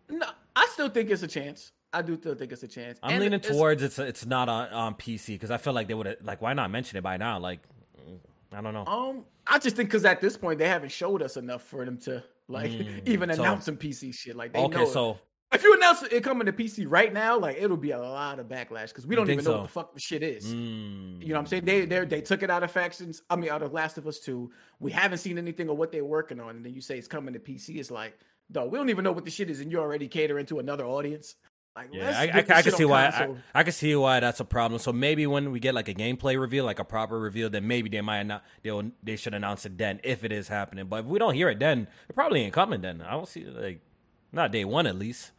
No, 0.08 0.26
I 0.56 0.66
still 0.72 0.88
think 0.88 1.10
it's 1.10 1.22
a 1.22 1.28
chance. 1.28 1.72
I 1.92 2.02
do 2.02 2.16
still 2.16 2.34
think 2.34 2.52
it's 2.52 2.62
a 2.62 2.68
chance. 2.68 2.98
I'm 3.02 3.12
and 3.12 3.20
leaning 3.22 3.38
it's, 3.38 3.48
towards 3.48 3.82
it's 3.82 3.98
it's 3.98 4.26
not 4.26 4.48
on, 4.48 4.68
on 4.68 4.94
PC 4.94 5.28
because 5.28 5.50
I 5.50 5.56
feel 5.56 5.72
like 5.72 5.88
they 5.88 5.94
would 5.94 6.06
have 6.06 6.16
like 6.22 6.40
why 6.40 6.52
not 6.52 6.70
mention 6.70 6.98
it 6.98 7.02
by 7.02 7.16
now? 7.16 7.38
Like 7.38 7.60
I 8.52 8.60
don't 8.60 8.74
know. 8.74 8.84
Um, 8.86 9.24
I 9.46 9.58
just 9.58 9.76
think 9.76 9.88
because 9.88 10.04
at 10.04 10.20
this 10.20 10.36
point 10.36 10.58
they 10.58 10.68
haven't 10.68 10.90
showed 10.92 11.22
us 11.22 11.36
enough 11.36 11.62
for 11.62 11.84
them 11.84 11.98
to 11.98 12.22
like 12.48 12.70
mm, 12.70 13.06
even 13.06 13.32
so, 13.32 13.42
announce 13.42 13.64
some 13.64 13.76
PC 13.76 14.14
shit. 14.14 14.36
Like 14.36 14.52
they 14.52 14.60
okay, 14.60 14.86
so 14.86 15.18
if 15.53 15.64
you 15.64 15.74
announce 15.74 16.03
it 16.03 16.22
coming 16.22 16.46
to 16.46 16.53
PC 16.53 16.86
right 16.88 17.12
now, 17.12 17.36
like 17.36 17.57
it'll 17.59 17.76
be 17.76 17.90
a 17.90 17.98
lot 17.98 18.38
of 18.38 18.46
backlash 18.46 18.88
because 18.88 19.07
we 19.07 19.16
don't 19.16 19.28
even 19.30 19.44
know 19.44 19.51
so? 19.51 19.57
what 19.59 19.62
the 19.62 19.68
fuck 19.68 19.94
the 19.94 20.01
shit 20.01 20.22
is. 20.22 20.46
Mm. 20.46 21.20
You 21.20 21.28
know 21.28 21.34
what 21.34 21.40
I'm 21.40 21.46
saying? 21.46 21.64
They 21.64 21.84
they 21.86 22.05
they 22.05 22.20
took 22.20 22.42
it 22.42 22.51
out 22.51 22.62
of 22.62 22.70
factions. 22.70 23.22
I 23.28 23.36
mean, 23.36 23.51
out 23.51 23.62
of 23.62 23.72
Last 23.72 23.98
of 23.98 24.07
Us 24.07 24.20
Two. 24.20 24.53
We 24.78 24.92
haven't 24.92 25.18
seen 25.18 25.38
anything 25.38 25.68
of 25.68 25.76
what 25.76 25.90
they're 25.90 26.05
working 26.05 26.38
on, 26.38 26.57
and 26.57 26.64
then 26.64 26.72
you 26.72 26.80
say 26.80 26.98
it's 26.98 27.09
coming 27.09 27.34
to 27.34 27.40
PC. 27.40 27.76
It's 27.78 27.90
like, 27.90 28.18
dog, 28.53 28.70
we 28.70 28.78
don't 28.78 28.90
even 28.90 29.03
know 29.03 29.12
what 29.12 29.24
the 29.24 29.30
shit 29.30 29.51
is, 29.51 29.61
and 29.61 29.72
you're 29.72 29.82
already 29.82 30.07
catering 30.07 30.46
to 30.46 30.61
another 30.61 30.86
audience. 30.86 31.34
Like, 31.74 31.88
yeah, 31.92 32.11
I, 32.16 32.22
I, 32.38 32.59
I 32.59 32.62
can 32.62 32.72
see 32.72 32.84
why 32.84 33.07
I, 33.07 33.34
I, 33.55 33.62
can 33.62 33.72
see 33.72 33.94
why 33.94 34.18
that's 34.20 34.40
a 34.40 34.44
problem. 34.44 34.80
So 34.80 34.92
maybe 34.92 35.26
when 35.26 35.53
we 35.53 35.61
get 35.61 35.74
like 35.74 35.88
a 35.88 35.94
gameplay 35.94 36.38
reveal, 36.38 36.64
like 36.64 36.80
a 36.80 36.84
proper 36.84 37.18
reveal, 37.18 37.48
then 37.48 37.66
maybe 37.66 37.88
they 37.88 38.01
might 38.01 38.24
not 38.24 38.44
they 38.62 38.92
they 39.03 39.16
should 39.16 39.34
announce 39.34 39.66
it 39.66 39.78
then 39.78 40.01
if 40.03 40.24
it 40.24 40.32
is 40.32 40.48
happening. 40.48 40.86
But 40.86 41.01
if 41.01 41.07
we 41.07 41.18
don't 41.18 41.34
hear 41.34 41.48
it 41.48 41.59
then, 41.59 41.86
it 42.09 42.14
probably 42.14 42.42
ain't 42.42 42.53
coming. 42.53 42.80
Then 42.80 43.03
I 43.03 43.12
don't 43.12 43.28
see 43.28 43.44
like 43.44 43.80
not 44.32 44.51
day 44.53 44.64
one 44.64 44.86
at 44.86 44.96
least 44.96 45.30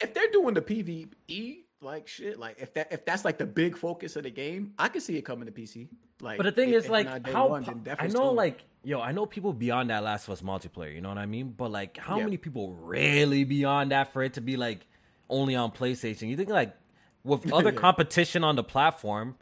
if 0.00 0.14
they're 0.14 0.30
doing 0.30 0.54
the 0.54 0.62
PVE 0.62 1.58
like 1.80 2.08
shit, 2.08 2.38
like 2.38 2.56
if 2.58 2.74
that 2.74 2.92
if 2.92 3.04
that's 3.04 3.24
like 3.24 3.38
the 3.38 3.46
big 3.46 3.76
focus 3.76 4.16
of 4.16 4.24
the 4.24 4.30
game, 4.30 4.72
I 4.78 4.88
can 4.88 5.00
see 5.00 5.16
it 5.16 5.22
coming 5.22 5.46
to 5.46 5.52
PC. 5.52 5.88
Like, 6.20 6.38
but 6.38 6.44
the 6.44 6.52
thing 6.52 6.70
is, 6.70 6.88
like, 6.88 7.26
how 7.28 7.48
one, 7.48 7.84
I 7.98 8.06
know, 8.06 8.32
like, 8.32 8.64
yo, 8.82 9.00
I 9.00 9.12
know 9.12 9.26
people 9.26 9.52
beyond 9.52 9.90
that 9.90 10.02
Last 10.02 10.26
of 10.28 10.32
Us 10.32 10.40
multiplayer. 10.40 10.94
You 10.94 11.02
know 11.02 11.10
what 11.10 11.18
I 11.18 11.26
mean? 11.26 11.54
But 11.54 11.70
like, 11.70 11.98
how 11.98 12.16
yeah. 12.16 12.24
many 12.24 12.38
people 12.38 12.72
really 12.72 13.44
beyond 13.44 13.90
that 13.90 14.12
for 14.12 14.22
it 14.22 14.34
to 14.34 14.40
be 14.40 14.56
like 14.56 14.86
only 15.28 15.54
on 15.54 15.72
PlayStation? 15.72 16.28
You 16.28 16.36
think 16.36 16.48
like 16.48 16.74
with 17.22 17.52
other 17.52 17.70
yeah. 17.70 17.78
competition 17.78 18.44
on 18.44 18.56
the 18.56 18.64
platform, 18.64 19.36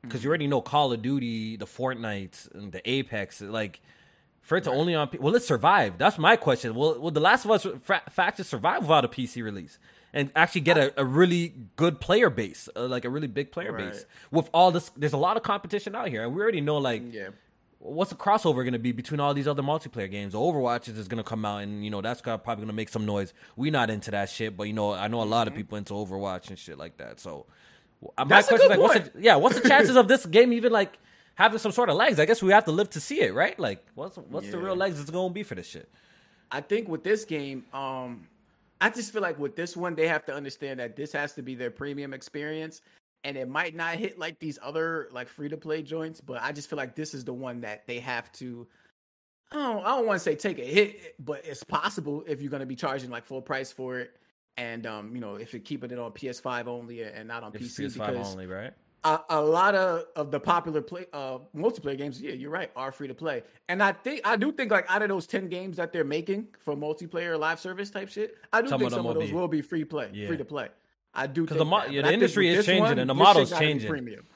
because 0.00 0.22
you 0.22 0.28
mm-hmm. 0.28 0.28
already 0.30 0.46
know 0.46 0.62
Call 0.62 0.92
of 0.92 1.02
Duty, 1.02 1.56
the 1.56 1.66
Fortnite, 1.66 2.54
and 2.54 2.72
the 2.72 2.88
Apex, 2.88 3.42
like 3.42 3.80
for 4.42 4.56
it 4.56 4.64
to 4.64 4.70
right. 4.70 4.76
only 4.76 4.94
on 4.94 5.10
will 5.20 5.34
it 5.34 5.42
survive? 5.42 5.98
That's 5.98 6.18
my 6.18 6.36
question. 6.36 6.74
Will 6.74 6.98
will 7.00 7.10
the 7.10 7.20
Last 7.20 7.44
of 7.44 7.50
Us 7.50 7.66
fra- 7.82 8.02
faction 8.10 8.44
survive 8.44 8.82
without 8.82 9.04
a 9.04 9.08
PC 9.08 9.42
release 9.42 9.78
and 10.12 10.32
actually 10.34 10.62
get 10.62 10.78
a, 10.78 11.00
a 11.00 11.04
really 11.04 11.54
good 11.76 12.00
player 12.00 12.30
base, 12.30 12.68
uh, 12.74 12.86
like 12.86 13.04
a 13.04 13.10
really 13.10 13.26
big 13.26 13.52
player 13.52 13.72
right. 13.72 13.92
base 13.92 14.04
with 14.30 14.48
all 14.54 14.70
this? 14.70 14.90
There's 14.96 15.12
a 15.12 15.18
lot 15.18 15.36
of 15.36 15.42
competition 15.42 15.94
out 15.94 16.08
here, 16.08 16.22
and 16.24 16.34
we 16.34 16.40
already 16.40 16.60
know 16.60 16.78
like. 16.78 17.02
Yeah. 17.12 17.28
What's 17.80 18.10
the 18.10 18.16
crossover 18.16 18.64
going 18.64 18.72
to 18.72 18.80
be 18.80 18.90
between 18.90 19.20
all 19.20 19.32
these 19.34 19.46
other 19.46 19.62
multiplayer 19.62 20.10
games? 20.10 20.34
Overwatch 20.34 20.88
is 20.88 21.06
going 21.06 21.22
to 21.22 21.22
come 21.22 21.44
out, 21.44 21.58
and 21.58 21.84
you 21.84 21.92
know 21.92 22.00
that's 22.00 22.20
probably 22.20 22.56
going 22.56 22.66
to 22.66 22.72
make 22.72 22.88
some 22.88 23.06
noise. 23.06 23.32
We're 23.54 23.70
not 23.70 23.88
into 23.88 24.10
that 24.10 24.30
shit, 24.30 24.56
but 24.56 24.64
you 24.64 24.72
know 24.72 24.94
I 24.94 25.06
know 25.06 25.22
a 25.22 25.22
lot 25.22 25.46
mm-hmm. 25.46 25.52
of 25.52 25.56
people 25.56 25.78
into 25.78 25.94
Overwatch 25.94 26.48
and 26.48 26.58
shit 26.58 26.76
like 26.76 26.96
that. 26.96 27.20
So 27.20 27.46
my 28.16 28.24
that's 28.24 28.48
question 28.48 28.64
is 28.64 28.70
like, 28.70 28.80
what's 28.80 29.08
the, 29.08 29.22
yeah, 29.22 29.36
what's 29.36 29.60
the 29.60 29.68
chances 29.68 29.94
of 29.94 30.08
this 30.08 30.26
game 30.36 30.52
even 30.52 30.72
like 30.72 30.98
having 31.38 31.60
some 31.60 31.70
sort 31.70 31.88
of 31.88 31.94
legs. 31.94 32.18
I 32.18 32.26
guess 32.26 32.42
we 32.42 32.52
have 32.52 32.64
to 32.64 32.72
live 32.72 32.90
to 32.90 33.00
see 33.00 33.22
it, 33.22 33.32
right? 33.32 33.58
Like, 33.58 33.84
what's 33.94 34.16
what's 34.16 34.46
yeah. 34.46 34.52
the 34.52 34.58
real 34.58 34.76
legs 34.76 35.00
it's 35.00 35.10
gonna 35.10 35.32
be 35.32 35.44
for 35.44 35.54
this 35.54 35.68
shit? 35.68 35.88
I 36.50 36.60
think 36.60 36.88
with 36.88 37.04
this 37.04 37.24
game, 37.24 37.64
um, 37.72 38.26
I 38.80 38.90
just 38.90 39.12
feel 39.12 39.22
like 39.22 39.38
with 39.38 39.54
this 39.54 39.76
one, 39.76 39.94
they 39.94 40.08
have 40.08 40.24
to 40.26 40.34
understand 40.34 40.80
that 40.80 40.96
this 40.96 41.12
has 41.12 41.34
to 41.34 41.42
be 41.42 41.54
their 41.54 41.70
premium 41.70 42.12
experience, 42.12 42.82
and 43.22 43.36
it 43.36 43.48
might 43.48 43.76
not 43.76 43.94
hit 43.94 44.18
like 44.18 44.38
these 44.40 44.58
other 44.62 45.08
like 45.12 45.28
free 45.28 45.48
to 45.48 45.56
play 45.56 45.80
joints, 45.80 46.20
but 46.20 46.42
I 46.42 46.50
just 46.52 46.68
feel 46.68 46.76
like 46.76 46.96
this 46.96 47.14
is 47.14 47.24
the 47.24 47.34
one 47.34 47.60
that 47.60 47.86
they 47.86 48.00
have 48.00 48.32
to. 48.32 48.66
I 49.52 49.56
don't, 49.56 49.86
I 49.86 49.96
don't 49.96 50.06
want 50.06 50.18
to 50.18 50.24
say 50.24 50.34
take 50.34 50.58
a 50.58 50.64
hit, 50.64 51.14
but 51.24 51.42
it's 51.46 51.64
possible 51.64 52.22
if 52.26 52.42
you're 52.42 52.50
going 52.50 52.60
to 52.60 52.66
be 52.66 52.76
charging 52.76 53.10
like 53.10 53.24
full 53.24 53.40
price 53.40 53.70
for 53.70 54.00
it, 54.00 54.16
and 54.56 54.86
um, 54.86 55.14
you 55.14 55.20
know, 55.20 55.36
if 55.36 55.52
you're 55.52 55.62
keeping 55.62 55.92
it 55.92 55.98
on 56.00 56.10
PS5 56.10 56.66
only 56.66 57.02
and 57.04 57.28
not 57.28 57.44
on 57.44 57.52
if 57.54 57.62
PC, 57.62 57.86
PS5 57.86 57.92
because, 57.92 58.32
only, 58.32 58.46
right? 58.46 58.72
A, 59.04 59.20
a, 59.30 59.40
lot 59.40 59.74
of, 59.74 60.04
of 60.16 60.30
the 60.30 60.40
popular 60.40 60.82
play 60.82 61.06
uh 61.12 61.38
multiplayer 61.56 61.96
games, 61.96 62.20
yeah, 62.20 62.32
you're 62.32 62.50
right, 62.50 62.70
are 62.76 62.92
free 62.92 63.08
to 63.08 63.14
play. 63.14 63.42
And 63.68 63.82
I 63.82 63.92
think 63.92 64.20
I 64.24 64.36
do 64.36 64.52
think 64.52 64.70
like 64.70 64.86
out 64.88 65.02
of 65.02 65.08
those 65.08 65.26
10 65.26 65.48
games 65.48 65.76
that 65.76 65.92
they're 65.92 66.04
making 66.04 66.48
for 66.58 66.74
multiplayer 66.76 67.38
live 67.38 67.60
service 67.60 67.90
type 67.90 68.08
shit, 68.08 68.36
I 68.52 68.62
do 68.62 68.68
some 68.68 68.80
think 68.80 68.90
of 68.90 68.96
some 68.96 69.06
of 69.06 69.14
those 69.14 69.28
be, 69.28 69.34
will 69.34 69.48
be 69.48 69.62
free 69.62 69.84
play, 69.84 70.10
yeah. 70.12 70.26
free 70.26 70.36
to 70.36 70.44
play. 70.44 70.68
I 71.14 71.26
do 71.26 71.42
because 71.42 71.58
the, 71.58 71.64
mo- 71.64 71.84
yeah, 71.90 72.02
the 72.02 72.12
industry 72.12 72.48
is 72.48 72.66
changing 72.66 72.82
one, 72.82 72.98
and 72.98 73.08
the 73.08 73.14
model's 73.14 73.50
changing. 73.50 73.88
Premium. 73.88 74.26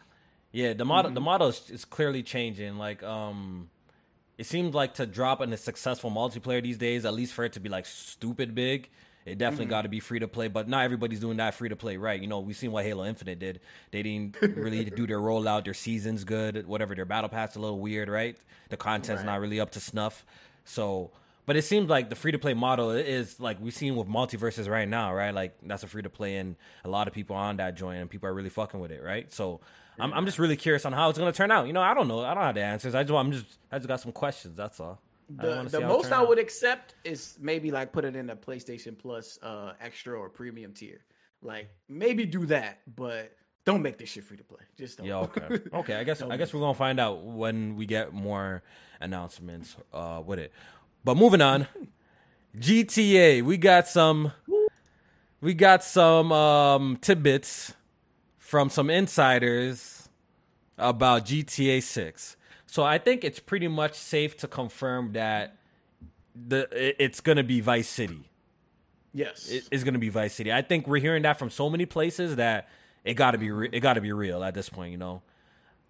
Yeah, 0.53 0.75
the 0.75 0.85
model 0.85 1.11
mm-hmm. 1.11 1.15
the 1.15 1.21
model 1.21 1.49
is, 1.49 1.71
is 1.71 1.85
clearly 1.85 2.23
changing. 2.23 2.77
Like 2.77 3.03
um 3.03 3.71
it 4.39 4.47
seems 4.47 4.75
like 4.75 4.95
to 4.95 5.07
drop 5.07 5.41
in 5.41 5.53
a 5.53 5.57
successful 5.57 6.11
multiplayer 6.11 6.63
these 6.63 6.79
days, 6.79 7.05
at 7.05 7.15
least 7.15 7.33
for 7.33 7.45
it 7.45 7.53
to 7.53 7.61
be 7.61 7.69
like 7.69 7.87
stupid 7.87 8.55
big, 8.55 8.91
it 9.25 9.39
definitely 9.39 9.66
mm-hmm. 9.66 9.70
got 9.70 9.83
to 9.83 9.89
be 9.89 10.01
free 10.01 10.18
to 10.18 10.29
play, 10.29 10.49
but 10.49 10.68
not 10.68 10.85
everybody's 10.85 11.20
doing 11.20 11.37
that 11.37 11.55
free 11.55 11.68
to 11.68 11.77
play 11.77 11.97
right. 11.97 12.20
You 12.20 12.27
know, 12.27 12.41
we've 12.41 12.57
seen 12.57 12.73
what 12.73 12.85
Halo 12.85 13.05
Infinite 13.05 13.39
did. 13.39 13.61
They 13.91 14.03
didn't 14.03 14.37
really 14.41 14.85
do 14.97 15.07
their 15.07 15.18
rollout, 15.18 15.64
their 15.64 15.75
seasons 15.75 16.25
good, 16.25 16.66
whatever. 16.66 16.95
Their 16.95 17.05
battle 17.05 17.29
pass 17.29 17.55
a 17.55 17.61
little 17.61 17.79
weird, 17.79 18.09
right? 18.09 18.37
The 18.70 18.77
content's 18.77 19.20
right. 19.20 19.27
not 19.27 19.41
really 19.41 19.61
up 19.61 19.70
to 19.73 19.81
snuff. 19.81 20.25
So, 20.64 21.11
but 21.47 21.57
it 21.57 21.62
seems 21.62 21.89
like 21.89 22.09
the 22.09 22.16
free 22.16 22.33
to 22.33 22.39
play 22.39 22.55
model 22.55 22.91
is 22.91 23.39
like 23.39 23.61
we've 23.61 23.75
seen 23.75 23.95
with 23.95 24.09
MultiVersus 24.09 24.68
right 24.68 24.89
now, 24.89 25.14
right? 25.14 25.33
Like 25.33 25.57
that's 25.62 25.85
a 25.85 25.87
free 25.87 26.03
to 26.03 26.11
play, 26.11 26.37
and 26.37 26.57
a 26.85 26.89
lot 26.89 27.07
of 27.07 27.14
people 27.14 27.37
on 27.37 27.59
that 27.59 27.77
joint, 27.77 28.01
and 28.01 28.11
people 28.11 28.29
are 28.29 28.35
really 28.35 28.51
fucking 28.51 28.81
with 28.81 28.91
it, 28.91 29.03
right? 29.03 29.33
So. 29.33 29.61
Yeah. 29.99 30.05
I'm, 30.05 30.14
I'm 30.14 30.25
just 30.25 30.39
really 30.39 30.57
curious 30.57 30.87
on 30.87 30.95
how 30.95 31.11
it's 31.11 31.18
gonna 31.18 31.33
turn 31.33 31.51
out. 31.51 31.66
You 31.66 31.75
know, 31.75 31.83
I 31.83 31.93
don't 31.93 32.09
know. 32.09 32.20
I 32.20 32.33
don't 32.33 32.43
have 32.43 32.55
the 32.55 32.62
answers. 32.62 32.95
I 32.95 33.03
just 33.03 33.12
I'm 33.12 33.31
just 33.31 33.45
I 33.70 33.77
just 33.77 33.89
got 33.89 34.01
some 34.01 34.11
questions. 34.11 34.57
That's 34.57 34.81
all. 34.81 34.99
The, 35.37 35.68
the 35.70 35.80
most 35.80 36.12
I 36.12 36.22
would 36.22 36.39
accept 36.39 36.95
is 37.05 37.39
maybe 37.41 37.70
like 37.70 37.93
put 37.93 38.05
it 38.05 38.16
in 38.16 38.30
a 38.30 38.37
PlayStation 38.37 38.99
Plus 38.99 39.39
uh, 39.43 39.72
extra 39.80 40.18
or 40.18 40.28
premium 40.28 40.72
tier. 40.72 41.05
Like 41.43 41.70
maybe 41.89 42.26
do 42.26 42.47
that, 42.47 42.80
but 42.97 43.33
don't 43.64 43.83
make 43.83 43.99
this 43.99 44.11
shit 44.11 44.24
free 44.24 44.37
to 44.37 44.45
play. 44.45 44.61
Just 44.76 44.99
don't. 44.99 45.07
Yeah, 45.07 45.18
okay. 45.18 45.61
Okay, 45.72 45.95
I 45.97 46.05
guess 46.05 46.22
I 46.22 46.37
guess 46.37 46.53
we're 46.53 46.61
gonna 46.61 46.74
find 46.74 47.01
out 47.01 47.24
when 47.24 47.76
we 47.76 47.87
get 47.87 48.12
more 48.12 48.62
announcements 49.01 49.76
uh, 49.93 50.22
with 50.24 50.39
it. 50.39 50.53
But 51.05 51.16
moving 51.16 51.41
on, 51.41 51.66
GTA, 52.59 53.43
we 53.43 53.57
got 53.57 53.89
some 53.89 54.33
we 55.41 55.55
got 55.55 55.83
some 55.83 56.30
um, 56.33 56.99
tidbits 57.01 57.74
from 58.39 58.70
some 58.70 58.91
insiders 58.91 60.09
about 60.78 61.24
GTA 61.24 61.83
6. 61.83 62.37
So 62.73 62.83
I 62.83 62.97
think 62.97 63.23
it's 63.23 63.39
pretty 63.39 63.68
much 63.68 63.93
safe 63.93 64.39
to 64.39 64.49
confirm 64.49 65.12
that 65.12 65.59
the 66.35 66.66
it's 66.73 67.20
going 67.20 67.37
to 67.37 67.45
be 67.45 67.61
Vice 67.61 67.87
City. 67.87 68.31
Yes, 69.12 69.51
it, 69.51 69.68
it's 69.70 69.85
going 69.85 69.93
to 69.93 70.01
be 70.01 70.09
Vice 70.09 70.33
City. 70.33 70.51
I 70.51 70.62
think 70.62 70.87
we're 70.87 71.03
hearing 71.03 71.25
that 71.25 71.39
from 71.39 71.51
so 71.51 71.68
many 71.68 71.85
places 71.85 72.37
that 72.37 72.70
it 73.05 73.12
got 73.12 73.33
to 73.33 73.39
be 73.39 73.51
re- 73.51 73.68
it 73.70 73.81
got 73.81 73.95
to 73.95 74.01
be 74.01 74.11
real 74.11 74.43
at 74.43 74.55
this 74.55 74.70
point. 74.70 74.91
You 74.91 74.97
know. 74.97 75.20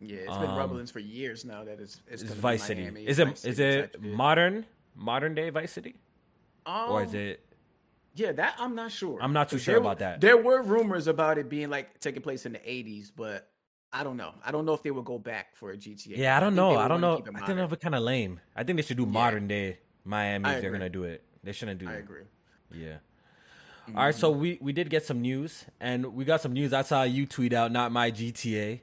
Yeah, 0.01 0.17
it's 0.27 0.37
been 0.37 0.51
um, 0.51 0.59
rumblings 0.59 0.91
for 0.91 0.99
years 0.99 1.45
now 1.45 1.63
that 1.63 1.79
it's 1.79 2.03
it's, 2.11 2.23
it's 2.23 2.33
Vice 2.33 2.65
City. 2.65 2.83
Is 3.07 3.21
it 3.21 3.45
is 3.45 3.61
it 3.61 4.03
modern 4.03 4.67
modern 4.97 5.37
day 5.37 5.51
Vice 5.51 5.71
City, 5.71 5.95
um, 6.67 6.91
or 6.91 7.05
is 7.05 7.11
um, 7.11 7.21
it? 7.21 7.47
Yeah, 8.17 8.33
that 8.33 8.57
I'm 8.59 8.75
not 8.75 8.91
sure. 8.91 9.23
I'm 9.23 9.33
not 9.33 9.51
too 9.51 9.59
sure 9.59 9.77
about 9.77 10.01
that. 10.01 10.21
There 10.21 10.37
were 10.37 10.61
rumors 10.61 11.07
about 11.07 11.39
it 11.39 11.49
being 11.49 11.71
like 11.71 12.01
taking 12.01 12.23
place 12.23 12.45
in 12.45 12.55
the 12.55 12.59
80s, 12.59 13.13
but 13.15 13.52
I 13.93 14.05
don't 14.05 14.17
know. 14.17 14.33
I 14.45 14.51
don't 14.53 14.65
know 14.65 14.73
if 14.73 14.83
they 14.83 14.91
would 14.91 15.05
go 15.05 15.19
back 15.19 15.55
for 15.55 15.71
a 15.71 15.77
GTA. 15.77 16.17
Yeah, 16.17 16.37
I 16.37 16.41
don't 16.41 16.55
I 16.55 16.57
know. 16.57 16.77
I 16.77 16.89
don't 16.89 17.01
know. 17.01 17.23
I 17.35 17.47
think 17.47 17.59
that 17.59 17.69
would 17.69 17.81
kind 17.81 17.95
of 17.95 18.03
lame. 18.03 18.41
I 18.57 18.65
think 18.65 18.77
they 18.77 18.83
should 18.83 18.97
do 18.97 19.03
yeah. 19.03 19.11
modern 19.11 19.49
day 19.49 19.79
Miami 20.05 20.51
if 20.51 20.63
they're 20.63 20.71
gonna 20.71 20.89
do 20.89 21.05
it. 21.05 21.23
They 21.45 21.53
shouldn't 21.53 21.79
do. 21.79 21.89
I 21.89 21.95
agree. 21.95 22.23
Yeah. 22.73 22.97
Mm-hmm. 23.89 23.99
All 23.99 24.05
right, 24.05 24.15
so 24.15 24.31
we 24.31 24.59
we 24.61 24.73
did 24.73 24.89
get 24.91 25.05
some 25.05 25.21
news, 25.21 25.65
and 25.81 26.15
we 26.15 26.25
got 26.25 26.41
some 26.41 26.53
news. 26.53 26.73
I 26.73 26.83
saw 26.83 27.03
you 27.03 27.27
tweet 27.27 27.53
out, 27.53 27.73
"Not 27.73 27.91
my 27.93 28.11
GTA." 28.11 28.81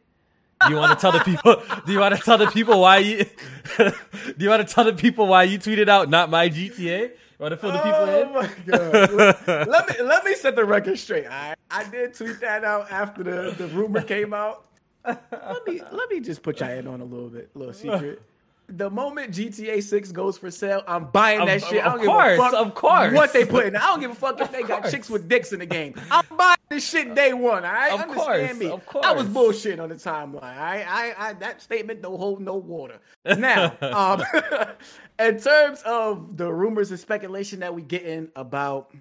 Do 0.62 0.70
you 0.70 0.76
want 0.76 0.92
to 0.92 1.02
tell 1.02 1.14
the 1.14 1.20
people? 1.24 1.62
Do 1.86 1.92
you 1.94 2.00
want 2.00 2.16
to 2.16 2.22
tell 2.22 2.38
the 2.38 2.48
people 2.48 2.82
why 2.82 2.98
you? 2.98 3.26
do 3.78 3.94
you 4.38 4.50
want 4.50 4.68
to 4.68 4.74
tell 4.74 4.84
the 4.84 4.94
people 4.94 5.26
why 5.28 5.44
you 5.44 5.58
tweeted 5.58 5.88
out, 5.88 6.10
"Not 6.10 6.30
my 6.30 6.50
GTA"? 6.50 7.12
You 7.40 7.44
want 7.44 7.54
to 7.54 7.58
fill 7.58 7.72
the 7.72 7.78
people 7.78 7.96
oh 7.96 8.22
in? 8.22 8.34
my 8.34 8.50
god! 8.66 9.68
let 9.68 9.88
me 10.00 10.06
let 10.06 10.26
me 10.26 10.36
set 10.36 10.58
the 10.58 10.66
record 10.66 11.00
straight. 11.00 11.26
I 11.28 11.56
I 11.72 11.86
did 11.86 12.14
tweet 12.14 12.42
that 12.42 12.66
out 12.66 12.92
after 12.92 13.24
the 13.24 13.56
the 13.58 13.68
rumor 13.70 14.02
came 14.02 14.34
out. 14.34 14.66
Let 15.06 15.68
me 15.68 15.82
let 15.92 16.10
me 16.10 16.20
just 16.20 16.44
put 16.44 16.60
your 16.60 16.70
head 16.70 16.88
on 16.88 17.02
a 17.02 17.06
little 17.06 17.30
bit, 17.30 17.50
little 17.56 17.74
secret 17.74 18.22
the 18.70 18.90
moment 18.90 19.32
GTA 19.32 19.82
6 19.82 20.12
goes 20.12 20.38
for 20.38 20.52
sale, 20.52 20.84
I'm 20.88 21.06
buying 21.06 21.46
that 21.46 21.64
shit. 21.64 21.84
I 21.84 21.96
don't 21.96 22.06
course, 22.06 22.38
give 22.38 22.40
a 22.40 22.50
fuck 22.50 22.54
of 22.54 22.76
course. 22.76 23.14
what 23.14 23.34
they 23.34 23.46
put 23.46 23.66
in. 23.66 23.76
I 23.76 23.80
don't 23.88 24.00
give 24.00 24.12
a 24.12 24.16
fuck 24.16 24.40
if 24.40 24.52
they 24.52 24.64
got 24.64 24.90
chicks 24.90 25.10
with 25.10 25.28
dicks 25.28 25.52
in 25.52 25.60
the 25.60 25.66
game. 25.66 25.96
I'm 26.12 26.26
buying 26.38 26.58
this 26.70 26.88
shit 26.88 27.16
day 27.16 27.34
one. 27.34 27.66
All 27.66 27.72
right, 27.72 27.94
of 27.94 28.02
understand 28.02 28.48
course, 28.48 28.60
me. 28.60 28.70
Of 28.70 28.86
course. 28.86 29.06
I 29.06 29.12
was 29.12 29.28
bullshitting 29.28 29.82
on 29.82 29.90
the 29.90 29.96
timeline. 29.96 30.42
Right, 30.42 30.86
I, 30.88 31.14
I, 31.18 31.34
that 31.34 31.62
statement 31.62 32.02
don't 32.02 32.18
hold 32.18 32.42
no 32.42 32.56
water. 32.56 33.00
Now, 33.26 33.76
um, 33.82 34.24
in 35.20 35.40
terms 35.40 35.82
of 35.84 36.38
the 36.38 36.52
rumors 36.52 36.92
and 36.92 37.00
speculation 37.00 37.60
that 37.62 37.74
we 37.74 37.82
getting 37.82 38.30
about 38.36 38.94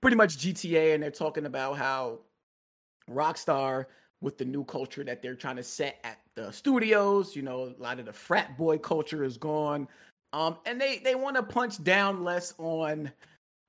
pretty 0.00 0.16
much 0.16 0.38
GTA, 0.38 0.94
and 0.94 1.02
they're 1.02 1.10
talking 1.10 1.46
about 1.46 1.76
how 1.76 2.20
Rockstar 3.10 3.86
with 4.20 4.38
the 4.38 4.44
new 4.44 4.64
culture 4.64 5.04
that 5.04 5.22
they're 5.22 5.34
trying 5.34 5.56
to 5.56 5.62
set 5.62 5.98
at 6.04 6.18
the 6.34 6.50
studios. 6.50 7.34
You 7.34 7.42
know, 7.42 7.74
a 7.78 7.82
lot 7.82 7.98
of 7.98 8.06
the 8.06 8.12
frat 8.12 8.56
boy 8.56 8.78
culture 8.78 9.24
is 9.24 9.36
gone. 9.36 9.88
Um, 10.32 10.58
and 10.66 10.80
they 10.80 10.98
they 10.98 11.14
want 11.14 11.36
to 11.36 11.42
punch 11.42 11.82
down 11.82 12.22
less 12.22 12.54
on 12.58 13.10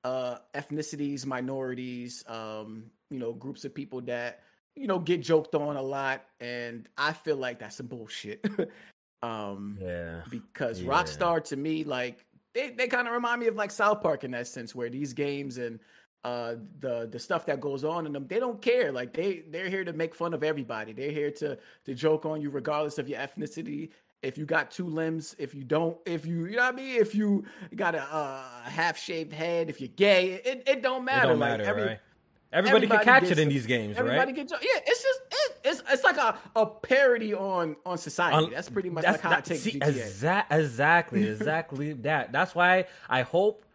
uh 0.03 0.37
ethnicities, 0.53 1.25
minorities, 1.25 2.23
um, 2.27 2.85
you 3.09 3.19
know, 3.19 3.33
groups 3.33 3.65
of 3.65 3.73
people 3.73 4.01
that 4.01 4.41
you 4.75 4.87
know 4.87 4.99
get 4.99 5.21
joked 5.21 5.55
on 5.55 5.75
a 5.75 5.81
lot, 5.81 6.25
and 6.39 6.87
I 6.97 7.13
feel 7.13 7.37
like 7.37 7.59
that's 7.59 7.77
some 7.77 7.87
bullshit. 7.87 8.45
um, 9.23 9.77
yeah, 9.81 10.21
because 10.29 10.81
yeah. 10.81 10.89
Rockstar 10.89 11.43
to 11.45 11.57
me, 11.57 11.83
like 11.83 12.25
they 12.53 12.71
they 12.71 12.87
kind 12.87 13.07
of 13.07 13.13
remind 13.13 13.41
me 13.41 13.47
of 13.47 13.55
like 13.55 13.71
South 13.71 14.01
Park 14.01 14.23
in 14.23 14.31
that 14.31 14.47
sense, 14.47 14.75
where 14.75 14.89
these 14.89 15.13
games 15.13 15.57
and 15.57 15.79
uh 16.23 16.55
the 16.79 17.07
the 17.11 17.19
stuff 17.19 17.45
that 17.47 17.59
goes 17.59 17.83
on 17.83 18.05
in 18.05 18.13
them 18.13 18.27
they 18.27 18.39
don't 18.39 18.61
care. 18.61 18.91
Like 18.91 19.13
they 19.13 19.43
they're 19.49 19.69
here 19.69 19.83
to 19.83 19.93
make 19.93 20.13
fun 20.13 20.33
of 20.33 20.43
everybody. 20.43 20.93
They're 20.93 21.11
here 21.11 21.31
to 21.31 21.57
to 21.85 21.93
joke 21.93 22.25
on 22.25 22.41
you 22.41 22.49
regardless 22.49 22.97
of 22.97 23.09
your 23.09 23.19
ethnicity. 23.19 23.89
If 24.21 24.37
you 24.37 24.45
got 24.45 24.69
two 24.69 24.87
limbs 24.87 25.35
if 25.39 25.55
you 25.55 25.63
don't 25.63 25.97
if 26.05 26.27
you 26.27 26.45
you 26.45 26.57
know 26.57 26.65
what 26.65 26.73
i 26.73 26.77
mean? 26.77 27.01
If 27.01 27.15
you 27.15 27.43
got 27.75 27.95
a 27.95 28.03
uh, 28.03 28.61
half 28.63 28.97
shaved 28.97 29.33
head 29.33 29.69
if 29.69 29.81
you're 29.81 29.87
gay 29.89 30.33
it, 30.33 30.63
it 30.67 30.83
don't 30.83 31.05
matter. 31.05 31.25
it 31.25 31.29
don't 31.29 31.39
like 31.39 31.51
matter 31.51 31.63
every, 31.63 31.81
right? 31.83 31.99
Everybody, 32.53 32.85
everybody 32.85 32.87
can 32.87 33.13
catch 33.13 33.21
gets, 33.23 33.31
it 33.31 33.39
in 33.39 33.49
these 33.49 33.65
games 33.65 33.97
everybody 33.97 34.33
right 34.33 34.51
yeah 34.51 34.79
it's 34.85 35.01
just 35.01 35.19
it, 35.31 35.57
it's 35.63 35.83
it's 35.89 36.03
like 36.03 36.17
a, 36.17 36.37
a 36.55 36.65
parody 36.65 37.33
on 37.33 37.75
on 37.85 37.97
society. 37.97 38.45
On, 38.45 38.51
that's 38.51 38.69
pretty 38.69 38.91
much 38.91 39.05
like 39.05 39.21
how 39.21 39.29
that, 39.29 39.39
i 39.39 39.41
take 39.41 39.59
see, 39.59 39.79
exa- 39.79 40.45
exactly 40.51 41.27
exactly 41.27 41.93
that. 41.93 42.31
That's 42.31 42.53
why 42.53 42.85
i 43.09 43.23
hope 43.23 43.65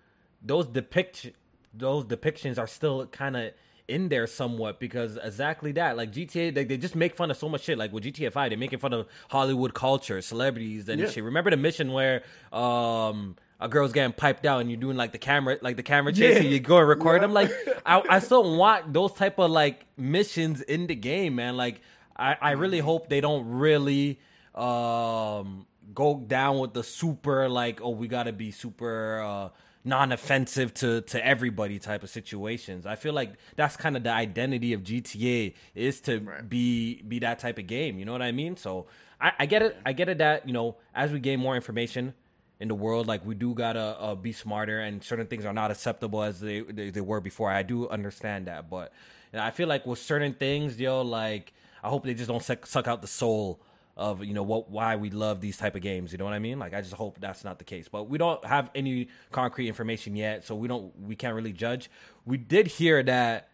those 0.42 0.66
depict 0.66 1.32
those 1.76 2.04
depictions 2.04 2.58
are 2.58 2.66
still 2.66 3.06
kind 3.06 3.36
of 3.36 3.52
in 3.88 4.08
there 4.08 4.26
somewhat 4.26 4.80
because 4.80 5.16
exactly 5.22 5.72
that 5.72 5.96
like 5.96 6.12
gta 6.12 6.52
they, 6.52 6.64
they 6.64 6.76
just 6.76 6.96
make 6.96 7.14
fun 7.14 7.30
of 7.30 7.36
so 7.36 7.48
much 7.48 7.62
shit 7.62 7.78
like 7.78 7.92
with 7.92 8.02
gta 8.02 8.32
5 8.32 8.50
they're 8.50 8.58
making 8.58 8.78
fun 8.78 8.92
of 8.92 9.06
hollywood 9.30 9.74
culture 9.74 10.20
celebrities 10.20 10.88
and 10.88 11.00
yeah. 11.00 11.08
shit 11.08 11.22
remember 11.22 11.50
the 11.50 11.56
mission 11.56 11.92
where 11.92 12.22
um 12.52 13.36
a 13.60 13.68
girl's 13.68 13.92
getting 13.92 14.12
piped 14.12 14.44
out 14.44 14.60
and 14.60 14.70
you're 14.70 14.80
doing 14.80 14.96
like 14.96 15.12
the 15.12 15.18
camera 15.18 15.56
like 15.62 15.76
the 15.76 15.82
camera 15.82 16.12
chase 16.12 16.34
yeah. 16.34 16.42
and 16.42 16.50
you 16.50 16.58
go 16.58 16.78
and 16.78 16.88
record 16.88 17.16
yeah. 17.16 17.20
them 17.20 17.32
like 17.32 17.50
I, 17.86 18.02
I 18.08 18.18
still 18.18 18.56
want 18.56 18.92
those 18.92 19.12
type 19.12 19.38
of 19.38 19.50
like 19.50 19.86
missions 19.96 20.62
in 20.62 20.88
the 20.88 20.94
game 20.96 21.36
man 21.36 21.56
like 21.56 21.80
i 22.16 22.36
i 22.40 22.50
really 22.52 22.80
hope 22.80 23.08
they 23.08 23.20
don't 23.20 23.48
really 23.48 24.18
um 24.54 25.66
go 25.94 26.18
down 26.18 26.58
with 26.58 26.72
the 26.74 26.82
super 26.82 27.48
like 27.48 27.80
oh 27.80 27.90
we 27.90 28.08
gotta 28.08 28.32
be 28.32 28.50
super 28.50 29.20
uh 29.20 29.48
non-offensive 29.87 30.74
to 30.74 31.01
to 31.03 31.24
everybody 31.24 31.78
type 31.78 32.03
of 32.03 32.11
situations. 32.11 32.84
I 32.87 32.97
feel 32.97 33.12
like 33.12 33.34
that's 33.55 33.76
kind 33.76 33.97
of 33.97 34.03
the 34.03 34.11
identity 34.11 34.72
of 34.72 34.82
GTA 34.82 35.55
is 35.74 36.01
to 36.03 36.18
right. 36.18 36.49
be 36.49 37.03
be 37.03 37.20
that 37.20 37.39
type 37.39 37.59
of 37.59 37.66
game. 37.66 37.99
You 37.99 38.05
know 38.05 38.12
what 38.12 38.22
I 38.22 38.32
mean? 38.32 38.57
So 38.57 38.87
I, 39.20 39.32
I, 39.39 39.47
get 39.47 39.62
it. 39.62 39.76
I 39.87 39.93
get 39.93 40.09
it 40.09 40.18
that 40.18 40.47
you 40.47 40.53
know 40.53 40.76
as 40.95 41.12
we 41.12 41.20
gain 41.20 41.39
more 41.39 41.55
information 41.55 42.14
in 42.59 42.68
the 42.68 42.74
world, 42.74 43.07
like 43.07 43.24
we 43.24 43.34
do 43.34 43.55
gotta 43.55 43.97
uh, 44.01 44.14
be 44.16 44.32
smarter, 44.32 44.80
and 44.80 45.03
certain 45.03 45.26
things 45.28 45.45
are 45.45 45.53
not 45.53 45.70
acceptable 45.70 46.22
as 46.22 46.41
they, 46.41 46.61
they, 46.61 46.91
they 46.91 47.01
were 47.01 47.20
before. 47.20 47.51
I 47.51 47.62
do 47.62 47.89
understand 47.89 48.49
that, 48.49 48.68
but 48.68 48.93
I 49.32 49.51
feel 49.53 49.68
like 49.68 49.87
with 49.87 50.01
certain 50.01 50.34
things, 50.34 50.80
yo, 50.80 51.03
like 51.03 51.53
I 51.82 51.89
hope 51.89 52.05
they 52.05 52.14
just 52.14 52.28
don't 52.28 52.43
suck, 52.43 52.66
suck 52.66 52.89
out 52.89 53.03
the 53.03 53.09
soul 53.09 53.61
of 53.97 54.22
you 54.22 54.34
know 54.34 54.42
what 54.42 54.70
why 54.70 54.97
we 54.97 55.11
love 55.11 55.40
these 55.40 55.57
type 55.57 55.74
of 55.74 55.82
games. 55.82 56.12
You 56.12 56.18
know 56.18 56.24
what 56.24 56.34
I 56.34 56.38
mean? 56.38 56.59
Like 56.59 56.74
I 56.74 56.80
just 56.80 56.94
hope 56.94 57.18
that's 57.20 57.44
not 57.44 57.59
the 57.59 57.64
case. 57.64 57.88
But 57.88 58.05
we 58.05 58.18
don't 58.18 58.44
have 58.44 58.70
any 58.74 59.09
concrete 59.32 59.68
information 59.68 60.16
yet, 60.16 60.44
so 60.44 60.55
we 60.55 60.68
don't 60.68 60.92
we 61.01 61.16
can't 61.16 61.34
really 61.34 61.53
judge. 61.53 61.90
We 62.24 62.36
did 62.36 62.66
hear 62.66 63.03
that 63.05 63.49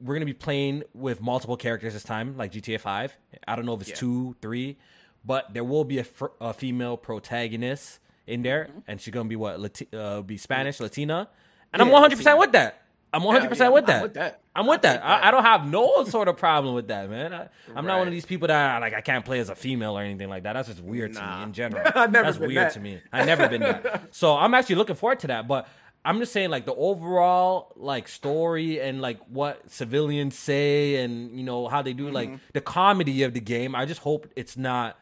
we're 0.00 0.14
gonna 0.14 0.26
be 0.26 0.34
playing 0.34 0.82
with 0.94 1.20
multiple 1.20 1.56
characters 1.56 1.94
this 1.94 2.02
time, 2.02 2.36
like 2.36 2.52
GTA 2.52 2.80
Five. 2.80 3.16
I 3.46 3.54
don't 3.56 3.66
know 3.66 3.74
if 3.74 3.82
it's 3.82 3.90
yeah. 3.90 3.96
two, 3.96 4.36
three, 4.42 4.78
but 5.24 5.54
there 5.54 5.64
will 5.64 5.84
be 5.84 5.98
a, 6.40 6.52
female 6.54 6.96
protagonist 6.96 8.00
in 8.26 8.42
there, 8.42 8.64
mm-hmm. 8.70 8.78
and 8.88 9.00
she's 9.00 9.14
gonna 9.14 9.28
be 9.28 9.36
what 9.36 9.58
Lati- 9.58 9.94
uh, 9.94 10.22
be 10.22 10.36
Spanish, 10.36 10.80
Latina, 10.80 11.28
and 11.72 11.80
yeah, 11.80 11.86
I'm 11.86 11.92
100 11.92 12.16
percent 12.16 12.38
with 12.38 12.52
that. 12.52 12.82
I'm 13.12 13.22
100 13.22 13.44
yeah, 13.44 13.48
percent 13.48 13.72
with, 13.72 13.86
that. 13.86 14.02
with 14.02 14.14
that. 14.14 14.40
I'm 14.54 14.66
with 14.66 14.82
that. 14.82 15.00
that. 15.00 15.24
I, 15.24 15.28
I, 15.28 15.30
don't 15.30 15.44
have 15.44 15.66
no 15.66 16.04
sort 16.04 16.28
of 16.28 16.36
problem 16.36 16.74
with 16.74 16.88
that, 16.88 17.08
man. 17.08 17.32
I, 17.32 17.40
am 17.40 17.48
right. 17.74 17.84
not 17.84 17.98
one 17.98 18.06
of 18.06 18.12
these 18.12 18.26
people 18.26 18.48
that 18.48 18.76
I, 18.76 18.78
like 18.78 18.92
I 18.92 19.00
can't 19.00 19.24
play 19.24 19.38
as 19.38 19.48
a 19.48 19.54
female 19.54 19.96
or 19.96 20.02
anything 20.02 20.28
like 20.28 20.42
that. 20.42 20.52
That's 20.52 20.68
just 20.68 20.82
weird 20.82 21.14
nah. 21.14 21.20
to 21.20 21.36
me 21.38 21.42
in 21.44 21.52
general. 21.52 21.84
That's 22.10 22.38
weird 22.38 22.56
that. 22.56 22.72
to 22.72 22.80
me. 22.80 23.00
I've 23.12 23.26
never 23.26 23.48
been 23.48 23.62
that. 23.62 24.02
So 24.12 24.36
I'm 24.36 24.52
actually 24.54 24.76
looking 24.76 24.96
forward 24.96 25.20
to 25.20 25.28
that. 25.28 25.48
But 25.48 25.68
I'm 26.04 26.18
just 26.18 26.32
saying, 26.32 26.50
like 26.50 26.66
the 26.66 26.74
overall 26.74 27.72
like 27.76 28.08
story 28.08 28.80
and 28.80 29.00
like 29.00 29.20
what 29.28 29.70
civilians 29.70 30.36
say 30.36 30.96
and 30.96 31.36
you 31.36 31.44
know 31.44 31.68
how 31.68 31.82
they 31.82 31.92
do 31.92 32.06
mm-hmm. 32.06 32.14
like 32.14 32.30
the 32.52 32.60
comedy 32.60 33.22
of 33.22 33.32
the 33.32 33.40
game. 33.40 33.74
I 33.74 33.86
just 33.86 34.00
hope 34.00 34.26
it's 34.36 34.56
not 34.56 34.98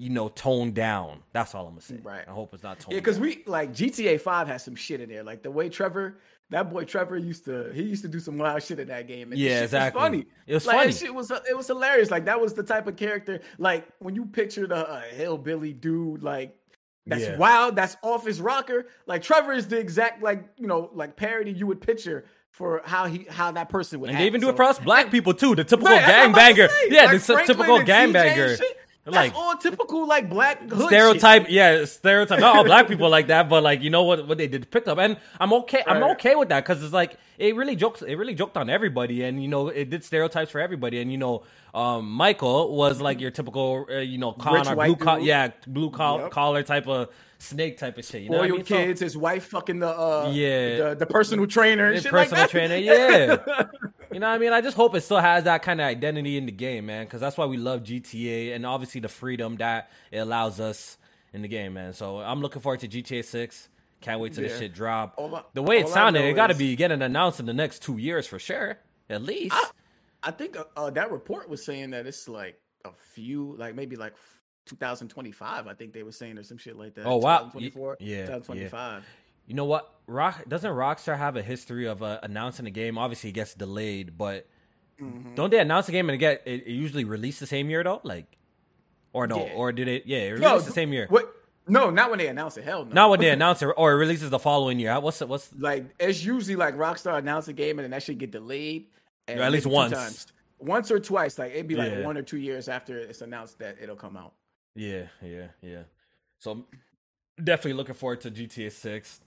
you 0.00 0.08
know, 0.08 0.30
toned 0.30 0.74
down. 0.74 1.22
That's 1.34 1.54
all 1.54 1.66
I'm 1.66 1.72
gonna 1.72 1.82
say. 1.82 1.98
Right. 2.02 2.24
I 2.26 2.30
hope 2.30 2.54
it's 2.54 2.62
not 2.62 2.80
toned. 2.80 2.94
Yeah, 2.94 3.00
because 3.00 3.20
we 3.20 3.42
like 3.46 3.72
GTA 3.72 4.18
Five 4.18 4.48
has 4.48 4.64
some 4.64 4.74
shit 4.74 5.00
in 5.02 5.10
there. 5.10 5.22
Like 5.22 5.42
the 5.42 5.50
way 5.50 5.68
Trevor 5.68 6.16
that 6.50 6.70
boy 6.70 6.84
Trevor 6.84 7.16
used 7.16 7.44
to 7.46 7.70
he 7.72 7.82
used 7.82 8.02
to 8.02 8.08
do 8.08 8.20
some 8.20 8.36
wild 8.36 8.62
shit 8.62 8.78
in 8.78 8.88
that 8.88 9.06
game. 9.06 9.32
And 9.32 9.40
yeah, 9.40 9.62
exactly. 9.62 9.98
Was 9.98 10.04
funny. 10.04 10.26
It 10.46 10.54
was 10.54 10.66
like, 10.66 10.76
funny. 10.76 10.92
Shit 10.92 11.14
was 11.14 11.30
it 11.30 11.56
was 11.56 11.66
hilarious. 11.68 12.10
Like 12.10 12.24
that 12.26 12.40
was 12.40 12.54
the 12.54 12.62
type 12.62 12.86
of 12.86 12.96
character. 12.96 13.40
Like 13.58 13.88
when 14.00 14.14
you 14.14 14.26
pictured 14.26 14.72
a, 14.72 14.90
a 14.90 14.94
uh, 14.94 15.02
hillbilly 15.12 15.72
dude, 15.72 16.22
like 16.22 16.56
that's 17.06 17.22
yeah. 17.22 17.36
wild, 17.36 17.76
that's 17.76 17.96
off 18.02 18.26
his 18.26 18.40
rocker. 18.40 18.86
Like 19.06 19.22
Trevor 19.22 19.52
is 19.52 19.68
the 19.68 19.78
exact 19.78 20.22
like 20.22 20.44
you 20.56 20.66
know 20.66 20.90
like 20.92 21.16
parody 21.16 21.52
you 21.52 21.66
would 21.66 21.80
picture 21.80 22.26
for 22.50 22.82
how 22.84 23.06
he 23.06 23.26
how 23.30 23.52
that 23.52 23.68
person 23.68 24.00
would. 24.00 24.10
And 24.10 24.16
act. 24.16 24.22
they 24.22 24.26
even 24.26 24.40
do 24.40 24.48
so, 24.48 24.52
across 24.52 24.78
black 24.78 25.10
people 25.10 25.34
too. 25.34 25.54
The 25.54 25.64
typical 25.64 25.94
right, 25.94 26.02
gangbanger. 26.02 26.68
Yeah, 26.88 27.04
like 27.04 27.22
the 27.22 27.44
typical 27.46 27.78
gangbanger. 27.78 28.60
That's 29.04 29.16
like 29.16 29.34
all 29.34 29.56
typical 29.56 30.06
like 30.06 30.28
black 30.28 30.60
stereotype. 30.72 31.44
Shit. 31.44 31.52
Yeah, 31.52 31.84
stereotype. 31.86 32.38
Not 32.38 32.56
all 32.56 32.64
black 32.64 32.86
people 32.86 33.08
like 33.08 33.28
that, 33.28 33.48
but 33.48 33.62
like 33.62 33.80
you 33.80 33.88
know 33.88 34.02
what 34.02 34.28
what 34.28 34.36
they 34.36 34.46
did 34.46 34.70
pick 34.70 34.86
up, 34.86 34.98
and 34.98 35.16
I'm 35.38 35.52
okay. 35.54 35.82
Right. 35.86 35.96
I'm 35.96 36.02
okay 36.12 36.34
with 36.36 36.50
that 36.50 36.64
because 36.64 36.82
it's 36.84 36.92
like 36.92 37.16
it 37.38 37.56
really 37.56 37.76
jokes. 37.76 38.02
It 38.02 38.16
really 38.16 38.34
joked 38.34 38.58
on 38.58 38.68
everybody, 38.68 39.22
and 39.22 39.42
you 39.42 39.48
know 39.48 39.68
it 39.68 39.88
did 39.88 40.04
stereotypes 40.04 40.50
for 40.50 40.60
everybody, 40.60 41.00
and 41.00 41.10
you 41.10 41.16
know 41.16 41.44
um, 41.72 42.10
Michael 42.10 42.76
was 42.76 43.00
like 43.00 43.20
your 43.20 43.30
typical 43.30 43.86
uh, 43.90 43.96
you 43.96 44.18
know 44.18 44.32
con 44.32 44.68
or 44.68 44.76
blue 44.76 44.96
collar, 44.96 45.20
yeah 45.20 45.48
blue 45.66 45.90
collar, 45.90 46.24
yep. 46.24 46.30
collar 46.30 46.62
type 46.62 46.86
of 46.86 47.08
snake 47.40 47.78
type 47.78 47.98
of 47.98 48.04
shit. 48.04 48.22
You 48.22 48.30
know, 48.30 48.42
your 48.42 48.54
I 48.54 48.58
mean? 48.58 48.64
kids, 48.64 49.00
so, 49.00 49.06
his 49.06 49.16
wife 49.16 49.46
fucking 49.46 49.80
the 49.80 49.88
uh, 49.88 50.30
yeah 50.32 50.90
the, 50.90 50.96
the 51.00 51.06
personal 51.06 51.46
trainer, 51.46 51.98
the 51.98 52.08
personal 52.08 52.42
like 52.42 52.50
trainer, 52.50 52.76
yeah. 52.76 53.36
you 54.12 54.20
know 54.20 54.28
what 54.28 54.34
I 54.34 54.38
mean? 54.38 54.52
I 54.52 54.60
just 54.60 54.76
hope 54.76 54.94
it 54.94 55.00
still 55.00 55.18
has 55.18 55.44
that 55.44 55.62
kind 55.62 55.80
of 55.80 55.86
identity 55.86 56.36
in 56.36 56.46
the 56.46 56.52
game, 56.52 56.86
man, 56.86 57.06
because 57.06 57.20
that's 57.20 57.36
why 57.36 57.46
we 57.46 57.56
love 57.56 57.82
GTA 57.82 58.54
and 58.54 58.64
obviously 58.66 59.00
the 59.00 59.08
freedom 59.08 59.56
that 59.56 59.90
it 60.10 60.18
allows 60.18 60.60
us 60.60 60.98
in 61.32 61.42
the 61.42 61.48
game, 61.48 61.74
man. 61.74 61.92
So 61.92 62.18
I'm 62.18 62.40
looking 62.40 62.62
forward 62.62 62.80
to 62.80 62.88
GTA 62.88 63.24
6. 63.24 63.68
Can't 64.00 64.20
wait 64.20 64.32
till 64.32 64.42
yeah. 64.42 64.48
this 64.48 64.58
shit 64.58 64.72
drop. 64.72 65.14
I, 65.18 65.42
the 65.52 65.62
way 65.62 65.78
it 65.78 65.88
sounded, 65.88 66.24
it 66.24 66.34
got 66.34 66.46
to 66.46 66.54
be 66.54 66.74
getting 66.74 67.02
announced 67.02 67.38
in 67.38 67.46
the 67.46 67.52
next 67.52 67.82
two 67.82 67.98
years 67.98 68.26
for 68.26 68.38
sure, 68.38 68.78
at 69.10 69.22
least. 69.22 69.54
I, 69.54 69.70
I 70.22 70.30
think 70.30 70.56
uh, 70.56 70.64
uh, 70.76 70.90
that 70.90 71.10
report 71.10 71.48
was 71.48 71.64
saying 71.64 71.90
that 71.90 72.06
it's 72.06 72.26
like 72.26 72.58
a 72.84 72.90
few, 73.12 73.54
like 73.58 73.74
maybe 73.74 73.96
like 73.96 74.14
2025. 74.66 75.66
I 75.66 75.74
think 75.74 75.92
they 75.92 76.02
were 76.02 76.12
saying 76.12 76.38
or 76.38 76.42
some 76.42 76.58
shit 76.58 76.76
like 76.76 76.94
that. 76.94 77.06
Oh 77.06 77.16
wow, 77.16 77.38
2024, 77.38 77.96
yeah, 78.00 78.26
2025. 78.26 79.02
Yeah. 79.02 79.08
You 79.46 79.54
know 79.54 79.64
what? 79.64 79.92
Rock 80.06 80.44
doesn't 80.48 80.70
Rockstar 80.70 81.18
have 81.18 81.36
a 81.36 81.42
history 81.42 81.86
of 81.86 82.02
uh, 82.02 82.20
announcing 82.22 82.66
a 82.66 82.70
game? 82.70 82.98
Obviously, 82.98 83.30
it 83.30 83.34
gets 83.34 83.54
delayed, 83.54 84.16
but 84.16 84.48
mm-hmm. 85.00 85.34
don't 85.34 85.50
they 85.50 85.58
announce 85.58 85.88
a 85.88 85.92
game 85.92 86.08
and 86.08 86.14
it 86.14 86.18
get 86.18 86.42
it, 86.46 86.66
it, 86.66 86.72
usually 86.72 87.04
released 87.04 87.40
the 87.40 87.46
same 87.46 87.68
year 87.68 87.82
though? 87.82 88.00
Like, 88.04 88.36
or 89.12 89.26
no, 89.26 89.46
yeah. 89.46 89.52
or 89.54 89.72
did 89.72 89.88
it? 89.88 90.06
Yeah, 90.06 90.18
it 90.18 90.38
no, 90.38 90.58
the 90.60 90.72
same 90.72 90.92
year. 90.92 91.06
What? 91.08 91.34
No, 91.66 91.90
not 91.90 92.10
when 92.10 92.18
they 92.18 92.28
announce 92.28 92.56
it. 92.56 92.64
Hell 92.64 92.84
no. 92.84 92.92
Not 92.92 93.10
when 93.10 93.20
they 93.20 93.30
announce 93.38 93.62
it, 93.62 93.66
or 93.76 93.92
it 93.92 93.96
releases 93.96 94.30
the 94.30 94.38
following 94.38 94.78
year. 94.78 94.98
What's 95.00 95.20
it? 95.22 95.28
What's 95.28 95.50
like? 95.56 95.84
It's 95.98 96.24
usually 96.24 96.56
like 96.56 96.76
Rockstar 96.76 97.18
announce 97.18 97.48
a 97.48 97.52
game 97.52 97.78
and 97.78 97.84
then 97.84 97.90
that 97.90 98.02
should 98.02 98.18
get 98.18 98.30
delayed. 98.30 98.86
At 99.28 99.52
least 99.52 99.66
once. 99.66 99.92
Times 99.92 100.26
once 100.60 100.90
or 100.90 101.00
twice. 101.00 101.38
Like 101.38 101.52
it'd 101.52 101.66
be 101.66 101.76
like 101.76 101.92
yeah. 101.92 102.04
one 102.04 102.16
or 102.16 102.22
two 102.22 102.38
years 102.38 102.68
after 102.68 102.98
it's 102.98 103.20
announced 103.20 103.58
that 103.58 103.78
it'll 103.82 103.96
come 103.96 104.16
out. 104.16 104.34
Yeah, 104.74 105.04
yeah, 105.22 105.48
yeah. 105.62 105.82
So 106.38 106.64
definitely 107.42 107.74
looking 107.74 107.94
forward 107.94 108.20
to 108.22 108.30
GTA 108.30 108.72
Six. 108.72 109.20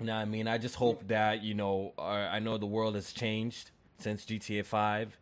Now, 0.00 0.18
I 0.18 0.24
mean, 0.24 0.46
I 0.46 0.58
just 0.58 0.74
hope 0.74 1.06
that 1.08 1.42
you 1.42 1.54
know, 1.54 1.92
I 1.98 2.38
know 2.38 2.58
the 2.58 2.66
world 2.66 2.94
has 2.94 3.12
changed 3.12 3.70
since 3.98 4.24
GTA 4.24 4.64
Five. 4.64 5.18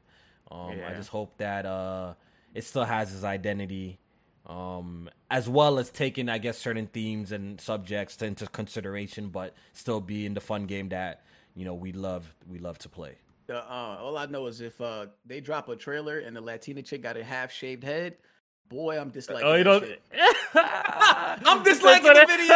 Um, 0.50 0.78
yeah. 0.78 0.90
I 0.90 0.94
just 0.94 1.08
hope 1.08 1.36
that 1.38 1.66
uh, 1.66 2.14
it 2.54 2.64
still 2.64 2.84
has 2.84 3.14
its 3.14 3.24
identity, 3.24 3.98
um, 4.46 5.08
as 5.30 5.48
well 5.48 5.78
as 5.78 5.90
taking, 5.90 6.28
I 6.28 6.38
guess, 6.38 6.58
certain 6.58 6.86
themes 6.86 7.32
and 7.32 7.60
subjects 7.60 8.20
into 8.22 8.46
consideration, 8.46 9.28
but 9.28 9.54
still 9.72 10.00
being 10.00 10.34
the 10.34 10.40
fun 10.40 10.66
game 10.66 10.88
that 10.90 11.24
you 11.54 11.64
know 11.64 11.74
we 11.74 11.92
love 11.92 12.34
we 12.48 12.58
love 12.58 12.78
to 12.78 12.88
play. 12.88 13.16
Uh, 13.48 13.98
all 14.00 14.16
I 14.16 14.26
know 14.26 14.46
is 14.46 14.60
if 14.60 14.80
uh, 14.80 15.06
they 15.26 15.40
drop 15.40 15.68
a 15.68 15.76
trailer 15.76 16.20
and 16.20 16.34
the 16.34 16.40
Latina 16.40 16.80
chick 16.82 17.02
got 17.02 17.16
a 17.16 17.24
half 17.24 17.52
shaved 17.52 17.84
head, 17.84 18.16
boy, 18.68 18.98
I'm 18.98 19.10
disliking. 19.10 19.46
Oh, 19.46 19.54
you 19.54 19.64
don't. 19.64 19.84
I'm 20.54 21.62
disliking 21.62 22.12
the 22.12 22.26
video. 22.26 22.54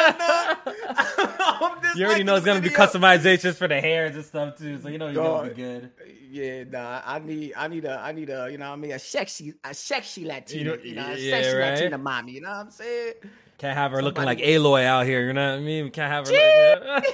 you 1.97 2.07
already 2.07 2.25
know 2.25 2.37
it's 2.37 2.47
gonna 2.47 2.61
video. 2.61 2.77
be 2.77 2.83
customizations 2.83 3.55
for 3.57 3.69
the 3.69 3.81
hairs 3.81 4.17
and 4.17 4.25
stuff 4.25 4.59
too, 4.59 4.81
so 4.81 4.89
you 4.89 4.99
know 4.99 5.09
you're 5.09 5.23
gonna 5.23 5.49
be 5.49 5.55
good. 5.55 5.91
Yeah, 6.31 6.65
nah, 6.65 7.03
I 7.05 7.19
need, 7.19 7.55
I 7.57 7.69
need 7.69 7.85
a, 7.85 7.99
I 7.99 8.13
need 8.13 8.31
a, 8.31 8.49
you 8.51 8.59
know, 8.59 8.71
I 8.71 8.77
mean, 8.77 8.93
a 8.93 8.99
sexy, 8.99 9.55
a 9.65 9.73
sexy 9.73 10.25
Latina, 10.25 10.63
you 10.63 10.65
know, 10.65 10.83
you 10.83 10.95
know 10.95 11.07
a 11.07 11.17
yeah, 11.17 11.31
sexy 11.31 11.57
right? 11.57 11.71
Latina 11.75 11.99
mommy. 11.99 12.33
You 12.33 12.43
know 12.43 12.51
what 12.51 12.57
I'm 12.59 12.71
saying? 12.71 13.15
Can't 13.59 13.77
have 13.77 13.91
her 13.93 13.99
Somebody 13.99 14.05
looking 14.05 14.25
like 14.25 14.39
Aloy 14.39 14.85
out 14.85 15.07
here. 15.07 15.27
You 15.27 15.33
know 15.33 15.51
what 15.51 15.59
I 15.59 15.63
mean? 15.63 15.91
Can't 15.91 16.13
have 16.13 16.29
her. 16.29 16.85
Like, 16.87 17.05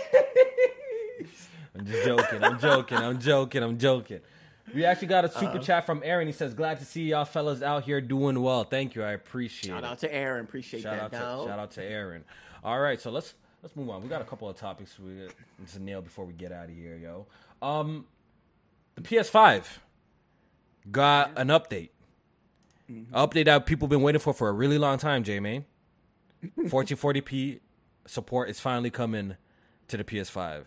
I'm 1.76 1.86
just 1.86 2.04
joking. 2.04 2.44
I'm 2.44 2.58
joking. 2.58 2.98
I'm 2.98 3.18
joking. 3.18 3.62
I'm 3.62 3.78
joking. 3.78 4.20
We 4.72 4.84
actually 4.84 5.08
got 5.08 5.24
a 5.24 5.28
super 5.28 5.58
uh 5.58 5.62
chat 5.62 5.86
from 5.86 6.02
Aaron. 6.04 6.26
He 6.26 6.32
says, 6.32 6.54
"Glad 6.54 6.78
to 6.78 6.84
see 6.84 7.10
y'all 7.10 7.24
fellas 7.24 7.62
out 7.62 7.84
here 7.84 8.00
doing 8.00 8.40
well. 8.40 8.64
Thank 8.64 8.94
you. 8.94 9.02
I 9.02 9.12
appreciate 9.12 9.70
shout 9.70 9.78
it." 9.78 9.82
Shout 9.82 9.92
out 9.92 9.98
to 9.98 10.14
Aaron. 10.14 10.44
Appreciate 10.44 10.82
shout 10.82 11.10
that. 11.10 11.22
Out 11.22 11.42
to, 11.42 11.48
shout 11.48 11.58
out 11.58 11.70
to 11.72 11.84
Aaron. 11.84 12.24
All 12.62 12.80
right, 12.80 13.00
so 13.00 13.10
let's 13.10 13.34
let's 13.62 13.76
move 13.76 13.90
on. 13.90 14.02
We 14.02 14.08
got 14.08 14.22
a 14.22 14.24
couple 14.24 14.48
of 14.48 14.56
topics 14.56 14.98
we 14.98 15.28
to 15.72 15.82
nail 15.82 16.00
before 16.00 16.24
we 16.24 16.32
get 16.32 16.52
out 16.52 16.70
of 16.70 16.74
here, 16.74 16.96
yo. 16.96 17.26
Um, 17.60 18.06
the 18.94 19.02
PS5 19.02 19.64
got 20.90 21.32
an 21.36 21.48
update. 21.48 21.90
Mm-hmm. 22.90 23.14
Update 23.14 23.46
that 23.46 23.66
people 23.66 23.88
been 23.88 24.02
waiting 24.02 24.20
for 24.20 24.32
for 24.32 24.48
a 24.48 24.52
really 24.52 24.78
long 24.78 24.98
time, 24.98 25.24
J 25.24 25.40
man. 25.40 25.64
1440p 26.58 27.60
support 28.06 28.50
is 28.50 28.60
finally 28.60 28.90
coming 28.90 29.36
to 29.88 29.96
the 29.96 30.04
PS5 30.04 30.64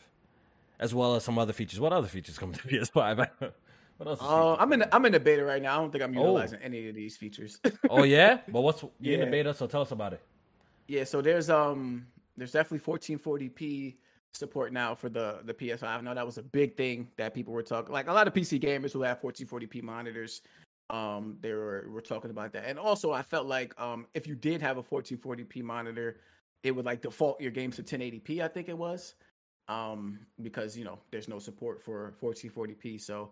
as 0.80 0.94
well 0.94 1.16
as 1.16 1.24
some 1.24 1.40
other 1.40 1.54
features. 1.54 1.80
What 1.80 1.94
other 1.94 2.08
features 2.08 2.38
come 2.38 2.54
to 2.54 2.60
PS5? 2.60 3.30
what 3.98 4.08
else? 4.10 4.20
Uh, 4.22 4.56
I'm 4.56 4.72
in. 4.74 4.80
The, 4.80 4.96
I'm 4.96 5.06
in 5.06 5.12
the 5.12 5.20
beta 5.20 5.44
right 5.44 5.62
now. 5.62 5.76
I 5.76 5.78
don't 5.78 5.92
think 5.92 6.04
I'm 6.04 6.18
oh. 6.18 6.22
utilizing 6.22 6.60
oh. 6.62 6.66
any 6.66 6.88
of 6.88 6.96
these 6.96 7.18
features. 7.18 7.60
oh 7.90 8.04
yeah, 8.18 8.40
but 8.48 8.62
what's 8.62 8.84
you 8.84 8.92
yeah. 9.00 9.14
in 9.16 9.20
the 9.22 9.28
beta? 9.28 9.54
So 9.54 9.68
tell 9.68 9.82
us 9.82 9.92
about 9.92 10.14
it. 10.14 10.22
Yeah, 10.88 11.04
so 11.04 11.22
there's 11.22 11.50
um 11.50 12.08
there's 12.38 12.52
definitely 12.52 12.80
1440p 12.94 13.96
support 14.34 14.72
now 14.72 14.94
for 14.94 15.10
the 15.10 15.40
the 15.46 15.54
PS5. 15.54 15.84
I 15.84 16.02
know 16.02 16.14
that 16.14 16.26
was 16.26 16.38
a 16.38 16.44
big 16.44 16.78
thing 16.78 17.10
that 17.18 17.34
people 17.34 17.54
were 17.54 17.64
talking. 17.64 17.92
Like 17.92 18.08
a 18.08 18.14
lot 18.14 18.28
of 18.28 18.34
PC 18.34 18.62
gamers 18.62 18.94
who 18.94 19.02
have 19.02 19.20
1440p 19.22 19.82
monitors, 19.82 20.42
um, 20.92 21.38
they 21.42 21.54
were 21.54 21.88
were 21.90 22.02
talking 22.02 22.30
about 22.30 22.54
that. 22.54 22.66
And 22.66 22.78
also, 22.78 23.12
I 23.12 23.24
felt 23.24 23.48
like 23.48 23.80
um 23.82 24.06
if 24.14 24.28
you 24.28 24.36
did 24.36 24.62
have 24.62 24.78
a 24.78 24.84
1440p 24.84 25.64
monitor, 25.64 26.18
it 26.64 26.72
would 26.72 26.86
like 26.86 27.02
default 27.02 27.42
your 27.42 27.52
games 27.52 27.78
to 27.78 27.84
1080p. 27.84 28.42
I 28.42 28.48
think 28.48 28.70
it 28.70 28.78
was 28.78 29.16
um, 29.68 30.20
because 30.42 30.78
you 30.78 30.86
know 30.86 31.00
there's 31.12 31.28
no 31.28 31.40
support 31.40 31.82
for 31.82 32.14
1440p. 32.22 33.02
So 33.02 33.32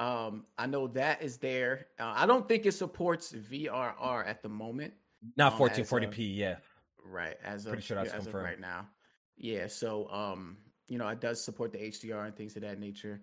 um, 0.00 0.46
I 0.58 0.66
know 0.66 0.88
that 0.88 1.22
is 1.22 1.36
there. 1.36 1.86
Uh, 1.98 2.14
I 2.16 2.26
don't 2.26 2.48
think 2.48 2.64
it 2.64 2.72
supports 2.72 3.32
VRR 3.32 4.26
at 4.26 4.42
the 4.42 4.48
moment. 4.48 4.94
Not 5.36 5.58
1440p, 5.58 6.04
um, 6.04 6.14
yeah. 6.18 6.56
Right, 7.04 7.36
as 7.44 7.64
pretty 7.64 7.78
of, 7.78 7.84
sure 7.84 7.96
that's 7.96 8.12
confirmed 8.12 8.44
right 8.44 8.60
now. 8.60 8.88
Yeah, 9.36 9.66
so 9.66 10.08
um, 10.10 10.56
you 10.88 10.98
know, 10.98 11.06
it 11.08 11.20
does 11.20 11.44
support 11.44 11.72
the 11.72 11.78
HDR 11.78 12.26
and 12.26 12.34
things 12.34 12.56
of 12.56 12.62
that 12.62 12.80
nature. 12.80 13.20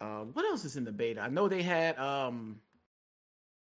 Um, 0.00 0.30
what 0.32 0.44
else 0.44 0.64
is 0.64 0.76
in 0.76 0.84
the 0.84 0.92
beta? 0.92 1.20
I 1.20 1.28
know 1.28 1.48
they 1.48 1.62
had 1.62 1.98
um, 1.98 2.60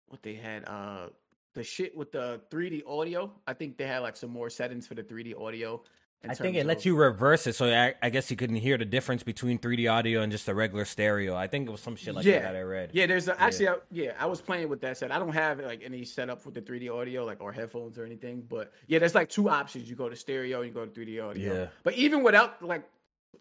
what 0.09 0.23
they 0.23 0.35
had 0.35 0.65
uh, 0.67 1.09
the 1.55 1.63
shit 1.63 1.97
with 1.97 2.13
the 2.13 2.41
3D 2.51 2.83
audio. 2.87 3.33
I 3.47 3.55
think 3.55 3.79
they 3.79 3.87
had 3.87 4.01
like 4.01 4.17
some 4.17 4.31
more 4.31 4.51
settings 4.51 4.87
for 4.87 4.95
the 4.95 5.03
3D 5.03 5.41
audio. 5.41 5.83
I 6.29 6.35
think 6.35 6.57
it 6.57 6.67
lets 6.67 6.85
you 6.85 6.95
reverse 6.95 7.47
it, 7.47 7.55
so 7.55 7.67
I, 7.67 7.95
I, 8.01 8.11
guess 8.11 8.31
you 8.31 8.37
couldn't 8.37 8.57
hear 8.57 8.79
the 8.79 8.85
difference 8.85 9.23
between 9.23 9.59
3D 9.59 9.91
audio 9.91 10.21
and 10.21 10.31
just 10.31 10.49
a 10.49 10.55
regular 10.55 10.85
stereo. 10.85 11.35
I 11.35 11.49
think 11.49 11.69
it 11.69 11.73
was 11.73 11.81
some 11.81 11.97
shit 11.97 12.15
like 12.15 12.25
yeah. 12.25 12.41
that 12.41 12.55
I 12.55 12.61
read. 12.61 12.91
Yeah, 12.93 13.07
there's 13.07 13.27
a, 13.27 13.41
actually, 13.41 13.65
yeah. 13.65 13.73
I, 13.73 13.77
yeah, 13.91 14.13
I 14.19 14.27
was 14.27 14.41
playing 14.41 14.69
with 14.69 14.81
that 14.83 14.99
set. 14.99 15.11
I 15.11 15.19
don't 15.19 15.33
have 15.33 15.59
like 15.61 15.83
any 15.85 16.05
setup 16.05 16.45
with 16.47 16.55
the 16.55 16.63
3D 16.63 16.93
audio, 16.93 17.25
like 17.25 17.41
or 17.41 17.53
headphones 17.53 17.99
or 17.99 18.05
anything. 18.05 18.45
But 18.49 18.73
yeah, 18.87 19.01
there's 19.01 19.15
like 19.15 19.31
two 19.31 19.49
options. 19.49 19.91
You 19.91 19.97
go 19.97 20.09
to 20.09 20.17
stereo, 20.17 20.61
and 20.61 20.69
you 20.69 20.75
go 20.75 20.87
to 20.87 21.01
3D 21.01 21.23
audio. 21.23 21.55
Yeah. 21.55 21.67
But 21.83 21.95
even 21.95 22.23
without 22.23 22.63
like 22.63 22.85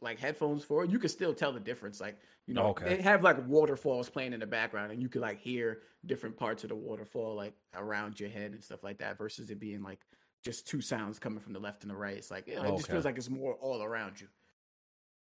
like 0.02 0.20
headphones 0.20 0.64
for 0.64 0.84
it, 0.84 0.90
you 0.90 0.98
can 0.98 1.10
still 1.10 1.34
tell 1.34 1.52
the 1.52 1.60
difference. 1.60 2.02
Like 2.02 2.18
you 2.48 2.56
know, 2.56 2.68
okay. 2.70 2.96
they 2.96 3.02
have 3.04 3.24
like 3.24 3.38
waterfalls 3.48 4.10
playing 4.10 4.34
in 4.34 4.40
the 4.40 4.48
background, 4.48 4.92
and 4.92 5.02
you 5.02 5.10
can 5.10 5.22
like 5.22 5.40
hear 5.40 5.82
different 6.06 6.36
parts 6.36 6.64
of 6.64 6.70
the 6.70 6.76
waterfall 6.76 7.36
like 7.36 7.54
around 7.76 8.20
your 8.20 8.30
head 8.30 8.54
and 8.54 8.64
stuff 8.64 8.84
like 8.84 8.98
that, 9.00 9.18
versus 9.18 9.52
it 9.52 9.60
being 9.60 9.84
like 9.84 10.00
just 10.44 10.68
two 10.68 10.82
sounds 10.82 11.20
coming 11.20 11.40
from 11.40 11.54
the 11.54 11.60
left 11.60 11.84
and 11.84 11.92
the 11.92 11.96
right. 11.96 12.18
It's 12.18 12.32
like 12.32 12.48
it, 12.48 12.58
okay. 12.58 12.76
just 12.76 12.90
feels 12.90 13.06
like 13.06 13.18
it's 13.18 13.30
more 13.30 13.54
all 13.56 13.84
around 13.84 14.20
you. 14.20 14.28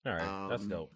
All 0.06 0.12
right, 0.14 0.22
um, 0.22 0.48
that's 0.48 0.64
dope. 0.64 0.92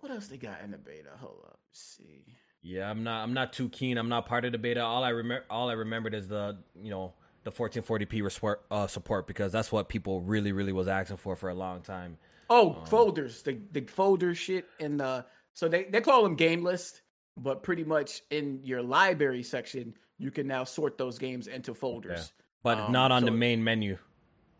What 0.00 0.12
else 0.12 0.28
they 0.28 0.36
got 0.36 0.60
in 0.62 0.70
the 0.70 0.78
beta? 0.78 1.10
Hold 1.20 1.40
up, 1.46 1.58
see. 1.72 2.24
Yeah, 2.62 2.90
I'm 2.90 3.04
not. 3.04 3.22
I'm 3.22 3.34
not 3.34 3.52
too 3.52 3.68
keen. 3.68 3.98
I'm 3.98 4.08
not 4.08 4.26
part 4.26 4.44
of 4.44 4.52
the 4.52 4.58
beta. 4.58 4.80
All 4.82 5.04
I 5.04 5.10
remember, 5.10 5.44
all 5.48 5.68
I 5.68 5.74
remembered 5.74 6.14
is 6.14 6.28
the 6.28 6.58
you 6.80 6.90
know 6.90 7.14
the 7.44 7.52
1440p 7.52 8.30
support, 8.30 8.64
uh, 8.70 8.86
support 8.86 9.26
because 9.26 9.52
that's 9.52 9.70
what 9.72 9.88
people 9.88 10.20
really, 10.20 10.52
really 10.52 10.72
was 10.72 10.88
asking 10.88 11.16
for 11.18 11.36
for 11.36 11.48
a 11.48 11.54
long 11.54 11.80
time. 11.80 12.18
Oh, 12.50 12.74
um, 12.74 12.86
folders, 12.86 13.42
the 13.42 13.58
the 13.72 13.82
folder 13.82 14.34
shit, 14.34 14.66
and 14.80 15.00
the 15.00 15.24
so 15.54 15.68
they 15.68 15.84
they 15.84 16.00
call 16.00 16.24
them 16.24 16.34
game 16.34 16.64
list, 16.64 17.02
but 17.36 17.62
pretty 17.62 17.84
much 17.84 18.22
in 18.30 18.60
your 18.64 18.82
library 18.82 19.44
section, 19.44 19.94
you 20.18 20.30
can 20.32 20.46
now 20.48 20.64
sort 20.64 20.98
those 20.98 21.18
games 21.18 21.46
into 21.46 21.74
folders. 21.74 22.32
Yeah 22.36 22.44
but 22.68 22.84
um, 22.84 22.92
not 22.92 23.12
on 23.12 23.22
so 23.22 23.26
the 23.26 23.32
main 23.32 23.62
menu. 23.62 23.98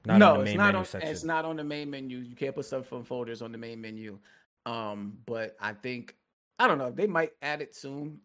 Not 0.07 0.19
no, 0.19 0.41
it's 0.41 0.55
not 0.55 0.75
on. 0.75 0.85
Section. 0.85 1.11
It's 1.11 1.25
not 1.25 1.45
on 1.45 1.57
the 1.57 1.65
main 1.65 1.91
menu. 1.91 2.19
You 2.19 2.35
can't 2.35 2.55
put 2.55 2.65
stuff 2.65 2.87
from 2.87 3.05
folders 3.05 3.43
on 3.43 3.53
the 3.53 3.59
main 3.59 3.81
menu. 3.81 4.19
Um, 4.65 5.19
but 5.27 5.57
I 5.61 5.73
think 5.73 6.15
I 6.59 6.67
don't 6.67 6.79
know. 6.79 6.91
They 6.91 7.07
might 7.07 7.33
add 7.43 7.61
it 7.61 7.75
soon. 7.75 8.21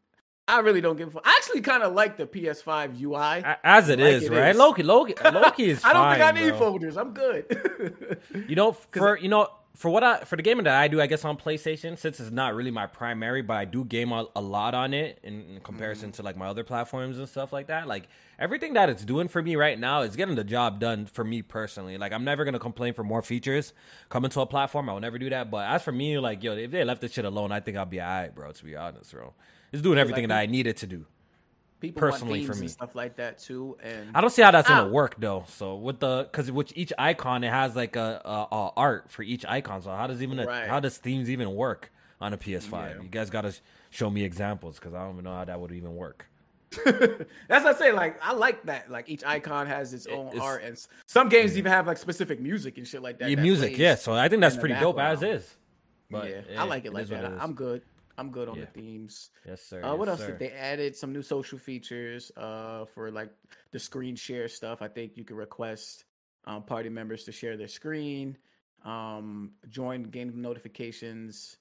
I 0.48 0.60
really 0.60 0.82
don't 0.82 0.98
give 0.98 1.10
a 1.10 1.12
fuck. 1.12 1.24
I 1.26 1.38
actually 1.38 1.62
kind 1.62 1.84
of 1.84 1.94
like 1.94 2.18
the 2.18 2.26
PS5 2.26 3.02
UI 3.02 3.44
as 3.64 3.90
it 3.90 4.00
like 4.00 4.14
is, 4.14 4.24
it 4.24 4.32
right? 4.32 4.50
Is. 4.50 4.58
Loki, 4.58 4.84
Loki, 4.84 5.16
Loki 5.24 5.70
is. 5.70 5.84
I 5.84 5.94
don't 5.94 6.04
fine, 6.04 6.20
think 6.20 6.38
I 6.38 6.42
need 6.42 6.50
bro. 6.50 6.60
folders. 6.60 6.98
I'm 6.98 7.14
good. 7.14 8.20
you 8.48 8.56
know, 8.56 8.74
for 8.74 9.18
you 9.18 9.30
know, 9.30 9.48
for 9.76 9.90
what 9.90 10.04
I 10.04 10.20
for 10.24 10.36
the 10.36 10.44
gaming 10.44 10.66
that 10.66 10.76
I 10.76 10.88
do, 10.88 11.02
I 11.02 11.08
guess 11.08 11.26
on 11.26 11.36
PlayStation, 11.36 11.98
since 11.98 12.20
it's 12.20 12.30
not 12.30 12.54
really 12.54 12.70
my 12.70 12.86
primary, 12.86 13.42
but 13.42 13.56
I 13.56 13.66
do 13.66 13.84
game 13.84 14.12
a, 14.12 14.28
a 14.36 14.42
lot 14.42 14.76
on 14.76 14.94
it 14.94 15.20
in, 15.24 15.42
in 15.56 15.62
comparison 15.62 16.12
mm. 16.12 16.14
to 16.16 16.22
like 16.22 16.38
my 16.38 16.46
other 16.46 16.64
platforms 16.64 17.18
and 17.18 17.28
stuff 17.28 17.52
like 17.52 17.68
that. 17.68 17.88
Like 17.88 18.08
everything 18.38 18.74
that 18.74 18.90
it's 18.90 19.04
doing 19.04 19.28
for 19.28 19.42
me 19.42 19.56
right 19.56 19.80
now 19.80 20.02
is 20.02 20.16
getting 20.16 20.36
the 20.36 20.44
job 20.44 20.80
done 20.80 21.08
for 21.08 21.24
me 21.24 21.42
personally. 21.42 21.98
Like 21.98 22.14
I'm 22.14 22.24
never 22.24 22.46
gonna 22.46 22.60
complain 22.60 22.94
for 22.94 23.04
more 23.04 23.24
features 23.24 23.74
coming 24.10 24.30
to 24.32 24.42
a 24.42 24.46
platform. 24.46 24.90
I 24.90 24.94
will 24.94 25.00
never 25.00 25.18
do 25.18 25.30
that. 25.32 25.50
But 25.50 25.68
as 25.68 25.82
for 25.82 25.92
me, 25.92 26.20
like 26.20 26.44
yo, 26.44 26.54
if 26.54 26.70
they 26.70 26.84
left 26.84 27.02
this 27.02 27.14
shit 27.14 27.26
alone, 27.26 27.52
I 27.52 27.60
think 27.60 27.76
I'll 27.76 27.86
be 27.86 28.00
alright, 28.00 28.34
bro. 28.36 28.52
To 28.52 28.64
be 28.64 28.76
honest, 28.76 29.12
bro, 29.12 29.34
it's 29.72 29.82
doing 29.82 29.98
everything 29.98 30.26
like, 30.26 30.30
that 30.30 30.40
I 30.40 30.46
needed 30.46 30.78
to 30.78 30.88
do 30.88 31.06
people 31.84 32.00
personally 32.00 32.46
for 32.46 32.56
me 32.56 32.68
stuff 32.68 32.96
like 32.96 33.16
that 33.18 33.38
too 33.38 33.78
and 33.84 34.10
i 34.16 34.22
don't 34.22 34.32
see 34.32 34.42
how 34.42 34.52
that's 34.52 34.68
gonna 34.68 34.88
oh. 34.88 34.92
work 34.92 35.16
though 35.20 35.44
so 35.48 35.76
with 35.76 36.00
the 36.00 36.28
because 36.32 36.52
with 36.52 36.72
each 36.76 36.92
icon 36.98 37.44
it 37.44 37.52
has 37.52 37.76
like 37.76 37.96
a, 37.96 38.22
a, 38.26 38.56
a, 38.56 38.72
art 38.78 39.12
for 39.12 39.22
each 39.22 39.46
icon 39.46 39.82
so 39.82 39.92
how 39.92 40.08
does 40.08 40.24
even 40.24 40.40
a, 40.40 40.46
right. 40.46 40.68
how 40.68 40.80
does 40.80 40.98
themes 40.98 41.30
even 41.30 41.54
work 41.54 41.92
on 42.24 42.34
a 42.34 42.38
PS5. 42.38 42.72
Yeah. 42.72 43.02
You 43.02 43.10
guys 43.10 43.30
got 43.30 43.42
to 43.42 43.54
show 43.90 44.10
me 44.10 44.24
examples 44.24 44.80
because 44.80 44.94
I 44.94 45.04
don't 45.04 45.14
even 45.14 45.26
know 45.26 45.34
how 45.34 45.46
that 45.46 45.60
would 45.60 45.74
even 45.74 45.94
work. 45.96 46.26
That's 46.86 47.28
what 47.50 47.76
I 47.76 47.78
say. 47.78 47.92
Like 47.92 48.18
I 48.24 48.34
like 48.34 48.64
that. 48.64 48.90
Like 48.90 49.08
each 49.08 49.24
icon 49.24 49.68
has 49.68 49.94
its 49.94 50.08
own 50.08 50.30
it's, 50.30 50.40
art, 50.40 50.64
and 50.64 50.76
some 51.06 51.30
games 51.30 51.52
yeah. 51.52 51.60
even 51.60 51.72
have 51.72 51.86
like 51.86 51.98
specific 51.98 52.40
music 52.40 52.80
and 52.80 52.88
shit 52.88 53.04
like 53.04 53.20
that. 53.20 53.30
Yeah, 53.30 53.36
that 53.36 53.42
music, 53.44 53.78
yeah. 53.78 53.94
So 53.94 54.14
I 54.14 54.28
think 54.28 54.42
that's 54.42 54.58
pretty 54.58 54.76
dope 54.76 54.98
as 54.98 55.22
is. 55.22 55.56
But 56.10 56.30
yeah, 56.30 56.42
yeah 56.50 56.62
I 56.62 56.66
like 56.66 56.86
it 56.86 56.94
like 56.94 57.08
that. 57.08 57.26
I'm 57.26 57.54
good. 57.54 57.84
I'm 58.18 58.32
good 58.32 58.48
on 58.48 58.58
yeah. 58.58 58.66
the 58.66 58.82
themes. 58.82 59.30
Yes, 59.48 59.62
sir. 59.62 59.84
Uh, 59.84 59.92
yes, 59.92 60.00
what 60.00 60.10
else 60.10 60.20
sir. 60.20 60.28
did 60.28 60.40
they 60.40 60.52
added? 60.52 60.96
Some 60.96 61.14
new 61.14 61.22
social 61.22 61.58
features 61.58 62.32
uh, 62.38 62.86
for 62.86 63.12
like 63.12 63.30
the 63.72 63.80
screen 63.80 64.16
share 64.16 64.48
stuff. 64.48 64.82
I 64.82 64.88
think 64.88 65.18
you 65.18 65.24
can 65.24 65.36
request 65.36 66.06
um, 66.46 66.64
party 66.64 66.90
members 66.90 67.24
to 67.26 67.32
share 67.32 67.58
their 67.58 67.68
screen, 67.68 68.38
um, 68.86 69.52
join 69.70 70.04
game 70.04 70.32
notifications, 70.42 71.58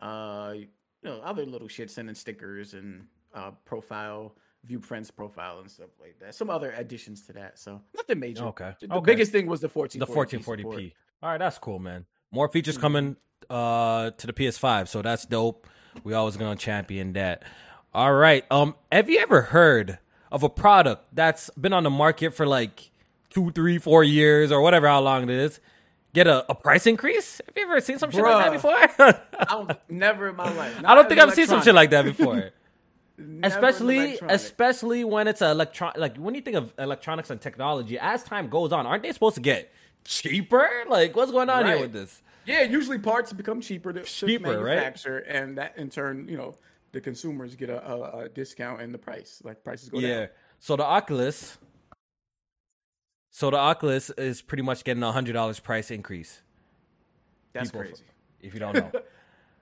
uh, 0.00 0.52
you 0.54 0.68
know, 1.02 1.20
other 1.24 1.44
little 1.44 1.68
shit, 1.68 1.90
sending 1.90 2.14
stickers 2.14 2.74
and 2.74 3.06
uh, 3.34 3.50
profile 3.64 4.36
view 4.66 4.80
friends 4.80 5.10
profile 5.10 5.60
and 5.60 5.70
stuff 5.70 5.90
like 6.00 6.18
that. 6.20 6.34
Some 6.34 6.50
other 6.50 6.72
additions 6.72 7.22
to 7.26 7.32
that. 7.34 7.58
So 7.58 7.80
nothing 7.94 8.18
major. 8.18 8.44
Okay. 8.46 8.72
The 8.80 8.92
okay. 8.94 9.12
biggest 9.12 9.32
thing 9.32 9.46
was 9.46 9.60
the 9.60 9.68
1440p. 9.68 9.98
The 9.98 10.06
1440p. 10.06 10.92
All 11.22 11.30
right, 11.30 11.38
that's 11.38 11.58
cool, 11.58 11.78
man. 11.78 12.04
More 12.30 12.48
features 12.48 12.74
mm-hmm. 12.74 12.82
coming 12.82 13.16
uh 13.48 14.10
to 14.10 14.26
the 14.26 14.32
PS5, 14.32 14.88
so 14.88 15.02
that's 15.02 15.24
dope. 15.26 15.66
We 16.04 16.14
always 16.14 16.36
gonna 16.36 16.56
champion 16.56 17.12
that. 17.14 17.42
All 17.94 18.12
right. 18.12 18.44
Um, 18.50 18.74
have 18.92 19.08
you 19.08 19.18
ever 19.18 19.42
heard 19.42 19.98
of 20.30 20.42
a 20.42 20.48
product 20.48 21.04
that's 21.14 21.50
been 21.50 21.72
on 21.72 21.82
the 21.82 21.90
market 21.90 22.34
for 22.34 22.46
like 22.46 22.90
two, 23.30 23.50
three, 23.52 23.78
four 23.78 24.04
years 24.04 24.52
or 24.52 24.60
whatever 24.60 24.86
how 24.88 25.00
long 25.00 25.24
it 25.24 25.30
is? 25.30 25.60
Get 26.12 26.26
a, 26.26 26.50
a 26.50 26.54
price 26.54 26.86
increase? 26.86 27.40
Have 27.46 27.56
you 27.56 27.62
ever 27.64 27.80
seen 27.80 27.98
some 27.98 28.10
Bruh, 28.10 28.14
shit 28.14 28.24
like 28.24 28.44
that 28.44 28.52
before? 28.52 29.20
I 29.38 29.44
don't, 29.48 29.72
never 29.88 30.28
in 30.28 30.36
my 30.36 30.52
life. 30.52 30.80
Not 30.80 30.90
I 30.90 30.94
don't 30.94 31.08
think 31.08 31.20
I've 31.20 31.34
seen 31.34 31.46
some 31.46 31.62
shit 31.62 31.74
like 31.74 31.90
that 31.90 32.04
before. 32.04 32.50
especially 33.42 34.18
especially 34.28 35.02
when 35.02 35.26
it's 35.26 35.40
electron 35.40 35.92
like 35.96 36.16
when 36.18 36.34
you 36.34 36.42
think 36.42 36.56
of 36.56 36.74
electronics 36.78 37.30
and 37.30 37.40
technology 37.40 37.98
as 37.98 38.22
time 38.22 38.48
goes 38.48 38.72
on 38.72 38.84
aren't 38.84 39.02
they 39.02 39.10
supposed 39.10 39.36
to 39.36 39.40
get 39.40 39.72
cheaper 40.04 40.68
like 40.88 41.16
what's 41.16 41.32
going 41.32 41.48
on 41.48 41.64
right. 41.64 41.72
here 41.72 41.80
with 41.80 41.92
this 41.92 42.20
yeah 42.46 42.62
usually 42.62 42.98
parts 42.98 43.32
become 43.32 43.60
cheaper 43.60 43.92
to, 43.92 44.02
cheaper, 44.02 44.52
to 44.52 44.62
manufacture 44.62 45.24
right? 45.26 45.36
and 45.36 45.58
that 45.58 45.76
in 45.76 45.90
turn 45.90 46.26
you 46.28 46.36
know 46.36 46.56
the 46.92 47.00
consumers 47.00 47.54
get 47.54 47.68
a, 47.68 47.86
a, 47.86 48.24
a 48.24 48.28
discount 48.28 48.80
in 48.80 48.92
the 48.92 48.98
price 48.98 49.42
like 49.44 49.62
prices 49.64 49.88
go 49.88 49.98
yeah. 49.98 50.08
down 50.08 50.20
Yeah. 50.20 50.26
so 50.58 50.76
the 50.76 50.84
oculus 50.84 51.58
so 53.30 53.50
the 53.50 53.58
oculus 53.58 54.10
is 54.10 54.42
pretty 54.42 54.62
much 54.62 54.84
getting 54.84 55.02
a 55.02 55.12
hundred 55.12 55.34
dollars 55.34 55.60
price 55.60 55.90
increase 55.90 56.42
that's 57.52 57.70
People, 57.70 57.86
crazy 57.86 58.04
if 58.40 58.54
you 58.54 58.60
don't 58.60 58.74
know 58.74 58.90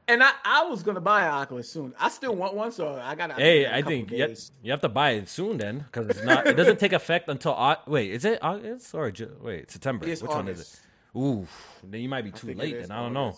And 0.06 0.22
I, 0.22 0.32
I 0.44 0.64
was 0.66 0.82
gonna 0.82 1.00
buy 1.00 1.22
an 1.22 1.30
Oculus 1.30 1.68
soon. 1.68 1.94
I 1.98 2.10
still 2.10 2.34
want 2.34 2.54
one, 2.54 2.72
so 2.72 3.00
I 3.02 3.14
got. 3.14 3.32
Hey, 3.32 3.66
I 3.66 3.80
think 3.80 4.10
you 4.10 4.20
have, 4.20 4.38
you 4.62 4.70
have, 4.70 4.82
to 4.82 4.88
buy 4.88 5.12
it 5.12 5.28
soon 5.28 5.56
then, 5.56 5.78
because 5.78 6.08
it's 6.08 6.22
not. 6.22 6.46
it 6.46 6.54
doesn't 6.54 6.78
take 6.80 6.92
effect 6.92 7.28
until 7.28 7.56
wait. 7.86 8.10
Is 8.10 8.24
it 8.24 8.38
August 8.42 8.94
or 8.94 9.10
wait 9.40 9.70
September? 9.70 10.06
It's 10.06 10.20
Which 10.20 10.30
August. 10.30 10.44
one 10.44 10.48
is 10.48 10.60
it? 10.60 10.80
Ooh, 11.16 11.46
then 11.82 12.00
you 12.00 12.08
might 12.08 12.22
be 12.22 12.30
too 12.30 12.54
late. 12.54 12.80
Then 12.80 12.90
I 12.90 13.00
don't 13.00 13.12
know. 13.12 13.36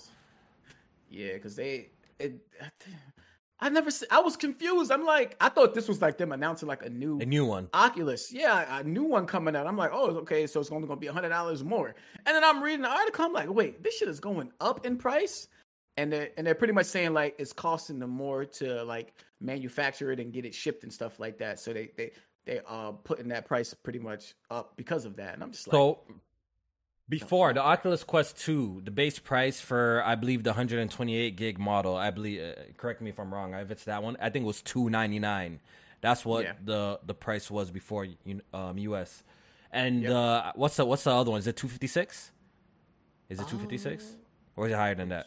Yeah, 1.11 1.35
because 1.35 1.57
they 1.57 1.91
it. 2.19 2.41
I 3.59 3.69
never. 3.71 3.91
I 4.11 4.21
was 4.21 4.37
confused. 4.37 4.91
I'm 4.91 5.05
like, 5.05 5.37
I 5.41 5.49
thought 5.49 5.75
this 5.75 5.89
was 5.89 6.03
like 6.03 6.19
them 6.19 6.33
announcing 6.33 6.69
like 6.69 6.85
a 6.85 6.91
new, 6.91 7.19
a 7.21 7.27
new 7.27 7.47
one, 7.47 7.69
Oculus. 7.73 8.31
Yeah, 8.33 8.81
a 8.81 8.85
new 8.85 9.05
one 9.05 9.27
coming 9.27 9.57
out. 9.57 9.67
I'm 9.67 9.77
like, 9.77 9.91
oh, 9.93 10.11
okay, 10.19 10.47
so 10.47 10.61
it's 10.61 10.71
only 10.71 10.87
gonna 10.87 11.01
be 11.01 11.07
a 11.07 11.13
hundred 11.13 11.31
dollars 11.31 11.65
more. 11.65 11.95
And 12.27 12.35
then 12.35 12.45
I'm 12.45 12.63
reading 12.63 12.83
the 12.83 12.91
article. 12.91 13.25
I'm 13.25 13.33
like, 13.33 13.51
wait, 13.51 13.83
this 13.83 13.97
shit 13.97 14.09
is 14.09 14.21
going 14.21 14.53
up 14.61 14.85
in 14.85 14.97
price 14.97 15.49
and 15.97 16.13
they're 16.13 16.31
and 16.37 16.47
they're 16.47 16.55
pretty 16.55 16.73
much 16.73 16.87
saying 16.87 17.15
like 17.15 17.35
it's 17.39 17.53
costing 17.53 17.99
them 17.99 18.11
more 18.11 18.45
to 18.45 18.85
like 18.85 19.15
manufacture 19.41 20.13
it 20.13 20.21
and 20.21 20.33
get 20.33 20.45
it 20.45 20.55
shipped 20.55 20.83
and 20.83 20.93
stuff 20.93 21.19
like 21.19 21.39
that. 21.39 21.59
So 21.59 21.73
they 21.73 21.91
they 21.97 22.13
they 22.45 22.61
are 22.67 22.93
putting 22.93 23.29
that 23.29 23.47
price 23.47 23.75
pretty 23.75 23.99
much 23.99 24.35
up 24.51 24.77
because 24.77 25.05
of 25.05 25.17
that. 25.17 25.35
And 25.35 25.43
I'm 25.43 25.51
just 25.51 25.67
like, 25.67 25.73
so 25.73 26.01
before 27.09 27.53
the 27.53 27.63
Oculus 27.63 28.03
Quest 28.03 28.39
2, 28.39 28.83
the 28.85 28.91
base 28.91 29.19
price 29.19 29.61
for 29.61 30.03
I 30.05 30.15
believe 30.15 30.43
the 30.43 30.51
128 30.51 31.37
gig 31.37 31.59
model, 31.59 31.97
I 31.97 32.11
believe 32.11 32.41
uh, 32.43 32.53
correct 32.77 33.01
me 33.01 33.11
if 33.11 33.21
I'm 33.21 33.33
wrong, 33.33 33.55
if 33.55 33.71
it's 33.71 33.85
that 33.85 34.03
one, 34.03 34.17
I 34.21 34.31
think 34.31 34.45
it 34.45 34.47
was 34.47 34.63
299. 34.63 35.61
That's 36.01 36.25
what 36.25 36.45
yeah. 36.45 36.53
the 36.63 37.01
the 37.05 37.15
price 37.15 37.51
was 37.51 37.71
before 37.71 38.07
um 38.53 38.79
US. 38.79 39.23
And 39.73 40.03
yep. 40.03 40.13
uh 40.13 40.53
what's 40.55 40.77
the 40.77 40.85
what's 40.85 41.05
the 41.05 41.13
other 41.13 41.31
one? 41.31 41.39
Is 41.39 41.47
it 41.47 41.57
256? 41.57 42.33
Is 43.29 43.41
it 43.41 43.49
256? 43.49 44.05
Um, 44.05 44.11
or 44.57 44.67
is 44.67 44.73
it 44.73 44.77
higher 44.77 44.95
than 44.95 45.09
that? 45.11 45.27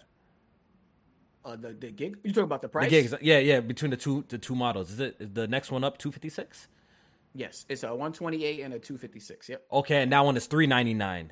Uh, 1.44 1.56
the, 1.56 1.74
the 1.74 1.92
gig? 1.92 2.18
You 2.24 2.32
talking 2.32 2.44
about 2.44 2.62
the 2.62 2.68
price? 2.68 2.86
The 2.86 2.90
gigs, 2.90 3.14
yeah, 3.22 3.40
yeah. 3.40 3.62
Between 3.62 3.92
the 3.92 3.98
two 3.98 4.26
the 4.28 4.38
two 4.38 4.56
models, 4.56 4.92
is 4.92 5.00
it 5.00 5.16
is 5.20 5.30
the 5.32 5.48
next 5.48 5.72
one 5.72 5.84
up 5.84 5.98
two 5.98 6.12
fifty 6.12 6.30
six? 6.30 6.68
Yes, 7.34 7.66
it's 7.70 7.84
a 7.84 7.96
one 7.96 8.12
twenty 8.12 8.44
eight 8.44 8.62
and 8.62 8.74
a 8.74 8.80
two 8.80 8.98
fifty 8.98 9.20
six. 9.20 9.48
Yep. 9.48 9.66
Okay, 9.72 10.04
and 10.04 10.12
that 10.12 10.26
one 10.26 10.36
is 10.36 10.48
three 10.48 10.68
ninety 10.68 10.94
nine. 10.94 11.32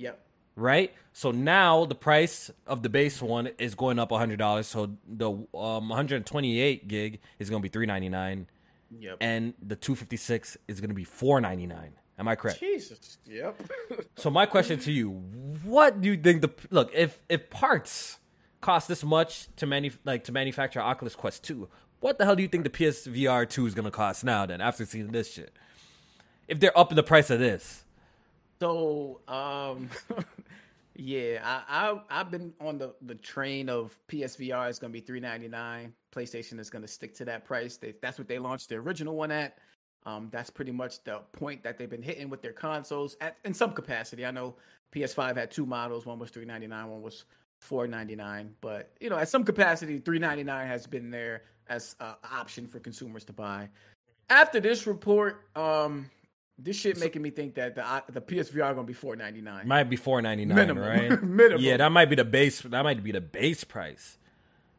Yep. 0.00 0.20
Right. 0.56 0.92
So 1.12 1.30
now 1.30 1.84
the 1.84 1.94
price 1.94 2.50
of 2.66 2.82
the 2.82 2.88
base 2.88 3.22
one 3.22 3.48
is 3.58 3.74
going 3.74 3.98
up 3.98 4.10
hundred 4.10 4.38
dollars. 4.38 4.66
So 4.66 4.96
the 5.06 5.30
um 5.30 5.46
one 5.52 5.90
hundred 5.90 6.26
twenty 6.26 6.60
eight 6.60 6.88
gig 6.88 7.20
is 7.38 7.50
going 7.50 7.62
to 7.62 7.62
be 7.62 7.72
three 7.72 7.86
ninety 7.86 8.08
nine. 8.08 8.46
Yep. 8.98 9.18
And 9.20 9.54
the 9.62 9.76
two 9.76 9.94
fifty 9.94 10.16
six 10.16 10.56
is 10.68 10.80
going 10.80 10.90
to 10.90 10.94
be 10.94 11.04
four 11.04 11.40
ninety 11.40 11.66
nine. 11.66 11.92
Am 12.18 12.28
I 12.28 12.34
correct? 12.34 12.60
Jesus. 12.60 13.18
Yep. 13.24 13.62
so 14.16 14.30
my 14.30 14.44
question 14.44 14.78
to 14.80 14.92
you: 14.92 15.10
What 15.64 16.00
do 16.00 16.10
you 16.10 16.16
think 16.16 16.42
the 16.42 16.50
look 16.70 16.90
if 16.94 17.22
if 17.28 17.48
parts 17.48 18.18
cost 18.60 18.88
this 18.88 19.02
much 19.02 19.48
to 19.56 19.66
manu- 19.66 19.90
like 20.04 20.24
to 20.24 20.32
manufacture 20.32 20.80
Oculus 20.80 21.16
Quest 21.16 21.42
2, 21.44 21.68
what 22.00 22.18
the 22.18 22.24
hell 22.24 22.36
do 22.36 22.42
you 22.42 22.48
think 22.48 22.64
the 22.64 22.70
PSVR 22.70 23.48
2 23.48 23.66
is 23.66 23.74
gonna 23.74 23.90
cost 23.90 24.24
now 24.24 24.46
then 24.46 24.60
after 24.60 24.84
seeing 24.84 25.12
this 25.12 25.32
shit? 25.32 25.52
If 26.46 26.60
they're 26.60 26.76
upping 26.78 26.96
the 26.96 27.02
price 27.02 27.30
of 27.30 27.38
this. 27.38 27.84
So 28.60 29.20
um 29.26 29.88
yeah, 30.94 31.40
I, 31.42 31.98
I 32.10 32.18
have 32.18 32.30
been 32.30 32.52
on 32.60 32.78
the, 32.78 32.94
the 33.02 33.14
train 33.14 33.68
of 33.68 33.98
PSVR 34.08 34.68
is 34.68 34.78
gonna 34.78 34.92
be 34.92 35.00
three 35.00 35.20
ninety 35.20 35.48
nine. 35.48 35.94
PlayStation 36.14 36.58
is 36.58 36.68
gonna 36.68 36.88
stick 36.88 37.14
to 37.16 37.24
that 37.24 37.44
price. 37.44 37.76
They, 37.76 37.94
that's 38.02 38.18
what 38.18 38.28
they 38.28 38.38
launched 38.38 38.68
the 38.68 38.76
original 38.76 39.16
one 39.16 39.30
at. 39.30 39.58
Um, 40.06 40.28
that's 40.30 40.50
pretty 40.50 40.72
much 40.72 41.02
the 41.04 41.20
point 41.32 41.62
that 41.62 41.76
they've 41.78 41.90
been 41.90 42.02
hitting 42.02 42.30
with 42.30 42.42
their 42.42 42.52
consoles 42.52 43.16
at 43.20 43.36
in 43.44 43.54
some 43.54 43.72
capacity. 43.72 44.26
I 44.26 44.30
know 44.30 44.56
PS5 44.94 45.36
had 45.36 45.50
two 45.50 45.66
models. 45.66 46.06
One 46.06 46.18
was 46.18 46.30
three 46.30 46.44
ninety 46.44 46.66
nine. 46.66 46.88
One 46.88 47.02
was 47.02 47.24
four 47.60 47.86
ninety 47.86 48.16
nine. 48.16 48.54
But 48.60 48.92
you 49.00 49.08
know, 49.08 49.16
at 49.16 49.28
some 49.28 49.44
capacity, 49.44 49.98
three 49.98 50.18
ninety 50.18 50.44
nine 50.44 50.66
has 50.66 50.86
been 50.86 51.10
there 51.10 51.42
as 51.68 51.96
an 52.00 52.14
option 52.30 52.66
for 52.66 52.80
consumers 52.80 53.24
to 53.24 53.32
buy. 53.32 53.68
After 54.28 54.60
this 54.60 54.86
report, 54.86 55.46
um, 55.56 56.10
this 56.62 56.76
shit 56.76 56.98
making 56.98 57.22
me 57.22 57.30
think 57.30 57.54
that 57.54 57.74
the 57.74 58.04
the 58.12 58.20
PSVR 58.20 58.74
gonna 58.74 58.84
be 58.84 58.92
four 58.92 59.16
ninety 59.16 59.40
nine. 59.40 59.66
Might 59.66 59.84
be 59.84 59.96
four 59.96 60.20
ninety 60.22 60.44
nine, 60.44 60.70
right? 60.78 61.22
Minimum. 61.22 61.62
Yeah, 61.62 61.76
that 61.78 61.90
might 61.90 62.10
be 62.10 62.16
the 62.16 62.24
base. 62.24 62.60
That 62.60 62.82
might 62.82 63.02
be 63.02 63.12
the 63.12 63.20
base 63.20 63.64
price. 63.64 64.18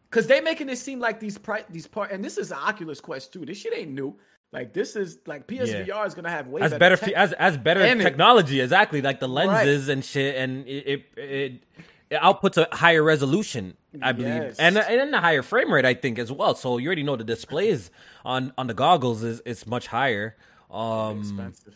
Cause 0.09 0.27
they 0.27 0.41
making 0.41 0.67
it 0.67 0.77
seem 0.77 0.99
like 0.99 1.21
these 1.21 1.37
price 1.37 1.63
these 1.69 1.87
part 1.87 2.11
and 2.11 2.23
this 2.23 2.37
is 2.37 2.51
Oculus 2.51 2.99
Quest 2.99 3.31
too. 3.31 3.45
This 3.45 3.57
shit 3.57 3.73
ain't 3.73 3.91
new. 3.91 4.17
Like 4.51 4.73
this 4.73 4.97
is 4.97 5.19
like 5.25 5.47
PSVR 5.47 5.87
yeah. 5.87 6.05
is 6.05 6.13
gonna 6.13 6.29
have 6.29 6.47
way 6.47 6.61
as 6.61 6.71
better, 6.71 6.97
better 6.97 7.15
as 7.15 7.31
as 7.33 7.57
better 7.57 7.81
technology. 7.95 8.59
It, 8.59 8.63
exactly, 8.63 9.01
like 9.01 9.21
the 9.21 9.29
lenses 9.29 9.87
right. 9.87 9.93
and 9.93 10.03
shit, 10.03 10.35
and 10.35 10.67
it, 10.67 10.87
it, 10.87 11.05
it 11.17 11.63
it 12.09 12.19
outputs 12.19 12.57
a 12.57 12.75
higher 12.75 13.01
resolution, 13.01 13.77
I 14.01 14.11
believe, 14.11 14.27
yes. 14.27 14.59
and 14.59 14.77
and 14.77 15.15
a 15.15 15.21
higher 15.21 15.41
frame 15.41 15.73
rate, 15.73 15.85
I 15.85 15.93
think, 15.93 16.19
as 16.19 16.29
well. 16.29 16.55
So 16.55 16.77
you 16.77 16.87
already 16.87 17.03
know 17.03 17.15
the 17.15 17.23
displays 17.23 17.89
on 18.25 18.51
on 18.57 18.67
the 18.67 18.73
goggles 18.73 19.23
is 19.23 19.39
is 19.45 19.65
much 19.65 19.87
higher. 19.87 20.35
Um, 20.71 21.19
expensive. 21.19 21.75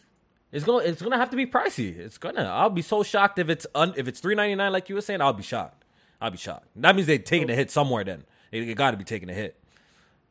It's 0.52 0.64
gonna 0.64 0.86
it's 0.86 1.02
gonna 1.02 1.18
have 1.18 1.30
to 1.32 1.36
be 1.36 1.46
pricey. 1.46 1.98
It's 1.98 2.18
gonna. 2.18 2.44
I'll 2.44 2.70
be 2.70 2.82
so 2.82 3.04
shocked 3.04 3.40
if 3.40 3.50
it's 3.50 3.68
un, 3.76 3.94
if 3.98 4.08
it's 4.08 4.20
three 4.20 4.36
ninety 4.36 4.56
nine 4.56 4.72
like 4.72 4.88
you 4.88 4.96
were 4.96 5.02
saying. 5.02 5.22
I'll 5.22 5.34
be 5.34 5.44
shocked. 5.44 5.84
I'll 6.22 6.32
be 6.32 6.38
shocked. 6.38 6.68
That 6.78 6.96
means 6.96 7.08
they're 7.08 7.18
taking 7.18 7.50
a 7.50 7.56
hit 7.56 7.72
somewhere. 7.72 8.04
Then 8.04 8.24
they, 8.52 8.74
got 8.74 8.92
to 8.92 8.98
be 8.98 9.04
taking 9.04 9.30
a 9.30 9.34
hit. 9.34 9.60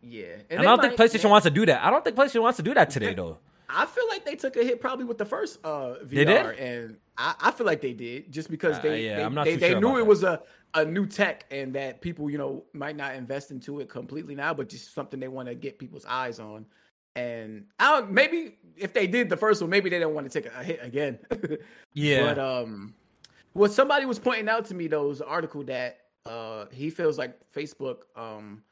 Yeah, 0.02 0.24
and, 0.24 0.44
and 0.50 0.60
I 0.60 0.62
don't 0.62 0.78
might, 0.78 0.96
think 0.96 1.00
PlayStation 1.00 1.24
yeah. 1.24 1.30
wants 1.30 1.44
to 1.44 1.50
do 1.50 1.66
that. 1.66 1.84
I 1.84 1.90
don't 1.90 2.02
think 2.02 2.16
PlayStation 2.16 2.42
wants 2.42 2.56
to 2.56 2.62
do 2.62 2.74
that 2.74 2.90
today, 2.90 3.14
though. 3.16 3.38
I 3.68 3.86
feel 3.86 4.06
like 4.08 4.24
they 4.24 4.36
took 4.36 4.56
a 4.56 4.64
hit 4.64 4.80
probably 4.80 5.04
with 5.04 5.18
the 5.18 5.24
first 5.24 5.58
uh, 5.64 5.96
VR, 6.04 6.58
and 6.58 6.96
I, 7.18 7.34
I, 7.40 7.50
feel 7.50 7.66
like 7.66 7.80
they 7.80 7.92
did 7.92 8.30
just 8.30 8.50
because 8.50 8.78
uh, 8.78 8.82
they 8.82 9.10
uh, 9.10 9.28
yeah, 9.28 9.44
they, 9.44 9.56
they, 9.56 9.74
they 9.74 9.80
knew 9.80 9.96
it 9.96 10.00
that. 10.00 10.04
was 10.04 10.22
a, 10.22 10.42
a 10.74 10.84
new 10.84 11.06
tech 11.06 11.44
and 11.50 11.74
that 11.74 12.00
people 12.00 12.30
you 12.30 12.38
know 12.38 12.64
might 12.72 12.96
not 12.96 13.14
invest 13.14 13.50
into 13.50 13.80
it 13.80 13.88
completely 13.88 14.34
now, 14.34 14.54
but 14.54 14.68
just 14.68 14.94
something 14.94 15.18
they 15.18 15.28
want 15.28 15.48
to 15.48 15.54
get 15.54 15.78
people's 15.78 16.04
eyes 16.06 16.38
on. 16.38 16.66
And 17.16 17.66
I 17.78 17.92
don't, 17.92 18.10
maybe 18.10 18.56
if 18.76 18.92
they 18.92 19.06
did 19.06 19.28
the 19.28 19.36
first 19.36 19.60
one, 19.60 19.70
maybe 19.70 19.88
they 19.88 19.98
don't 19.98 20.14
want 20.14 20.30
to 20.30 20.40
take 20.40 20.52
a 20.52 20.64
hit 20.64 20.80
again. 20.82 21.18
yeah, 21.92 22.34
but 22.34 22.38
um, 22.38 22.94
what 23.52 23.72
somebody 23.72 24.04
was 24.04 24.18
pointing 24.18 24.48
out 24.48 24.64
to 24.66 24.74
me 24.74 24.88
though 24.88 25.08
was 25.08 25.20
an 25.20 25.28
article 25.28 25.62
that 25.64 26.00
uh 26.26 26.64
he 26.72 26.88
feels 26.88 27.18
like 27.18 27.38
Facebook 27.52 28.04
um 28.16 28.62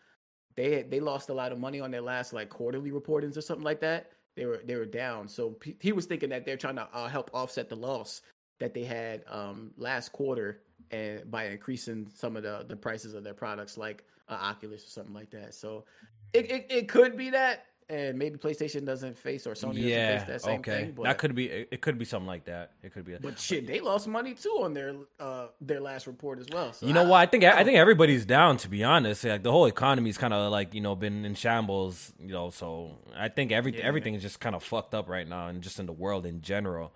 they 0.57 0.85
they 0.85 1.01
lost 1.01 1.29
a 1.29 1.35
lot 1.35 1.53
of 1.53 1.59
money 1.59 1.81
on 1.81 1.91
their 1.91 2.01
last 2.01 2.33
like 2.33 2.49
quarterly 2.49 2.91
reportings 2.91 3.37
or 3.37 3.43
something 3.43 3.63
like 3.63 3.79
that 3.79 4.13
they 4.37 4.47
were 4.47 4.61
they 4.65 4.77
were 4.77 4.87
down. 4.87 5.29
So 5.29 5.57
he 5.81 5.93
was 5.93 6.07
thinking 6.07 6.31
that 6.31 6.45
they're 6.45 6.57
trying 6.57 6.77
to 6.77 6.89
uh, 6.93 7.09
help 7.09 7.31
offset 7.35 7.69
the 7.69 7.77
loss 7.77 8.23
that 8.61 8.75
they 8.75 8.85
had 8.85 9.25
um, 9.29 9.73
last 9.77 10.13
quarter, 10.13 10.63
and 10.91 11.31
by 11.31 11.47
increasing 11.47 12.11
some 12.15 12.37
of 12.37 12.43
the 12.43 12.65
the 12.69 12.77
prices 12.77 13.15
of 13.15 13.25
their 13.25 13.35
products, 13.35 13.77
like 13.77 14.05
uh, 14.29 14.39
Oculus 14.41 14.85
or 14.87 14.91
something 14.91 15.15
like 15.15 15.31
that. 15.31 15.55
So 15.55 15.85
it, 16.33 16.51
it, 16.51 16.67
it 16.71 16.89
could 16.89 17.17
be 17.17 17.31
that 17.31 17.67
and 17.93 18.19
maybe 18.19 18.39
PlayStation 18.39 18.87
doesn't 18.87 19.19
face 19.19 19.47
or 19.47 19.53
Sony 19.53 19.83
yeah, 19.83 20.13
doesn't 20.13 20.19
face 20.19 20.29
that 20.29 20.43
same 20.43 20.61
okay. 20.61 20.71
thing. 20.71 20.93
But, 20.93 21.05
that 21.05 21.19
could 21.19 21.35
be 21.35 21.47
it. 21.47 21.83
Could 21.83 21.99
be 21.99 22.07
something 22.07 22.27
like 22.27 22.47
that. 22.47 22.73
It 22.83 22.95
could 22.95 23.05
be. 23.05 23.15
But 23.21 23.39
shit, 23.39 23.67
they 23.67 23.81
lost 23.81 24.09
money 24.09 24.33
too 24.35 24.61
on 24.63 24.73
their 24.73 24.95
uh 25.21 25.49
their 25.61 25.81
last 25.81 26.07
report 26.07 26.39
as 26.39 26.47
well. 26.51 26.73
So 26.73 26.87
you 26.87 26.95
know 26.95 27.05
I, 27.05 27.07
what? 27.07 27.17
I 27.19 27.27
think 27.27 27.45
I, 27.45 27.61
I 27.61 27.65
think 27.65 27.77
everybody's 27.77 28.25
down. 28.25 28.57
To 28.59 28.69
be 28.69 28.83
honest, 28.83 29.25
like 29.25 29.43
the 29.43 29.53
whole 29.53 29.67
economy's 29.67 30.17
kind 30.17 30.33
of 30.33 30.51
like 30.51 30.75
you 30.75 30.81
know 30.81 30.97
been 30.97 31.27
in 31.27 31.35
shambles. 31.35 32.13
You 32.19 32.33
know, 32.33 32.51
so 32.51 32.99
I 33.15 33.29
think 33.29 33.53
every 33.53 33.77
yeah, 33.77 33.85
everything 33.85 34.15
man. 34.15 34.19
is 34.19 34.23
just 34.23 34.41
kind 34.41 34.57
of 34.57 34.63
fucked 34.65 34.95
up 34.95 35.09
right 35.09 35.29
now, 35.29 35.49
and 35.49 35.63
just 35.63 35.79
in 35.79 35.87
the 35.87 35.93
world 35.93 36.25
in 36.25 36.41
general. 36.41 36.93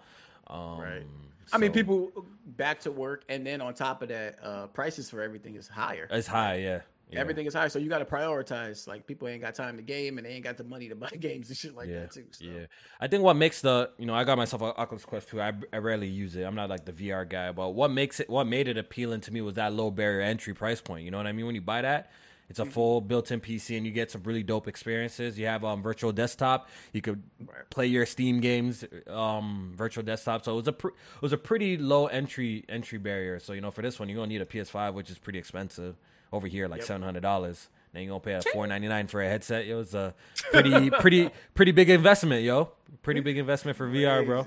Um, 0.46 0.80
right. 0.80 1.02
So. 1.46 1.56
I 1.56 1.58
mean, 1.58 1.72
people 1.72 2.10
back 2.44 2.80
to 2.80 2.90
work, 2.90 3.24
and 3.28 3.46
then 3.46 3.60
on 3.60 3.74
top 3.74 4.02
of 4.02 4.08
that, 4.08 4.38
uh, 4.42 4.66
prices 4.68 5.10
for 5.10 5.22
everything 5.22 5.54
is 5.54 5.68
higher. 5.68 6.08
It's 6.10 6.26
high, 6.26 6.56
yeah. 6.56 6.80
Yeah. 7.08 7.20
Everything 7.20 7.46
is 7.46 7.54
high, 7.54 7.68
so 7.68 7.78
you 7.78 7.88
got 7.88 8.00
to 8.00 8.04
prioritize. 8.04 8.88
Like 8.88 9.06
people 9.06 9.28
ain't 9.28 9.40
got 9.40 9.54
time 9.54 9.76
to 9.76 9.82
game, 9.82 10.18
and 10.18 10.26
they 10.26 10.30
ain't 10.30 10.42
got 10.42 10.56
the 10.56 10.64
money 10.64 10.88
to 10.88 10.96
buy 10.96 11.08
games 11.20 11.48
and 11.48 11.56
shit 11.56 11.76
like 11.76 11.88
yeah. 11.88 12.00
that 12.00 12.10
too. 12.10 12.24
So. 12.32 12.44
Yeah, 12.44 12.66
I 13.00 13.06
think 13.06 13.22
what 13.22 13.36
makes 13.36 13.60
the 13.60 13.90
you 13.96 14.06
know 14.06 14.14
I 14.14 14.24
got 14.24 14.36
myself 14.36 14.62
an 14.62 14.72
Oculus 14.76 15.04
Quest 15.04 15.28
2. 15.28 15.40
I, 15.40 15.52
I 15.72 15.78
rarely 15.78 16.08
use 16.08 16.34
it. 16.34 16.42
I'm 16.42 16.56
not 16.56 16.68
like 16.68 16.84
the 16.84 16.92
VR 16.92 17.28
guy, 17.28 17.52
but 17.52 17.70
what 17.70 17.92
makes 17.92 18.18
it 18.18 18.28
what 18.28 18.48
made 18.48 18.66
it 18.66 18.76
appealing 18.76 19.20
to 19.22 19.32
me 19.32 19.40
was 19.40 19.54
that 19.54 19.72
low 19.72 19.92
barrier 19.92 20.22
entry 20.22 20.52
price 20.52 20.80
point. 20.80 21.04
You 21.04 21.12
know 21.12 21.18
what 21.18 21.28
I 21.28 21.32
mean? 21.32 21.46
When 21.46 21.54
you 21.54 21.60
buy 21.60 21.82
that, 21.82 22.10
it's 22.48 22.58
a 22.58 22.62
mm-hmm. 22.62 22.72
full 22.72 23.00
built-in 23.00 23.40
PC, 23.40 23.76
and 23.76 23.86
you 23.86 23.92
get 23.92 24.10
some 24.10 24.24
really 24.24 24.42
dope 24.42 24.66
experiences. 24.66 25.38
You 25.38 25.46
have 25.46 25.64
um 25.64 25.82
virtual 25.82 26.10
desktop. 26.10 26.68
You 26.92 27.02
could 27.02 27.22
play 27.70 27.86
your 27.86 28.04
Steam 28.04 28.40
games, 28.40 28.84
um 29.06 29.74
virtual 29.76 30.02
desktop. 30.02 30.44
So 30.44 30.54
it 30.54 30.56
was 30.56 30.68
a 30.68 30.72
pr- 30.72 30.88
it 30.88 31.22
was 31.22 31.32
a 31.32 31.38
pretty 31.38 31.76
low 31.76 32.06
entry 32.06 32.64
entry 32.68 32.98
barrier. 32.98 33.38
So 33.38 33.52
you 33.52 33.60
know 33.60 33.70
for 33.70 33.82
this 33.82 34.00
one, 34.00 34.08
you're 34.08 34.16
gonna 34.16 34.26
need 34.26 34.42
a 34.42 34.46
PS5, 34.46 34.94
which 34.94 35.08
is 35.08 35.18
pretty 35.18 35.38
expensive 35.38 35.94
over 36.32 36.46
here, 36.46 36.68
like 36.68 36.80
yep. 36.80 36.86
seven 36.86 37.02
hundred 37.02 37.22
dollars. 37.22 37.68
Then 37.92 38.02
you 38.02 38.08
gonna 38.08 38.20
pay 38.20 38.34
a 38.34 38.42
four 38.42 38.66
ninety 38.66 38.88
nine 38.88 39.06
for 39.06 39.22
a 39.22 39.28
headset. 39.28 39.66
It 39.66 39.74
was 39.74 39.94
a 39.94 40.14
pretty 40.52 40.90
pretty 40.90 41.30
pretty 41.54 41.72
big 41.72 41.90
investment, 41.90 42.42
yo. 42.42 42.72
Pretty 43.02 43.20
big 43.20 43.38
investment 43.38 43.76
for 43.76 43.88
VR, 43.88 44.24
bro. 44.24 44.46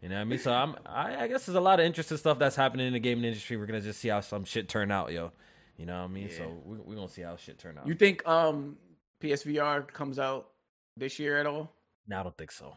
You 0.00 0.08
know 0.08 0.14
what 0.14 0.20
I 0.20 0.24
mean? 0.24 0.38
So 0.38 0.52
I'm 0.52 0.76
I, 0.86 1.24
I, 1.24 1.26
guess 1.26 1.46
there's 1.46 1.56
a 1.56 1.60
lot 1.60 1.80
of 1.80 1.86
interesting 1.86 2.18
stuff 2.18 2.38
that's 2.38 2.54
happening 2.54 2.86
in 2.86 2.92
the 2.92 3.00
gaming 3.00 3.24
industry. 3.24 3.56
We're 3.56 3.66
gonna 3.66 3.80
just 3.80 4.00
see 4.00 4.08
how 4.08 4.20
some 4.20 4.44
shit 4.44 4.68
turn 4.68 4.92
out, 4.92 5.12
yo. 5.12 5.32
You 5.76 5.86
know 5.86 5.98
what 5.98 6.04
I 6.04 6.12
mean? 6.12 6.28
Yeah. 6.30 6.36
So 6.36 6.62
we 6.64 6.78
we 6.78 6.94
gonna 6.94 7.08
see 7.08 7.22
how 7.22 7.36
shit 7.36 7.58
turn 7.58 7.78
out. 7.78 7.86
You 7.86 7.94
think 7.94 8.26
um 8.26 8.76
PSVR 9.20 9.88
comes 9.88 10.18
out 10.18 10.50
this 10.96 11.18
year 11.18 11.38
at 11.38 11.46
all? 11.46 11.72
No, 12.06 12.20
I 12.20 12.22
don't 12.22 12.36
think 12.36 12.52
so. 12.52 12.76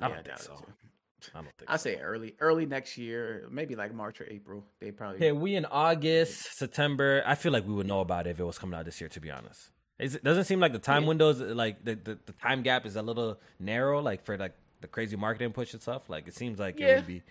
I 0.00 0.08
don't 0.08 0.24
think 0.24 0.38
so. 0.38 0.56
I 1.34 1.38
don't 1.38 1.56
think. 1.58 1.70
I 1.70 1.76
so. 1.76 1.90
say 1.90 1.96
early, 1.96 2.34
early 2.40 2.66
next 2.66 2.98
year, 2.98 3.46
maybe 3.50 3.74
like 3.74 3.94
March 3.94 4.20
or 4.20 4.26
April. 4.30 4.64
They 4.80 4.90
probably. 4.90 5.24
Yeah, 5.24 5.32
we 5.32 5.56
in 5.56 5.64
August, 5.66 6.56
September. 6.56 7.22
I 7.26 7.34
feel 7.34 7.52
like 7.52 7.66
we 7.66 7.74
would 7.74 7.86
know 7.86 8.00
about 8.00 8.26
it 8.26 8.30
if 8.30 8.40
it 8.40 8.44
was 8.44 8.58
coming 8.58 8.78
out 8.78 8.84
this 8.84 9.00
year. 9.00 9.08
To 9.08 9.20
be 9.20 9.30
honest, 9.30 9.70
it 9.98 10.22
doesn't 10.22 10.44
seem 10.44 10.60
like 10.60 10.72
the 10.72 10.78
time 10.78 11.02
yeah. 11.02 11.08
windows, 11.08 11.40
like 11.40 11.84
the, 11.84 11.94
the, 11.94 12.18
the 12.26 12.32
time 12.32 12.62
gap, 12.62 12.86
is 12.86 12.96
a 12.96 13.02
little 13.02 13.38
narrow. 13.58 14.00
Like 14.00 14.24
for 14.24 14.36
like 14.36 14.54
the 14.80 14.88
crazy 14.88 15.16
marketing 15.16 15.52
push 15.52 15.72
and 15.72 15.82
stuff. 15.82 16.08
Like 16.08 16.28
it 16.28 16.34
seems 16.34 16.58
like 16.58 16.78
yeah. 16.78 16.88
it 16.88 16.96
would 16.96 17.06
be. 17.06 17.22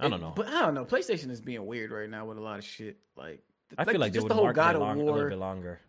I 0.00 0.08
don't 0.08 0.20
know, 0.20 0.32
but 0.34 0.48
I 0.48 0.62
don't 0.62 0.74
know. 0.74 0.84
PlayStation 0.84 1.30
is 1.30 1.40
being 1.40 1.64
weird 1.64 1.92
right 1.92 2.10
now 2.10 2.24
with 2.24 2.36
a 2.36 2.40
lot 2.40 2.58
of 2.58 2.64
shit. 2.64 2.96
Like 3.16 3.40
I 3.78 3.84
feel 3.84 4.00
like, 4.00 4.12
just 4.12 4.28
the 4.28 4.34
whole 4.34 4.52
God 4.52 4.74
of 4.74 4.82
War, 4.82 4.92
a 4.92 4.96
little 4.96 5.28
bit 5.28 5.38
longer. 5.38 5.80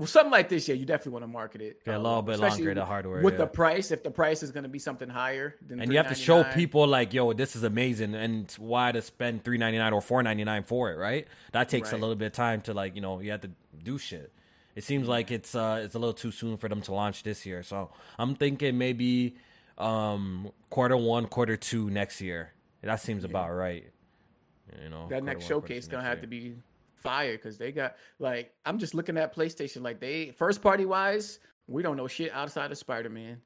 Well, 0.00 0.06
something 0.06 0.32
like 0.32 0.48
this, 0.48 0.66
yeah, 0.66 0.76
you 0.76 0.86
definitely 0.86 1.12
want 1.12 1.24
to 1.24 1.28
market 1.28 1.60
it. 1.60 1.82
Yeah, 1.86 1.96
a 1.96 1.98
little 1.98 2.20
um, 2.20 2.24
bit 2.24 2.40
longer 2.40 2.72
the 2.72 2.86
hardware 2.86 3.20
with 3.20 3.34
yeah. 3.34 3.40
the 3.40 3.46
price. 3.46 3.90
If 3.90 4.02
the 4.02 4.10
price 4.10 4.42
is 4.42 4.50
going 4.50 4.62
to 4.62 4.68
be 4.70 4.78
something 4.78 5.10
higher, 5.10 5.56
and 5.68 5.92
you 5.92 5.98
have 5.98 6.08
to 6.08 6.14
show 6.14 6.42
people 6.42 6.86
like, 6.86 7.12
yo, 7.12 7.34
this 7.34 7.54
is 7.54 7.64
amazing, 7.64 8.14
and 8.14 8.50
why 8.52 8.92
to 8.92 9.02
spend 9.02 9.44
three 9.44 9.58
ninety 9.58 9.76
nine 9.76 9.92
or 9.92 10.00
four 10.00 10.22
ninety 10.22 10.42
nine 10.42 10.62
for 10.62 10.90
it, 10.90 10.96
right? 10.96 11.28
That 11.52 11.68
takes 11.68 11.92
right. 11.92 11.98
a 11.98 12.00
little 12.00 12.16
bit 12.16 12.28
of 12.28 12.32
time 12.32 12.62
to 12.62 12.72
like, 12.72 12.94
you 12.94 13.02
know, 13.02 13.20
you 13.20 13.30
have 13.30 13.42
to 13.42 13.50
do 13.84 13.98
shit. 13.98 14.32
It 14.74 14.84
seems 14.84 15.06
like 15.06 15.30
it's 15.30 15.54
uh 15.54 15.82
it's 15.84 15.94
a 15.94 15.98
little 15.98 16.14
too 16.14 16.30
soon 16.30 16.56
for 16.56 16.70
them 16.70 16.80
to 16.80 16.94
launch 16.94 17.22
this 17.22 17.44
year, 17.44 17.62
so 17.62 17.90
I'm 18.18 18.34
thinking 18.36 18.78
maybe 18.78 19.36
um 19.76 20.50
quarter 20.70 20.96
one, 20.96 21.26
quarter 21.26 21.58
two 21.58 21.90
next 21.90 22.22
year. 22.22 22.54
That 22.80 23.00
seems 23.00 23.22
yeah. 23.22 23.28
about 23.28 23.50
right. 23.50 23.84
You 24.82 24.88
know, 24.88 25.08
that 25.10 25.24
next 25.24 25.42
one, 25.42 25.48
showcase 25.48 25.88
gonna 25.88 26.04
have 26.04 26.18
year. 26.18 26.22
to 26.22 26.26
be 26.26 26.54
fire 27.00 27.32
because 27.32 27.58
they 27.58 27.72
got 27.72 27.96
like 28.18 28.52
I'm 28.64 28.78
just 28.78 28.94
looking 28.94 29.16
at 29.16 29.34
PlayStation 29.34 29.82
like 29.82 30.00
they 30.00 30.32
first 30.36 30.62
party 30.62 30.86
wise 30.86 31.38
we 31.66 31.82
don't 31.82 31.96
know 31.96 32.06
shit 32.08 32.32
outside 32.32 32.70
of 32.70 32.78
Spider 32.78 33.10
Man 33.10 33.40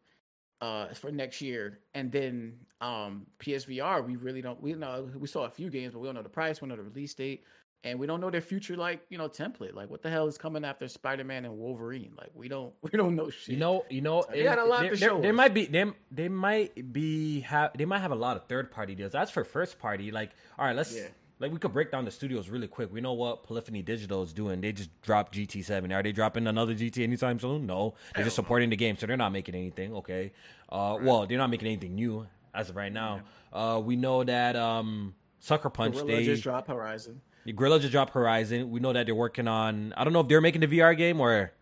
uh 0.61 0.89
for 0.95 1.11
next 1.11 1.41
year. 1.41 1.81
And 1.95 2.11
then 2.11 2.55
um 2.81 3.27
PSVR 3.39 4.07
we 4.07 4.17
really 4.17 4.43
don't 4.43 4.61
we 4.63 4.75
know 4.75 5.09
we 5.17 5.29
saw 5.29 5.45
a 5.45 5.51
few 5.51 5.71
games 5.71 5.95
but 5.95 6.01
we 6.01 6.09
don't 6.09 6.15
know 6.15 6.23
the 6.23 6.29
price 6.29 6.61
we 6.61 6.69
don't 6.69 6.77
know 6.77 6.83
the 6.83 6.89
release 6.91 7.15
date 7.15 7.45
and 7.85 7.99
we 7.99 8.07
don't 8.07 8.21
know 8.21 8.31
their 8.31 8.41
future 8.41 8.77
like 8.77 9.01
you 9.11 9.19
know 9.19 9.29
template. 9.29 9.75
Like 9.75 9.91
what 9.91 10.03
the 10.03 10.11
hell 10.11 10.27
is 10.27 10.39
coming 10.39 10.65
after 10.65 10.89
Spider-Man 10.89 11.45
and 11.45 11.57
Wolverine? 11.57 12.13
Like 12.17 12.31
we 12.35 12.49
don't 12.49 12.73
we 12.83 12.91
don't 12.91 13.15
know 13.15 13.31
shit. 13.31 13.51
you 13.55 13.57
know 13.59 13.85
you 13.91 14.01
know 14.01 14.25
they 14.31 14.43
had 14.43 14.59
a 14.59 14.65
lot 14.65 14.81
there, 14.81 14.91
to 14.91 14.97
show 14.97 15.15
there, 15.15 15.23
there 15.23 15.33
might 15.33 15.55
be 15.55 15.67
they, 15.67 15.85
they 16.11 16.29
might 16.29 16.93
be 16.93 17.41
have 17.41 17.77
they 17.77 17.85
might 17.85 18.01
have 18.01 18.13
a 18.13 18.17
lot 18.17 18.37
of 18.37 18.47
third 18.47 18.71
party 18.71 18.95
deals. 18.95 19.13
That's 19.13 19.31
for 19.31 19.45
first 19.45 19.79
party 19.79 20.11
like 20.11 20.31
all 20.59 20.67
right 20.67 20.75
let's 20.75 20.97
yeah 20.97 21.09
like 21.41 21.53
we 21.53 21.59
could 21.59 21.73
break 21.73 21.91
down 21.91 22.05
the 22.05 22.11
studios 22.11 22.49
really 22.49 22.69
quick. 22.69 22.93
We 22.93 23.01
know 23.01 23.13
what 23.13 23.43
Polyphony 23.43 23.83
Digital 23.83 24.23
is 24.23 24.33
doing. 24.33 24.61
They 24.61 24.73
just 24.73 24.91
dropped 25.03 25.35
GT7. 25.35 25.93
Are 25.93 26.03
they 26.03 26.13
dropping 26.13 26.47
another 26.47 26.75
GT 26.75 27.03
anytime 27.03 27.39
soon? 27.39 27.67
No. 27.67 27.95
They're 28.15 28.25
just 28.25 28.37
supporting 28.37 28.71
the 28.71 28.77
game, 28.77 28.97
so 28.97 29.07
they're 29.07 29.17
not 29.17 29.33
making 29.33 29.55
anything. 29.55 29.95
Okay. 29.95 30.33
Uh, 30.69 30.99
well, 31.01 31.27
they're 31.27 31.39
not 31.39 31.51
making 31.51 31.67
anything 31.67 31.95
new 31.95 32.27
as 32.55 32.71
of 32.71 32.77
right 32.77 32.93
now. 32.93 33.23
Uh, 33.53 33.81
we 33.85 33.97
know 33.97 34.23
that 34.23 34.55
um, 34.57 35.15
Sucker 35.41 35.71
Punch. 35.71 35.95
Guerrilla 35.95 36.17
they 36.17 36.25
just 36.25 36.43
dropped 36.43 36.69
Horizon. 36.69 37.21
Guerrilla 37.55 37.81
just 37.81 37.93
dropped 37.93 38.13
Horizon. 38.13 38.71
We 38.71 38.81
know 38.81 38.93
that 38.93 39.07
they're 39.07 39.15
working 39.15 39.49
on. 39.49 39.93
I 39.97 40.05
don't 40.05 40.13
know 40.13 40.21
if 40.21 40.29
they're 40.29 40.41
making 40.41 40.63
the 40.63 40.69
VR 40.69 40.97
game 40.97 41.21
or. 41.21 41.53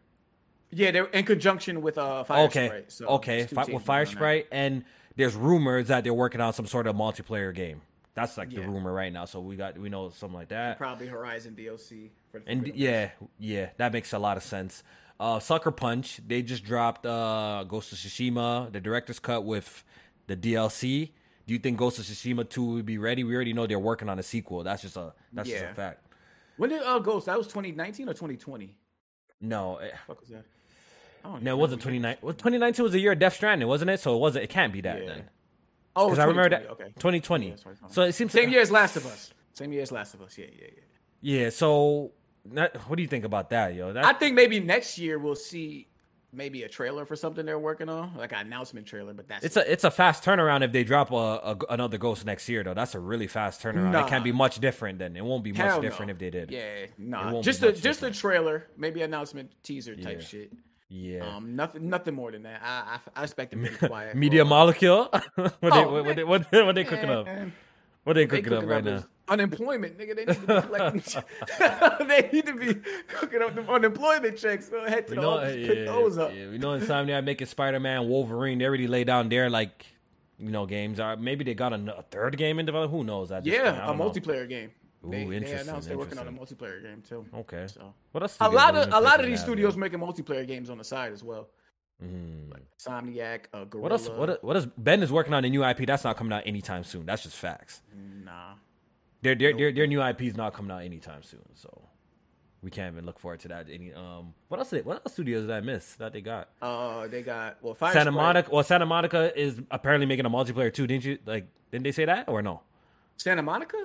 Yeah, 0.70 0.90
they're 0.90 1.06
in 1.06 1.24
conjunction 1.24 1.82
with 1.82 1.98
uh, 1.98 2.24
Fire 2.24 2.44
okay. 2.44 2.66
Sprite. 2.66 2.92
So 2.92 3.06
okay, 3.08 3.44
Fi- 3.44 3.64
with 3.64 3.84
Firesprite, 3.84 4.46
and 4.50 4.84
there's 5.16 5.34
rumors 5.34 5.88
that 5.88 6.04
they're 6.04 6.14
working 6.14 6.40
on 6.40 6.54
some 6.54 6.66
sort 6.66 6.86
of 6.86 6.96
multiplayer 6.96 7.54
game. 7.54 7.82
That's 8.14 8.36
like 8.36 8.52
yeah. 8.52 8.60
the 8.60 8.68
rumor 8.68 8.93
right 8.93 9.12
now. 9.12 9.24
So 9.24 9.40
we 9.40 9.56
got 9.56 9.78
we 9.78 9.89
know 9.89 10.10
something 10.10 10.39
like 10.39 10.48
that. 10.48 10.78
Probably 10.78 11.06
Horizon 11.06 11.56
DLC. 11.59 12.10
and 12.47 12.70
yeah, 12.74 13.10
yeah, 13.39 13.70
that 13.78 13.93
makes 13.93 14.12
a 14.12 14.18
lot 14.18 14.36
of 14.36 14.43
sense. 14.43 14.82
Uh, 15.18 15.39
Sucker 15.39 15.70
Punch, 15.70 16.20
they 16.26 16.43
just 16.43 16.64
dropped 16.64 17.06
uh, 17.06 17.64
Ghost 17.68 17.93
of 17.93 17.98
Tsushima, 17.98 18.72
the 18.72 18.80
director's 18.80 19.20
cut 19.20 19.44
with 19.44 19.84
the 20.26 20.36
DLC. 20.36 21.10
Do 21.47 21.55
you 21.55 21.60
think 21.60 21.78
Ghost 21.78 21.98
of 21.98 22.05
Tsushima 22.05 22.48
2 22.48 22.64
would 22.64 22.86
be 22.86 22.98
ready? 22.98 23.22
We 23.24 23.34
already 23.34 23.52
know 23.52 23.66
they're 23.66 23.78
working 23.78 24.09
on 24.09 24.18
a 24.18 24.22
sequel. 24.22 24.64
That's 24.64 24.82
just 24.82 24.97
a 24.97 25.12
that's 25.32 25.48
yeah. 25.48 25.60
just 25.60 25.72
a 25.72 25.74
fact. 25.74 26.06
When 26.56 26.70
did 26.70 26.82
uh, 26.82 26.98
Ghost? 26.98 27.26
That 27.26 27.39
was 27.39 27.47
2019 27.47 28.09
or 28.09 28.12
2020? 28.12 28.76
No. 29.40 29.78
It, 29.78 29.94
fuck 30.06 30.20
was 30.20 30.30
that? 30.30 30.44
No, 31.40 31.55
it 31.55 31.59
wasn't 31.59 31.82
2019. 31.82 32.18
Well, 32.20 32.32
2019 32.32 32.82
was 32.82 32.93
the 32.93 33.01
year 33.01 33.12
of 33.12 33.18
Death 33.18 33.34
Stranding, 33.34 33.68
wasn't 33.68 33.90
it? 33.90 34.01
So 34.01 34.16
it 34.16 34.18
wasn't. 34.18 34.44
It 34.44 34.51
can't 34.51 34.72
be 34.72 34.80
that 34.82 35.01
yeah. 35.01 35.06
then. 35.06 35.24
Oh, 35.94 36.06
because 36.06 36.19
I 36.19 36.24
remember 36.24 36.51
that 36.51 36.70
okay. 36.70 36.85
2020. 36.97 37.48
Yeah, 37.48 37.55
so 37.89 38.02
it 38.02 38.12
seems 38.12 38.32
same 38.32 38.51
year 38.51 38.60
as 38.60 38.70
Last 38.70 38.97
of 38.97 39.06
Us. 39.06 39.32
Same 39.52 39.73
year 39.73 39.82
as 39.82 39.93
Last 39.93 40.14
of 40.14 40.23
Us. 40.23 40.39
Yeah, 40.39 40.47
yeah, 40.59 40.66
yeah. 41.23 41.43
Yeah. 41.44 41.51
So, 41.51 42.12
that, 42.47 42.77
what 42.89 42.97
do 42.97 43.02
you 43.02 43.09
think 43.09 43.24
about 43.24 43.51
that, 43.51 43.74
yo? 43.74 43.93
That, 43.93 44.05
I 44.05 44.12
think 44.14 44.35
maybe 44.35 44.59
next 44.59 44.98
year 44.98 45.19
we'll 45.19 45.35
see 45.35 45.89
maybe 46.32 46.62
a 46.62 46.69
trailer 46.69 47.05
for 47.05 47.14
something 47.14 47.44
they're 47.44 47.59
working 47.59 47.89
on, 47.89 48.16
like 48.16 48.32
an 48.32 48.47
announcement 48.47 48.86
trailer. 48.86 49.12
But 49.12 49.28
that's 49.28 49.44
it's 49.44 49.56
a 49.56 49.70
it's 49.70 49.85
a 49.85 49.90
fast 49.90 50.24
turnaround 50.24 50.62
if 50.62 50.73
they 50.73 50.85
drop 50.85 51.10
a, 51.12 51.14
a 51.14 51.59
another 51.70 51.98
Ghost 51.98 52.24
next 52.24 52.48
year, 52.48 52.64
though. 52.64 52.74
That's 52.74 52.94
a 52.94 53.01
really 53.01 53.27
fast 53.27 53.62
turnaround. 53.62 53.93
Nah. 53.93 54.06
It 54.06 54.09
can't 54.09 54.24
be 54.24 54.32
much 54.32 54.59
different 54.59 54.98
then. 54.98 55.16
It 55.16 55.24
won't 55.24 55.44
be 55.44 55.52
much 55.52 55.60
Hell 55.60 55.81
different 55.81 56.10
if 56.10 56.19
they 56.19 56.31
did. 56.31 56.51
Yeah, 56.51 56.86
nah. 56.98 57.43
Just 57.43 57.62
a 57.62 57.73
just 57.73 57.82
different. 57.82 58.16
a 58.16 58.19
trailer, 58.19 58.66
maybe 58.77 59.02
announcement 59.02 59.52
teaser 59.62 59.94
type 59.94 60.20
yeah. 60.20 60.27
shit. 60.27 60.52
Yeah. 60.93 61.36
Um, 61.36 61.56
nothing, 61.56 61.89
nothing 61.89 62.14
more 62.14 62.31
than 62.31 62.43
that. 62.43 62.60
I, 62.62 62.98
I, 63.16 63.20
I 63.20 63.23
expect 63.24 63.52
them 63.52 63.64
to 63.64 63.70
be 63.70 63.77
quiet. 63.89 64.14
Media 64.14 64.44
molecule. 64.44 65.05
what, 65.35 65.55
oh, 65.62 65.70
they, 65.70 65.85
what, 65.85 66.05
what, 66.05 66.16
they, 66.16 66.24
what, 66.24 66.47
what 66.52 66.74
they 66.74 66.85
cooking 66.85 67.09
up? 67.09 67.27
What 68.05 68.14
they 68.14 68.27
cooking, 68.27 68.44
they 68.44 68.51
cooking 68.51 68.52
up 68.59 68.66
right 68.66 68.85
now? 68.85 69.05
Unemployment, 69.28 69.97
nigga. 69.97 70.14
They 70.14 70.24
need 70.27 70.35
to 70.35 70.60
be 70.60 70.60
collecting. 70.66 72.06
they 72.09 72.31
need 72.31 72.47
to 72.47 72.52
be 72.55 72.74
cooking 73.09 73.40
up 73.40 73.55
the 73.55 73.62
unemployment 73.73 74.36
checks. 74.36 74.69
So 74.69 74.85
head 74.85 75.06
to 75.06 75.12
we 75.12 75.16
the 75.16 75.23
know, 75.23 75.31
office, 75.31 75.56
yeah, 75.56 75.66
pick 75.66 75.86
those 75.86 76.19
up. 76.19 76.32
Yeah, 76.35 76.51
we 76.51 76.59
know 76.59 76.78
Insomniac 76.78 77.24
making 77.24 77.47
Spider 77.47 77.81
Man, 77.81 78.06
Wolverine. 78.06 78.59
They 78.59 78.66
already 78.66 78.86
laid 78.86 79.06
down 79.06 79.31
there 79.31 79.48
like, 79.48 79.86
you 80.39 80.51
know, 80.51 80.66
games. 80.66 81.01
Are 81.01 81.16
maybe 81.16 81.43
they 81.44 81.55
got 81.55 81.73
a, 81.73 81.97
a 81.97 82.02
third 82.02 82.36
game 82.36 82.59
in 82.59 82.66
development. 82.66 83.01
Who 83.01 83.05
knows? 83.05 83.32
I 83.32 83.40
just, 83.40 83.56
yeah, 83.56 83.90
a 83.90 83.94
multiplayer 83.94 84.47
game. 84.47 84.73
Ooh, 85.04 85.10
they, 85.10 85.24
they 85.24 85.52
announced 85.52 85.88
they're 85.88 85.98
working 85.98 86.18
on 86.18 86.28
a 86.28 86.32
multiplayer 86.32 86.82
game 86.82 87.02
too. 87.06 87.26
Okay. 87.34 87.66
So 87.66 87.92
what 88.12 88.22
else? 88.22 88.36
A 88.40 88.48
lot 88.48 88.76
of 88.76 88.92
a 88.92 89.00
lot 89.00 89.20
of 89.20 89.26
these 89.26 89.40
studios 89.40 89.76
making 89.76 89.98
multiplayer 89.98 90.46
games 90.46 90.70
on 90.70 90.78
the 90.78 90.84
side 90.84 91.12
as 91.12 91.24
well. 91.24 91.48
Mm. 92.02 92.52
Like 92.52 92.62
Insomniac, 92.78 93.40
uh, 93.52 93.64
Guerrilla. 93.64 93.82
What 93.82 93.92
else? 93.92 94.08
What, 94.08 94.44
what 94.44 94.56
is 94.56 94.66
Bend 94.66 95.02
is 95.02 95.12
working 95.12 95.34
on 95.34 95.44
a 95.44 95.48
new 95.48 95.64
IP 95.64 95.86
that's 95.86 96.04
not 96.04 96.16
coming 96.16 96.32
out 96.32 96.42
anytime 96.46 96.84
soon. 96.84 97.06
That's 97.06 97.22
just 97.22 97.36
facts. 97.36 97.80
Nah. 98.24 98.54
Their 99.22 99.34
their, 99.34 99.50
nope. 99.50 99.58
their 99.58 99.72
their 99.72 99.86
new 99.86 100.02
IP 100.02 100.22
is 100.22 100.36
not 100.36 100.52
coming 100.52 100.72
out 100.72 100.82
anytime 100.82 101.22
soon. 101.22 101.42
So 101.54 101.82
we 102.62 102.70
can't 102.70 102.92
even 102.92 103.06
look 103.06 103.18
forward 103.18 103.40
to 103.40 103.48
that. 103.48 103.66
Any 103.70 103.92
um, 103.92 104.34
what 104.48 104.58
else? 104.58 104.70
Did, 104.70 104.84
what 104.84 105.02
else 105.04 105.12
studios 105.12 105.42
did 105.42 105.50
I 105.50 105.60
miss 105.60 105.94
that 105.94 106.12
they 106.12 106.20
got? 106.20 106.48
Uh, 106.60 107.06
they 107.08 107.22
got 107.22 107.58
well, 107.62 107.74
Fire 107.74 107.92
Santa 107.92 108.10
Sprite. 108.10 108.14
Monica. 108.14 108.50
Well, 108.52 108.64
Santa 108.64 108.86
Monica 108.86 109.38
is 109.38 109.60
apparently 109.70 110.06
making 110.06 110.26
a 110.26 110.30
multiplayer 110.30 110.72
too. 110.72 110.86
Didn't 110.86 111.04
you 111.04 111.18
like? 111.26 111.46
Didn't 111.70 111.84
they 111.84 111.92
say 111.92 112.04
that 112.04 112.28
or 112.28 112.42
no? 112.42 112.62
Santa 113.16 113.42
Monica? 113.42 113.76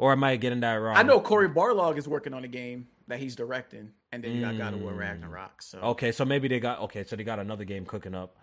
Or 0.00 0.12
am 0.12 0.24
I 0.24 0.36
getting 0.36 0.60
that 0.60 0.72
wrong? 0.72 0.96
I 0.96 1.02
know 1.02 1.20
Cory 1.20 1.50
Barlog 1.50 1.98
is 1.98 2.08
working 2.08 2.32
on 2.32 2.42
a 2.42 2.48
game 2.48 2.88
that 3.08 3.18
he's 3.18 3.36
directing, 3.36 3.90
and 4.10 4.24
then 4.24 4.32
you 4.32 4.40
got 4.40 4.56
God 4.56 4.72
of 4.72 4.80
War 4.80 4.92
mm. 4.92 4.98
Ragnarok. 4.98 5.60
So 5.60 5.78
okay, 5.78 6.10
so 6.10 6.24
maybe 6.24 6.48
they 6.48 6.58
got 6.58 6.80
okay, 6.80 7.04
so 7.04 7.16
they 7.16 7.22
got 7.22 7.38
another 7.38 7.64
game 7.64 7.84
cooking 7.84 8.14
up. 8.14 8.34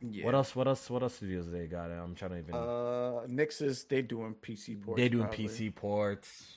Yeah. 0.00 0.24
What 0.24 0.34
else? 0.34 0.56
What 0.56 0.66
else? 0.66 0.88
What 0.88 1.02
else 1.02 1.16
studios 1.16 1.50
they 1.50 1.66
got? 1.66 1.90
I'm 1.90 2.14
trying 2.14 2.30
to 2.30 2.38
even. 2.38 2.54
Uh, 2.54 3.26
Nixxes 3.28 3.86
they 3.86 4.00
doing 4.00 4.34
PC 4.40 4.82
ports. 4.82 4.98
They 4.98 5.10
doing 5.10 5.26
probably. 5.26 5.48
PC 5.48 5.74
ports. 5.74 6.54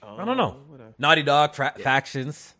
Uh, 0.00 0.14
I 0.14 0.24
don't 0.24 0.36
know. 0.36 0.58
Naughty 0.96 1.24
Dog 1.24 1.56
fra- 1.56 1.74
yeah. 1.76 1.82
factions. 1.82 2.54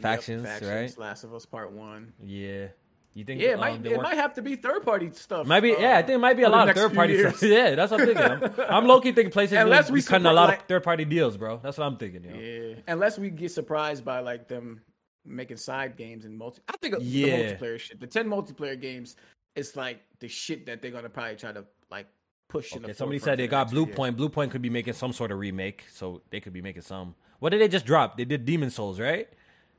Factions, 0.00 0.42
yep, 0.42 0.50
factions, 0.50 0.70
right? 0.70 0.98
Last 0.98 1.22
of 1.22 1.32
Us 1.32 1.46
Part 1.46 1.70
One. 1.70 2.12
Yeah. 2.20 2.68
You 3.14 3.24
think? 3.24 3.42
Yeah, 3.42 3.50
it, 3.50 3.58
might, 3.58 3.84
it 3.84 4.00
might 4.00 4.16
have 4.16 4.34
to 4.34 4.42
be 4.42 4.56
third 4.56 4.84
party 4.84 5.10
stuff. 5.12 5.46
Might 5.46 5.60
be. 5.60 5.74
Uh, 5.74 5.80
yeah, 5.80 5.98
I 5.98 6.02
think 6.02 6.16
it 6.16 6.18
might 6.18 6.36
be 6.36 6.44
a 6.44 6.48
lot 6.48 6.68
of 6.68 6.74
third 6.74 6.94
party 6.94 7.18
stuff. 7.18 7.42
yeah, 7.42 7.74
that's 7.74 7.90
what 7.90 8.00
I'm 8.00 8.06
thinking. 8.06 8.24
I'm, 8.24 8.70
I'm 8.70 8.86
low 8.86 9.00
key 9.00 9.12
thinking 9.12 9.32
PlayStation 9.32 9.62
Unless 9.62 9.90
we 9.90 10.00
cutting 10.02 10.26
a 10.26 10.32
lot 10.32 10.48
like, 10.48 10.60
of 10.60 10.66
third 10.66 10.82
party 10.82 11.04
deals, 11.04 11.36
bro. 11.36 11.60
That's 11.62 11.76
what 11.76 11.86
I'm 11.86 11.98
thinking. 11.98 12.22
Know? 12.22 12.34
Yeah, 12.34 12.74
unless 12.88 13.18
we 13.18 13.28
get 13.28 13.52
surprised 13.52 14.02
by 14.02 14.20
like 14.20 14.48
them 14.48 14.80
making 15.26 15.58
side 15.58 15.96
games 15.96 16.24
and 16.24 16.36
multi. 16.36 16.62
I 16.68 16.76
think 16.80 16.96
yeah. 17.00 17.36
the 17.36 17.54
multiplayer 17.54 17.78
shit, 17.78 18.00
the 18.00 18.06
ten 18.06 18.26
multiplayer 18.26 18.80
games, 18.80 19.16
it's 19.54 19.76
like 19.76 20.00
the 20.20 20.28
shit 20.28 20.64
that 20.66 20.80
they're 20.80 20.90
gonna 20.90 21.10
probably 21.10 21.36
try 21.36 21.52
to 21.52 21.66
like 21.90 22.06
push. 22.48 22.74
Okay, 22.74 22.94
somebody 22.94 23.18
said 23.18 23.38
they 23.38 23.46
got 23.46 23.70
Bluepoint. 23.70 24.16
Blue 24.16 24.30
Point 24.30 24.52
could 24.52 24.62
be 24.62 24.70
making 24.70 24.94
some 24.94 25.12
sort 25.12 25.32
of 25.32 25.38
remake, 25.38 25.84
so 25.92 26.22
they 26.30 26.40
could 26.40 26.54
be 26.54 26.62
making 26.62 26.82
some. 26.82 27.14
What 27.40 27.50
did 27.50 27.60
they 27.60 27.68
just 27.68 27.84
drop? 27.84 28.16
They 28.16 28.24
did 28.24 28.46
Demon's 28.46 28.74
Souls, 28.74 28.98
right? 28.98 29.28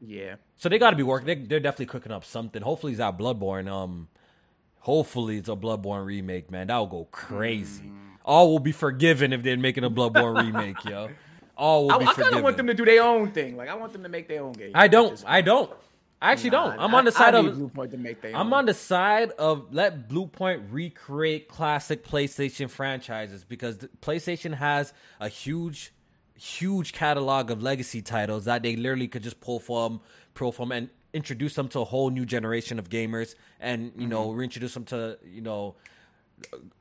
Yeah. 0.06 0.36
So 0.58 0.70
they 0.70 0.78
got 0.78 0.92
to 0.92 0.96
be 0.96 1.04
working. 1.04 1.28
They, 1.28 1.36
they're 1.36 1.60
definitely 1.60 1.88
cooking 1.88 2.12
up 2.12 2.26
something. 2.26 2.62
Hopefully, 2.62 2.92
it's 2.94 3.00
that 3.00 3.18
Bloodborne. 3.18 3.70
Um, 3.70 4.10
hopefully 4.80 5.38
it's 5.38 5.50
a 5.50 5.56
Bloodborne 5.56 6.06
remake, 6.06 6.52
man. 6.52 6.68
That 6.68 6.78
will 6.78 6.88
go 6.88 7.04
crazy. 7.06 7.86
Mm. 7.86 8.18
All 8.26 8.52
will 8.52 8.60
be 8.60 8.72
forgiven 8.72 9.34
if 9.34 9.44
they're 9.44 9.58
making 9.58 9.84
a 9.84 9.90
Bloodborne 9.90 10.46
remake, 10.46 10.84
yo. 10.86 11.10
All 11.56 11.84
will 11.84 11.94
I, 11.94 11.98
be 12.00 12.06
I 12.06 12.14
kind 12.14 12.36
of 12.36 12.44
want 12.44 12.58
them 12.58 12.68
to 12.68 12.74
do 12.74 12.86
their 12.86 13.04
own 13.04 13.32
thing. 13.32 13.56
Like 13.56 13.70
I 13.70 13.76
want 13.76 13.94
them 13.94 14.04
to 14.04 14.10
make 14.10 14.28
their 14.28 14.44
own 14.44 14.54
game. 14.54 14.72
I 14.76 14.88
don't. 14.88 15.24
I 15.26 15.42
don't. 15.42 15.72
I 16.22 16.32
actually 16.32 16.52
nah, 16.52 16.70
don't. 16.70 16.80
I'm 16.80 16.96
on 16.96 17.04
the 17.06 17.12
side 17.12 17.36
I 17.36 17.40
of 17.40 17.46
Bluepoint 17.58 17.92
to 17.92 17.98
make 17.98 18.22
their 18.22 18.36
I'm 18.36 18.48
own. 18.48 18.54
on 18.54 18.66
the 18.66 18.74
side 18.74 19.32
of 19.32 19.74
let 19.74 20.08
Bluepoint 20.08 20.68
recreate 20.72 21.50
classic 21.50 22.06
PlayStation 22.06 22.70
franchises 22.70 23.44
because 23.44 23.78
PlayStation 24.02 24.54
has 24.54 24.94
a 25.20 25.28
huge 25.28 25.94
huge 26.44 26.92
catalog 26.92 27.50
of 27.50 27.64
legacy 27.64 28.02
titles 28.02 28.46
that 28.46 28.64
they 28.64 28.76
literally 28.76 29.08
could 29.08 29.24
just 29.24 29.40
pull 29.40 29.60
from, 29.60 30.02
pull 30.34 30.52
from, 30.52 30.72
and 30.74 30.90
introduce 31.14 31.54
them 31.54 31.70
to 31.70 31.80
a 31.80 31.86
whole 31.86 32.10
new 32.10 32.26
generation 32.26 32.80
of 32.80 32.90
gamers, 32.90 33.36
and 33.62 33.86
you 33.96 34.02
mm-hmm. 34.02 34.10
know 34.10 34.32
reintroduce 34.32 34.74
them 34.74 34.84
to 34.84 35.18
you 35.26 35.42
know 35.42 35.76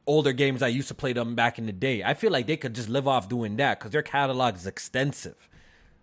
older 0.06 0.32
games 0.32 0.62
I 0.62 0.68
used 0.68 0.88
to 0.88 0.94
play 0.94 1.12
them 1.12 1.36
back 1.36 1.58
in 1.58 1.66
the 1.66 1.72
day. 1.72 2.02
I 2.02 2.14
feel 2.14 2.32
like 2.32 2.48
they 2.48 2.56
could 2.56 2.74
just 2.74 2.88
live 2.88 3.06
off 3.06 3.28
doing 3.28 3.56
that 3.56 3.78
because 3.78 3.92
their 3.92 4.02
catalog 4.02 4.56
is 4.56 4.66
extensive. 4.66 5.48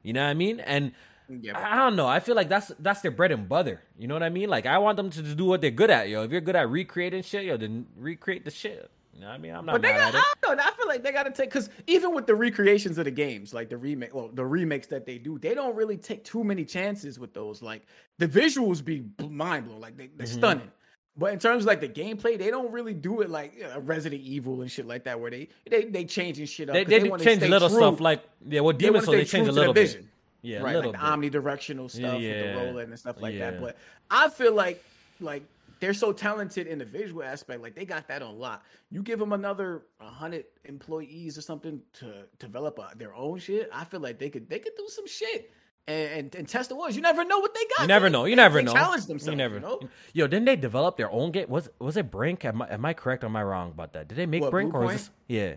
You 0.03 0.14
know 0.14 0.23
what 0.23 0.30
I 0.30 0.36
mean? 0.36 0.61
And 0.61 0.94
yep. 1.27 1.57
I 1.57 1.76
don't 1.76 1.98
know. 1.98 2.07
I 2.07 2.22
feel 2.22 2.36
like 2.36 2.48
that's 2.48 2.72
that's 2.80 3.02
their 3.02 3.11
bread 3.11 3.31
and 3.31 3.49
butter. 3.49 3.81
You 3.98 4.07
know 4.07 4.15
what 4.15 4.23
I 4.23 4.30
mean? 4.30 4.49
Like 4.49 4.68
I 4.68 4.77
want 4.77 4.95
them 4.95 5.10
to 5.10 5.22
do 5.22 5.45
what 5.45 5.60
they're 5.60 5.72
good 5.72 5.90
at, 5.90 6.07
yo. 6.07 6.23
If 6.23 6.31
you're 6.31 6.40
good 6.40 6.56
at 6.56 6.69
recreating 6.69 7.23
shit, 7.23 7.44
yo, 7.44 7.57
then 7.57 7.88
recreate 7.98 8.45
the 8.45 8.52
shit. 8.52 8.90
You 9.20 9.26
know 9.26 9.32
I 9.32 9.38
mean, 9.38 9.54
I'm 9.54 9.66
not. 9.66 9.74
But 9.74 9.82
they 9.82 9.91
got, 9.91 10.16
I 10.16 10.24
don't 10.41 10.56
know. 10.56 10.64
I 10.64 10.72
feel 10.72 10.88
like 10.88 11.04
they 11.04 11.12
got 11.12 11.24
to 11.24 11.32
take 11.32 11.50
because 11.50 11.70
even 11.88 12.16
with 12.16 12.26
the 12.26 12.36
recreations 12.36 12.98
of 12.98 13.04
the 13.04 13.12
games, 13.12 13.54
like 13.54 13.68
the 13.68 13.76
remake, 13.76 14.16
well, 14.16 14.30
the 14.34 14.46
remakes 14.46 14.88
that 14.88 15.06
they 15.06 15.18
do, 15.18 15.38
they 15.38 15.54
don't 15.54 15.76
really 15.76 15.98
take 15.98 16.24
too 16.24 16.41
many 16.41 16.64
chances 16.64 17.20
with 17.20 17.34
those. 17.34 17.62
Like 17.62 17.86
the 18.18 18.30
visuals 18.30 18.84
be 18.84 19.04
mind 19.30 19.66
blowing, 19.66 19.82
like 19.82 19.98
they, 19.98 20.06
are 20.06 20.08
mm-hmm. 20.08 20.26
stunning. 20.26 20.72
But 21.18 21.34
in 21.34 21.40
terms 21.40 21.64
of 21.64 21.68
like 21.68 21.82
the 21.82 21.90
gameplay, 21.90 22.40
they 22.40 22.50
don't 22.50 22.72
really 22.72 22.94
do 22.94 23.20
it 23.20 23.30
like 23.30 23.56
you 23.56 23.64
know, 23.64 23.80
Resident 23.80 24.22
Evil 24.22 24.62
and 24.62 24.72
shit 24.72 24.88
like 24.88 25.04
that, 25.04 25.20
where 25.20 25.30
they 25.30 25.50
they 25.70 25.84
they 25.84 26.06
changing 26.06 26.46
shit 26.46 26.70
up. 26.70 26.76
They, 26.76 26.86
they, 26.86 27.00
they 27.00 27.18
change 27.18 27.41
little 27.41 27.68
true. 27.68 27.78
stuff, 27.78 28.00
like 28.00 28.24
yeah, 28.48 28.62
what 28.62 28.80
Demon's 28.80 29.04
Souls 29.04 29.18
they 29.18 29.26
change 29.26 29.50
a 29.50 29.52
little 29.52 29.74
bit. 29.74 29.88
Vision. 29.88 30.10
Yeah, 30.41 30.60
right, 30.60 30.78
like 30.78 30.94
the 30.94 30.98
omnidirectional 30.98 31.91
stuff 31.91 32.22
yeah, 32.22 32.30
with 32.30 32.46
the 32.46 32.54
roller 32.56 32.84
and 32.84 32.98
stuff 32.98 33.20
like 33.20 33.34
yeah. 33.34 33.52
that. 33.52 33.62
But 33.62 33.76
I 34.10 34.30
feel 34.30 34.54
like 34.56 34.82
like 35.20 35.44
they're 35.80 35.93
so 35.93 36.11
talented 36.11 36.68
in 36.68 36.80
the 36.80 36.85
visual 36.85 37.23
aspect. 37.23 37.61
Like 37.61 37.76
they 37.76 37.85
got 37.85 38.07
that 38.07 38.22
on 38.22 38.38
lock. 38.38 38.65
You 38.91 39.01
give 39.01 39.19
them 39.19 39.34
another 39.34 39.84
hundred 39.99 40.45
employees 40.65 41.38
or 41.38 41.41
something 41.41 41.81
to 41.93 42.26
develop 42.38 42.80
a, 42.80 42.95
their 42.97 43.14
own 43.15 43.39
shit. 43.39 43.69
I 43.73 43.85
feel 43.85 43.99
like 43.99 44.19
they 44.19 44.30
could 44.30 44.49
they 44.49 44.60
could 44.60 44.73
do 44.77 44.88
some 44.89 45.07
shit. 45.07 45.51
And, 45.88 46.11
and, 46.11 46.35
and 46.35 46.47
test 46.47 46.69
the 46.69 46.76
waters. 46.76 46.95
You 46.95 47.01
never 47.01 47.26
know 47.26 47.39
what 47.39 47.56
they 47.56 47.61
got. 47.76 47.81
You 47.81 47.88
never 47.88 48.11
know. 48.11 48.26
You 48.26 48.35
never 48.35 48.61
know. 48.61 48.73
Challenge 48.73 49.07
themselves. 49.07 49.31
You 49.31 49.35
never 49.35 49.56
you 49.56 49.61
know. 49.61 49.80
Yo, 50.14 50.27
didn't 50.27 50.45
they 50.45 50.56
develop 50.56 50.97
their 50.97 51.10
own 51.10 51.31
game? 51.31 51.47
Was 51.49 51.68
was 51.80 51.97
it 51.97 52.11
Brink? 52.11 52.45
Am 52.45 52.61
I, 52.61 52.72
am 52.72 52.85
I 52.85 52.93
correct? 52.93 53.23
Or 53.23 53.27
am 53.27 53.35
I 53.35 53.43
wrong 53.43 53.72
about 53.72 53.93
that? 53.93 54.07
Did 54.07 54.15
they 54.15 54.27
make 54.27 54.41
what, 54.41 54.51
Brink 54.51 54.73
or 54.76 54.88
this, 54.88 55.10
yeah? 55.27 55.56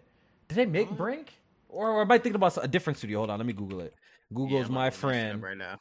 Did 0.49 0.55
they 0.55 0.65
make 0.65 0.91
uh, 0.91 0.95
Brink? 0.95 1.35
Or, 1.69 1.91
or 1.91 2.03
am 2.03 2.11
I 2.11 2.17
thinking 2.17 2.37
about 2.37 2.57
a 2.63 2.69
different 2.69 2.99
studio? 2.99 3.19
Hold 3.19 3.31
on, 3.31 3.39
let 3.39 3.47
me 3.47 3.53
Google 3.53 3.81
it. 3.81 3.95
Google's 4.33 4.69
yeah, 4.69 4.75
my 4.75 4.89
friend 4.89 5.43
right 5.43 5.57
now. 5.57 5.79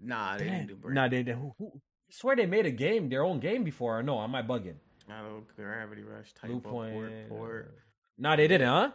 Nah, 0.00 0.36
they 0.36 0.44
didn't 0.44 0.66
do 0.68 0.76
Brink. 0.76 0.94
Nah, 0.94 1.08
they 1.08 1.22
did. 1.24 1.34
Who, 1.34 1.52
who, 1.58 1.80
swear 2.12 2.36
they 2.36 2.46
made 2.46 2.66
a 2.66 2.70
game, 2.70 3.08
their 3.08 3.24
own 3.24 3.40
game 3.40 3.64
before. 3.64 3.98
Or 3.98 4.02
no, 4.02 4.20
am 4.20 4.34
I 4.34 4.42
bugging? 4.42 4.76
No, 5.08 5.42
Gravity 5.56 6.02
Rush, 6.02 6.32
Type 6.34 6.50
Point. 6.62 6.94
Port, 6.94 7.12
uh, 7.12 7.28
port. 7.28 7.74
No, 8.18 8.36
they 8.36 8.46
didn't, 8.46 8.68
huh? 8.68 8.90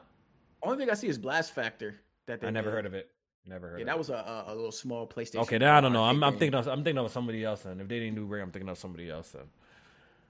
Only 0.64 0.78
thing 0.78 0.90
I 0.90 0.94
see 0.94 1.08
is 1.08 1.18
Blast 1.18 1.54
Factor. 1.54 1.96
That 2.28 2.44
I 2.44 2.50
never 2.50 2.70
did. 2.70 2.76
heard 2.76 2.86
of 2.86 2.94
it. 2.94 3.10
Never 3.46 3.70
heard. 3.70 3.80
Yeah, 3.80 3.86
that 3.86 3.98
was 3.98 4.10
a, 4.10 4.46
a, 4.48 4.54
little 4.54 4.72
small 4.72 5.08
PlayStation. 5.08 5.42
Okay, 5.42 5.58
then 5.58 5.70
I 5.70 5.80
don't 5.80 5.94
know. 5.94 6.04
I'm, 6.04 6.22
I'm 6.24 6.38
thinking 6.38 6.56
of 6.56 6.68
I'm 6.68 6.84
thinking 6.84 7.04
of 7.04 7.12
somebody 7.12 7.44
else. 7.46 7.66
And 7.66 7.80
if 7.80 7.88
they 7.88 8.00
didn't 8.00 8.16
do 8.16 8.28
great, 8.28 8.42
I'm 8.42 8.52
thinking 8.52 8.70
of 8.70 8.78
somebody 8.78 9.10
else. 9.10 9.30
Then. 9.30 9.44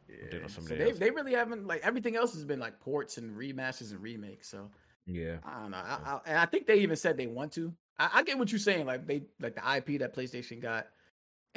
Yeah. 0.08 0.48
So 0.48 0.62
they 0.62 0.90
else. 0.90 1.00
they 1.00 1.10
really 1.10 1.34
haven't 1.34 1.66
like 1.66 1.82
everything 1.84 2.16
else 2.16 2.34
has 2.34 2.46
been 2.46 2.60
like 2.60 2.80
ports 2.80 3.18
and 3.18 3.36
remasters 3.36 3.92
and 3.92 4.02
remakes. 4.02 4.50
So 4.50 4.70
yeah, 5.08 5.38
I 5.44 5.62
don't 5.62 5.72
know. 5.72 5.78
I, 5.78 6.00
I, 6.06 6.20
and 6.28 6.38
I 6.38 6.46
think 6.46 6.68
they 6.68 6.78
even 6.80 6.96
said 6.96 7.18
they 7.18 7.28
want 7.28 7.54
to. 7.54 7.74
I, 7.98 8.10
I, 8.16 8.24
get 8.24 8.38
what 8.38 8.52
you're 8.52 8.60
saying. 8.60 8.86
Like 8.86 9.08
they 9.08 9.24
like 9.42 9.56
the 9.56 9.78
IP 9.78 10.00
that 10.00 10.16
PlayStation 10.16 10.62
got 10.62 10.88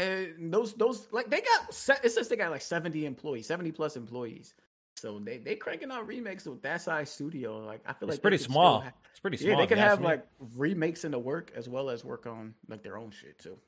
and 0.01 0.53
those 0.53 0.73
those 0.75 1.07
like 1.13 1.29
they 1.29 1.41
got 1.41 1.69
it 1.69 2.11
says 2.11 2.29
they 2.29 2.37
got 2.37 2.51
like 2.51 2.63
70 2.63 3.05
employees 3.05 3.47
70 3.47 3.73
plus 3.73 3.97
employees. 3.97 4.55
So 4.97 5.19
they 5.19 5.39
they 5.39 5.57
cranking 5.57 5.91
out 5.91 6.07
remakes 6.07 6.47
with 6.47 6.63
that 6.63 6.81
size 6.83 7.11
studio. 7.11 7.59
Like 7.59 7.83
i 7.87 7.93
feel 7.93 8.09
like 8.09 8.15
it's 8.15 8.17
like 8.17 8.23
pretty 8.23 8.39
small. 8.39 8.81
have, 8.81 8.93
it's 9.11 9.21
pretty 9.21 9.37
small 9.37 9.51
yeah 9.51 9.57
they 9.57 9.67
could 9.67 9.79
have 9.79 10.01
like 10.01 10.27
remakes 10.57 11.05
in 11.05 11.13
the 11.13 11.19
work 11.19 11.53
as 11.55 11.69
well 11.69 11.91
as 11.91 12.05
work 12.05 12.27
on 12.27 12.55
like 12.69 12.83
their 12.83 12.97
own 12.97 13.11
shit 13.11 13.39
too. 13.39 13.59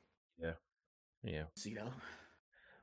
Yeah. 0.41 0.53
Yeah. 1.23 1.43
See 1.55 1.75
though. 1.75 1.91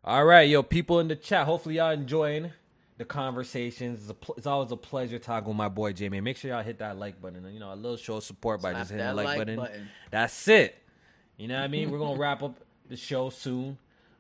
All 0.05 0.25
right 0.25 0.49
yo 0.49 0.63
people 0.63 1.01
in 1.01 1.09
the 1.09 1.17
chat 1.17 1.47
hopefully 1.47 1.77
y'all 1.77 1.91
enjoying 1.91 2.53
the 2.99 3.05
conversations. 3.05 4.11
It's, 4.11 4.19
pl- 4.21 4.35
it's, 4.37 4.47
always 4.47 4.71
a 4.71 4.77
pleasure 4.77 5.19
talking 5.19 5.49
with 5.49 5.57
my 5.57 5.69
boy 5.69 5.93
jamie 5.93 6.21
make 6.21 6.37
sure 6.37 6.51
y'all 6.51 6.63
hit 6.63 6.79
that 6.79 6.99
like 6.99 7.21
button 7.21 7.45
and 7.45 7.55
you 7.55 7.61
know 7.61 7.73
a 7.73 7.75
little 7.75 7.97
show 7.97 8.17
of 8.17 8.25
support 8.25 8.63
by 8.63 8.71
Slap 8.71 8.81
just 8.83 8.91
hitting 8.93 9.07
the 9.07 9.15
like, 9.15 9.27
like 9.27 9.39
button. 9.39 9.57
button. 9.57 9.89
That's 10.11 10.49
it. 10.49 10.77
You 11.37 11.49
know 11.49 11.57
what 11.57 11.65
i 11.65 11.69
mean? 11.69 11.91
We're 11.91 11.99
gonna 11.99 12.19
wrap 12.19 12.43
up 12.43 12.61
the 12.91 12.97
show 12.97 13.31
soon. 13.31 13.79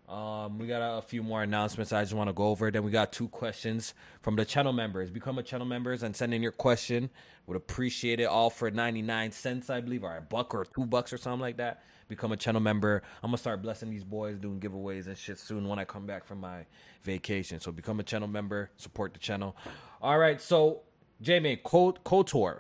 Um, 0.08 0.58
we 0.58 0.66
got 0.66 0.82
a, 0.82 0.98
a, 0.98 1.02
few 1.02 1.22
more 1.22 1.42
announcements 1.42 1.92
I 1.92 2.02
just 2.02 2.14
want 2.14 2.28
to 2.28 2.32
go 2.32 2.48
over. 2.48 2.68
Then 2.70 2.82
we 2.82 2.90
got 2.90 3.12
two 3.12 3.28
questions 3.28 3.94
from 4.22 4.34
the 4.34 4.44
channel 4.44 4.72
members. 4.72 5.08
Become 5.08 5.38
a 5.38 5.42
channel 5.42 5.66
members 5.66 6.02
and 6.02 6.16
send 6.16 6.34
in 6.34 6.42
your 6.42 6.50
question. 6.50 7.10
Would 7.46 7.56
appreciate 7.56 8.18
it 8.18 8.24
all 8.24 8.50
for 8.50 8.72
99 8.72 9.30
cents, 9.30 9.70
I 9.70 9.80
believe, 9.80 10.02
or 10.02 10.16
a 10.16 10.20
buck 10.20 10.52
or 10.52 10.64
two 10.64 10.84
bucks 10.84 11.12
or 11.12 11.16
something 11.16 11.40
like 11.40 11.58
that. 11.58 11.84
Become 12.08 12.32
a 12.32 12.36
channel 12.36 12.60
member. 12.60 13.04
I'm 13.22 13.28
gonna 13.28 13.38
start 13.38 13.62
blessing 13.62 13.88
these 13.90 14.02
boys, 14.02 14.36
doing 14.36 14.58
giveaways 14.58 15.06
and 15.06 15.16
shit 15.16 15.38
soon 15.38 15.68
when 15.68 15.78
I 15.78 15.84
come 15.84 16.06
back 16.06 16.24
from 16.24 16.40
my 16.40 16.66
vacation. 17.04 17.60
So 17.60 17.70
become 17.70 18.00
a 18.00 18.02
channel 18.02 18.26
member, 18.26 18.70
support 18.78 19.12
the 19.12 19.20
channel. 19.20 19.56
All 20.02 20.18
right, 20.18 20.40
so 20.40 20.80
Jamie, 21.22 21.60
KOTOR, 21.64 22.58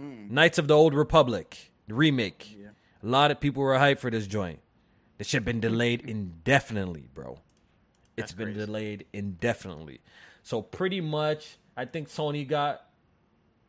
mm. 0.00 0.30
Knights 0.30 0.58
of 0.58 0.66
the 0.66 0.74
Old 0.74 0.94
Republic, 0.94 1.70
remake. 1.86 2.56
Yeah. 2.58 2.70
A 3.04 3.06
lot 3.06 3.30
of 3.30 3.38
people 3.38 3.62
were 3.62 3.74
hyped 3.74 3.98
for 3.98 4.10
this 4.10 4.26
joint. 4.26 4.58
This 5.18 5.28
shit 5.28 5.44
been 5.44 5.60
delayed 5.60 6.02
indefinitely, 6.02 7.08
bro. 7.14 7.38
It's 8.16 8.32
been 8.32 8.48
crazy. 8.48 8.66
delayed 8.66 9.06
indefinitely. 9.12 10.00
So 10.42 10.62
pretty 10.62 11.00
much, 11.00 11.56
I 11.76 11.84
think 11.84 12.08
Sony 12.08 12.46
got 12.46 12.82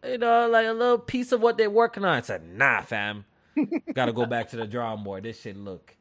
you 0.04 0.18
know 0.18 0.48
like 0.50 0.68
a 0.68 0.72
little 0.74 1.00
piece 1.00 1.32
of 1.32 1.42
what 1.42 1.58
they're 1.58 1.70
working 1.70 2.04
on. 2.04 2.18
I 2.18 2.22
said, 2.22 2.44
nah, 2.48 2.82
fam, 2.82 3.26
got 3.94 4.06
to 4.06 4.14
go 4.14 4.26
back 4.26 4.50
to 4.50 4.58
the 4.58 4.68
drawing 4.68 5.04
board. 5.04 5.24
This 5.24 5.42
shit 5.42 5.58
look 5.58 5.96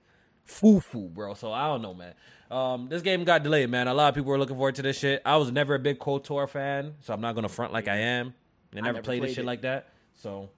foo 0.45 0.81
foo, 0.81 1.09
bro. 1.09 1.35
So 1.35 1.53
I 1.53 1.69
don't 1.69 1.83
know, 1.83 1.95
man. 1.95 2.15
Um, 2.51 2.89
this 2.89 3.03
game 3.03 3.25
got 3.25 3.43
delayed, 3.43 3.71
man. 3.71 3.89
A 3.89 3.95
lot 3.95 4.09
of 4.09 4.15
people 4.15 4.31
were 4.31 4.39
looking 4.39 4.57
forward 4.57 4.75
to 4.77 4.83
this 4.83 4.99
shit. 4.99 5.23
I 5.25 5.37
was 5.37 5.51
never 5.51 5.75
a 5.75 5.79
big 5.79 5.99
KOTOR 5.99 6.49
fan, 6.49 6.95
so 7.01 7.13
I'm 7.15 7.21
not 7.21 7.35
gonna 7.35 7.49
front 7.49 7.73
like 7.73 7.89
I 7.89 7.97
am. 7.97 8.35
I 8.73 8.77
never, 8.77 8.87
I 8.87 8.93
never 8.93 9.03
played, 9.03 9.21
played 9.21 9.31
this 9.31 9.37
shit 9.37 9.45
like 9.45 9.63
that. 9.63 9.89
So 10.17 10.51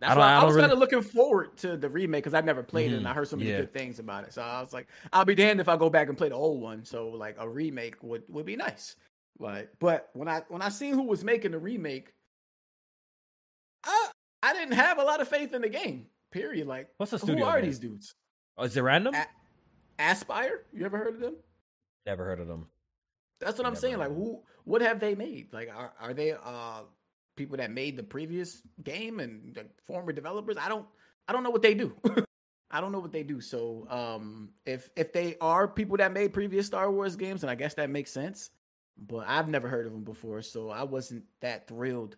that's 0.00 0.12
I 0.12 0.18
why 0.18 0.32
I, 0.32 0.40
I 0.40 0.44
was 0.44 0.54
really... 0.54 0.62
kind 0.62 0.72
of 0.72 0.78
looking 0.78 1.02
forward 1.02 1.56
to 1.58 1.76
the 1.76 1.88
remake 1.88 2.24
because 2.24 2.34
I've 2.34 2.44
never 2.44 2.62
played 2.62 2.86
mm-hmm. 2.86 2.94
it 2.94 2.96
and 2.98 3.06
mm-hmm. 3.06 3.12
I 3.12 3.14
heard 3.14 3.28
so 3.28 3.36
many 3.36 3.50
yeah. 3.50 3.58
good 3.58 3.72
things 3.72 3.98
about 3.98 4.24
it. 4.24 4.32
So 4.32 4.42
I 4.42 4.60
was 4.60 4.72
like, 4.72 4.86
I'll 5.12 5.24
be 5.24 5.34
damned 5.34 5.60
if 5.60 5.68
I 5.68 5.76
go 5.76 5.90
back 5.90 6.08
and 6.08 6.16
play 6.16 6.28
the 6.28 6.34
old 6.34 6.60
one. 6.60 6.84
So 6.84 7.08
like 7.08 7.36
a 7.38 7.48
remake 7.48 7.96
would 8.02 8.22
would 8.28 8.46
be 8.46 8.56
nice. 8.56 8.96
Like, 9.38 9.70
but 9.78 10.10
when 10.14 10.28
I 10.28 10.42
when 10.48 10.62
I 10.62 10.68
seen 10.68 10.94
who 10.94 11.04
was 11.04 11.24
making 11.24 11.52
the 11.52 11.58
remake, 11.58 12.12
I 13.84 14.08
I 14.42 14.52
didn't 14.52 14.74
have 14.74 14.98
a 14.98 15.04
lot 15.04 15.20
of 15.20 15.28
faith 15.28 15.54
in 15.54 15.62
the 15.62 15.68
game. 15.68 16.06
Period. 16.30 16.66
Like, 16.66 16.88
what's 16.96 17.12
the 17.12 17.18
studio? 17.18 17.44
Who 17.44 17.50
are 17.50 17.62
these 17.62 17.78
dudes? 17.78 18.14
Oh, 18.56 18.64
is 18.64 18.76
it 18.76 18.80
random? 18.80 19.14
A- 19.14 20.02
Aspyr. 20.02 20.60
You 20.72 20.84
ever 20.84 20.98
heard 20.98 21.14
of 21.14 21.20
them? 21.20 21.36
Never 22.06 22.24
heard 22.24 22.40
of 22.40 22.48
them. 22.48 22.66
That's 23.40 23.58
what 23.58 23.66
I'm 23.66 23.76
saying. 23.76 23.98
Like, 23.98 24.08
who? 24.08 24.42
What 24.64 24.82
have 24.82 25.00
they 25.00 25.14
made? 25.14 25.52
Like, 25.52 25.70
are 25.74 25.92
are 26.00 26.14
they 26.14 26.32
uh 26.32 26.82
people 27.38 27.56
that 27.56 27.70
made 27.70 27.96
the 27.96 28.02
previous 28.02 28.60
game 28.84 29.20
and 29.20 29.58
former 29.86 30.12
developers. 30.12 30.58
I 30.58 30.68
don't 30.68 30.86
I 31.26 31.32
don't 31.32 31.42
know 31.42 31.50
what 31.50 31.62
they 31.62 31.74
do. 31.74 31.94
I 32.70 32.82
don't 32.82 32.92
know 32.92 32.98
what 32.98 33.12
they 33.12 33.22
do. 33.22 33.40
So 33.40 33.86
um, 33.88 34.50
if 34.66 34.90
if 34.96 35.12
they 35.12 35.36
are 35.40 35.66
people 35.66 35.96
that 35.96 36.12
made 36.12 36.34
previous 36.34 36.66
Star 36.66 36.90
Wars 36.90 37.16
games, 37.16 37.42
and 37.42 37.50
I 37.50 37.54
guess 37.54 37.74
that 37.74 37.88
makes 37.88 38.10
sense. 38.10 38.50
But 38.98 39.28
I've 39.28 39.48
never 39.48 39.68
heard 39.68 39.86
of 39.86 39.92
them 39.92 40.02
before, 40.02 40.42
so 40.42 40.70
I 40.70 40.82
wasn't 40.82 41.24
that 41.40 41.68
thrilled 41.68 42.16